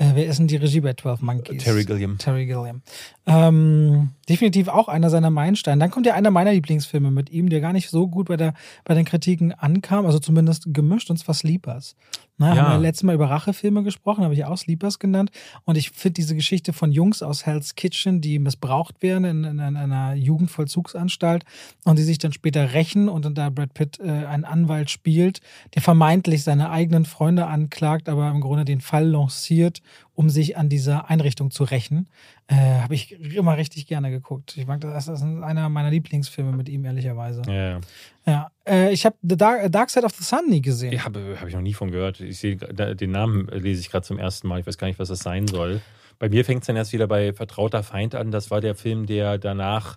äh, 0.01 0.15
wer 0.15 0.27
ist 0.27 0.39
denn 0.39 0.49
die 0.49 0.57
Regie 0.57 0.81
bei 0.81 0.95
12 0.95 1.21
Monkeys? 1.21 1.63
Terry 1.63 1.85
Gilliam. 1.85 2.17
Terry 2.17 2.47
Gilliam. 2.47 2.81
Ähm, 3.27 4.13
definitiv 4.31 4.69
auch 4.69 4.89
einer 4.89 5.11
seiner 5.11 5.29
Meilensteine. 5.29 5.79
Dann 5.79 5.91
kommt 5.91 6.07
ja 6.07 6.15
einer 6.15 6.31
meiner 6.31 6.53
Lieblingsfilme 6.53 7.11
mit 7.11 7.29
ihm, 7.29 7.51
der 7.51 7.61
gar 7.61 7.75
nicht 7.75 7.91
so 7.91 8.09
gut 8.09 8.29
bei, 8.29 8.39
der, 8.39 8.55
bei 8.85 8.95
den 8.95 9.05
Kritiken 9.05 9.53
ankam, 9.53 10.07
also 10.07 10.19
zumindest 10.19 10.73
gemischt, 10.73 11.11
und 11.11 11.19
zwar 11.19 11.35
Sleepers. 11.35 11.97
Na, 12.41 12.55
ja. 12.55 12.63
Haben 12.63 12.73
wir 12.73 12.79
letztes 12.79 13.03
Mal 13.03 13.15
über 13.15 13.29
Rachefilme 13.29 13.83
gesprochen, 13.83 14.25
habe 14.25 14.33
ich 14.33 14.47
auch 14.47 14.57
Sleepers 14.57 14.99
genannt. 14.99 15.31
Und 15.67 15.77
ich 15.77 15.91
finde 15.91 16.15
diese 16.15 16.35
Geschichte 16.35 16.73
von 16.73 16.91
Jungs 16.91 17.23
aus 17.23 17.45
Hell's 17.45 17.75
Kitchen, 17.75 18.23
die 18.23 18.39
missbraucht 18.39 19.03
werden 19.03 19.25
in, 19.25 19.45
in, 19.45 19.59
in, 19.59 19.77
einer 19.77 20.15
Jugendvollzugsanstalt 20.15 21.45
und 21.85 21.99
die 21.99 22.03
sich 22.03 22.17
dann 22.17 22.33
später 22.33 22.73
rächen 22.73 23.11
und 23.11 23.27
dann 23.27 23.35
da 23.35 23.51
Brad 23.51 23.75
Pitt 23.75 24.01
äh, 24.01 24.09
einen 24.09 24.47
Anwalt 24.47 24.89
spielt, 24.89 25.43
der 25.75 25.83
vermeintlich 25.83 26.43
seine 26.43 26.71
eigenen 26.71 27.05
Freunde 27.05 27.47
anklagt, 27.47 28.09
aber 28.09 28.31
im 28.31 28.41
Grunde 28.41 28.65
den 28.65 28.81
Fall 28.81 29.07
lanciert, 29.07 29.83
um 30.15 30.31
sich 30.31 30.57
an 30.57 30.69
dieser 30.69 31.09
Einrichtung 31.09 31.51
zu 31.51 31.65
rächen. 31.65 32.09
Äh, 32.47 32.55
habe 32.55 32.95
ich 32.95 33.13
immer 33.35 33.57
richtig 33.57 33.87
gerne 33.87 34.11
geguckt. 34.11 34.57
Ich 34.57 34.67
mag 34.67 34.81
das, 34.81 35.07
das 35.07 35.21
ist 35.21 35.25
einer 35.25 35.69
meiner 35.69 35.91
Lieblingsfilme 35.91 36.53
mit 36.53 36.69
ihm, 36.69 36.85
ehrlicherweise. 36.85 37.43
Ja, 37.47 37.55
ja. 37.55 37.81
ja 38.27 38.51
äh, 38.67 38.93
ich 38.93 39.07
habe 39.07 39.17
The 39.23 39.37
Dark, 39.37 39.73
Dark, 39.73 39.91
Side 39.91 40.05
of 40.05 40.13
the 40.13 40.25
Sun 40.25 40.49
nie 40.49 40.63
gesehen. 40.63 40.93
Ja, 40.93 41.05
habe 41.05 41.37
hab 41.41 41.49
ich 41.49 41.55
noch 41.55 41.63
nie 41.63 41.75
von 41.75 41.91
gehört. 41.91 42.21
Ich 42.21 42.39
sehe, 42.39 42.57
den 42.57 43.11
Namen 43.11 43.47
lese 43.49 43.81
ich 43.81 43.91
gerade 43.91 44.07
zum 44.07 44.19
ersten 44.19 44.49
Mal. 44.49 44.61
Ich 44.61 44.67
weiß 44.67 44.79
gar 44.79 44.87
nicht, 44.87 44.99
was 44.99 45.09
das 45.09 45.21
sein 45.21 45.47
soll. 45.47 45.81
Bei 46.19 46.29
mir 46.29 46.45
fängt 46.45 46.63
es 46.63 46.67
dann 46.67 46.77
erst 46.77 46.93
wieder 46.93 47.07
bei 47.07 47.33
Vertrauter 47.33 47.83
Feind 47.83 48.15
an. 48.15 48.31
Das 48.31 48.51
war 48.51 48.61
der 48.61 48.75
Film, 48.75 49.07
der 49.07 49.39
danach 49.39 49.97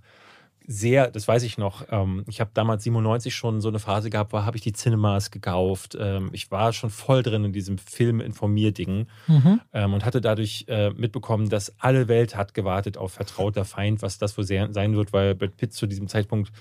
sehr, 0.65 1.11
das 1.11 1.27
weiß 1.27 1.43
ich 1.43 1.57
noch, 1.57 1.85
ähm, 1.89 2.23
ich 2.27 2.39
habe 2.39 2.51
damals 2.53 2.83
97 2.83 3.35
schon 3.35 3.61
so 3.61 3.69
eine 3.69 3.79
Phase 3.79 4.09
gehabt, 4.09 4.33
war, 4.33 4.45
habe 4.45 4.57
ich 4.57 4.63
die 4.63 4.73
Cinemas 4.73 5.31
gekauft. 5.31 5.97
Ähm, 5.99 6.29
ich 6.31 6.51
war 6.51 6.73
schon 6.73 6.89
voll 6.89 7.23
drin 7.23 7.45
in 7.45 7.53
diesem 7.53 7.77
Film 7.77 8.21
informier-Ding 8.21 9.07
mhm. 9.27 9.61
ähm, 9.73 9.93
und 9.93 10.05
hatte 10.05 10.21
dadurch 10.21 10.65
äh, 10.67 10.91
mitbekommen, 10.91 11.49
dass 11.49 11.73
alle 11.79 12.07
Welt 12.07 12.35
hat 12.35 12.53
gewartet 12.53 12.97
auf 12.97 13.13
Vertrauter 13.13 13.65
Feind, 13.65 14.01
was 14.01 14.17
das 14.17 14.37
wohl 14.37 14.45
sein 14.45 14.95
wird, 14.95 15.13
weil 15.13 15.35
Brad 15.35 15.57
Pitt 15.57 15.73
zu 15.73 15.87
diesem 15.87 16.07
Zeitpunkt 16.07 16.51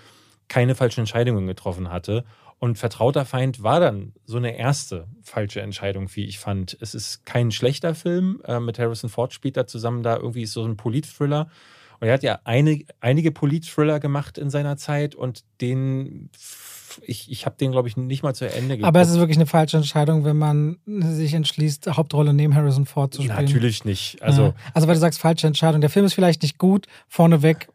keine 0.48 0.74
falschen 0.74 1.00
Entscheidungen 1.00 1.46
getroffen 1.46 1.90
hatte. 1.90 2.24
Und 2.58 2.78
Vertrauter 2.78 3.24
Feind 3.24 3.64
war 3.64 3.80
dann 3.80 4.12
so 4.24 4.36
eine 4.36 4.56
erste 4.56 5.08
falsche 5.22 5.60
Entscheidung, 5.60 6.08
wie 6.14 6.26
ich 6.26 6.38
fand. 6.38 6.76
Es 6.80 6.94
ist 6.94 7.26
kein 7.26 7.50
schlechter 7.50 7.94
Film. 7.94 8.40
Äh, 8.44 8.60
mit 8.60 8.78
Harrison 8.78 9.10
Ford 9.10 9.32
spielt 9.32 9.56
er 9.56 9.66
zusammen 9.66 10.02
da 10.02 10.16
irgendwie 10.16 10.46
so 10.46 10.64
ein 10.64 10.76
Polit-Thriller. 10.76 11.48
Und 12.02 12.08
er 12.08 12.14
hat 12.14 12.24
ja 12.24 12.40
eine, 12.42 12.80
einige 12.98 13.30
Polit-Thriller 13.30 14.00
gemacht 14.00 14.36
in 14.36 14.50
seiner 14.50 14.76
Zeit 14.76 15.14
und 15.14 15.44
den 15.60 16.30
ich, 17.06 17.30
ich 17.30 17.46
habe 17.46 17.54
den, 17.56 17.70
glaube 17.70 17.86
ich, 17.86 17.96
nicht 17.96 18.24
mal 18.24 18.34
zu 18.34 18.44
Ende 18.44 18.76
geguckt. 18.76 18.84
Aber 18.84 19.00
es 19.00 19.08
ist 19.08 19.18
wirklich 19.18 19.38
eine 19.38 19.46
falsche 19.46 19.76
Entscheidung, 19.76 20.24
wenn 20.24 20.36
man 20.36 20.78
sich 20.84 21.32
entschließt, 21.32 21.86
Hauptrolle 21.96 22.34
neben 22.34 22.56
Harrison 22.56 22.86
Ford 22.86 23.14
zu 23.14 23.22
spielen. 23.22 23.36
Natürlich 23.36 23.84
nicht. 23.84 24.20
Also, 24.20 24.46
ja. 24.46 24.54
also 24.74 24.88
weil 24.88 24.94
du 24.94 25.00
sagst, 25.00 25.20
falsche 25.20 25.46
Entscheidung. 25.46 25.80
Der 25.80 25.90
Film 25.90 26.04
ist 26.04 26.14
vielleicht 26.14 26.42
nicht 26.42 26.58
gut, 26.58 26.88
vorneweg 27.06 27.68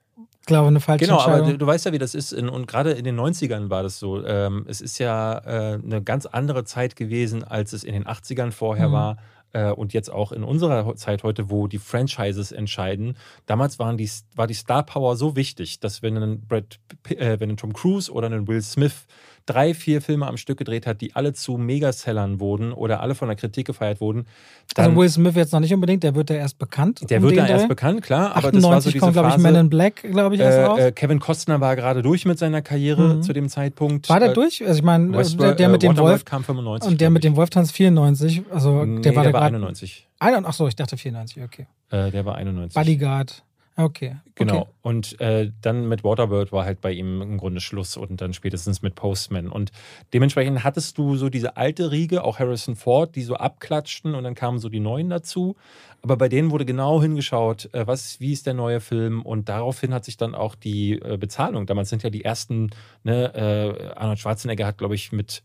glaube, 0.48 0.68
eine 0.70 0.80
falsche 0.80 1.06
genau, 1.06 1.18
Entscheidung. 1.18 1.40
Genau, 1.40 1.50
aber 1.50 1.58
du, 1.58 1.68
weißt 1.68 1.86
ja, 1.86 1.92
wie 1.92 2.00
das 2.00 2.16
ist. 2.16 2.34
Und 2.34 2.68
gerade 2.68 2.92
in 2.92 3.04
den 3.04 3.20
90ern 3.20 3.70
war 3.70 3.84
das 3.84 4.00
so. 4.00 4.26
Ähm, 4.26 4.66
es 4.68 4.82
ist 4.82 4.98
ja 4.98 5.38
äh, 5.40 5.80
eine 5.84 6.02
ganz 6.02 6.26
andere 6.26 6.64
Zeit 6.64 6.96
gewesen, 6.96 7.44
als 7.44 7.74
es 7.74 7.84
in 7.84 7.94
den 7.94 8.06
80ern 8.06 8.52
vorher 8.52 8.88
mhm. 8.88 8.94
war. 8.94 9.18
Äh, 9.54 9.72
und 9.72 9.94
jetzt 9.94 10.12
auch 10.12 10.32
in 10.32 10.44
unserer 10.44 10.96
Zeit 10.96 11.24
heute, 11.24 11.50
wo 11.50 11.68
die 11.68 11.78
Franchises 11.78 12.52
entscheiden. 12.52 13.18
Damals 13.46 13.80
waren 13.80 13.98
die, 13.98 14.10
war 14.36 14.48
die 14.48 14.54
Star 14.54 14.84
Power 14.84 15.16
so 15.16 15.36
wichtig, 15.36 15.80
dass 15.80 16.02
wenn 16.02 16.18
ein, 16.18 16.42
Brad, 16.48 16.80
äh, 17.10 17.40
wenn 17.40 17.52
ein 17.52 17.58
Tom 17.58 17.74
Cruise 17.74 18.12
oder 18.12 18.30
ein 18.30 18.48
Will 18.48 18.62
Smith 18.62 19.06
drei, 19.48 19.74
vier 19.74 20.02
Filme 20.02 20.28
am 20.28 20.38
Stück 20.38 20.60
gedreht 20.60 20.86
hat, 20.86 21.02
die 21.02 21.16
alle 21.16 21.34
zu 21.34 21.58
Megasellern 21.58 22.40
wurden 22.40 22.72
oder 22.72 23.02
alle 23.02 23.16
von 23.16 23.28
der 23.28 23.38
Kritik 23.38 23.66
gefeiert 23.66 24.00
wurden. 24.00 24.28
also 24.76 24.96
Will 24.96 25.10
Smith 25.10 25.36
jetzt 25.36 25.54
noch 25.54 25.60
nicht 25.60 25.74
unbedingt, 25.74 26.04
der 26.04 26.14
wird 26.14 26.30
ja 26.30 26.36
erst 26.36 26.60
bekannt. 26.60 27.10
Der 27.10 27.18
um 27.18 27.24
wird 27.24 27.36
ja 27.36 27.48
erst 27.48 27.68
bekannt, 27.68 28.04
klar. 28.04 28.36
Aber 28.36 28.52
das 28.52 28.62
war 28.64 28.82
so 28.82 28.92
diese 28.92 29.00
kommt, 29.00 29.14
glaube 29.14 29.30
ich, 29.30 29.38
Men 29.38 29.56
in 29.56 29.70
Black, 29.70 30.04
glaube 30.04 30.36
ich, 30.36 30.42
erst 30.42 30.58
äh, 30.58 30.64
raus. 30.64 30.80
Äh, 30.80 30.92
Kevin 30.92 31.20
Costner 31.20 31.60
war 31.62 31.76
gerade 31.76 32.04
durch 32.04 32.26
mit 32.26 32.38
seiner 32.38 32.62
Karriere 32.62 33.16
mhm. 33.16 33.24
zu 33.24 33.34
dem 33.34 33.50
Zeitpunkt. 33.50 34.10
War 34.10 34.20
der 34.20 34.32
äh, 34.32 34.34
durch? 34.34 34.64
Also 34.66 34.78
ich 34.78 34.84
meine, 34.84 35.12
der, 35.12 35.56
der, 35.56 35.70
mit 35.70 35.82
dem 35.82 35.98
Wolf 35.98 36.26
kam 36.26 36.44
95. 36.44 36.92
Und 36.92 37.02
der 37.02 37.10
mit 37.10 37.24
dem 37.24 37.36
Wolf 37.36 37.50
tanzt 37.50 37.72
94. 37.72 38.44
Also 38.52 38.86
nee, 38.86 39.02
der 39.02 39.16
war, 39.16 39.24
der 39.24 39.34
war 39.34 39.42
91. 39.42 40.08
Achso, 40.20 40.68
ich 40.68 40.76
dachte 40.76 40.98
94, 40.98 41.42
okay. 41.44 41.68
Äh, 41.90 42.12
der 42.12 42.26
war 42.26 42.36
91. 42.36 42.76
Bodyguard. 42.76 43.44
Okay. 43.80 44.16
Genau. 44.34 44.62
Okay. 44.62 44.70
Und 44.82 45.22
äh, 45.22 45.52
dann 45.62 45.88
mit 45.88 46.04
Waterbird 46.04 46.52
war 46.52 46.66
halt 46.66 46.82
bei 46.82 46.92
ihm 46.92 47.22
im 47.22 47.38
Grunde 47.38 47.62
Schluss 47.62 47.96
und 47.96 48.20
dann 48.22 48.34
spätestens 48.34 48.82
mit 48.82 48.96
Postman. 48.96 49.50
Und 49.50 49.72
dementsprechend 50.14 50.64
hattest 50.64 50.98
du 50.98 51.16
so 51.16 51.30
diese 51.30 51.58
alte 51.58 51.92
Riege, 51.92 52.24
auch 52.24 52.40
Harrison 52.40 52.76
Ford, 52.76 53.16
die 53.16 53.22
so 53.22 53.36
abklatschten 53.36 54.16
und 54.16 54.24
dann 54.24 54.34
kamen 54.34 54.58
so 54.58 54.70
die 54.70 54.80
neuen 54.80 55.12
dazu. 55.12 55.56
Aber 56.02 56.18
bei 56.18 56.28
denen 56.28 56.50
wurde 56.50 56.66
genau 56.66 57.04
hingeschaut, 57.04 57.72
äh, 57.74 57.86
was, 57.86 58.20
wie 58.20 58.34
ist 58.34 58.48
der 58.48 58.56
neue 58.56 58.80
Film 58.80 59.22
und 59.22 59.48
daraufhin 59.48 59.94
hat 59.94 60.06
sich 60.06 60.18
dann 60.18 60.34
auch 60.34 60.56
die 60.56 60.94
äh, 60.94 61.18
Bezahlung. 61.18 61.68
Damals 61.68 61.90
sind 61.90 62.02
ja 62.02 62.10
die 62.10 62.26
ersten, 62.26 62.72
ne, 63.04 63.32
äh, 63.36 63.94
Arnold 63.96 64.18
Schwarzenegger 64.18 64.66
hat, 64.66 64.80
glaube 64.80 64.96
ich, 64.96 65.12
mit 65.12 65.44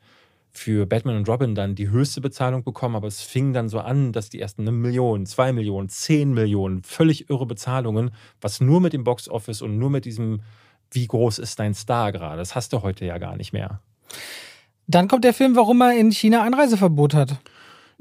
für 0.53 0.87
Batman 0.87 1.17
und 1.17 1.29
Robin 1.29 1.55
dann 1.55 1.75
die 1.75 1.91
höchste 1.91 2.21
Bezahlung 2.21 2.63
bekommen, 2.63 2.95
aber 2.95 3.09
es 3.09 3.23
fing 3.23 3.53
dann 3.53 3.69
so 3.69 3.81
an, 3.81 4.13
dass 4.13 4.29
die 4.29 4.41
ersten 4.41 4.63
eine 4.63 4.73
Million, 4.73 5.25
zwei 5.27 5.53
Millionen, 5.53 5.89
zehn 5.89 6.35
Millionen, 6.35 6.83
völlig 6.83 7.31
irre 7.31 7.47
Bezahlungen, 7.47 8.11
was 8.41 8.61
nur 8.61 8.81
mit 8.81 8.93
dem 8.93 9.03
Boxoffice 9.03 9.63
und 9.63 9.79
nur 9.79 9.91
mit 9.91 10.05
diesem, 10.05 10.43
wie 10.91 11.07
groß 11.07 11.39
ist 11.39 11.59
dein 11.59 11.75
Star 11.75 12.13
gerade, 12.13 12.37
das 12.37 12.55
hast 12.55 12.73
du 12.73 12.83
heute 12.83 13.07
ja 13.07 13.19
gar 13.19 13.37
nicht 13.37 13.53
mehr. 13.53 13.81
Dann 14.87 15.09
kommt 15.09 15.25
der 15.25 15.33
Film, 15.33 15.57
warum 15.57 15.81
er 15.81 15.97
in 15.97 16.13
China 16.13 16.43
Einreiseverbot 16.43 17.15
hat. 17.15 17.39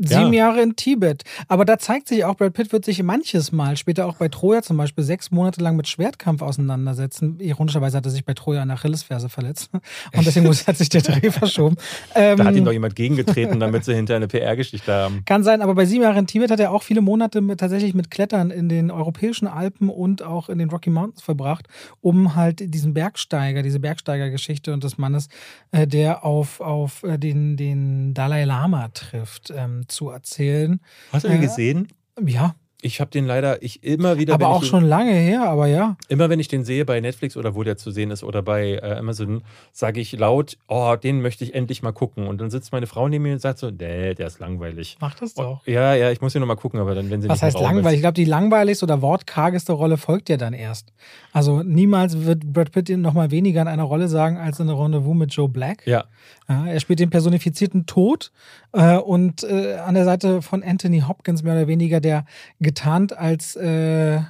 Sieben 0.03 0.33
ja. 0.33 0.47
Jahre 0.47 0.61
in 0.61 0.75
Tibet. 0.75 1.23
Aber 1.47 1.65
da 1.65 1.77
zeigt 1.77 2.07
sich 2.07 2.25
auch, 2.25 2.35
Brad 2.35 2.53
Pitt 2.53 2.71
wird 2.71 2.85
sich 2.85 3.01
manches 3.03 3.51
Mal, 3.51 3.77
später 3.77 4.07
auch 4.07 4.17
bei 4.17 4.29
Troja 4.29 4.61
zum 4.61 4.77
Beispiel, 4.77 5.03
sechs 5.03 5.31
Monate 5.31 5.61
lang 5.61 5.75
mit 5.75 5.87
Schwertkampf 5.87 6.41
auseinandersetzen. 6.41 7.39
Ironischerweise 7.39 7.97
hat 7.97 8.05
er 8.05 8.11
sich 8.11 8.25
bei 8.25 8.33
Troja 8.33 8.61
an 8.61 8.69
der 8.69 8.77
Achillesferse 8.77 9.29
verletzt. 9.29 9.69
Und 10.13 10.25
deswegen 10.25 10.47
muss, 10.47 10.65
hat 10.67 10.77
sich 10.77 10.89
der 10.89 11.01
Dreh 11.01 11.31
verschoben. 11.31 11.75
Ähm, 12.15 12.37
da 12.37 12.45
hat 12.45 12.55
ihm 12.55 12.65
doch 12.65 12.71
jemand 12.71 12.95
gegengetreten, 12.95 13.59
damit 13.59 13.85
sie 13.85 13.93
hinter 13.93 14.15
eine 14.15 14.27
PR-Geschichte 14.27 14.91
haben. 14.91 15.23
Kann 15.25 15.43
sein, 15.43 15.61
aber 15.61 15.75
bei 15.75 15.85
sieben 15.85 16.03
Jahren 16.03 16.17
in 16.17 16.27
Tibet 16.27 16.49
hat 16.49 16.59
er 16.59 16.71
auch 16.71 16.83
viele 16.83 17.01
Monate 17.01 17.41
mit, 17.41 17.59
tatsächlich 17.59 17.93
mit 17.93 18.09
Klettern 18.09 18.49
in 18.51 18.69
den 18.69 18.89
europäischen 18.89 19.47
Alpen 19.47 19.89
und 19.89 20.23
auch 20.23 20.49
in 20.49 20.57
den 20.57 20.69
Rocky 20.69 20.89
Mountains 20.89 21.21
verbracht, 21.21 21.67
um 22.01 22.35
halt 22.35 22.73
diesen 22.73 22.93
Bergsteiger, 22.93 23.61
diese 23.61 23.79
Bergsteigergeschichte 23.79 24.73
und 24.73 24.83
des 24.83 24.97
Mannes, 24.97 25.29
äh, 25.71 25.85
der 25.85 26.25
auf, 26.25 26.59
auf 26.59 27.03
äh, 27.03 27.17
den, 27.17 27.57
den 27.57 28.13
Dalai 28.13 28.45
Lama 28.45 28.89
trifft, 28.89 29.53
ähm, 29.55 29.83
zu 29.91 30.09
erzählen. 30.09 30.79
Hast 31.11 31.25
du 31.25 31.29
den 31.29 31.39
äh, 31.39 31.41
gesehen? 31.45 31.87
Ja. 32.25 32.55
Ich 32.83 32.99
habe 32.99 33.11
den 33.11 33.27
leider, 33.27 33.61
ich 33.61 33.83
immer 33.83 34.17
wieder. 34.17 34.33
Aber 34.33 34.49
auch 34.49 34.63
schon 34.63 34.83
lange 34.83 35.13
her, 35.13 35.43
aber 35.43 35.67
ja. 35.67 35.97
Immer 36.07 36.29
wenn 36.29 36.39
ich 36.39 36.47
den 36.47 36.65
sehe 36.65 36.83
bei 36.83 36.99
Netflix 36.99 37.37
oder 37.37 37.53
wo 37.53 37.63
der 37.63 37.77
zu 37.77 37.91
sehen 37.91 38.09
ist 38.09 38.23
oder 38.23 38.41
bei 38.41 38.79
äh, 38.81 38.95
Amazon, 38.97 39.43
sage 39.71 40.01
ich 40.01 40.13
laut, 40.13 40.57
oh, 40.67 40.95
den 40.95 41.21
möchte 41.21 41.43
ich 41.43 41.53
endlich 41.53 41.83
mal 41.83 41.91
gucken. 41.91 42.27
Und 42.27 42.41
dann 42.41 42.49
sitzt 42.49 42.71
meine 42.71 42.87
Frau 42.87 43.07
neben 43.07 43.23
mir 43.23 43.33
und 43.33 43.39
sagt 43.39 43.59
so, 43.59 43.69
nee, 43.69 44.15
der 44.15 44.25
ist 44.25 44.39
langweilig. 44.39 44.97
Mach 44.99 45.13
das 45.13 45.35
doch. 45.35 45.61
Oh, 45.65 45.69
ja, 45.69 45.93
ja, 45.93 46.09
ich 46.09 46.21
muss 46.21 46.33
ihn 46.33 46.39
nochmal 46.39 46.55
gucken, 46.55 46.79
aber 46.79 46.95
dann, 46.95 47.11
wenn 47.11 47.21
sie 47.21 47.29
Was 47.29 47.43
heißt 47.43 47.59
langweilig? 47.59 47.85
Ist. 47.85 47.93
Ich 47.93 48.01
glaube, 48.01 48.13
die 48.13 48.25
langweiligste 48.25 48.85
oder 48.85 49.01
wortkargeste 49.03 49.73
Rolle 49.73 49.97
folgt 49.97 50.29
ja 50.29 50.37
dann 50.37 50.53
erst. 50.53 50.91
Also 51.33 51.61
niemals 51.61 52.25
wird 52.25 52.51
Brad 52.51 52.71
Pitt 52.71 52.89
nochmal 52.89 53.29
weniger 53.29 53.61
in 53.61 53.67
einer 53.67 53.83
Rolle 53.83 54.07
sagen 54.07 54.37
als 54.37 54.59
in 54.59 54.67
der 54.67 54.79
Rendezvous 54.79 55.15
mit 55.15 55.31
Joe 55.31 55.49
Black. 55.49 55.85
Ja. 55.85 56.05
ja 56.49 56.65
er 56.65 56.79
spielt 56.79 56.99
den 56.99 57.11
personifizierten 57.11 57.85
Tod 57.85 58.31
äh, 58.73 58.97
und 58.97 59.43
äh, 59.43 59.75
an 59.75 59.95
der 59.95 60.05
Seite 60.05 60.41
von 60.41 60.63
Anthony 60.63 61.01
Hopkins 61.01 61.43
mehr 61.43 61.53
oder 61.53 61.67
weniger, 61.67 61.99
der 61.99 62.25
getarnt 62.59 63.17
als, 63.17 63.55
äh, 63.55 64.21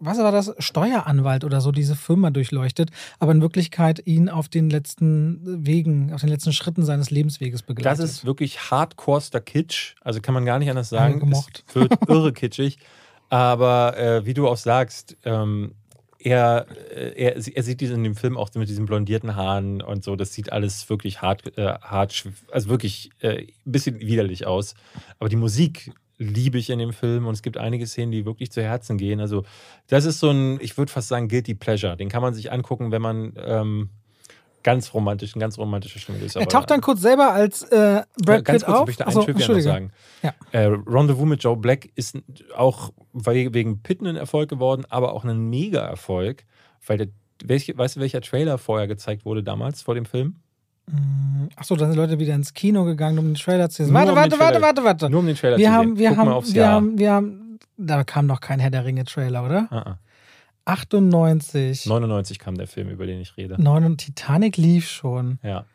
was 0.00 0.18
war 0.18 0.32
das, 0.32 0.54
Steueranwalt 0.58 1.44
oder 1.44 1.60
so 1.60 1.70
diese 1.70 1.94
Firma 1.94 2.30
durchleuchtet, 2.30 2.90
aber 3.18 3.32
in 3.32 3.40
Wirklichkeit 3.40 4.02
ihn 4.06 4.28
auf 4.28 4.48
den 4.48 4.68
letzten 4.68 5.64
Wegen, 5.64 6.12
auf 6.12 6.20
den 6.20 6.30
letzten 6.30 6.52
Schritten 6.52 6.84
seines 6.84 7.10
Lebensweges 7.10 7.62
begleitet. 7.62 8.00
Das 8.00 8.10
ist 8.10 8.24
wirklich 8.24 8.70
hardcorester 8.70 9.40
Kitsch, 9.40 9.94
also 10.00 10.20
kann 10.20 10.34
man 10.34 10.44
gar 10.44 10.58
nicht 10.58 10.70
anders 10.70 10.88
sagen. 10.88 11.20
Gemocht. 11.20 11.64
Es 11.68 11.74
wird 11.74 11.92
irre 12.08 12.32
kitschig, 12.32 12.78
aber 13.28 13.96
äh, 13.96 14.26
wie 14.26 14.34
du 14.34 14.48
auch 14.48 14.56
sagst, 14.56 15.16
ähm, 15.24 15.74
er, 16.24 16.66
äh, 16.90 17.12
er, 17.16 17.36
er 17.36 17.62
sieht 17.62 17.80
diesen 17.80 17.96
in 17.96 18.04
dem 18.04 18.16
Film 18.16 18.36
auch 18.36 18.50
mit 18.54 18.68
diesen 18.68 18.86
blondierten 18.86 19.36
Haaren 19.36 19.82
und 19.82 20.02
so. 20.02 20.16
Das 20.16 20.32
sieht 20.32 20.50
alles 20.50 20.88
wirklich 20.88 21.22
hart, 21.22 21.56
äh, 21.58 21.74
hart 21.80 22.24
also 22.50 22.68
wirklich 22.68 23.10
äh, 23.20 23.42
ein 23.42 23.72
bisschen 23.72 24.00
widerlich 24.00 24.46
aus. 24.46 24.74
Aber 25.18 25.28
die 25.28 25.36
Musik 25.36 25.92
liebe 26.16 26.58
ich 26.58 26.70
in 26.70 26.78
dem 26.78 26.92
Film 26.92 27.26
und 27.26 27.34
es 27.34 27.42
gibt 27.42 27.58
einige 27.58 27.86
Szenen, 27.86 28.12
die 28.12 28.24
wirklich 28.24 28.50
zu 28.50 28.62
Herzen 28.62 28.96
gehen. 28.96 29.20
Also, 29.20 29.44
das 29.88 30.06
ist 30.06 30.18
so 30.18 30.30
ein, 30.30 30.58
ich 30.60 30.78
würde 30.78 30.90
fast 30.90 31.08
sagen, 31.08 31.28
Guilty 31.28 31.54
Pleasure. 31.54 31.96
Den 31.96 32.08
kann 32.08 32.22
man 32.22 32.34
sich 32.34 32.50
angucken, 32.50 32.90
wenn 32.90 33.02
man. 33.02 33.34
Ähm, 33.36 33.90
ganz 34.64 34.92
romantisch, 34.92 35.36
ein 35.36 35.40
ganz 35.40 35.56
romantischer 35.58 36.00
Stimmung 36.00 36.22
ist. 36.22 36.34
Er 36.34 36.48
taucht 36.48 36.70
dann 36.70 36.80
kurz 36.80 37.00
selber 37.00 37.32
als 37.32 37.62
äh, 37.62 38.02
Brad 38.24 38.44
ganz 38.44 38.64
Pitt 38.64 38.64
kurz, 38.64 38.64
auf. 38.64 38.88
Ich 38.88 38.98
möchte 38.98 39.06
einen 39.06 39.20
Trivia 39.20 39.48
noch 39.48 39.60
sagen. 39.60 39.92
Ja. 40.22 40.34
Äh, 40.50 40.70
Rendezvous 40.86 41.26
mit 41.26 41.42
Joe 41.44 41.56
Black 41.56 41.90
ist 41.94 42.18
auch 42.56 42.90
wegen 43.12 43.82
Pitt 43.82 44.00
ein 44.00 44.16
Erfolg 44.16 44.48
geworden, 44.48 44.84
aber 44.88 45.12
auch 45.12 45.24
ein 45.24 45.48
Mega-Erfolg, 45.50 46.44
weil 46.86 46.98
der, 46.98 47.08
welche, 47.44 47.76
weißt 47.76 47.96
du, 47.96 48.00
welcher 48.00 48.22
Trailer 48.22 48.58
vorher 48.58 48.88
gezeigt 48.88 49.24
wurde 49.24 49.44
damals 49.44 49.82
vor 49.82 49.94
dem 49.94 50.06
Film? 50.06 50.36
Mm, 50.86 51.48
Achso, 51.56 51.76
dann 51.76 51.90
sind 51.90 51.98
Leute 51.98 52.18
wieder 52.18 52.34
ins 52.34 52.52
Kino 52.54 52.84
gegangen, 52.84 53.18
um 53.18 53.26
den 53.26 53.34
Trailer 53.34 53.68
zu 53.68 53.84
sehen. 53.84 53.94
Warte, 53.94 54.12
um 54.12 54.16
warte, 54.16 54.38
warte, 54.38 54.62
warte, 54.62 54.84
warte. 54.84 55.10
Nur 55.10 55.20
um 55.20 55.26
den 55.26 55.36
Trailer 55.36 55.58
wir 55.58 55.66
zu 55.66 55.72
haben, 55.72 55.88
sehen. 55.88 55.98
Wir 55.98 56.08
Guck 56.10 56.18
haben, 56.18 56.54
wir 56.54 56.68
haben, 56.68 56.98
wir 56.98 57.12
haben, 57.12 57.58
da 57.76 58.04
kam 58.04 58.26
noch 58.26 58.40
kein 58.40 58.60
Herr 58.60 58.70
der 58.70 58.84
Ringe-Trailer, 58.84 59.44
oder? 59.44 59.68
Uh 59.70 59.74
-uh. 59.74 59.94
98. 60.64 61.86
99 61.86 62.38
kam 62.38 62.56
der 62.56 62.66
Film, 62.66 62.88
über 62.88 63.06
den 63.06 63.20
ich 63.20 63.36
rede. 63.36 63.60
9 63.60 63.96
Titanic 63.96 64.56
lief 64.56 64.88
schon. 64.88 65.38
Ja. 65.42 65.66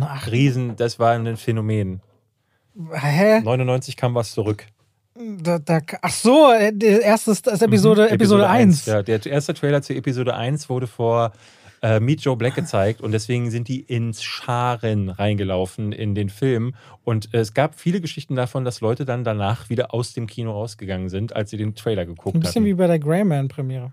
Ach. 0.00 0.30
Riesen, 0.30 0.76
das 0.76 0.98
war 0.98 1.12
ein 1.12 1.36
Phänomen. 1.36 2.00
Hä? 2.92 3.40
99 3.40 3.96
kam 3.96 4.14
was 4.14 4.32
zurück. 4.32 4.66
Da, 5.14 5.58
da, 5.58 5.80
ach 6.00 6.10
so, 6.10 6.50
äh, 6.52 6.72
erstes, 7.02 7.42
das 7.42 7.60
Episode, 7.60 8.02
mhm, 8.02 8.14
Episode, 8.14 8.44
Episode 8.44 8.48
1. 8.48 8.74
1. 8.78 8.86
Ja, 8.86 9.02
der 9.02 9.26
erste 9.26 9.52
Trailer 9.52 9.82
zu 9.82 9.94
Episode 9.94 10.34
1 10.34 10.70
wurde 10.70 10.86
vor 10.86 11.32
äh, 11.82 12.00
Meet 12.00 12.22
Joe 12.22 12.36
Black 12.36 12.54
gezeigt 12.54 13.02
und 13.02 13.12
deswegen 13.12 13.50
sind 13.50 13.68
die 13.68 13.80
ins 13.80 14.22
Scharen 14.22 15.10
reingelaufen 15.10 15.92
in 15.92 16.14
den 16.14 16.30
Film. 16.30 16.74
Und 17.04 17.28
es 17.32 17.52
gab 17.52 17.78
viele 17.78 18.00
Geschichten 18.00 18.36
davon, 18.36 18.64
dass 18.64 18.80
Leute 18.80 19.04
dann 19.04 19.22
danach 19.22 19.68
wieder 19.68 19.92
aus 19.92 20.14
dem 20.14 20.26
Kino 20.26 20.52
rausgegangen 20.52 21.10
sind, 21.10 21.36
als 21.36 21.50
sie 21.50 21.58
den 21.58 21.74
Trailer 21.74 22.06
geguckt 22.06 22.28
haben. 22.28 22.36
Ein 22.36 22.40
bisschen 22.40 22.62
hatten. 22.62 22.70
wie 22.70 22.74
bei 22.74 22.86
der 22.86 22.98
Greyman-Premiere. 22.98 23.92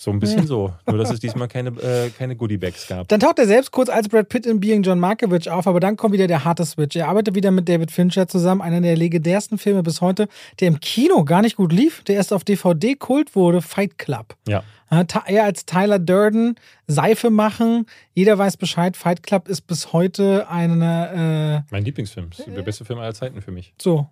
So 0.00 0.10
ein 0.10 0.18
bisschen 0.18 0.46
so. 0.46 0.72
Nur, 0.86 0.96
dass 0.96 1.10
es 1.10 1.20
diesmal 1.20 1.46
keine, 1.46 1.68
äh, 1.78 2.08
keine 2.08 2.34
Goodiebags 2.34 2.88
gab. 2.88 3.06
Dann 3.08 3.20
taucht 3.20 3.38
er 3.38 3.46
selbst 3.46 3.70
kurz 3.70 3.90
als 3.90 4.08
Brad 4.08 4.30
Pitt 4.30 4.46
in 4.46 4.58
Being 4.58 4.82
John 4.82 4.98
Markovich 4.98 5.50
auf, 5.50 5.66
aber 5.66 5.78
dann 5.78 5.98
kommt 5.98 6.14
wieder 6.14 6.26
der 6.26 6.42
harte 6.42 6.64
Switch. 6.64 6.96
Er 6.96 7.08
arbeitet 7.08 7.34
wieder 7.34 7.50
mit 7.50 7.68
David 7.68 7.90
Fincher 7.90 8.26
zusammen, 8.26 8.62
einer 8.62 8.80
der 8.80 8.96
legendärsten 8.96 9.58
Filme 9.58 9.82
bis 9.82 10.00
heute, 10.00 10.28
der 10.58 10.68
im 10.68 10.80
Kino 10.80 11.22
gar 11.26 11.42
nicht 11.42 11.56
gut 11.56 11.70
lief, 11.70 12.02
der 12.04 12.14
erst 12.14 12.32
auf 12.32 12.44
DVD 12.44 12.94
Kult 12.94 13.36
wurde, 13.36 13.60
Fight 13.60 13.98
Club. 13.98 14.36
Ja. 14.48 14.64
Er 14.88 15.44
als 15.44 15.66
Tyler 15.66 15.98
Durden 15.98 16.54
Seife 16.86 17.28
machen. 17.28 17.84
Jeder 18.14 18.38
weiß 18.38 18.56
Bescheid. 18.56 18.96
Fight 18.96 19.22
Club 19.22 19.48
ist 19.48 19.66
bis 19.66 19.92
heute 19.92 20.48
eine. 20.48 21.64
Äh, 21.68 21.72
mein 21.72 21.84
Lieblingsfilm. 21.84 22.30
Ist 22.30 22.46
der 22.46 22.62
beste 22.62 22.86
Film 22.86 22.98
aller 23.00 23.12
Zeiten 23.12 23.42
für 23.42 23.52
mich. 23.52 23.74
So. 23.78 24.08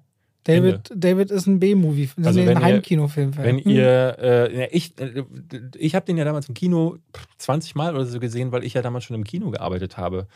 David, 0.49 0.91
David 0.95 1.31
ist 1.31 1.47
ein 1.47 1.61
B-Movie, 1.61 2.09
also 2.25 2.41
ein 2.41 2.63
Heimkinofilm. 2.63 3.37
Wenn 3.37 3.59
hm. 3.59 3.71
ihr, 3.71 4.17
äh, 4.19 4.69
ich, 4.69 4.99
äh, 4.99 5.25
ich 5.77 5.95
habe 5.95 6.07
den 6.07 6.17
ja 6.17 6.25
damals 6.25 6.49
im 6.49 6.55
Kino 6.55 6.97
20 7.37 7.75
Mal 7.75 7.95
oder 7.95 8.07
so 8.07 8.19
gesehen, 8.19 8.51
weil 8.51 8.65
ich 8.65 8.75
ja 8.75 8.83
damals 8.83 9.05
schon 9.05 9.15
im 9.17 9.25
Kino 9.25 9.51
gearbeitet 9.51 9.99
habe 9.99 10.27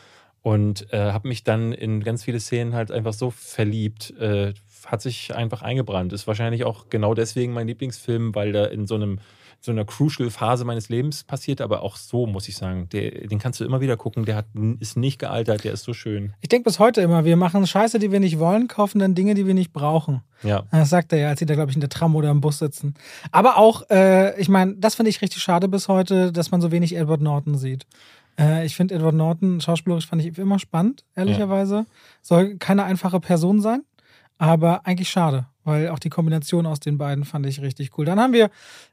und 0.43 0.93
äh, 0.93 1.11
habe 1.11 1.27
mich 1.27 1.43
dann 1.43 1.71
in 1.71 2.03
ganz 2.03 2.23
viele 2.23 2.39
Szenen 2.39 2.75
halt 2.75 2.91
einfach 2.91 3.13
so 3.13 3.31
verliebt, 3.31 4.13
äh, 4.19 4.53
hat 4.85 5.01
sich 5.01 5.33
einfach 5.33 5.61
eingebrannt. 5.61 6.13
Ist 6.13 6.27
wahrscheinlich 6.27 6.63
auch 6.63 6.89
genau 6.89 7.13
deswegen 7.13 7.53
mein 7.53 7.67
Lieblingsfilm, 7.67 8.35
weil 8.35 8.51
da 8.51 8.65
in 8.65 8.85
so 8.85 8.95
einem 8.95 9.19
so 9.65 9.71
einer 9.71 9.85
crucial 9.85 10.29
Phase 10.29 10.65
meines 10.65 10.89
Lebens 10.89 11.23
passiert, 11.23 11.61
aber 11.61 11.83
auch 11.83 11.95
so, 11.95 12.27
muss 12.27 12.49
ich 12.49 12.57
sagen. 12.57 12.89
Der, 12.91 13.11
den 13.11 13.39
kannst 13.39 13.61
du 13.61 13.63
immer 13.63 13.79
wieder 13.79 13.95
gucken. 13.95 14.25
Der 14.25 14.35
hat, 14.35 14.45
ist 14.79 14.97
nicht 14.97 15.19
gealtert, 15.19 15.63
der 15.63 15.71
ist 15.71 15.83
so 15.83 15.93
schön. 15.93 16.33
Ich 16.41 16.49
denke 16.49 16.65
bis 16.65 16.79
heute 16.79 17.01
immer, 17.01 17.23
wir 17.23 17.37
machen 17.37 17.65
Scheiße, 17.65 17.97
die 17.97 18.11
wir 18.11 18.19
nicht 18.19 18.39
wollen, 18.39 18.67
kaufen 18.67 18.99
dann 18.99 19.15
Dinge, 19.15 19.35
die 19.35 19.47
wir 19.47 19.53
nicht 19.53 19.71
brauchen. 19.71 20.21
Ja. 20.43 20.63
Das 20.71 20.89
sagt 20.89 21.13
er 21.13 21.19
ja, 21.19 21.29
als 21.29 21.39
sie 21.39 21.45
da, 21.45 21.53
glaube 21.53 21.71
ich, 21.71 21.77
in 21.77 21.81
der 21.81 21.89
Tram 21.89 22.15
oder 22.17 22.29
im 22.29 22.41
Bus 22.41 22.59
sitzen. 22.59 22.95
Aber 23.31 23.57
auch, 23.57 23.89
äh, 23.89 24.37
ich 24.39 24.49
meine, 24.49 24.75
das 24.75 24.95
finde 24.95 25.09
ich 25.09 25.21
richtig 25.21 25.41
schade 25.41 25.69
bis 25.69 25.87
heute, 25.87 26.33
dass 26.33 26.51
man 26.51 26.59
so 26.59 26.71
wenig 26.71 26.95
Edward 26.97 27.21
Norton 27.21 27.57
sieht. 27.57 27.85
Äh, 28.37 28.65
ich 28.65 28.75
finde 28.75 28.95
Edward 28.95 29.15
Norton 29.15 29.61
schauspielerisch 29.61 30.07
fand 30.07 30.25
ich 30.25 30.37
immer 30.37 30.59
spannend, 30.59 31.05
ehrlicherweise. 31.15 31.75
Ja. 31.75 31.85
Soll 32.21 32.57
keine 32.57 32.83
einfache 32.83 33.21
Person 33.21 33.61
sein, 33.61 33.83
aber 34.37 34.85
eigentlich 34.85 35.09
schade 35.09 35.45
weil 35.63 35.89
auch 35.89 35.99
die 35.99 36.09
Kombination 36.09 36.65
aus 36.65 36.79
den 36.79 36.97
beiden 36.97 37.25
fand 37.25 37.45
ich 37.45 37.61
richtig 37.61 37.97
cool. 37.97 38.05
Dann 38.05 38.19
haben 38.19 38.33
wir 38.33 38.49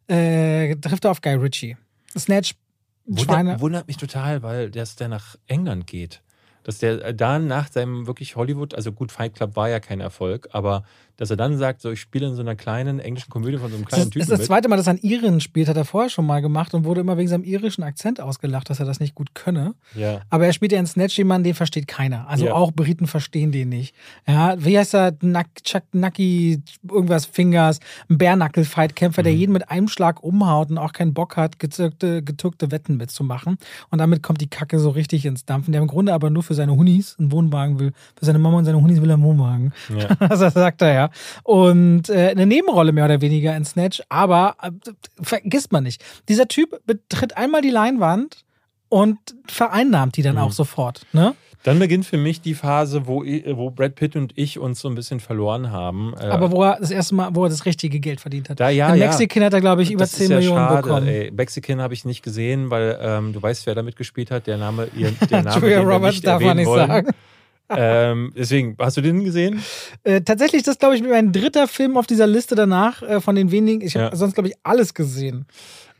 äh, 0.09 0.76
trifft 0.76 1.06
auf 1.06 1.20
Guy 1.20 1.34
Ritchie. 1.34 1.76
Snatch 2.16 2.55
Wundert, 3.06 3.60
wundert 3.60 3.88
mich 3.88 3.97
total, 3.97 4.42
weil 4.42 4.70
der 4.94 5.09
nach 5.09 5.36
England 5.47 5.86
geht 5.86 6.22
dass 6.62 6.78
der 6.78 7.05
äh, 7.05 7.14
dann 7.14 7.47
nach 7.47 7.70
seinem 7.70 8.06
wirklich 8.06 8.36
Hollywood, 8.36 8.74
also 8.74 8.92
gut, 8.92 9.12
Fight 9.12 9.34
Club 9.34 9.56
war 9.56 9.68
ja 9.68 9.80
kein 9.80 10.01
Erfolg, 10.01 10.48
aber 10.52 10.84
dass 11.20 11.28
er 11.28 11.36
dann 11.36 11.59
sagt, 11.59 11.82
so 11.82 11.90
ich 11.90 12.01
spiele 12.01 12.28
in 12.28 12.34
so 12.34 12.40
einer 12.40 12.56
kleinen 12.56 12.98
englischen 12.98 13.28
Komödie 13.28 13.59
von 13.59 13.68
so 13.68 13.76
einem 13.76 13.84
kleinen 13.84 14.05
das, 14.05 14.10
Typen. 14.10 14.20
Das 14.20 14.30
ist 14.30 14.38
das 14.38 14.47
zweite 14.47 14.70
Mal, 14.70 14.76
dass 14.76 14.86
er 14.86 14.92
einen 14.92 15.02
Iren 15.02 15.42
spielt, 15.42 15.68
hat 15.68 15.76
er 15.76 15.84
vorher 15.84 16.09
schon 16.09 16.24
mal 16.24 16.40
gemacht 16.40 16.72
und 16.72 16.84
wurde 16.84 17.02
immer 17.02 17.18
wegen 17.18 17.28
seinem 17.28 17.44
irischen 17.44 17.82
Akzent 17.82 18.22
ausgelacht, 18.22 18.70
dass 18.70 18.80
er 18.80 18.86
das 18.86 19.01
nicht 19.01 19.14
gut 19.14 19.34
könne. 19.34 19.74
Ja. 19.94 20.22
Aber 20.30 20.47
er 20.47 20.55
spielt 20.55 20.72
ja 20.72 20.80
in 20.80 20.86
Snatch 20.86 21.18
jemanden, 21.18 21.44
den 21.44 21.55
versteht 21.55 21.86
keiner. 21.86 22.26
Also 22.26 22.47
ja. 22.47 22.55
auch 22.55 22.72
Briten 22.72 23.06
verstehen 23.06 23.52
den 23.52 23.68
nicht. 23.68 23.94
Ja, 24.26 24.55
wie 24.64 24.78
heißt 24.78 24.94
er? 24.94 25.14
Nack, 25.20 25.48
Chuck 25.62 25.82
Nucky, 25.92 26.62
irgendwas 26.90 27.26
Fingers, 27.26 27.80
ein 28.09 28.16
Bärnackel-Fight-Kämpfer, 28.16 29.20
mhm. 29.20 29.24
der 29.24 29.34
jeden 29.34 29.52
mit 29.52 29.70
einem 29.70 29.88
Schlag 29.88 30.22
umhaut 30.22 30.70
und 30.70 30.78
auch 30.78 30.94
keinen 30.94 31.12
Bock 31.12 31.36
hat, 31.36 31.59
gezückte, 31.59 32.22
getürkte 32.22 32.70
Wetten 32.70 32.97
mitzumachen. 32.97 33.59
Und 33.90 33.98
damit 33.98 34.22
kommt 34.22 34.40
die 34.40 34.48
Kacke 34.48 34.78
so 34.78 34.88
richtig 34.88 35.26
ins 35.26 35.44
Dampfen. 35.44 35.72
Der 35.72 35.82
im 35.82 35.86
Grunde 35.86 36.14
aber 36.14 36.30
nur 36.30 36.42
für 36.42 36.55
seine 36.55 36.74
Hunis 36.74 37.16
einen 37.18 37.30
Wohnwagen 37.30 37.78
will. 37.78 37.92
Für 38.16 38.24
seine 38.24 38.38
Mama 38.38 38.56
und 38.56 38.64
seine 38.64 38.80
Hunis 38.80 39.02
will 39.02 39.10
er 39.10 39.14
einen 39.14 39.22
Wohnwagen. 39.22 39.74
Ja. 39.94 40.14
das 40.28 40.55
sagt 40.55 40.80
er 40.80 40.94
ja. 40.94 41.10
Und 41.43 42.09
äh, 42.09 42.28
eine 42.28 42.47
Nebenrolle 42.47 42.93
mehr 42.93 43.05
oder 43.05 43.20
weniger 43.20 43.57
in 43.57 43.65
Snatch. 43.65 44.03
Aber 44.09 44.57
äh, 44.62 44.70
vergisst 45.20 45.73
man 45.73 45.85
nicht. 45.85 46.03
Dieser 46.28 46.49
Typ 46.49 46.81
betritt 46.87 47.37
einmal 47.37 47.62
die 47.62 47.70
Leinwand 47.70 48.45
und 48.89 49.19
vereinnahmt 49.47 50.16
die 50.16 50.23
dann 50.23 50.37
mhm. 50.37 50.43
auch 50.43 50.53
sofort. 50.53 51.07
Ne? 51.12 51.35
Dann 51.62 51.78
beginnt 51.78 52.07
für 52.07 52.16
mich 52.16 52.41
die 52.41 52.55
Phase, 52.55 53.07
wo, 53.07 53.23
wo 53.23 53.70
Brad 53.70 53.95
Pitt 53.95 54.16
und 54.16 54.32
ich 54.37 54.59
uns 54.59 54.81
so 54.81 54.89
ein 54.89 54.95
bisschen 54.95 55.20
verloren 55.20 55.70
haben. 55.70 56.15
Äh, 56.19 56.24
Aber 56.24 56.51
wo 56.51 56.62
er 56.62 56.78
das 56.81 56.91
erste 56.91 57.15
Mal, 57.15 57.35
wo 57.35 57.45
er 57.45 57.51
das 57.51 57.66
richtige 57.66 58.01
Geld 58.01 58.20
verdient 58.20 58.49
hat. 58.49 58.61
Da, 58.61 58.70
ja, 58.70 58.95
In 58.95 58.99
Mexican 58.99 59.43
ja. 59.43 59.47
hat 59.47 59.53
er, 59.53 59.61
glaube 59.61 59.82
ich, 59.82 59.91
über 59.91 60.05
das 60.05 60.12
10 60.12 60.24
ist 60.24 60.31
ja 60.31 60.37
Millionen 60.37 60.59
schade, 60.59 60.82
bekommen. 60.82 61.07
Ey. 61.07 61.31
Mexican 61.31 61.82
habe 61.82 61.93
ich 61.93 62.07
nicht 62.07 62.23
gesehen, 62.23 62.70
weil 62.70 62.99
ähm, 63.03 63.35
du 63.35 63.43
weißt, 63.43 63.66
wer 63.66 63.74
da 63.74 63.82
mitgespielt 63.82 64.31
hat. 64.31 64.47
Der 64.47 64.57
Name, 64.57 64.89
ihr, 64.97 65.12
der 65.31 65.43
Name 65.45 65.61
Julia 65.61 65.81
Roberts 65.81 66.23
darf 66.23 66.43
man 66.43 66.57
nicht 66.57 66.66
wollen. 66.66 66.87
sagen. 66.87 67.11
Ähm, 67.76 68.32
deswegen, 68.36 68.76
hast 68.78 68.97
du 68.97 69.01
den 69.01 69.24
gesehen? 69.24 69.62
Äh, 70.05 70.22
tatsächlich, 70.22 70.62
das 70.62 70.78
glaube 70.78 70.97
ich 70.97 71.02
mein 71.02 71.32
dritter 71.32 71.68
Film 71.68 71.97
auf 71.97 72.06
dieser 72.06 72.26
Liste 72.26 72.55
danach 72.55 73.02
äh, 73.02 73.20
von 73.20 73.34
den 73.34 73.51
wenigen. 73.51 73.80
Ich 73.80 73.97
habe 73.97 74.06
ja. 74.06 74.16
sonst 74.16 74.34
glaube 74.34 74.48
ich 74.48 74.55
alles 74.62 74.94
gesehen. 74.94 75.47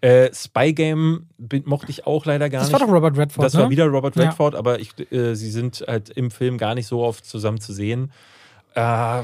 Äh, 0.01 0.31
Spy 0.33 0.73
Game 0.73 1.27
mochte 1.65 1.91
ich 1.91 2.07
auch 2.07 2.25
leider 2.25 2.49
gar 2.49 2.61
das 2.61 2.69
nicht. 2.69 2.75
Das 2.75 2.81
war 2.81 2.87
doch 2.87 2.95
Robert 2.95 3.19
Redford. 3.19 3.45
Das 3.45 3.55
ne? 3.55 3.61
war 3.61 3.71
wieder 3.71 3.87
Robert 3.87 4.17
Redford, 4.17 4.55
ja. 4.55 4.59
aber 4.59 4.81
ich, 4.81 4.93
äh, 5.13 5.35
sie 5.35 5.51
sind 5.51 5.85
halt 5.87 6.09
im 6.11 6.31
Film 6.31 6.57
gar 6.57 6.75
nicht 6.75 6.87
so 6.87 7.03
oft 7.03 7.27
zusammen 7.27 7.61
zu 7.61 7.73
sehen. 7.75 8.11
Äh, 8.75 9.23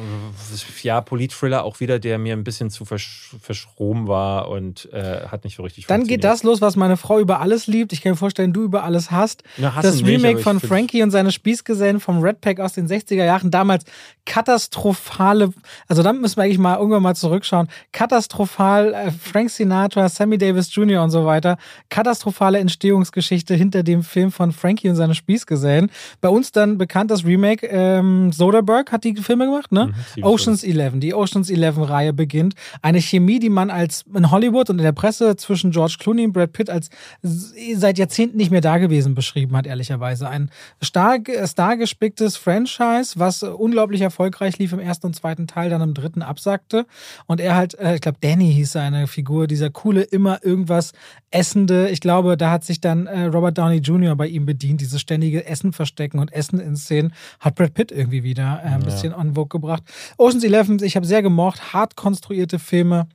ja, 0.82 1.00
Polit-Thriller 1.00 1.62
auch 1.62 1.78
wieder, 1.78 2.00
der 2.00 2.18
mir 2.18 2.32
ein 2.32 2.42
bisschen 2.42 2.68
zu 2.68 2.84
versch 2.84 3.34
verschroben 3.40 4.08
war 4.08 4.48
und 4.48 4.92
äh, 4.92 5.26
hat 5.28 5.44
nicht 5.44 5.56
so 5.56 5.62
richtig 5.62 5.86
Dann 5.86 6.06
geht 6.06 6.24
das 6.24 6.42
los, 6.42 6.60
was 6.60 6.74
meine 6.74 6.96
Frau 6.96 7.20
über 7.20 7.40
alles 7.40 7.68
liebt. 7.68 7.92
Ich 7.92 8.02
kann 8.02 8.12
mir 8.12 8.16
vorstellen, 8.16 8.52
du 8.52 8.64
über 8.64 8.82
alles 8.82 9.12
hast. 9.12 9.44
Na, 9.56 9.72
das 9.80 10.02
Remake 10.04 10.34
nicht, 10.34 10.42
von 10.42 10.58
Frankie 10.58 11.02
und 11.02 11.12
seine 11.12 11.30
Spießgesellen 11.30 12.00
vom 12.00 12.20
Red 12.20 12.40
Pack 12.40 12.58
aus 12.58 12.72
den 12.72 12.88
60er 12.88 13.24
Jahren. 13.24 13.52
Damals 13.52 13.84
katastrophale, 14.24 15.52
also 15.86 16.02
da 16.02 16.12
müssen 16.12 16.36
wir 16.36 16.42
eigentlich 16.42 16.58
mal 16.58 16.76
irgendwann 16.76 17.02
mal 17.02 17.14
zurückschauen. 17.14 17.68
Katastrophal, 17.92 18.92
äh, 18.92 19.10
Frank 19.12 19.50
Sinatra, 19.50 20.08
Sammy 20.08 20.38
Davis 20.38 20.74
Jr. 20.74 21.02
und 21.02 21.10
so 21.10 21.24
weiter. 21.24 21.56
Katastrophale 21.88 22.58
Entstehungsgeschichte 22.58 23.54
hinter 23.54 23.82
dem 23.82 24.02
Film 24.02 24.32
von 24.32 24.52
Frankie 24.52 24.88
und 24.88 24.96
seine 24.96 25.14
Spießgesellen. 25.14 25.90
Bei 26.20 26.28
uns 26.28 26.52
dann 26.52 26.78
bekannt 26.78 27.10
das 27.10 27.24
Remake, 27.24 27.66
ähm, 27.66 28.32
Soderbergh 28.32 28.90
hat 28.90 29.04
die 29.04 29.14
Filme 29.14 29.45
gemacht, 29.46 29.72
ne? 29.72 29.92
Mhm, 30.16 30.24
Oceans 30.24 30.62
11. 30.62 30.94
Die 30.96 31.14
Oceans 31.14 31.50
11 31.50 31.88
Reihe 31.88 32.12
beginnt. 32.12 32.54
Eine 32.82 33.00
Chemie, 33.00 33.38
die 33.38 33.48
man 33.48 33.70
als 33.70 34.04
in 34.14 34.30
Hollywood 34.30 34.70
und 34.70 34.78
in 34.78 34.84
der 34.84 34.92
Presse 34.92 35.36
zwischen 35.36 35.70
George 35.70 35.96
Clooney 35.98 36.26
und 36.26 36.32
Brad 36.32 36.52
Pitt 36.52 36.70
als 36.70 36.90
seit 37.22 37.98
Jahrzehnten 37.98 38.36
nicht 38.36 38.50
mehr 38.50 38.60
dagewesen 38.60 39.14
beschrieben 39.14 39.56
hat, 39.56 39.66
ehrlicherweise. 39.66 40.28
Ein 40.28 40.50
stark, 40.80 41.30
stargespicktes 41.44 42.36
Franchise, 42.36 43.14
was 43.16 43.42
unglaublich 43.42 44.00
erfolgreich 44.00 44.58
lief 44.58 44.72
im 44.72 44.80
ersten 44.80 45.06
und 45.06 45.14
zweiten 45.14 45.46
Teil, 45.46 45.70
dann 45.70 45.80
im 45.80 45.94
dritten 45.94 46.22
absackte. 46.22 46.86
Und 47.26 47.40
er 47.40 47.56
halt, 47.56 47.78
äh, 47.78 47.94
ich 47.94 48.00
glaube, 48.00 48.18
Danny 48.20 48.52
hieß 48.52 48.72
seine 48.72 49.06
Figur, 49.06 49.46
dieser 49.46 49.70
coole, 49.70 50.02
immer 50.02 50.44
irgendwas 50.44 50.92
essende. 51.30 51.88
Ich 51.90 52.00
glaube, 52.00 52.36
da 52.36 52.50
hat 52.50 52.64
sich 52.64 52.80
dann 52.80 53.06
äh, 53.06 53.24
Robert 53.24 53.58
Downey 53.58 53.78
Jr. 53.78 54.16
bei 54.16 54.26
ihm 54.26 54.46
bedient, 54.46 54.80
dieses 54.80 55.00
ständige 55.00 55.46
Essen 55.46 55.72
verstecken 55.72 56.18
und 56.18 56.32
Essen 56.32 56.60
in 56.60 56.76
Szenen, 56.76 57.12
hat 57.40 57.54
Brad 57.54 57.74
Pitt 57.74 57.92
irgendwie 57.92 58.22
wieder 58.22 58.60
äh, 58.62 58.68
ein 58.68 58.80
ja. 58.80 58.86
bisschen 58.86 59.14
on 59.14 59.25
Vogue 59.34 59.48
gebracht. 59.48 59.82
Ocean's 60.18 60.44
Eleven, 60.44 60.82
ich 60.82 60.96
habe 60.96 61.06
sehr 61.06 61.22
gemocht, 61.22 61.72
hart 61.72 61.96
konstruierte 61.96 62.58
Filme, 62.58 63.08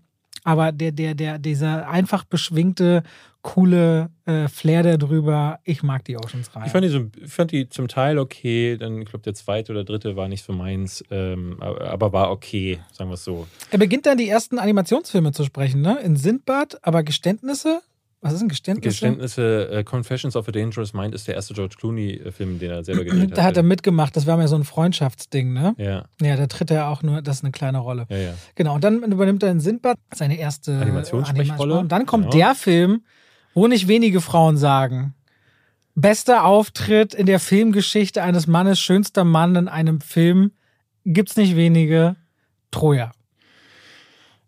aber 0.44 0.72
der, 0.72 0.92
der, 0.92 1.16
der, 1.16 1.40
dieser 1.40 1.88
einfach 1.88 2.24
beschwingte, 2.24 3.04
coole 3.42 4.10
äh, 4.26 4.48
Flair 4.48 4.84
da 4.84 4.98
drüber, 4.98 5.60
ich 5.64 5.82
mag 5.82 6.06
die 6.06 6.16
Oceans-Reihe. 6.18 6.68
Ich 6.68 6.72
fand 6.72 6.86
die, 6.86 6.90
so, 6.90 7.06
fand 7.26 7.52
die 7.52 7.70
zum 7.70 7.88
Teil 7.88 8.20
okay, 8.20 8.78
dann, 8.78 9.02
ich 9.02 9.10
glaube, 9.10 9.24
der 9.24 9.34
zweite 9.34 9.72
oder 9.72 9.84
dritte 9.84 10.16
war 10.16 10.28
nicht 10.28 10.44
so 10.44 10.54
meins, 10.54 11.04
ähm, 11.10 11.58
aber 11.60 12.14
war 12.14 12.32
okay, 12.32 12.80
sagen 12.92 13.10
wir 13.10 13.16
es 13.16 13.24
so. 13.24 13.48
Er 13.72 13.80
beginnt 13.80 14.06
dann 14.06 14.18
die 14.18 14.30
ersten 14.30 14.60
Animationsfilme 14.60 15.32
zu 15.32 15.44
sprechen, 15.44 15.82
ne? 15.82 16.00
In 16.04 16.18
Sindbad, 16.18 16.78
aber 16.86 17.04
Geständnisse 17.04 17.82
was 18.22 18.34
ist 18.34 18.42
ein 18.42 18.50
Geständnis? 18.50 18.94
Geständnisse, 18.94 19.70
uh, 19.74 19.84
Confessions 19.84 20.36
of 20.36 20.48
a 20.48 20.52
Dangerous 20.52 20.94
Mind 20.94 21.16
ist 21.16 21.28
der 21.28 21.34
erste 21.34 21.56
George 21.56 21.76
Clooney-Film, 21.80 22.60
den 22.60 22.70
er 22.70 22.84
selber 22.84 23.04
gedreht 23.04 23.32
hat. 23.32 23.38
Da 23.38 23.44
hat 23.44 23.58
er 23.58 23.64
mitgemacht, 23.64 24.16
das 24.16 24.28
war 24.28 24.38
mir 24.38 24.48
so 24.48 24.56
ein 24.56 24.64
Freundschaftsding, 24.64 25.52
ne? 25.54 25.74
Ja. 25.78 26.06
Ja, 26.22 26.36
da 26.36 26.46
tritt 26.46 26.70
er 26.70 26.90
auch 26.90 27.02
nur, 27.02 27.24
das 27.24 27.38
ist 27.38 27.44
eine 27.44 27.52
kleine 27.52 27.80
Rolle. 27.80 28.06
Ja, 28.10 28.18
ja. 28.18 28.34
Genau, 28.54 28.76
und 28.76 28.84
dann 28.84 29.02
übernimmt 29.02 29.42
er 29.42 29.50
in 29.50 29.60
Sindbad 29.60 29.98
seine 30.14 30.38
erste 30.38 30.78
Animationsrolle. 30.78 31.80
Und 31.80 31.92
dann 31.92 32.06
kommt 32.06 32.26
genau. 32.26 32.38
der 32.38 32.56
Film, 32.56 33.04
wo 33.56 33.68
nicht 33.68 33.88
wenige 33.88 34.22
Frauen 34.22 34.56
sagen, 34.56 35.16
bester 35.96 36.46
Auftritt 36.46 37.16
in 37.16 37.26
der 37.26 37.40
Filmgeschichte 37.40 38.22
eines 38.22 38.46
Mannes, 38.46 38.80
schönster 38.80 39.24
Mann 39.24 39.56
in 39.56 39.68
einem 39.68 40.00
Film, 40.00 40.52
gibt's 41.06 41.38
nicht 41.38 41.56
wenige, 41.56 42.18
Troja. 42.70 43.12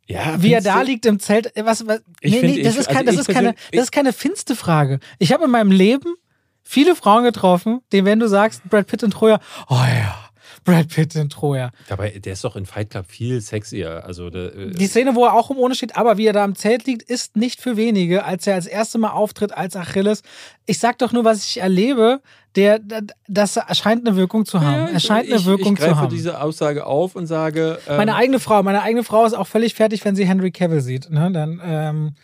Ja, 0.06 0.42
wie 0.42 0.54
er 0.54 0.62
da 0.62 0.82
liegt 0.82 1.06
im 1.06 1.20
Zelt. 1.20 1.56
Äh, 1.56 1.66
was, 1.66 1.88
was 1.88 2.02
nee, 2.22 2.32
find, 2.32 2.56
nee, 2.56 2.64
das, 2.64 2.74
ich, 2.74 2.82
ist, 2.82 2.88
kein, 2.88 3.08
also 3.08 3.18
das, 3.18 3.28
ist 3.28 3.34
keine, 3.34 3.56
das 3.72 3.84
ist 3.84 3.92
keine 3.92 4.14
finste 4.14 4.56
Frage. 4.56 5.00
Ich 5.20 5.32
habe 5.32 5.46
in 5.46 5.52
meinem 5.52 5.72
Leben 5.72 6.16
viele 6.64 6.96
Frauen 6.96 7.24
getroffen, 7.24 7.82
denen, 7.92 8.06
wenn 8.06 8.20
du 8.20 8.28
sagst, 8.28 8.64
Brad 8.70 8.88
Pitt 8.88 9.04
und 9.04 9.12
Troja, 9.12 9.40
oh 9.70 9.76
ja, 9.76 10.24
Brad 10.64 10.88
Pitt 10.90 11.16
in 11.16 11.30
Troja. 11.30 11.72
Dabei, 11.88 12.10
der 12.12 12.34
ist 12.34 12.44
doch 12.44 12.56
in 12.56 12.66
Fight 12.66 12.90
Club 12.90 13.06
viel 13.08 13.42
sexier. 13.42 14.06
Also 14.06 14.30
der, 14.30 14.56
äh 14.56 14.72
die 14.72 14.88
Szene, 14.88 15.16
wo 15.16 15.26
er 15.26 15.34
auch 15.34 15.52
im 15.52 15.58
Ohne 15.58 15.76
steht, 15.76 15.98
aber 15.98 16.18
wie 16.18 16.26
er 16.26 16.34
da 16.34 16.46
im 16.46 16.56
Zelt 16.56 16.86
liegt, 16.86 17.04
ist 17.04 17.36
nicht 17.36 17.62
für 17.62 17.76
wenige, 17.78 18.24
als 18.24 18.48
er 18.48 18.56
als 18.56 18.66
erste 18.66 18.98
Mal 18.98 19.12
auftritt 19.12 19.56
als 19.56 19.76
Achilles. 19.76 20.22
Ich 20.66 20.80
sag 20.80 20.98
doch 21.00 21.12
nur, 21.12 21.26
was 21.26 21.46
ich 21.46 21.60
erlebe. 21.60 22.22
Der, 22.56 22.80
das 23.28 23.60
scheint 23.72 24.08
eine 24.08 24.16
Wirkung 24.16 24.46
zu 24.46 24.62
haben. 24.62 24.88
Ja, 24.88 24.90
er 24.90 25.00
scheint 25.00 25.32
eine 25.32 25.44
Wirkung 25.46 25.74
ich 25.74 25.80
zu 25.82 25.96
haben. 25.96 26.08
Ich 26.08 26.14
diese 26.14 26.40
Aussage 26.40 26.86
auf 26.86 27.16
und 27.16 27.26
sage. 27.26 27.80
Ähm 27.88 27.98
meine 27.98 28.16
eigene 28.16 28.40
Frau, 28.40 28.62
meine 28.62 28.84
eigene 28.84 29.04
Frau 29.04 29.26
ist 29.26 29.34
auch 29.34 29.48
völlig 29.48 29.74
fertig, 29.74 30.06
wenn 30.06 30.16
sie 30.16 30.26
Henry 30.26 30.52
Cavill 30.52 30.82
sieht. 30.82 31.10
Ne? 31.10 31.32
Dann 31.32 31.60
ähm, 31.64 32.16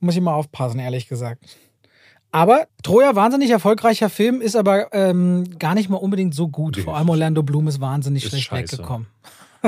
muss 0.00 0.14
ich 0.14 0.22
mal 0.22 0.34
aufpassen, 0.34 0.80
ehrlich 0.80 1.08
gesagt. 1.08 1.44
Aber 2.32 2.66
Troja, 2.82 3.14
wahnsinnig 3.14 3.50
erfolgreicher 3.50 4.10
Film, 4.10 4.40
ist 4.40 4.56
aber 4.56 4.92
ähm, 4.92 5.56
gar 5.58 5.74
nicht 5.74 5.88
mal 5.88 5.98
unbedingt 5.98 6.34
so 6.34 6.48
gut. 6.48 6.78
Vor 6.78 6.96
allem 6.96 7.08
Orlando 7.08 7.42
Bloom 7.42 7.68
ist 7.68 7.80
wahnsinnig 7.80 8.24
ist 8.24 8.30
schlecht 8.30 8.46
scheiße. 8.46 8.78
weggekommen. 8.78 9.06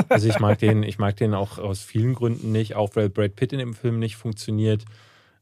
Also 0.09 0.27
ich 0.27 0.39
mag 0.39 0.59
den, 0.59 0.83
ich 0.83 0.99
mag 0.99 1.15
den 1.15 1.33
auch 1.33 1.57
aus 1.57 1.81
vielen 1.81 2.13
Gründen 2.13 2.51
nicht, 2.51 2.75
auch 2.75 2.95
weil 2.95 3.09
Brad 3.09 3.35
Pitt 3.35 3.53
in 3.53 3.59
dem 3.59 3.73
Film 3.73 3.99
nicht 3.99 4.15
funktioniert. 4.15 4.83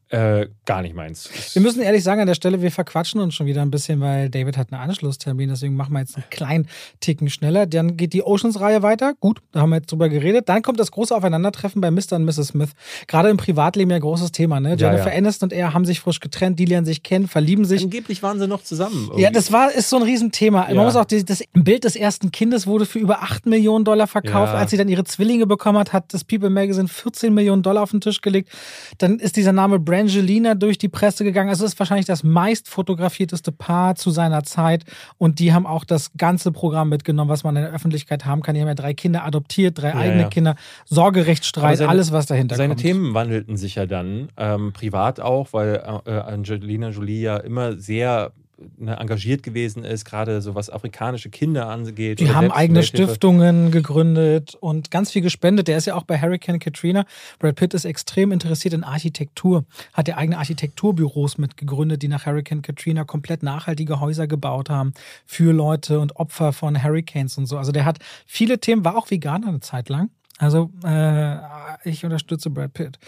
Äh, 0.08 0.46
gar 0.64 0.82
nicht 0.82 0.94
meins. 0.94 1.28
Wir 1.52 1.62
müssen 1.62 1.82
ehrlich 1.82 2.04
sagen, 2.04 2.20
an 2.20 2.28
der 2.28 2.34
Stelle, 2.34 2.62
wir 2.62 2.70
verquatschen 2.70 3.20
uns 3.20 3.34
schon 3.34 3.46
wieder 3.46 3.62
ein 3.62 3.72
bisschen, 3.72 4.00
weil 4.00 4.30
David 4.30 4.56
hat 4.56 4.72
einen 4.72 4.80
Anschlusstermin, 4.80 5.48
deswegen 5.48 5.74
machen 5.74 5.94
wir 5.94 5.98
jetzt 5.98 6.14
einen 6.14 6.30
kleinen 6.30 6.68
Ticken 7.00 7.28
schneller. 7.28 7.66
Dann 7.66 7.96
geht 7.96 8.12
die 8.12 8.22
Oceans-Reihe 8.22 8.84
weiter. 8.84 9.14
Gut, 9.18 9.40
da 9.50 9.60
haben 9.60 9.70
wir 9.70 9.76
jetzt 9.76 9.90
drüber 9.90 10.08
geredet. 10.08 10.48
Dann 10.48 10.62
kommt 10.62 10.78
das 10.78 10.92
große 10.92 11.14
Aufeinandertreffen 11.14 11.80
bei 11.80 11.90
Mr. 11.90 12.12
und 12.12 12.24
Mrs. 12.24 12.48
Smith. 12.48 12.70
Gerade 13.08 13.30
im 13.30 13.36
Privatleben 13.36 13.90
ja 13.90 13.98
großes 13.98 14.30
Thema, 14.30 14.60
ne? 14.60 14.76
Jennifer 14.78 15.10
ja. 15.10 15.18
Aniston 15.18 15.48
und 15.48 15.52
er 15.52 15.74
haben 15.74 15.84
sich 15.84 15.98
frisch 15.98 16.20
getrennt, 16.20 16.60
die 16.60 16.66
lernen 16.66 16.86
sich 16.86 17.02
kennen, 17.02 17.26
verlieben 17.26 17.64
sich. 17.64 17.82
Angeblich 17.82 18.22
waren 18.22 18.38
sie 18.38 18.46
noch 18.46 18.62
zusammen. 18.62 19.06
Irgendwie. 19.06 19.22
Ja, 19.22 19.30
das 19.30 19.50
war, 19.50 19.72
ist 19.72 19.90
so 19.90 19.96
ein 19.96 20.02
Riesenthema. 20.04 20.68
Ja. 20.68 20.74
Man 20.76 20.84
muss 20.84 20.94
auch, 20.94 21.04
die, 21.04 21.24
das 21.24 21.42
Bild 21.52 21.82
des 21.82 21.96
ersten 21.96 22.30
Kindes 22.30 22.68
wurde 22.68 22.86
für 22.86 23.00
über 23.00 23.22
8 23.22 23.46
Millionen 23.46 23.84
Dollar 23.84 24.06
verkauft. 24.06 24.52
Ja. 24.52 24.58
Als 24.58 24.70
sie 24.70 24.76
dann 24.76 24.88
ihre 24.88 25.02
Zwillinge 25.02 25.46
bekommen 25.46 25.78
hat, 25.78 25.92
hat 25.92 26.14
das 26.14 26.22
People 26.22 26.50
Magazine 26.50 26.86
14 26.86 27.34
Millionen 27.34 27.62
Dollar 27.62 27.82
auf 27.82 27.90
den 27.90 28.00
Tisch 28.00 28.20
gelegt. 28.20 28.50
Dann 28.98 29.18
ist 29.18 29.36
dieser 29.36 29.52
Name 29.52 29.80
Brangelina 29.96 30.54
durch 30.54 30.76
die 30.76 30.88
Presse 30.88 31.24
gegangen. 31.24 31.48
Also 31.48 31.64
es 31.64 31.72
ist 31.72 31.78
wahrscheinlich 31.78 32.06
das 32.06 32.22
meist 32.22 32.68
fotografierteste 32.68 33.50
Paar 33.50 33.94
zu 33.94 34.10
seiner 34.10 34.42
Zeit. 34.42 34.84
Und 35.16 35.38
die 35.38 35.52
haben 35.52 35.66
auch 35.66 35.84
das 35.84 36.12
ganze 36.16 36.52
Programm 36.52 36.90
mitgenommen, 36.90 37.30
was 37.30 37.44
man 37.44 37.56
in 37.56 37.62
der 37.62 37.72
Öffentlichkeit 37.72 38.26
haben 38.26 38.42
kann. 38.42 38.54
Die 38.54 38.60
haben 38.60 38.68
ja 38.68 38.74
drei 38.74 38.92
Kinder 38.92 39.24
adoptiert, 39.24 39.78
drei 39.78 39.90
ja, 39.90 39.96
eigene 39.96 40.22
ja. 40.22 40.28
Kinder, 40.28 40.56
Sorgerechtsstreit, 40.84 41.78
seine, 41.78 41.88
alles, 41.90 42.12
was 42.12 42.26
dahinter 42.26 42.56
seine 42.56 42.74
kommt. 42.74 42.80
Seine 42.80 42.92
Themen 42.92 43.14
wandelten 43.14 43.56
sich 43.56 43.76
ja 43.76 43.86
dann, 43.86 44.28
ähm, 44.36 44.72
privat 44.72 45.20
auch, 45.20 45.52
weil 45.52 45.82
äh, 46.04 46.10
Angelina 46.10 46.90
Jolie 46.90 47.22
ja 47.22 47.36
immer 47.38 47.76
sehr 47.76 48.32
ne, 48.78 48.96
engagiert 48.96 49.42
gewesen 49.42 49.84
ist, 49.84 50.04
gerade 50.04 50.40
so 50.40 50.54
was 50.54 50.70
afrikanische 50.70 51.30
Kinder 51.30 51.68
angeht. 51.68 52.20
Die 52.20 52.32
haben 52.32 52.50
eigene 52.50 52.82
Stiftungen 52.82 53.70
gegründet 53.70 54.56
und 54.58 54.90
ganz 54.90 55.12
viel 55.12 55.22
gespendet. 55.22 55.68
Der 55.68 55.76
ist 55.76 55.86
ja 55.86 55.94
auch 55.94 56.04
bei 56.04 56.20
Hurricane 56.20 56.58
Katrina. 56.58 57.04
Brad 57.38 57.56
Pitt 57.56 57.74
ist 57.74 57.84
extrem 57.84 58.32
interessiert 58.32 58.74
in 58.74 58.84
Architektur, 58.84 59.64
hat 59.92 60.08
ja 60.08 60.16
eigene 60.16 60.38
Architekturbüros 60.38 61.38
mitgegründet, 61.38 62.02
die 62.02 62.08
nach 62.08 62.26
Hurricane 62.26 62.62
Katrina 62.62 63.04
komplett 63.04 63.42
nachhaltige 63.42 64.00
Häuser 64.00 64.26
gebaut 64.26 64.70
haben 64.70 64.92
für 65.24 65.52
Leute 65.52 66.00
und 66.00 66.16
Opfer 66.16 66.52
von 66.52 66.82
Hurricanes 66.82 67.38
und 67.38 67.46
so. 67.46 67.58
Also 67.58 67.72
der 67.72 67.84
hat 67.84 67.98
viele 68.26 68.58
Themen, 68.58 68.84
war 68.84 68.96
auch 68.96 69.10
Veganer 69.10 69.48
eine 69.48 69.60
Zeit 69.60 69.88
lang. 69.88 70.10
Also 70.38 70.70
äh, 70.84 71.36
ich 71.84 72.04
unterstütze 72.04 72.50
Brad 72.50 72.74
Pitt. 72.74 72.98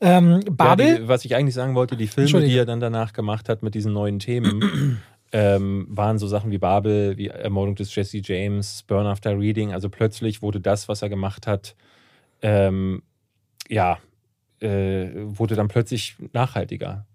Ähm, 0.00 0.40
Babel. 0.50 0.86
Ja, 0.86 0.98
die, 0.98 1.08
was 1.08 1.24
ich 1.24 1.36
eigentlich 1.36 1.54
sagen 1.54 1.74
wollte, 1.74 1.96
die 1.96 2.08
Filme, 2.08 2.40
die 2.40 2.56
er 2.56 2.66
dann 2.66 2.80
danach 2.80 3.12
gemacht 3.12 3.48
hat 3.48 3.62
mit 3.62 3.74
diesen 3.74 3.92
neuen 3.92 4.18
Themen, 4.18 4.98
ähm, 5.32 5.86
waren 5.88 6.18
so 6.18 6.26
Sachen 6.26 6.50
wie 6.50 6.58
Babel, 6.58 7.16
wie 7.16 7.28
Ermordung 7.28 7.76
des 7.76 7.94
Jesse 7.94 8.20
James, 8.22 8.84
Burn 8.86 9.06
After 9.06 9.38
Reading. 9.38 9.72
Also 9.72 9.88
plötzlich 9.88 10.42
wurde 10.42 10.60
das, 10.60 10.88
was 10.88 11.02
er 11.02 11.08
gemacht 11.08 11.46
hat, 11.46 11.76
ähm, 12.42 13.02
ja, 13.68 13.98
äh, 14.60 15.08
wurde 15.14 15.54
dann 15.54 15.68
plötzlich 15.68 16.16
nachhaltiger. 16.32 17.06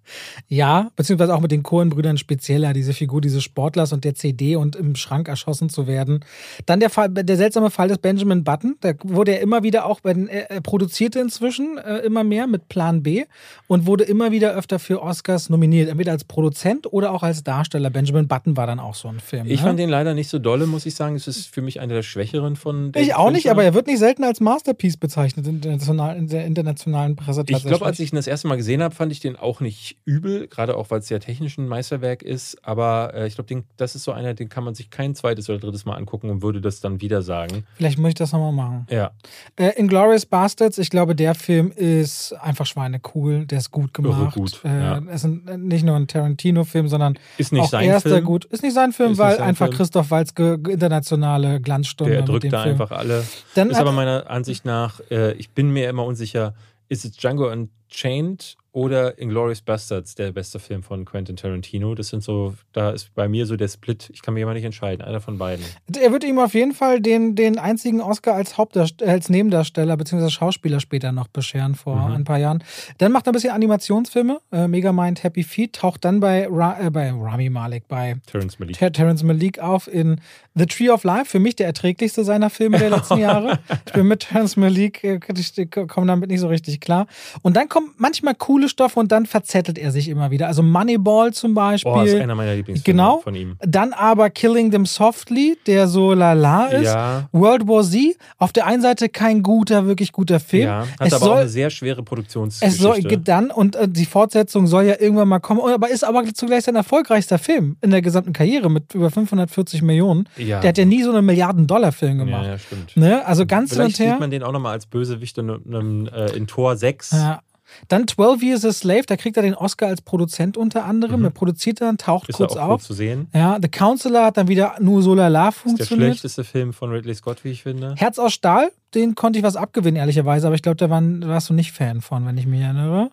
Ja, 0.48 0.92
beziehungsweise 0.96 1.36
auch 1.36 1.42
mit 1.42 1.52
den 1.52 1.64
Cohen-Brüdern 1.64 2.18
spezieller, 2.18 2.74
diese 2.74 2.94
Figur 2.94 3.22
dieses 3.22 3.44
Sportlers 3.44 3.94
und 3.94 4.04
der 4.04 4.16
CD 4.16 4.56
und 4.56 4.76
im 4.76 4.96
Schrank 4.96 5.28
erschossen 5.28 5.70
zu 5.70 5.88
werden. 5.88 6.24
Dann 6.66 6.80
der 6.80 6.90
Fall, 6.90 7.10
der 7.10 7.38
seltsame 7.38 7.70
Fall 7.70 7.88
des 7.88 7.98
Benjamin 7.98 8.44
Button, 8.44 8.78
da 8.82 8.94
wurde 9.04 9.34
er 9.34 9.42
immer 9.42 9.64
wieder 9.64 9.86
auch, 9.86 10.00
er, 10.04 10.50
er 10.50 10.62
produzierte 10.62 11.20
inzwischen 11.20 11.78
äh, 11.78 11.98
immer 12.00 12.24
mehr 12.24 12.48
mit 12.48 12.70
Plan 12.70 13.04
B 13.04 13.26
und 13.68 13.86
wurde 13.86 14.04
immer 14.04 14.32
wieder 14.32 14.54
öfter 14.54 14.80
für 14.80 15.02
Oscars 15.02 15.50
nominiert, 15.50 15.90
entweder 15.90 16.12
als 16.12 16.24
Produzent 16.24 16.92
oder 16.92 17.12
auch 17.12 17.24
als 17.24 17.44
Darsteller. 17.44 17.90
Benjamin 17.90 18.28
Button 18.28 18.58
war 18.58 18.68
dann 18.68 18.80
auch 18.80 18.96
so 18.96 19.08
ein 19.08 19.20
Film. 19.20 19.48
Ich 19.48 19.60
ne? 19.60 19.68
fand 19.68 19.80
den 19.80 19.90
leider 19.90 20.14
nicht 20.14 20.30
so 20.30 20.40
dolle, 20.40 20.68
muss 20.68 20.86
ich 20.86 20.96
sagen. 20.96 21.16
Es 21.16 21.28
ist 21.28 21.48
für 21.48 21.62
mich 21.62 21.80
einer 21.80 21.94
der 21.94 22.04
schwächeren 22.04 22.56
von 22.56 22.92
Ich 22.96 23.16
auch 23.16 23.32
nicht, 23.32 23.50
aber 23.50 23.64
er 23.64 23.74
wird 23.74 23.88
nicht 23.88 24.00
selten 24.00 24.24
als 24.24 24.40
Masterpiece 24.40 24.98
bezeichnet 24.98 25.48
in 25.48 25.62
der 25.62 26.46
internationalen 26.46 27.16
Presse. 27.16 27.44
Ich 27.48 27.64
glaube, 27.64 27.86
als 27.86 28.00
ich 28.00 28.12
ihn 28.12 28.16
das 28.16 28.28
erste 28.28 28.48
Mal 28.48 28.56
gesehen 28.56 28.82
habe, 28.82 28.96
fand 28.96 29.12
ich 29.12 29.20
den 29.20 29.36
auch 29.36 29.60
nicht 29.60 29.97
nicht 30.06 30.16
übel, 30.16 30.48
gerade 30.48 30.76
auch 30.78 30.90
weil 30.90 31.00
es 31.00 31.10
ja 31.10 31.20
technisch 31.20 31.58
ein 31.58 31.68
Meisterwerk 31.68 32.24
ist. 32.24 32.58
Aber 32.66 33.14
äh, 33.14 33.28
ich 33.28 33.36
glaube, 33.36 33.64
das 33.78 33.96
ist 33.96 34.04
so 34.04 34.12
einer, 34.12 34.34
den 34.34 34.50
kann 34.50 34.64
man 34.64 34.76
sich 34.76 34.90
kein 34.90 35.16
zweites 35.16 35.50
oder 35.50 35.60
drittes 35.60 35.86
Mal 35.86 35.96
angucken 35.96 36.30
und 36.30 36.42
würde 36.42 36.62
das 36.62 36.80
dann 36.80 37.02
wieder 37.02 37.22
sagen. 37.22 37.66
Vielleicht 37.76 37.98
muss 37.98 38.10
ich 38.10 38.16
das 38.16 38.32
nochmal 38.32 38.52
machen. 38.54 38.88
Ja. 38.90 39.12
Äh, 39.56 39.80
Inglourious 39.80 40.26
Bastards, 40.26 40.78
ich 40.78 40.90
glaube, 40.90 41.16
der 41.16 41.36
Film 41.36 41.72
ist 41.72 42.34
einfach 42.34 42.66
schweinecool. 42.66 43.46
Der 43.46 43.58
ist 43.60 43.72
gut 43.72 43.94
gemacht. 43.94 44.20
Irre 44.20 44.32
gut, 44.32 44.62
äh, 44.64 44.80
ja. 44.80 45.02
Es 45.10 45.24
ist 45.24 45.32
nicht 45.58 45.84
nur 45.86 45.96
ein 45.96 46.08
Tarantino-Film, 46.08 46.88
sondern 46.88 47.20
Ist 47.38 47.52
nicht 47.52 47.64
auch 47.64 47.70
sein 47.70 47.86
erster 47.88 48.10
Film. 48.12 48.26
gut. 48.26 48.46
Ist 48.46 48.64
nicht 48.64 48.74
sein 48.74 48.94
Film, 48.94 49.12
Ist 49.14 49.18
weil 49.18 49.30
nicht 49.30 49.38
sein 49.40 49.48
einfach 49.48 49.68
Film. 49.68 49.78
Christoph 49.78 50.12
Waltzke 50.12 50.60
internationale 50.70 51.60
Glanzstunde 51.62 52.14
Der 52.14 52.22
drückt 52.24 52.52
da 52.52 52.64
Film. 52.64 52.74
einfach 52.74 52.92
alle. 52.98 53.24
Dann 53.56 53.70
ist 53.70 53.78
aber 53.78 53.92
meiner 53.92 54.30
Ansicht 54.30 54.66
nach, 54.66 55.00
äh, 55.12 55.34
ich 55.34 55.50
bin 55.50 55.72
mir 55.72 55.90
immer 55.90 56.06
unsicher, 56.06 56.54
ist 56.90 57.06
es 57.06 57.12
Django 57.18 57.52
Unchained 57.52 58.56
oder 58.78 59.18
Inglourious 59.20 59.62
Bastards 59.62 60.14
der 60.14 60.32
beste 60.32 60.60
Film 60.60 60.84
von 60.84 61.04
Quentin 61.04 61.36
Tarantino? 61.36 61.96
Das 61.96 62.10
sind 62.10 62.22
so, 62.22 62.54
da 62.74 62.92
ist 62.92 63.12
bei 63.16 63.28
mir 63.28 63.48
so 63.48 63.56
der 63.56 63.70
Split. 63.70 64.12
Ich 64.14 64.22
kann 64.22 64.36
mir 64.36 64.42
immer 64.42 64.54
nicht 64.54 64.66
entscheiden, 64.66 65.04
einer 65.04 65.20
von 65.20 65.40
beiden. 65.40 65.66
Er 66.00 66.12
wird 66.12 66.24
ihm 66.24 66.38
auf 66.38 66.54
jeden 66.54 66.74
Fall 66.74 67.02
den, 67.02 67.34
den 67.36 67.58
einzigen 67.58 68.02
Oscar 68.02 68.36
als, 68.36 68.56
Hauptdarst 68.60 69.02
als 69.02 69.30
Nebendarsteller 69.30 69.98
bzw. 69.98 70.30
Schauspieler 70.30 70.80
später 70.80 71.12
noch 71.12 71.28
bescheren 71.28 71.74
vor 71.74 71.96
Mhm. 71.96 72.14
ein 72.18 72.24
paar 72.24 72.38
Jahren. 72.38 72.64
Dann 73.00 73.12
macht 73.12 73.26
er 73.26 73.32
ein 73.32 73.34
bisschen 73.34 73.50
Animationsfilme. 73.50 74.40
Äh, 74.52 74.68
Megamind 74.68 75.24
Happy 75.24 75.42
Feet 75.42 75.74
taucht 75.74 76.06
dann 76.06 76.20
bei, 76.20 76.48
Ra 76.48 76.78
äh, 76.80 76.92
bei 76.92 77.10
Rami 77.10 77.50
Malek, 77.50 77.88
bei 77.88 78.18
Terrence 78.28 78.60
Malick. 78.60 78.78
Ter 78.78 78.92
Terrence 78.92 79.24
Malik 79.24 79.58
auf 79.58 79.88
in 79.92 80.22
The 80.54 80.68
Tree 80.68 80.90
of 80.92 81.04
Life. 81.04 81.26
Für 81.26 81.40
mich 81.40 81.56
der 81.56 81.66
erträglichste 81.66 82.24
seiner 82.24 82.52
Filme 82.52 82.78
der 82.78 82.92
letzten 82.92 83.18
Jahre. 83.28 83.58
Ich 83.88 83.94
bin 83.94 84.08
mit 84.08 84.20
Terrence 84.20 84.56
Malik, 84.56 85.04
äh, 85.04 85.20
ich 85.36 85.72
komme 85.88 86.06
damit 86.06 86.30
nicht 86.30 86.42
so 86.42 86.48
richtig 86.48 86.80
klar. 86.80 87.08
Und 87.42 87.56
dann 87.58 87.70
kommen 87.70 87.96
manchmal 87.98 88.36
coole 88.36 88.67
Stoffe 88.68 89.00
und 89.00 89.12
dann 89.12 89.26
verzettelt 89.26 89.78
er 89.78 89.92
sich 89.92 90.10
immer 90.10 90.32
wieder. 90.32 90.48
Also 90.48 90.64
Moneyball 90.64 91.34
zum 91.34 91.54
Beispiel. 91.54 91.92
Boah, 91.92 92.04
ist 92.06 92.16
einer 92.16 92.36
meiner 92.36 92.56
Lieblingsfilme 92.56 92.98
Genau. 92.98 93.18
von 93.20 93.36
ihm. 93.36 93.56
Dann 93.60 93.94
aber 93.94 94.30
Killing 94.30 94.72
Them 94.72 94.86
Softly, 94.86 95.58
der 95.68 95.88
so 95.88 96.14
lala 96.14 96.68
ist. 96.68 96.86
Ja. 96.86 97.30
World 97.32 97.68
War 97.68 97.84
Z, 97.84 98.18
auf 98.38 98.52
der 98.54 98.66
einen 98.66 98.82
Seite 98.82 99.10
kein 99.10 99.44
guter, 99.44 99.86
wirklich 99.88 100.12
guter 100.12 100.40
Film. 100.40 100.64
Ja, 100.68 100.86
hat 101.00 101.08
es 101.08 101.14
aber 101.14 101.26
soll, 101.26 101.34
auch 101.36 101.40
eine 101.42 101.50
sehr 101.50 101.70
schwere 101.70 101.92
es 101.92 101.96
soll 101.98 102.06
Produktionsgeschichte. 102.06 103.18
dann, 103.20 103.52
und 103.52 103.76
äh, 103.76 103.88
die 103.88 104.06
Fortsetzung 104.06 104.68
soll 104.68 104.84
ja 104.86 104.96
irgendwann 105.00 105.28
mal 105.28 105.40
kommen, 105.40 105.62
aber 105.62 105.90
ist 105.90 106.04
aber 106.04 106.24
zugleich 106.34 106.64
sein 106.64 106.76
erfolgreichster 106.76 107.38
Film 107.40 107.78
in 107.82 107.92
der 107.92 108.02
gesamten 108.02 108.34
Karriere 108.34 108.70
mit 108.70 108.94
über 108.94 109.10
540 109.12 109.82
Millionen. 109.82 110.28
Ja. 110.38 110.60
Der 110.62 110.70
hat 110.70 110.78
ja 110.78 110.86
nie 110.86 111.04
so 111.04 111.12
einen 111.12 111.26
Milliarden-Dollar-Film 111.26 112.18
gemacht. 112.20 112.44
ja, 112.46 112.52
ja, 112.52 112.58
stimmt. 112.58 112.96
Ne? 112.98 113.26
Also 113.26 113.46
ganz 113.46 113.74
Vielleicht 113.74 114.00
und 114.00 114.06
her. 114.06 114.12
sieht 114.14 114.20
man 114.20 114.32
den 114.32 114.44
auch 114.44 114.52
nochmal 114.52 114.74
als 114.74 114.86
Bösewicht 114.86 115.38
in, 115.38 115.50
in, 115.50 116.08
äh, 116.08 116.32
in 116.36 116.48
Tor 116.48 116.76
6. 116.76 117.12
Ja. 117.12 117.42
Dann 117.88 118.08
12 118.08 118.42
Years 118.44 118.66
a 118.66 118.72
Slave, 118.72 119.04
da 119.08 119.16
kriegt 119.18 119.38
er 119.38 119.44
den 119.44 119.54
Oscar 119.56 119.88
als 119.88 120.02
Produzent 120.02 120.58
unter 120.58 120.86
anderem. 120.86 121.24
Er 121.24 121.30
produziert 121.32 121.82
dann, 121.82 121.98
taucht 121.98 122.28
Mhm. 122.28 122.32
Ist 122.32 122.38
kurz 122.38 122.56
er 122.56 122.64
auch 122.64 122.68
auf. 122.70 122.80
gut 122.82 122.88
zu 122.88 122.94
sehen. 122.94 123.28
Ja, 123.34 123.58
The 123.62 123.68
Counselor 123.70 124.26
hat 124.26 124.38
dann 124.38 124.48
wieder 124.48 124.76
nur 124.80 125.02
so 125.02 125.14
lala 125.14 125.50
Ist 125.50 125.56
der 125.58 125.62
funktioniert. 125.72 126.08
schlechteste 126.10 126.44
Film 126.44 126.74
von 126.74 126.90
Ridley 126.92 127.14
Scott, 127.16 127.44
wie 127.44 127.50
ich 127.52 127.64
finde. 127.64 127.96
Herz 127.98 128.20
aus 128.20 128.34
Stahl, 128.34 128.72
den 128.96 129.16
konnte 129.16 129.40
ich 129.40 129.44
was 129.44 129.56
abgewinnen, 129.56 129.98
ehrlicherweise, 129.98 130.48
aber 130.48 130.56
ich 130.56 130.62
glaube, 130.62 130.78
da 130.78 130.90
warst 130.90 131.50
du 131.50 131.54
nicht 131.54 131.72
Fan 131.72 132.02
von, 132.02 132.26
wenn 132.26 132.38
ich 132.38 132.46
mich 132.48 132.62
erinnere. 132.62 133.12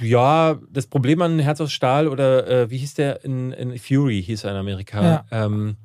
Ja, 0.00 0.58
das 0.72 0.86
Problem 0.86 1.22
an 1.22 1.38
Herz 1.38 1.60
aus 1.60 1.72
Stahl 1.72 2.08
oder 2.08 2.46
äh, 2.48 2.70
wie 2.70 2.78
hieß 2.78 2.94
der 2.94 3.24
in, 3.24 3.52
in 3.52 3.78
Fury, 3.78 4.22
hieß 4.22 4.44
er 4.44 4.50
in 4.52 4.56
Amerika. 4.56 5.24
Ähm, 5.30 5.76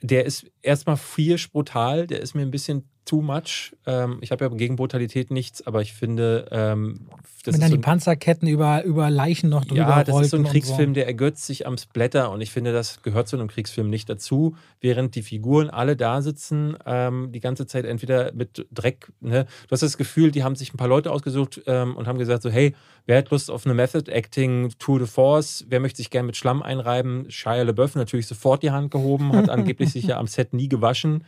der 0.00 0.24
ist 0.24 0.46
erstmal 0.62 0.96
frisch 0.96 1.50
brutal, 1.50 2.06
der 2.06 2.20
ist 2.20 2.34
mir 2.34 2.42
ein 2.42 2.50
bisschen 2.50 2.84
too 3.04 3.20
much. 3.20 3.76
Ähm, 3.86 4.18
ich 4.20 4.30
habe 4.30 4.44
ja 4.44 4.50
gegen 4.50 4.76
Brutalität 4.76 5.30
nichts, 5.30 5.66
aber 5.66 5.82
ich 5.82 5.92
finde, 5.92 6.46
ähm, 6.50 7.06
das 7.44 7.54
wenn 7.54 7.60
dann 7.60 7.70
so 7.70 7.76
die 7.76 7.82
Panzerketten 7.82 8.48
über, 8.48 8.84
über 8.84 9.10
Leichen 9.10 9.50
noch 9.50 9.64
drüber 9.64 9.82
Ja, 9.82 10.04
das 10.04 10.18
ist 10.20 10.30
so 10.30 10.38
ein 10.38 10.44
Kriegsfilm, 10.44 10.94
der 10.94 11.06
ergötzt 11.06 11.44
sich 11.44 11.66
am 11.66 11.76
Splatter 11.76 12.30
und 12.30 12.40
ich 12.40 12.50
finde, 12.50 12.72
das 12.72 13.02
gehört 13.02 13.28
zu 13.28 13.36
einem 13.36 13.48
Kriegsfilm 13.48 13.90
nicht 13.90 14.08
dazu, 14.08 14.56
während 14.80 15.14
die 15.14 15.22
Figuren 15.22 15.68
alle 15.68 15.96
da 15.96 16.22
sitzen, 16.22 16.76
ähm, 16.86 17.32
die 17.32 17.40
ganze 17.40 17.66
Zeit 17.66 17.84
entweder 17.84 18.32
mit 18.32 18.66
Dreck, 18.72 19.12
ne? 19.20 19.44
Du 19.68 19.72
hast 19.72 19.82
das 19.82 19.98
Gefühl, 19.98 20.30
die 20.30 20.42
haben 20.42 20.56
sich 20.56 20.72
ein 20.72 20.78
paar 20.78 20.88
Leute 20.88 21.10
ausgesucht 21.10 21.62
ähm, 21.66 21.96
und 21.96 22.06
haben 22.06 22.18
gesagt 22.18 22.42
so, 22.42 22.50
hey, 22.50 22.74
wer 23.06 23.18
hat 23.18 23.30
Lust 23.30 23.50
auf 23.50 23.66
eine 23.66 23.74
Method 23.74 24.10
Acting 24.10 24.72
Tour 24.78 25.00
de 25.00 25.08
Force, 25.08 25.66
wer 25.68 25.80
möchte 25.80 25.98
sich 25.98 26.10
gerne 26.10 26.26
mit 26.26 26.36
Schlamm 26.36 26.62
einreiben? 26.62 27.30
Shia 27.30 27.62
LaBeouf 27.62 27.94
natürlich 27.94 28.26
sofort 28.26 28.62
die 28.62 28.70
Hand 28.70 28.90
gehoben, 28.90 29.32
hat 29.34 29.48
angeblich 29.50 29.92
sich 29.92 30.06
ja 30.06 30.18
am 30.18 30.26
Set 30.26 30.54
nie 30.54 30.68
gewaschen. 30.68 31.24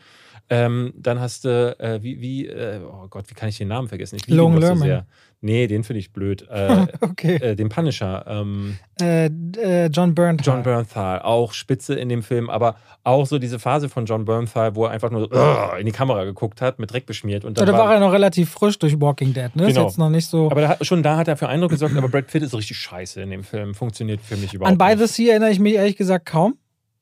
Ähm, 0.49 0.93
dann 0.97 1.19
hast 1.21 1.45
du, 1.45 1.77
äh, 1.81 2.03
wie, 2.03 2.21
wie 2.21 2.47
äh, 2.47 2.79
oh 2.85 3.09
Gott, 3.09 3.25
wie 3.29 3.35
kann 3.35 3.49
ich 3.49 3.59
den 3.59 3.69
Namen 3.69 3.89
vergessen? 3.89 4.17
Ich 4.17 4.27
liebe 4.27 4.37
Long 4.37 4.53
doch 4.55 4.61
so 4.61 4.67
Lerman. 4.69 4.83
sehr. 4.89 5.07
Nee, 5.43 5.67
den 5.67 5.85
finde 5.85 5.99
ich 6.01 6.13
blöd. 6.13 6.47
Äh, 6.51 6.87
Okay. 7.01 7.35
äh, 7.37 7.57
den 7.57 7.69
Punisher. 7.69 8.25
Ähm, 8.29 8.79
Äh, 9.01 9.27
äh, 9.27 9.87
John 9.89 10.15
Bernthal. 10.15 10.55
John 10.55 10.63
Bernthal, 10.63 11.21
auch 11.21 11.53
Spitze 11.53 11.95
in 11.95 12.09
dem 12.09 12.23
Film, 12.23 12.49
aber 12.49 12.77
auch 13.05 13.27
so 13.27 13.39
diese 13.39 13.59
Phase 13.59 13.89
von 13.89 14.07
John 14.07 14.25
Bernthal, 14.25 14.75
wo 14.75 14.85
er 14.87 14.93
einfach 14.93 15.11
nur 15.11 15.29
so, 15.31 15.77
in 15.79 15.85
die 15.87 15.93
Kamera 15.93 16.25
geguckt 16.25 16.63
hat, 16.63 16.79
mit 16.79 16.91
Dreck 16.93 17.07
beschmiert. 17.07 17.45
Und 17.45 17.59
dann 17.59 17.69
Oder 17.69 17.77
war 17.77 17.93
er 17.93 18.01
noch 18.01 18.13
relativ 18.13 18.51
frisch 18.51 18.79
durch 18.79 18.99
Walking 19.01 19.35
Dead, 19.35 19.55
ne? 19.55 19.65
Ist 19.67 19.75
Genau. 19.75 19.87
jetzt 19.87 19.99
noch 19.99 20.09
nicht 20.11 20.27
so. 20.27 20.51
aber 20.51 20.61
da, 20.63 20.77
schon 20.85 21.03
da 21.03 21.17
hat 21.19 21.29
er 21.29 21.37
für 21.37 21.49
Eindruck 21.49 21.71
gesorgt, 21.73 21.95
aber 21.97 22.09
Brad 22.09 22.29
Pitt 22.29 22.43
ist 22.43 22.55
richtig 22.55 22.79
scheiße 22.79 23.21
in 23.21 23.31
dem 23.31 23.45
Film. 23.45 23.75
Funktioniert 23.75 24.21
für 24.23 24.37
mich 24.37 24.55
überhaupt 24.55 24.73
An 24.73 24.79
By 24.79 24.97
nicht. 24.97 25.09
the 25.09 25.15
Sea 25.23 25.31
erinnere 25.33 25.51
ich 25.51 25.59
mich 25.61 25.75
ehrlich 25.75 25.97
gesagt 25.97 26.25
kaum. 26.27 26.57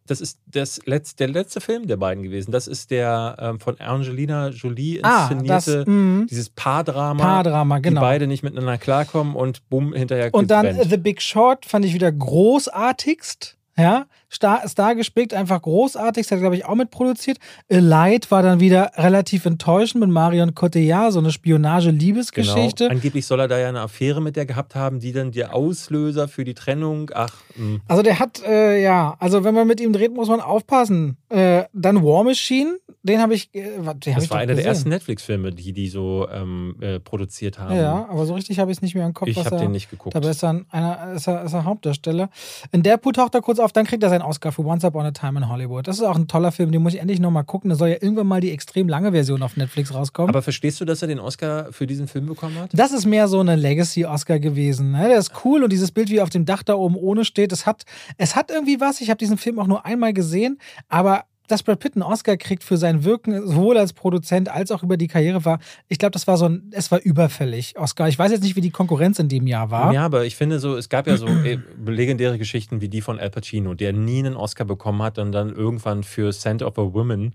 Das 0.07 0.21
ist 0.21 0.39
das 0.47 0.81
letz, 0.85 1.17
der 1.17 1.29
letzte 1.29 1.61
Film 1.61 1.87
der 1.87 1.97
beiden 1.97 2.23
gewesen. 2.23 2.53
Das 2.53 2.67
ist 2.67 2.91
der 2.91 3.37
ähm, 3.39 3.59
von 3.59 3.81
Angelina 3.81 4.49
Jolie 4.49 5.01
Ah, 5.03 5.31
das 5.31 5.67
inszenierte, 5.67 5.91
mh, 5.91 6.27
dieses 6.29 6.51
Paardrama, 6.51 7.23
Paardrama, 7.23 7.77
die 7.77 7.83
genau. 7.83 8.01
beide 8.03 8.27
nicht 8.27 8.43
miteinander 8.43 8.77
klarkommen 8.77 9.35
und 9.35 9.69
bumm, 9.71 9.95
hinterher 9.95 10.29
Und 10.33 10.51
dann 10.51 10.67
getrennt. 10.67 10.91
The 10.91 10.97
Big 10.99 11.23
Short 11.23 11.65
fand 11.65 11.85
ich 11.87 11.95
wieder 11.95 12.13
großartigst. 12.13 13.57
Ja, 13.77 14.07
Star, 14.35 14.67
Star 14.69 14.95
gespickt, 14.95 15.33
einfach 15.35 15.63
großartigst, 15.63 16.31
hat, 16.33 16.41
glaube 16.41 16.57
ich, 16.57 16.65
auch 16.65 16.75
mitproduziert. 16.75 17.39
Elite 17.69 18.31
war 18.31 18.43
dann 18.43 18.61
wieder 18.61 18.91
relativ 18.97 19.47
enttäuschend 19.47 20.01
mit 20.01 20.11
Marion 20.11 20.55
Cotillard, 20.55 21.13
so 21.13 21.21
eine 21.21 21.31
Spionage-Liebesgeschichte. 21.31 22.85
Genau. 22.85 22.95
Angeblich 22.95 23.27
soll 23.27 23.41
er 23.41 23.49
da 23.49 23.59
ja 23.59 23.69
eine 23.69 23.81
Affäre 23.81 24.21
mit 24.21 24.37
der 24.37 24.47
gehabt 24.47 24.75
haben, 24.75 25.01
die 25.01 25.13
dann 25.13 25.33
der 25.33 25.55
Auslöser 25.55 26.29
für 26.29 26.45
die 26.45 26.55
Trennung. 26.55 27.11
Ach, 27.15 27.35
mh. 27.57 27.81
Also 27.89 28.03
der 28.03 28.19
hat, 28.19 28.43
äh, 28.47 28.83
ja, 28.83 29.17
also 29.19 29.45
wenn 29.45 29.55
man 29.55 29.67
mit 29.67 29.81
ihm 29.81 29.93
dreht, 29.93 30.13
muss 30.15 30.29
man 30.29 30.41
aufpassen. 30.41 31.17
Äh, 31.29 31.65
dann 31.73 32.03
War 32.05 32.25
Machine, 32.25 32.79
den 33.03 33.21
habe 33.21 33.35
ich, 33.35 33.55
äh, 33.55 33.63
den 33.63 34.15
das 34.15 34.25
ich 34.25 34.31
war 34.31 34.39
einer 34.39 34.55
der 34.55 34.65
ersten 34.65 34.89
Netflix-Filme, 34.89 35.53
die 35.53 35.73
die 35.73 35.89
so 35.89 36.27
ähm, 36.33 36.77
äh, 36.81 37.01
produziert 37.01 37.59
haben. 37.59 37.77
Ja, 37.77 38.07
aber 38.11 38.27
so 38.27 38.35
richtig 38.35 38.59
habe 38.59 38.71
ich 38.71 38.79
es 38.79 38.83
nicht 38.83 38.95
mehr 38.95 39.07
im 39.07 39.15
Kopf. 39.15 39.29
ich 39.29 39.45
habe 39.45 39.57
den 39.57 39.73
nicht 39.73 39.91
geguckt. 39.91 40.15
Dabei 40.15 40.31
ist 40.31 40.43
er, 40.43 40.51
ein- 40.51 40.67
einer, 40.71 41.13
ist, 41.15 41.27
er, 41.27 41.45
ist 41.45 41.53
er 41.53 41.65
Hauptdarsteller. 41.65 42.31
In 42.73 42.83
Deadpool 42.83 43.13
taucht 43.13 43.35
er 43.35 43.43
kurz 43.43 43.59
auf, 43.59 43.73
dann 43.73 43.85
kriegt 43.87 44.03
er 44.03 44.09
seinen 44.11 44.23
Oscar 44.25 44.53
für 44.53 44.65
Once 44.65 44.85
Upon 44.85 45.07
a 45.07 45.11
Time 45.13 45.39
in 45.39 45.49
Hollywood. 45.49 45.87
Das 45.87 45.97
ist 45.97 46.03
auch 46.03 46.17
ein 46.17 46.27
toller 46.27 46.53
Film, 46.53 46.73
den 46.73 46.83
muss 46.83 46.95
ich 46.95 47.01
endlich 47.01 47.21
nochmal 47.21 47.45
gucken. 47.45 47.71
Da 47.71 47.77
soll 47.77 47.89
ja 47.89 47.97
irgendwann 48.01 48.27
mal 48.27 48.41
die 48.41 48.51
extrem 48.51 48.89
lange 48.89 49.13
Version 49.13 49.43
auf 49.43 49.57
Netflix 49.57 49.95
rauskommen. 49.95 50.31
Aber 50.31 50.43
verstehst 50.43 50.81
du, 50.81 50.85
dass 50.85 51.03
er 51.03 51.09
den 51.09 51.21
Oscar 51.21 51.73
für 51.73 51.87
diesen 51.87 52.09
Film 52.09 52.27
bekommen 52.27 52.57
hat? 52.59 52.71
das 52.73 52.93
ist 52.93 53.07
mehr 53.07 53.29
so 53.29 53.41
eine 53.41 53.57
Legacy-Oscar 53.57 54.39
gewesen. 54.39 54.93
Ne? 54.93 55.09
Der 55.09 55.19
ist 55.19 55.33
cool 55.45 55.63
und 55.63 55.73
dieses 55.73 55.93
Bild, 55.93 56.11
wie 56.11 56.21
auf 56.21 56.31
dem 56.31 56.45
Dach 56.45 56.63
da 56.63 56.75
oben 56.75 56.97
ohne 56.97 57.25
steht, 57.25 57.53
es 57.53 57.67
hat, 57.67 57.85
es 58.19 58.37
hat 58.37 58.51
irgendwie 58.51 58.81
was. 58.81 59.01
Ich 59.01 59.11
habe 59.11 59.19
diesen 59.19 59.39
Film 59.39 59.59
auch 59.59 59.67
nur 59.67 59.85
einmal 59.85 60.13
gesehen, 60.13 60.59
aber 60.89 61.25
dass 61.47 61.63
Brad 61.63 61.81
Pitt 61.81 61.95
einen 61.95 62.03
Oscar 62.03 62.37
kriegt 62.37 62.65
für 62.65 62.77
sein 62.77 63.05
Wirken, 63.05 63.47
sowohl 63.47 63.77
als 63.77 63.93
Produzent 63.93 64.49
als 64.49 64.71
auch 64.71 64.83
über 64.83 64.97
die 64.97 65.09
Karriere 65.09 65.45
war, 65.45 65.59
ich 65.89 65.99
glaube, 65.99 66.13
das 66.13 66.27
war 66.27 66.37
so 66.37 66.47
ein, 66.47 66.71
es 66.73 66.91
war 66.91 67.01
überfällig, 67.01 67.79
Oscar. 67.79 68.09
Ich 68.09 68.19
weiß 68.19 68.33
jetzt 68.33 68.43
nicht, 68.43 68.57
wie 68.57 68.61
die 68.61 68.71
Konkurrenz 68.71 69.19
in 69.19 69.29
dem 69.29 69.47
Jahr 69.47 69.71
war. 69.71 69.93
Ja, 69.93 70.05
aber 70.05 70.25
ich 70.25 70.37
finde 70.37 70.59
so, 70.59 70.77
es 70.77 70.89
gab 70.89 71.07
ja 71.07 71.17
so 71.17 71.27
äh, 71.27 71.59
legendäre 71.87 72.39
Geschichten 72.39 72.81
wie 72.81 72.89
die 72.89 73.01
von 73.01 73.19
Al 73.19 73.31
Pacino, 73.31 73.75
der 73.75 73.93
nie 73.93 74.21
einen 74.21 74.37
Oscar 74.37 74.65
bekommen 74.65 75.03
hat 75.03 75.19
und 75.19 75.33
dann 75.33 75.55
irgendwann 75.55 76.03
für 76.03 76.33
Scent 76.33 76.63
of 76.63 76.79
a 76.79 76.95
Woman 76.95 77.35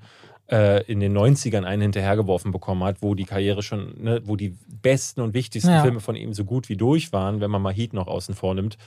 äh, 0.52 0.84
in 0.92 1.00
den 1.00 1.16
90ern 1.16 1.64
einen 1.64 1.84
hinterhergeworfen 1.84 2.52
bekommen 2.52 2.84
hat, 2.84 3.02
wo 3.02 3.14
die 3.14 3.26
Karriere 3.26 3.62
schon, 3.62 3.94
ne, 4.02 4.22
wo 4.26 4.36
die 4.36 4.56
besten 4.82 5.22
und 5.22 5.34
wichtigsten 5.34 5.72
Ja. 5.72 5.84
Filme 5.84 6.00
von 6.00 6.16
ihm 6.16 6.34
so 6.34 6.46
gut 6.46 6.70
wie 6.70 6.76
durch 6.76 7.14
waren, 7.14 7.42
wenn 7.42 7.52
man 7.52 7.62
mal 7.62 7.74
Heat 7.74 7.94
noch 7.94 8.08
außen 8.08 8.34
vor 8.34 8.56
nimmt. 8.56 8.78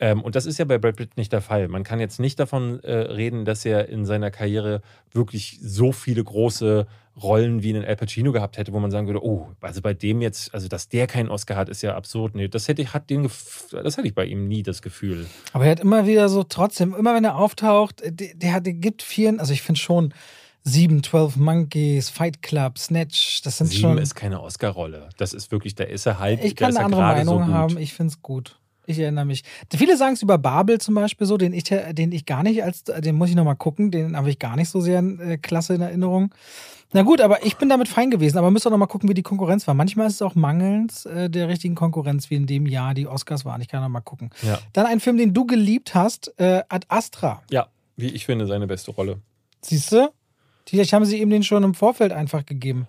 Ähm, 0.00 0.22
und 0.22 0.34
das 0.34 0.44
ist 0.46 0.58
ja 0.58 0.64
bei 0.64 0.78
Brad 0.78 0.96
Pitt 0.96 1.16
nicht 1.16 1.32
der 1.32 1.40
Fall. 1.40 1.68
Man 1.68 1.84
kann 1.84 2.00
jetzt 2.00 2.18
nicht 2.18 2.38
davon 2.40 2.80
äh, 2.80 2.92
reden, 2.92 3.44
dass 3.44 3.64
er 3.64 3.88
in 3.88 4.04
seiner 4.04 4.30
Karriere 4.30 4.82
wirklich 5.12 5.58
so 5.62 5.92
viele 5.92 6.22
große 6.24 6.86
Rollen 7.22 7.62
wie 7.62 7.72
einen 7.72 7.84
Al 7.84 7.94
Pacino 7.94 8.32
gehabt 8.32 8.58
hätte, 8.58 8.72
wo 8.72 8.80
man 8.80 8.90
sagen 8.90 9.06
würde, 9.06 9.24
oh, 9.24 9.46
also 9.60 9.80
bei 9.80 9.94
dem 9.94 10.20
jetzt, 10.20 10.52
also 10.52 10.66
dass 10.66 10.88
der 10.88 11.06
keinen 11.06 11.28
Oscar 11.28 11.54
hat, 11.56 11.68
ist 11.68 11.80
ja 11.82 11.94
absurd. 11.94 12.34
Nee, 12.34 12.48
das 12.48 12.66
hätte 12.66 12.82
ich, 12.82 12.92
hat 12.92 13.08
den, 13.08 13.30
das 13.70 13.96
hatte 13.96 14.08
ich 14.08 14.16
bei 14.16 14.24
ihm 14.26 14.48
nie 14.48 14.64
das 14.64 14.82
Gefühl. 14.82 15.26
Aber 15.52 15.64
er 15.64 15.70
hat 15.70 15.80
immer 15.80 16.06
wieder 16.08 16.28
so 16.28 16.42
trotzdem, 16.42 16.92
immer 16.92 17.14
wenn 17.14 17.24
er 17.24 17.36
auftaucht, 17.36 18.02
der, 18.04 18.34
der, 18.34 18.52
hat- 18.52 18.66
der 18.66 18.72
gibt 18.72 19.00
vielen, 19.02 19.38
also 19.38 19.52
ich 19.52 19.62
finde 19.62 19.80
schon 19.80 20.12
7, 20.64 21.04
12 21.04 21.36
Monkeys, 21.36 22.08
Fight 22.10 22.42
Club, 22.42 22.78
Snatch, 22.78 23.42
das 23.42 23.58
sind 23.58 23.68
Sieben 23.68 23.80
schon. 23.82 23.98
ist 23.98 24.16
keine 24.16 24.40
Oscar-Rolle. 24.42 25.10
Das 25.16 25.34
ist 25.34 25.52
wirklich, 25.52 25.76
da 25.76 25.84
ist 25.84 26.06
er 26.06 26.18
halt. 26.18 26.42
ich 26.42 26.56
kann 26.56 26.70
eine 26.70 26.78
er 26.80 26.84
andere 26.86 27.00
Meinung 27.00 27.46
haben, 27.52 27.78
ich 27.78 27.92
finde 27.94 28.10
es 28.12 28.22
gut. 28.22 28.58
Ich 28.86 28.98
erinnere 28.98 29.24
mich. 29.24 29.42
Viele 29.74 29.96
sagen 29.96 30.14
es 30.14 30.22
über 30.22 30.38
Babel 30.38 30.80
zum 30.80 30.94
Beispiel 30.94 31.26
so, 31.26 31.36
den 31.36 31.52
ich, 31.52 31.64
den 31.64 32.12
ich 32.12 32.26
gar 32.26 32.42
nicht 32.42 32.62
als, 32.62 32.84
den 32.84 33.14
muss 33.14 33.30
ich 33.30 33.34
nochmal 33.34 33.56
gucken, 33.56 33.90
den 33.90 34.16
habe 34.16 34.30
ich 34.30 34.38
gar 34.38 34.56
nicht 34.56 34.68
so 34.68 34.80
sehr 34.80 35.02
äh, 35.02 35.38
klasse 35.38 35.74
in 35.74 35.80
Erinnerung. 35.80 36.34
Na 36.92 37.02
gut, 37.02 37.20
aber 37.20 37.44
ich 37.44 37.56
bin 37.56 37.68
damit 37.68 37.88
fein 37.88 38.10
gewesen. 38.10 38.38
Aber 38.38 38.50
müsst 38.50 38.66
ihr 38.66 38.70
nochmal 38.70 38.88
gucken, 38.88 39.08
wie 39.08 39.14
die 39.14 39.22
Konkurrenz 39.22 39.66
war. 39.66 39.74
Manchmal 39.74 40.06
ist 40.06 40.14
es 40.14 40.22
auch 40.22 40.36
mangelnd 40.36 41.06
äh, 41.06 41.28
der 41.28 41.48
richtigen 41.48 41.74
Konkurrenz, 41.74 42.30
wie 42.30 42.36
in 42.36 42.46
dem 42.46 42.66
Jahr 42.66 42.94
die 42.94 43.08
Oscars 43.08 43.44
waren. 43.44 43.60
Ich 43.60 43.68
kann 43.68 43.82
nochmal 43.82 44.02
gucken. 44.02 44.30
Ja. 44.42 44.60
Dann 44.72 44.86
ein 44.86 45.00
Film, 45.00 45.16
den 45.16 45.34
du 45.34 45.44
geliebt 45.44 45.94
hast, 45.94 46.32
äh, 46.38 46.62
Ad 46.68 46.86
Astra. 46.88 47.42
Ja, 47.50 47.66
wie 47.96 48.08
ich 48.08 48.26
finde, 48.26 48.46
seine 48.46 48.66
beste 48.66 48.92
Rolle. 48.92 49.20
Siehst 49.62 49.90
du? 49.90 50.12
Vielleicht 50.68 50.92
haben 50.92 51.04
sie 51.04 51.20
ihm 51.20 51.30
den 51.30 51.42
schon 51.42 51.62
im 51.62 51.74
Vorfeld 51.74 52.12
einfach 52.12 52.46
gegeben. 52.46 52.86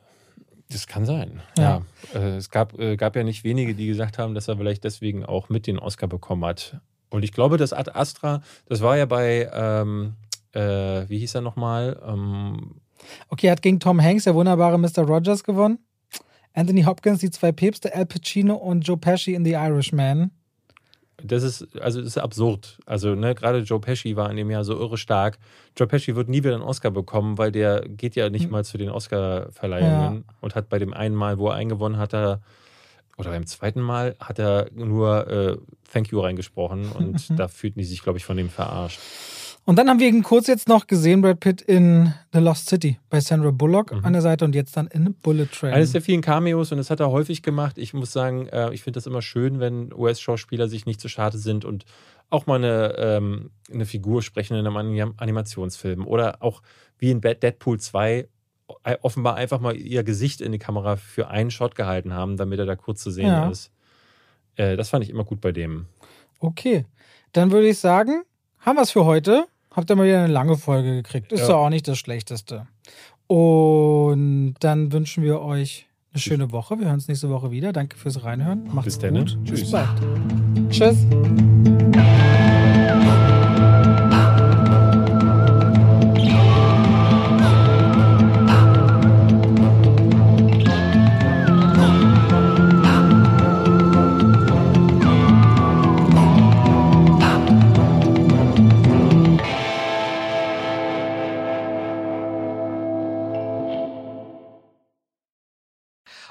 Das 0.76 0.88
kann 0.88 1.06
sein. 1.06 1.42
Ja. 1.58 1.82
ja. 2.14 2.20
Äh, 2.20 2.36
es 2.36 2.50
gab, 2.50 2.78
äh, 2.78 2.98
gab 2.98 3.16
ja 3.16 3.24
nicht 3.24 3.46
wenige, 3.46 3.74
die 3.76 3.88
gesagt 3.88 4.18
haben, 4.18 4.36
dass 4.36 4.50
er 4.50 4.58
vielleicht 4.58 4.84
deswegen 4.84 5.26
auch 5.26 5.48
mit 5.48 5.68
den 5.68 5.80
Oscar 5.80 6.08
bekommen 6.08 6.44
hat. 6.44 6.82
Und 7.10 7.24
ich 7.24 7.32
glaube, 7.32 7.56
das 7.56 7.72
Ad 7.72 7.92
Astra, 7.94 8.42
das 8.66 8.82
war 8.82 8.98
ja 8.98 9.06
bei, 9.06 9.50
ähm, 9.54 10.16
äh, 10.52 11.08
wie 11.08 11.20
hieß 11.20 11.36
er 11.36 11.40
nochmal? 11.40 11.98
Ähm, 12.06 12.82
okay, 13.30 13.48
er 13.48 13.54
hat 13.54 13.62
gegen 13.62 13.80
Tom 13.80 14.02
Hanks, 14.02 14.26
der 14.26 14.36
wunderbare 14.36 14.78
Mr. 14.78 15.04
Rogers, 15.04 15.46
gewonnen. 15.46 15.80
Anthony 16.54 16.84
Hopkins, 16.84 17.20
die 17.20 17.32
zwei 17.32 17.54
Päpste, 17.54 17.96
Al 17.96 18.06
Pacino 18.06 18.56
und 18.56 18.82
Joe 18.82 18.98
Pesci 18.98 19.34
in 19.34 19.46
The 19.46 19.54
Irishman 19.54 20.32
das 21.26 21.44
ist, 21.44 21.80
also 21.80 22.00
das 22.00 22.10
ist 22.10 22.18
absurd. 22.18 22.78
Also, 22.86 23.16
ne, 23.16 23.36
gerade 23.36 23.60
Joe 23.60 23.80
Pesci 23.80 24.16
war 24.16 24.30
in 24.30 24.38
dem 24.38 24.50
Jahr 24.50 24.64
so 24.64 24.78
irre 24.80 24.98
stark. 24.98 25.38
Joe 25.78 25.88
Pesci 25.88 26.16
wird 26.16 26.30
nie 26.30 26.44
wieder 26.44 26.54
einen 26.54 26.64
Oscar 26.64 26.92
bekommen, 26.92 27.38
weil 27.38 27.52
der 27.52 27.82
geht 27.88 28.16
ja 28.16 28.30
nicht 28.30 28.46
hm. 28.46 28.52
mal 28.52 28.66
zu 28.66 28.78
den 28.78 28.90
Oscar-Verleihungen 28.90 30.24
ja. 30.28 30.34
und 30.42 30.56
hat 30.56 30.70
bei 30.70 30.80
dem 30.80 30.94
einen 30.94 31.16
Mal, 31.16 31.38
wo 31.38 31.50
er 31.50 31.56
eingewonnen 31.56 31.98
hat, 31.98 32.14
er, 32.14 32.42
oder 33.18 33.30
beim 33.30 33.46
zweiten 33.46 33.82
Mal 33.82 34.16
hat 34.20 34.40
er 34.40 34.70
nur 34.74 35.28
äh, 35.28 35.58
Thank 35.92 36.12
you 36.12 36.20
reingesprochen 36.20 36.92
und 36.92 37.30
da 37.40 37.48
fühlten 37.48 37.80
die 37.80 37.86
sich, 37.86 38.02
glaube 38.02 38.18
ich, 38.18 38.26
von 38.26 38.38
dem 38.38 38.50
verarscht. 38.50 39.00
Und 39.68 39.78
dann 39.78 39.90
haben 39.90 40.00
wir 40.00 40.08
ihn 40.08 40.22
kurz 40.22 40.46
jetzt 40.46 40.68
noch 40.68 40.86
gesehen, 40.86 41.22
Brad 41.22 41.40
Pitt 41.40 41.60
in 41.60 42.14
The 42.34 42.40
Lost 42.40 42.70
City 42.70 43.00
bei 43.10 43.20
Sandra 43.20 43.50
Bullock 43.50 43.92
mhm. 43.92 44.06
an 44.06 44.14
der 44.14 44.22
Seite 44.22 44.46
und 44.46 44.54
jetzt 44.54 44.78
dann 44.78 44.86
in 44.86 45.16
Bullet 45.16 45.48
Train. 45.48 45.74
Eines 45.74 45.92
der 45.92 46.04
vielen 46.04 46.22
Cameos 46.22 46.72
und 46.72 46.78
das 46.78 46.92
hat 46.92 47.00
er 47.00 47.10
häufig 47.10 47.42
gemacht. 47.42 47.80
Ich 47.80 47.92
muss 47.92 48.12
sagen, 48.12 48.48
äh, 48.48 48.72
ich 48.74 48.84
finde 48.84 48.98
das 48.98 49.08
immer 49.08 49.24
schön, 49.24 49.60
wenn 49.60 49.92
US-Schauspieler 49.92 50.68
sich 50.68 50.86
nicht 50.86 51.02
zu 51.02 51.08
schade 51.08 51.40
sind 51.40 51.66
und 51.66 51.86
auch 52.30 52.46
mal 52.46 52.58
eine, 52.58 52.96
ähm, 52.98 53.50
eine 53.74 53.88
Figur 53.88 54.22
sprechen 54.22 54.56
in 54.56 54.68
einem 54.68 55.14
Animationsfilm 55.18 56.06
oder 56.06 56.44
auch 56.44 56.62
wie 57.00 57.10
in 57.10 57.22
Deadpool 57.22 57.80
2 57.80 58.28
äh, 58.84 58.98
offenbar 59.02 59.36
einfach 59.36 59.60
mal 59.60 59.76
ihr 59.76 60.04
Gesicht 60.04 60.42
in 60.42 60.52
die 60.52 60.60
Kamera 60.60 60.96
für 60.96 61.30
einen 61.30 61.50
Shot 61.50 61.74
gehalten 61.74 62.14
haben, 62.14 62.38
damit 62.38 62.60
er 62.60 62.68
da 62.68 62.76
kurz 62.76 63.02
zu 63.02 63.10
sehen 63.10 63.28
ja. 63.28 63.50
ist. 63.50 63.72
Äh, 64.58 64.76
das 64.76 64.90
fand 64.90 65.04
ich 65.04 65.10
immer 65.10 65.24
gut 65.24 65.42
bei 65.42 65.52
dem. 65.52 65.88
Okay, 66.40 66.86
dann 67.32 67.50
würde 67.50 67.68
ich 67.68 67.80
sagen, 67.80 68.24
haben 68.60 68.78
wir 68.78 68.84
es 68.84 68.92
für 68.92 69.06
heute. 69.06 69.48
Habt 69.76 69.90
ihr 69.90 69.96
mal 69.98 70.06
wieder 70.08 70.24
eine 70.24 70.32
lange 70.32 70.58
Folge 70.58 70.96
gekriegt. 70.96 71.34
Ist 71.34 71.42
ja. 71.42 71.48
doch 71.48 71.66
auch 71.66 71.70
nicht 71.70 71.88
das 71.88 71.98
Schlechteste. 71.98 72.66
Und 73.28 74.56
dann 74.60 74.94
wünschen 74.94 75.24
wir 75.24 75.42
euch 75.42 75.88
eine 76.14 76.22
schöne 76.22 76.52
Woche. 76.54 76.80
Wir 76.80 76.86
hören 76.86 76.96
uns 76.96 77.10
nächste 77.10 77.30
Woche 77.30 77.52
wieder. 77.52 77.74
Danke 77.74 77.98
fürs 77.98 78.24
Reinhören. 78.24 78.70
Macht's 78.72 78.98
Bis 78.98 79.12
gut. 79.12 79.38
Tschüss. 79.44 79.62
Bis 79.62 79.72
bald. 79.72 79.90
Tschüss. 80.70 81.06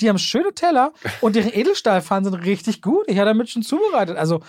Die 0.00 0.08
haben 0.08 0.18
schöne 0.18 0.52
Teller 0.54 0.92
und 1.20 1.36
ihre 1.36 1.48
Edelstahlpfannen 1.48 2.24
sind 2.24 2.34
richtig 2.44 2.82
gut. 2.82 3.04
Ich 3.08 3.18
habe 3.18 3.26
damit 3.26 3.50
schon 3.50 3.62
zubereitet. 3.62 4.16
Also 4.16 4.40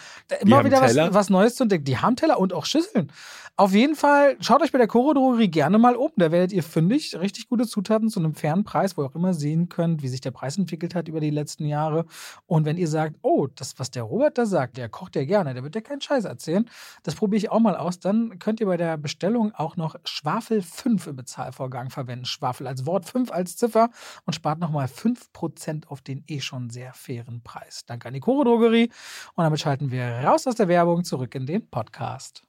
immer 0.42 0.64
wieder 0.64 0.82
was, 0.82 0.96
was, 0.96 1.30
Neues 1.30 1.56
zu 1.56 1.64
entdecken. 1.64 1.86
Die 1.86 1.98
haben 1.98 2.16
Teller 2.16 2.40
und 2.40 2.54
auch 2.54 2.66
Schüsseln. 2.66 3.12
Auf 3.60 3.74
jeden 3.74 3.98
Fall, 3.98 4.38
schaut 4.40 4.62
euch 4.62 4.72
bei 4.72 4.78
der 4.78 4.88
Koro 4.88 5.14
Drogerie 5.14 5.50
gerne 5.50 5.78
mal 5.80 5.98
um. 5.98 6.12
Da 6.16 6.32
werdet 6.32 6.54
ihr 6.54 6.64
fündig. 6.64 7.20
Richtig 7.20 7.50
gute 7.50 7.68
Zutaten 7.68 8.08
zu 8.08 8.22
einem 8.22 8.34
fairen 8.34 8.64
Preis, 8.64 8.96
wo 8.96 9.02
ihr 9.02 9.08
auch 9.08 9.16
immer 9.16 9.34
sehen 9.34 9.68
könnt, 9.68 10.02
wie 10.02 10.08
sich 10.08 10.22
der 10.22 10.32
Preis 10.32 10.58
entwickelt 10.58 10.96
hat 10.96 11.10
über 11.10 11.20
die 11.20 11.30
letzten 11.30 11.66
Jahre. 11.66 12.06
Und 12.46 12.64
wenn 12.64 12.78
ihr 12.78 12.88
sagt, 12.88 13.18
oh, 13.22 13.48
das, 13.48 13.78
was 13.78 13.92
der 13.92 14.04
Robert 14.04 14.38
da 14.38 14.46
sagt, 14.46 14.78
der 14.78 14.88
kocht 14.88 15.18
ja 15.18 15.26
gerne, 15.26 15.54
der 15.54 15.62
wird 15.62 15.76
ja 15.76 15.82
keinen 15.82 16.00
Scheiß 16.00 16.24
erzählen. 16.24 16.70
Das 17.04 17.16
probiere 17.16 17.38
ich 17.38 17.52
auch 17.52 17.60
mal 17.60 17.76
aus. 17.76 18.00
Dann 18.00 18.40
könnt 18.40 18.62
ihr 18.62 18.66
bei 18.66 18.78
der 18.78 18.96
Bestellung 18.96 19.54
auch 19.54 19.76
noch 19.76 19.98
Schwafel 20.06 20.62
5 20.62 21.08
im 21.08 21.18
Bezahlvorgang 21.18 21.90
verwenden. 21.90 22.24
Schwafel 22.24 22.66
als 22.66 22.86
Wort, 22.86 23.10
5 23.10 23.30
als 23.30 23.58
Ziffer 23.58 23.90
und 24.26 24.32
spart 24.32 24.60
nochmal 24.60 24.88
5% 24.88 25.86
auf 25.88 26.00
den 26.00 26.24
eh 26.28 26.40
schon 26.40 26.70
sehr 26.70 26.94
fairen 26.94 27.42
Preis. 27.44 27.84
Danke 27.86 28.08
an 28.08 28.14
die 28.14 28.22
Koro 28.22 28.46
Drogerie. 28.46 28.90
Und 29.36 29.44
damit 29.44 29.60
schalten 29.60 29.92
wir 29.92 30.06
raus 30.24 30.48
aus 30.48 30.56
der 30.56 30.70
Werbung 30.70 31.04
zurück 31.04 31.36
in 31.36 31.46
den 31.46 31.70
Podcast. 31.70 32.49